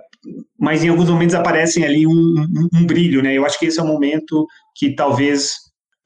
mas 0.58 0.82
em 0.82 0.88
alguns 0.88 1.08
momentos 1.08 1.34
aparecem 1.34 1.84
ali 1.84 2.04
um, 2.06 2.10
um, 2.10 2.68
um, 2.80 2.86
brilho, 2.86 3.22
né? 3.22 3.34
Eu 3.34 3.46
acho 3.46 3.58
que 3.58 3.66
esse 3.66 3.78
é 3.78 3.82
um 3.82 3.86
momento 3.86 4.46
que 4.74 4.94
talvez 4.94 5.54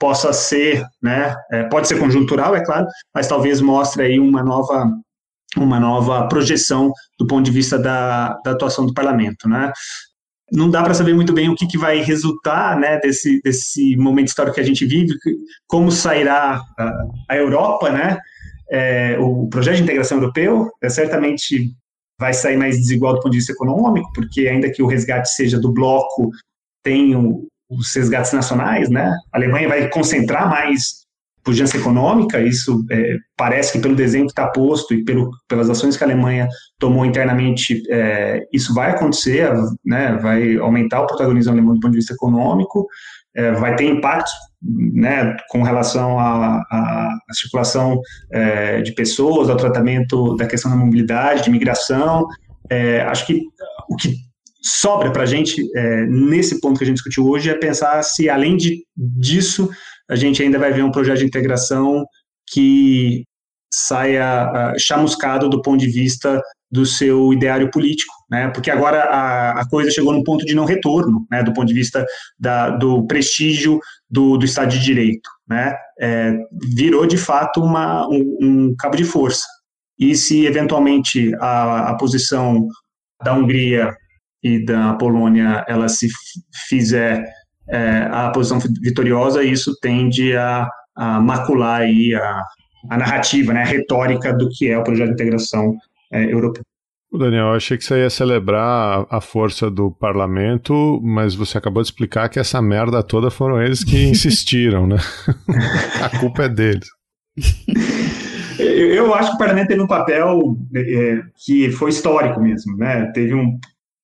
possa 0.00 0.32
ser, 0.32 0.82
né, 1.02 1.36
é, 1.52 1.64
pode 1.64 1.86
ser 1.86 1.98
conjuntural, 1.98 2.56
é 2.56 2.64
claro, 2.64 2.86
mas 3.14 3.28
talvez 3.28 3.60
mostre 3.60 4.02
aí 4.02 4.18
uma 4.18 4.42
nova 4.42 4.90
uma 5.56 5.80
nova 5.80 6.28
projeção 6.28 6.92
do 7.18 7.26
ponto 7.26 7.44
de 7.44 7.50
vista 7.50 7.76
da, 7.76 8.38
da 8.44 8.52
atuação 8.52 8.86
do 8.86 8.94
parlamento, 8.94 9.48
né? 9.48 9.72
Não 10.52 10.70
dá 10.70 10.80
para 10.80 10.94
saber 10.94 11.12
muito 11.12 11.32
bem 11.32 11.48
o 11.48 11.56
que, 11.56 11.66
que 11.66 11.76
vai 11.76 12.00
resultar, 12.02 12.78
né, 12.78 12.98
desse, 13.00 13.40
desse 13.42 13.96
momento 13.96 14.28
histórico 14.28 14.54
que 14.54 14.60
a 14.60 14.64
gente 14.64 14.86
vive, 14.86 15.12
como 15.66 15.90
sairá 15.90 16.62
a, 16.78 17.04
a 17.30 17.36
Europa, 17.36 17.90
né? 17.90 18.16
É, 18.70 19.18
o 19.18 19.48
projeto 19.48 19.78
de 19.78 19.82
integração 19.82 20.18
europeu 20.18 20.70
é, 20.80 20.88
certamente 20.88 21.72
vai 22.18 22.32
sair 22.32 22.56
mais 22.56 22.76
desigual 22.76 23.14
do 23.14 23.20
ponto 23.20 23.32
de 23.32 23.38
vista 23.38 23.52
econômico, 23.52 24.08
porque 24.14 24.46
ainda 24.46 24.70
que 24.70 24.82
o 24.82 24.86
resgate 24.86 25.30
seja 25.30 25.58
do 25.58 25.72
bloco, 25.72 26.30
tem 26.84 27.16
o, 27.16 27.48
os 27.70 27.94
resgates 27.94 28.32
nacionais, 28.32 28.90
né? 28.90 29.16
A 29.32 29.38
Alemanha 29.38 29.68
vai 29.68 29.88
concentrar 29.88 30.48
mais 30.48 31.00
pujança 31.42 31.76
econômica, 31.76 32.38
isso 32.40 32.84
é, 32.90 33.16
parece 33.36 33.72
que 33.72 33.78
pelo 33.78 33.96
desenho 33.96 34.26
que 34.26 34.32
está 34.32 34.48
posto 34.48 34.92
e 34.92 35.02
pelo, 35.04 35.30
pelas 35.48 35.70
ações 35.70 35.96
que 35.96 36.04
a 36.04 36.06
Alemanha 36.06 36.46
tomou 36.78 37.06
internamente, 37.06 37.82
é, 37.88 38.42
isso 38.52 38.74
vai 38.74 38.90
acontecer, 38.90 39.50
né? 39.84 40.18
Vai 40.20 40.56
aumentar 40.58 41.00
o 41.00 41.06
protagonismo 41.06 41.52
alemão 41.52 41.74
do 41.74 41.80
ponto 41.80 41.92
de 41.92 41.98
vista 41.98 42.12
econômico, 42.12 42.86
é, 43.34 43.52
vai 43.52 43.74
ter 43.76 43.84
impactos 43.84 44.32
né, 44.62 45.36
com 45.48 45.62
relação 45.62 46.18
à 46.18 47.16
circulação 47.32 48.00
é, 48.30 48.82
de 48.82 48.92
pessoas, 48.92 49.48
ao 49.48 49.56
tratamento 49.56 50.36
da 50.36 50.46
questão 50.46 50.70
da 50.70 50.76
mobilidade, 50.76 51.44
de 51.44 51.48
imigração. 51.48 52.26
É, 52.68 53.00
acho 53.02 53.26
que 53.26 53.42
o 53.88 53.96
que 53.96 54.14
sobra 54.62 55.12
para 55.12 55.22
a 55.22 55.26
gente, 55.26 55.56
é, 55.76 56.06
nesse 56.06 56.60
ponto 56.60 56.78
que 56.78 56.84
a 56.84 56.86
gente 56.86 56.96
discutiu 56.96 57.26
hoje, 57.26 57.50
é 57.50 57.54
pensar 57.54 58.02
se, 58.02 58.28
além 58.28 58.56
de, 58.56 58.84
disso, 58.96 59.70
a 60.08 60.16
gente 60.16 60.42
ainda 60.42 60.58
vai 60.58 60.72
ver 60.72 60.82
um 60.82 60.90
projeto 60.90 61.18
de 61.18 61.24
integração 61.24 62.04
que 62.52 63.24
saia 63.72 64.50
uh, 64.50 64.78
chamuscado 64.78 65.48
do 65.48 65.62
ponto 65.62 65.78
de 65.78 65.88
vista 65.88 66.42
do 66.70 66.86
seu 66.86 67.32
ideário 67.32 67.70
político, 67.70 68.12
né? 68.30 68.48
Porque 68.48 68.70
agora 68.70 69.02
a, 69.04 69.60
a 69.60 69.68
coisa 69.68 69.90
chegou 69.90 70.12
num 70.12 70.22
ponto 70.22 70.44
de 70.44 70.54
não 70.54 70.64
retorno, 70.64 71.26
né? 71.30 71.42
Do 71.42 71.52
ponto 71.52 71.66
de 71.66 71.74
vista 71.74 72.04
da, 72.38 72.70
do 72.70 73.06
prestígio 73.06 73.80
do, 74.08 74.36
do 74.36 74.44
Estado 74.44 74.70
de 74.70 74.80
Direito, 74.80 75.28
né? 75.48 75.74
É, 76.00 76.32
virou 76.74 77.06
de 77.06 77.16
fato 77.16 77.60
uma, 77.60 78.06
um, 78.08 78.36
um, 78.40 78.74
cabo 78.78 78.96
de 78.96 79.04
força. 79.04 79.44
E 79.98 80.14
se 80.14 80.46
eventualmente 80.46 81.34
a, 81.40 81.90
a 81.90 81.96
posição 81.96 82.68
da 83.22 83.34
Hungria 83.34 83.92
e 84.42 84.64
da 84.64 84.94
Polônia 84.94 85.64
ela 85.68 85.88
se 85.88 86.08
fizer 86.68 87.24
é, 87.68 88.08
a 88.10 88.30
posição 88.30 88.58
vitoriosa, 88.82 89.42
isso 89.42 89.78
tende 89.80 90.36
a, 90.36 90.68
a 90.96 91.20
macular 91.20 91.82
aí 91.82 92.14
a, 92.14 92.42
a, 92.90 92.98
narrativa, 92.98 93.52
né, 93.52 93.62
a 93.62 93.66
retórica 93.66 94.32
do 94.32 94.48
que 94.48 94.68
é 94.68 94.78
o 94.78 94.82
projeto 94.82 95.08
de 95.08 95.14
integração 95.14 95.76
é, 96.12 96.32
europeu. 96.32 96.62
Daniel, 97.12 97.46
eu 97.46 97.54
achei 97.54 97.76
que 97.76 97.84
você 97.84 98.02
ia 98.02 98.10
celebrar 98.10 99.04
a 99.10 99.20
força 99.20 99.68
do 99.68 99.90
parlamento, 99.90 101.00
mas 101.02 101.34
você 101.34 101.58
acabou 101.58 101.82
de 101.82 101.88
explicar 101.88 102.28
que 102.28 102.38
essa 102.38 102.62
merda 102.62 103.02
toda 103.02 103.30
foram 103.30 103.60
eles 103.60 103.82
que 103.82 104.00
insistiram, 104.06 104.86
né? 104.86 104.96
a 106.02 106.18
culpa 106.18 106.44
é 106.44 106.48
deles. 106.48 106.88
Eu 108.58 109.12
acho 109.14 109.30
que 109.30 109.36
o 109.36 109.38
parlamento 109.38 109.68
teve 109.68 109.80
um 109.80 109.86
papel 109.86 110.56
é, 110.74 111.20
que 111.44 111.70
foi 111.72 111.90
histórico 111.90 112.40
mesmo, 112.40 112.76
né? 112.76 113.10
Teve 113.12 113.34
um, 113.34 113.58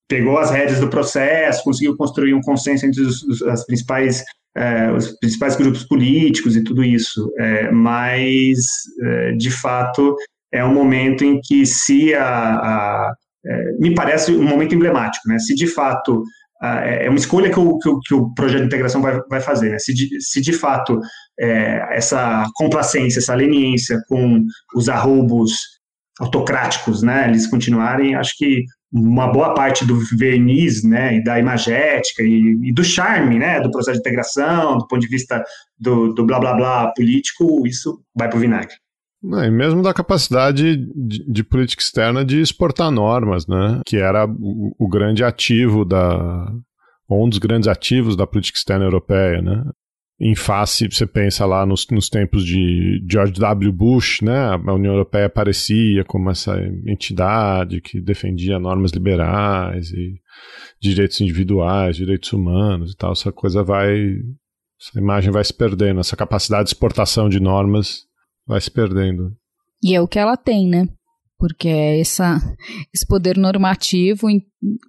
pegou 0.09 0.39
as 0.39 0.51
rédeas 0.51 0.81
do 0.81 0.89
processo, 0.89 1.65
conseguiu 1.65 1.97
construir 1.97 2.35
um 2.35 2.41
consenso 2.41 2.87
entre 2.87 3.03
os, 3.03 3.23
os 3.23 3.43
as 3.43 3.65
principais 3.67 4.23
é, 4.57 4.91
os 4.91 5.13
principais 5.19 5.55
grupos 5.55 5.85
políticos 5.85 6.57
e 6.57 6.65
tudo 6.65 6.83
isso, 6.83 7.31
é, 7.39 7.71
mas 7.71 8.59
é, 9.03 9.33
de 9.33 9.51
fato 9.51 10.17
é 10.51 10.65
um 10.65 10.73
momento 10.73 11.25
em 11.25 11.39
que 11.43 11.67
se 11.67 12.15
a, 12.15 12.25
a 12.25 13.15
é, 13.45 13.73
me 13.79 13.95
parece 13.95 14.33
um 14.33 14.43
momento 14.43 14.75
emblemático, 14.75 15.29
né? 15.29 15.39
Se 15.39 15.55
de 15.55 15.67
fato 15.67 16.23
é 16.63 17.07
uma 17.11 17.19
escolha 17.19 17.51
que 17.51 17.61
o, 17.61 17.79
que 17.79 17.89
o, 17.89 18.01
que 18.01 18.15
o, 18.15 18.33
projeto 18.33 18.61
de 18.61 18.67
integração 18.67 19.03
vai, 19.03 19.21
vai 19.29 19.41
fazer, 19.43 19.73
né? 19.73 19.79
Se 19.79 19.93
de, 19.93 20.09
se 20.23 20.41
de 20.41 20.55
fato 20.55 20.99
é, 21.39 21.87
essa 21.95 22.47
complacência, 22.55 23.19
essa 23.19 23.35
leniência 23.35 24.01
com 24.09 24.43
os 24.75 24.89
arroubos 24.89 25.77
autocráticos, 26.19 27.03
né, 27.03 27.29
eles 27.29 27.47
continuarem, 27.47 28.15
acho 28.15 28.37
que 28.39 28.65
uma 28.93 29.31
boa 29.31 29.53
parte 29.55 29.85
do 29.85 29.99
verniz, 30.17 30.83
né, 30.85 31.17
e 31.17 31.25
da 31.25 31.39
imagética 31.39 32.23
e, 32.23 32.59
e, 32.63 32.73
do 32.73 32.85
charme, 32.85 33.39
né, 33.39 33.61
do 33.61 33.71
processo 33.71 34.01
de 34.01 34.01
integração, 34.01 34.79
do 34.79 34.87
ponto 34.87 35.01
de 35.01 35.09
vista 35.09 35.43
do, 35.79 36.13
do 36.15 36.25
blá 36.25 36.39
blá 36.39 36.55
blá 36.55 36.93
político, 36.95 37.67
isso 37.67 38.01
vai 38.15 38.29
para 38.29 38.37
o 38.37 38.41
vinagre. 38.41 38.75
e 39.23 39.51
mesmo 39.51 39.83
da 39.83 39.93
capacidade 39.93 40.77
de, 40.77 41.25
de, 41.31 41.45
política 41.45 41.83
externa 41.83 42.25
de 42.25 42.41
exportar 42.41 42.91
normas, 42.91 43.47
né, 43.47 43.81
que 43.85 43.97
era 43.97 44.27
o, 44.27 44.75
o 44.79 44.89
grande 44.89 45.25
ativo 45.25 45.85
da, 45.85 46.51
um 47.11 47.29
dos 47.29 47.39
grandes 47.39 47.69
ativos 47.69 48.17
da 48.17 48.27
política 48.27 48.59
externa 48.59 48.85
europeia, 48.85 49.41
né? 49.41 49.65
Em 50.19 50.35
face, 50.35 50.89
você 50.91 51.07
pensa 51.07 51.45
lá 51.45 51.67
nos, 51.67 51.87
nos 51.91 52.09
tempos 52.09 52.45
de 52.45 53.05
George 53.09 53.35
W. 53.35 53.71
Bush, 53.71 54.23
né? 54.23 54.49
A 54.49 54.73
União 54.73 54.95
Europeia 54.95 55.27
aparecia 55.27 56.05
como 56.05 56.31
essa 56.31 56.57
entidade 56.87 57.83
que 57.83 58.01
defendia 58.01 58.59
normas 58.59 58.93
liberais 58.93 59.91
e 59.91 60.15
direitos 60.81 61.21
individuais, 61.21 61.97
direitos 61.97 62.33
humanos 62.33 62.93
e 62.93 62.97
tal. 62.97 63.13
Essa 63.13 63.31
coisa 63.31 63.63
vai. 63.63 63.95
Essa 64.81 64.99
imagem 64.99 65.31
vai 65.31 65.45
se 65.45 65.55
perdendo, 65.55 66.01
essa 66.01 66.17
capacidade 66.17 66.65
de 66.65 66.69
exportação 66.71 67.29
de 67.29 67.41
normas 67.41 68.05
vai 68.47 68.61
se 68.61 68.71
perdendo. 68.71 69.35
E 69.83 69.95
é 69.95 70.01
o 70.01 70.09
que 70.09 70.19
ela 70.19 70.37
tem, 70.37 70.67
né? 70.69 70.87
Porque 71.39 71.69
é 71.69 72.01
essa, 72.01 72.39
esse 72.95 73.07
poder 73.07 73.37
normativo. 73.37 74.29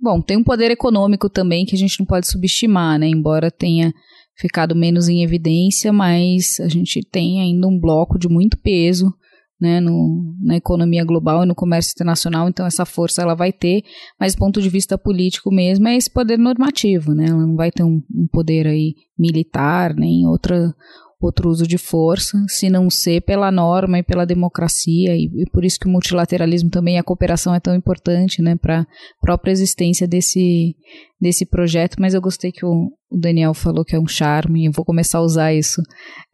Bom, 0.02 0.22
tem 0.22 0.38
um 0.38 0.44
poder 0.44 0.72
econômico 0.72 1.30
também 1.30 1.66
que 1.66 1.76
a 1.76 1.78
gente 1.78 2.00
não 2.00 2.06
pode 2.06 2.28
subestimar, 2.28 2.98
né? 2.98 3.08
Embora 3.08 3.52
tenha 3.52 3.94
ficado 4.38 4.76
menos 4.76 5.10
em 5.10 5.24
evidência, 5.24 5.92
mas 5.92 6.60
a 6.60 6.68
gente 6.68 7.02
tem 7.02 7.42
ainda 7.42 7.68
um 7.68 7.80
bloco 7.80 8.20
de 8.20 8.30
muito 8.30 8.58
peso 8.58 9.12
né, 9.60 9.80
no, 9.80 10.36
na 10.40 10.56
economia 10.56 11.04
global 11.04 11.44
e 11.44 11.48
no 11.48 11.56
comércio 11.56 11.92
internacional, 11.96 12.48
então 12.48 12.66
essa 12.66 12.86
força 12.86 13.24
ela 13.24 13.34
vai 13.34 13.52
ter, 13.52 13.82
mas 14.20 14.36
do 14.36 14.40
ponto 14.40 14.62
de 14.62 14.70
vista 14.70 14.98
político 14.98 15.52
mesmo 15.52 15.88
é 15.88 15.96
esse 15.96 16.12
poder 16.12 16.38
normativo, 16.38 17.14
né, 17.14 17.26
ela 17.28 17.46
não 17.46 17.56
vai 17.56 17.72
ter 17.72 17.84
um, 17.84 18.02
um 18.14 18.28
poder 18.32 18.68
aí 18.68 18.94
militar, 19.18 19.96
nem 19.96 20.28
outra, 20.28 20.74
outro 21.20 21.50
uso 21.50 21.66
de 21.66 21.78
força, 21.78 22.38
se 22.48 22.70
não 22.70 22.90
ser 22.90 23.22
pela 23.22 23.52
norma 23.52 24.00
e 24.00 24.04
pela 24.04 24.26
democracia, 24.26 25.16
e, 25.16 25.26
e 25.26 25.50
por 25.52 25.66
isso 25.66 25.80
que 25.80 25.88
o 25.88 25.92
multilateralismo 25.92 26.70
também 26.70 27.00
a 27.00 27.04
cooperação 27.04 27.56
é 27.56 27.60
tão 27.60 27.76
importante, 27.76 28.42
né, 28.42 28.56
para 28.56 28.82
a 28.82 28.86
própria 29.20 29.52
existência 29.52 30.08
desse, 30.08 30.76
desse 31.20 31.46
projeto, 31.46 31.98
mas 32.00 32.14
eu 32.14 32.22
gostei 32.22 32.52
que 32.52 32.66
o, 32.66 32.92
o 33.10 33.18
Daniel 33.20 33.54
falou 33.54 33.84
que 33.84 33.96
é 33.96 34.00
um 34.00 34.08
charme, 34.08 34.66
e 34.66 34.70
vou 34.70 34.86
começar 34.86 35.18
a 35.18 35.24
usar 35.24 35.54
isso 35.54 35.82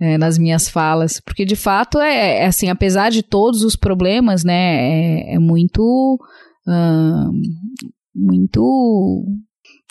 é, 0.02 0.18
nas 0.18 0.38
minhas 0.38 0.68
falas, 0.68 1.20
porque 1.20 1.46
de 1.46 1.56
fato 1.56 2.00
é, 2.00 2.44
é, 2.44 2.46
assim, 2.46 2.70
apesar 2.70 3.10
de 3.10 3.24
todos 3.24 3.64
os 3.64 3.76
problemas, 3.76 4.44
né, 4.44 5.32
é, 5.32 5.36
é 5.36 5.40
muito... 5.40 6.18
Muito 8.16 9.26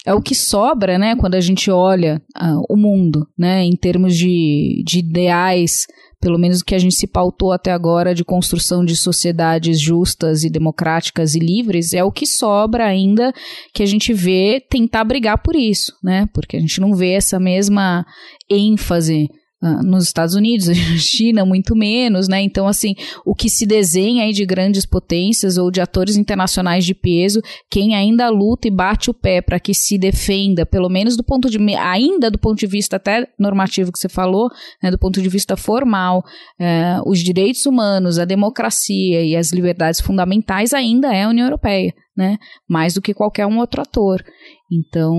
é 0.07 0.13
o 0.13 0.21
que 0.21 0.35
sobra, 0.35 0.99
né, 0.99 1.15
quando 1.17 1.35
a 1.35 1.41
gente 1.41 1.71
olha 1.71 2.21
uh, 2.37 2.65
o 2.69 2.77
mundo, 2.77 3.27
né, 3.39 3.65
em 3.65 3.77
termos 3.77 4.17
de, 4.17 4.83
de 4.85 4.99
ideais, 4.99 5.87
pelo 6.21 6.39
menos 6.39 6.61
o 6.61 6.65
que 6.65 6.75
a 6.75 6.79
gente 6.79 6.95
se 6.95 7.07
pautou 7.07 7.53
até 7.53 7.73
agora 7.73 8.15
de 8.15 8.25
construção 8.25 8.85
de 8.85 8.97
sociedades 8.97 9.81
justas 9.81 10.43
e 10.43 10.51
democráticas 10.51 11.35
e 11.35 11.39
livres, 11.39 11.93
é 11.93 12.03
o 12.03 12.13
que 12.13 12.27
sobra 12.27 12.87
ainda 12.87 13.33
que 13.73 13.83
a 13.83 13.87
gente 13.87 14.13
vê 14.13 14.61
tentar 14.69 15.05
brigar 15.05 15.41
por 15.41 15.55
isso, 15.55 15.93
né, 16.03 16.29
porque 16.35 16.57
a 16.57 16.61
gente 16.61 16.81
não 16.81 16.95
vê 16.95 17.13
essa 17.13 17.39
mesma 17.39 18.05
ênfase 18.51 19.29
ah, 19.31 19.42
nos 19.63 20.05
Estados 20.05 20.35
Unidos, 20.35 20.67
na 20.69 20.75
China 20.99 21.45
muito 21.45 21.77
menos, 21.77 22.29
né? 22.29 22.43
Então, 22.43 22.67
assim, 22.67 22.95
o 23.25 23.35
que 23.35 23.49
se 23.49 23.65
desenha 23.65 24.25
aí 24.25 24.33
de 24.33 24.45
grandes 24.45 24.85
potências 24.85 25.57
ou 25.57 25.71
de 25.71 25.81
atores 25.81 26.17
internacionais 26.17 26.85
de 26.85 26.95
peso, 26.95 27.41
quem 27.71 27.95
ainda 27.95 28.29
luta 28.29 28.67
e 28.67 28.71
bate 28.71 29.11
o 29.11 29.15
pé 29.15 29.41
para 29.41 29.61
que 29.61 29.73
se 29.73 29.97
defenda, 29.97 30.67
pelo 30.67 30.89
menos 30.89 31.17
do 31.17 31.23
ponto 31.23 31.49
de 31.49 31.59
ainda 31.77 32.31
do 32.31 32.39
ponto 32.39 32.59
de 32.59 32.67
vista 32.67 32.97
até 32.97 33.29
normativo 33.39 33.93
que 33.93 33.99
você 33.99 34.09
falou, 34.09 34.49
né, 34.83 34.91
do 34.91 34.99
ponto 34.99 35.23
de 35.23 35.29
vista 35.29 35.57
formal, 35.57 36.25
eh, 36.59 36.99
os 37.07 37.21
direitos 37.21 37.65
humanos, 37.65 38.19
a 38.19 38.25
democracia 38.25 39.23
e 39.23 39.37
as 39.37 39.53
liberdades 39.53 40.01
fundamentais 40.01 40.73
ainda 40.73 41.15
é 41.15 41.23
a 41.23 41.29
União 41.29 41.47
Europeia, 41.47 41.95
né? 42.17 42.37
Mais 42.69 42.95
do 42.95 43.03
que 43.03 43.15
qualquer 43.15 43.47
um 43.47 43.59
outro 43.59 43.81
ator. 43.81 44.23
Então, 44.71 45.15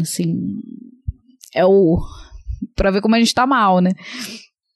assim, 0.00 0.34
é 1.54 1.64
o 1.64 1.98
para 2.74 2.90
ver 2.90 3.00
como 3.00 3.14
a 3.14 3.18
gente 3.18 3.34
tá 3.34 3.46
mal, 3.46 3.80
né? 3.80 3.90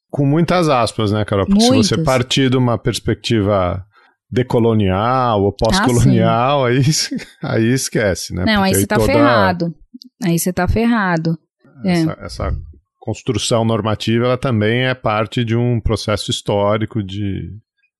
Com 0.09 0.25
muitas 0.25 0.69
aspas, 0.69 1.11
né, 1.11 1.25
Carol? 1.25 1.45
Porque 1.45 1.65
Muitas. 1.65 1.87
se 1.87 1.95
você 1.95 2.03
partir 2.03 2.49
de 2.49 2.57
uma 2.57 2.77
perspectiva 2.77 3.85
decolonial 4.31 5.43
ou 5.43 5.51
pós-colonial, 5.53 6.65
ah, 6.65 6.69
aí, 6.69 6.81
aí 7.43 7.73
esquece, 7.73 8.33
né? 8.33 8.45
Não, 8.45 8.61
Porque 8.61 8.75
aí 8.75 8.75
você 8.75 8.87
tá 8.87 8.95
toda... 8.95 9.11
ferrado. 9.11 9.75
Aí 10.23 10.39
você 10.39 10.53
tá 10.53 10.67
ferrado. 10.67 11.37
Essa, 11.83 12.11
é. 12.11 12.25
essa 12.25 12.55
construção 12.99 13.63
normativa, 13.65 14.25
ela 14.25 14.37
também 14.37 14.85
é 14.85 14.95
parte 14.95 15.43
de 15.43 15.55
um 15.55 15.79
processo 15.79 16.31
histórico 16.31 17.03
de 17.03 17.51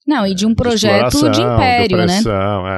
não, 0.08 0.26
e 0.28 0.36
de 0.36 0.46
um 0.46 0.54
projeto 0.54 1.30
de 1.32 1.42
império, 1.42 1.98
de 1.98 2.06
né? 2.06 2.20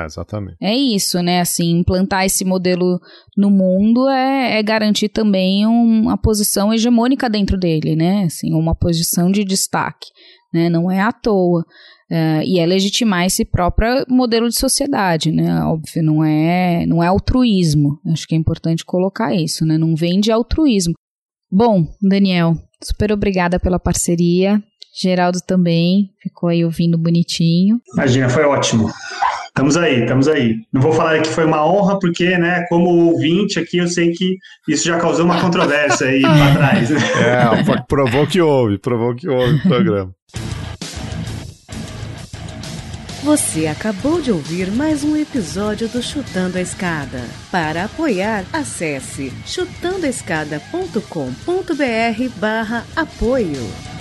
É, 0.01 0.05
exatamente. 0.05 0.57
É 0.61 0.73
isso, 0.73 1.21
né? 1.21 1.41
Assim, 1.41 1.79
implantar 1.79 2.25
esse 2.25 2.45
modelo 2.45 2.99
no 3.35 3.51
mundo 3.51 4.07
é, 4.07 4.57
é 4.57 4.63
garantir 4.63 5.09
também 5.09 5.65
uma 5.65 6.17
posição 6.17 6.73
hegemônica 6.73 7.29
dentro 7.29 7.57
dele, 7.57 7.97
né? 7.97 8.23
Assim, 8.23 8.53
uma 8.53 8.73
posição 8.73 9.29
de 9.29 9.43
destaque, 9.43 10.07
né? 10.53 10.69
Não 10.69 10.89
é 10.89 11.01
à 11.01 11.11
toa. 11.11 11.65
Uh, 12.09 12.41
e 12.45 12.57
é 12.57 12.65
legitimar 12.65 13.25
esse 13.25 13.43
próprio 13.43 14.05
modelo 14.07 14.47
de 14.47 14.57
sociedade, 14.57 15.29
né? 15.29 15.61
Óbvio, 15.65 16.01
não 16.01 16.23
é, 16.23 16.85
não 16.85 17.03
é 17.03 17.07
altruísmo. 17.07 17.99
Acho 18.13 18.25
que 18.25 18.35
é 18.35 18.37
importante 18.37 18.85
colocar 18.85 19.35
isso, 19.35 19.65
né? 19.65 19.77
Não 19.77 19.93
vem 19.93 20.21
de 20.21 20.31
altruísmo. 20.31 20.93
Bom, 21.51 21.85
Daniel, 22.01 22.55
super 22.81 23.11
obrigada 23.11 23.59
pela 23.59 23.77
parceria. 23.77 24.63
Geraldo 24.99 25.39
também 25.39 26.09
ficou 26.19 26.49
aí 26.49 26.65
ouvindo 26.65 26.97
bonitinho. 26.97 27.79
Imagina, 27.93 28.27
foi 28.29 28.45
ótimo. 28.45 28.91
Estamos 29.45 29.77
aí, 29.77 30.01
estamos 30.01 30.27
aí. 30.27 30.55
Não 30.73 30.81
vou 30.81 30.91
falar 30.91 31.21
que 31.21 31.29
foi 31.29 31.45
uma 31.45 31.63
honra, 31.63 31.99
porque, 31.99 32.35
né, 32.37 32.65
como 32.67 33.11
ouvinte 33.11 33.59
aqui, 33.59 33.77
eu 33.77 33.87
sei 33.87 34.11
que 34.11 34.37
isso 34.67 34.87
já 34.87 34.97
causou 34.97 35.25
uma 35.25 35.39
controvérsia 35.39 36.07
aí 36.07 36.21
para 36.21 36.53
trás. 36.57 36.89
Né? 36.89 36.99
É, 36.99 37.81
provou 37.87 38.25
que 38.25 38.41
houve, 38.41 38.79
provou 38.79 39.13
que 39.15 39.29
houve 39.29 39.53
o 39.55 39.61
programa. 39.61 40.11
Você 43.23 43.67
acabou 43.67 44.19
de 44.21 44.31
ouvir 44.31 44.71
mais 44.71 45.03
um 45.03 45.15
episódio 45.15 45.87
do 45.89 46.01
Chutando 46.01 46.57
a 46.57 46.61
Escada. 46.61 47.21
Para 47.51 47.83
apoiar, 47.83 48.45
acesse 48.53 49.31
chutandoaescada.com.br 49.45 52.39
barra 52.39 52.83
apoio. 52.95 53.96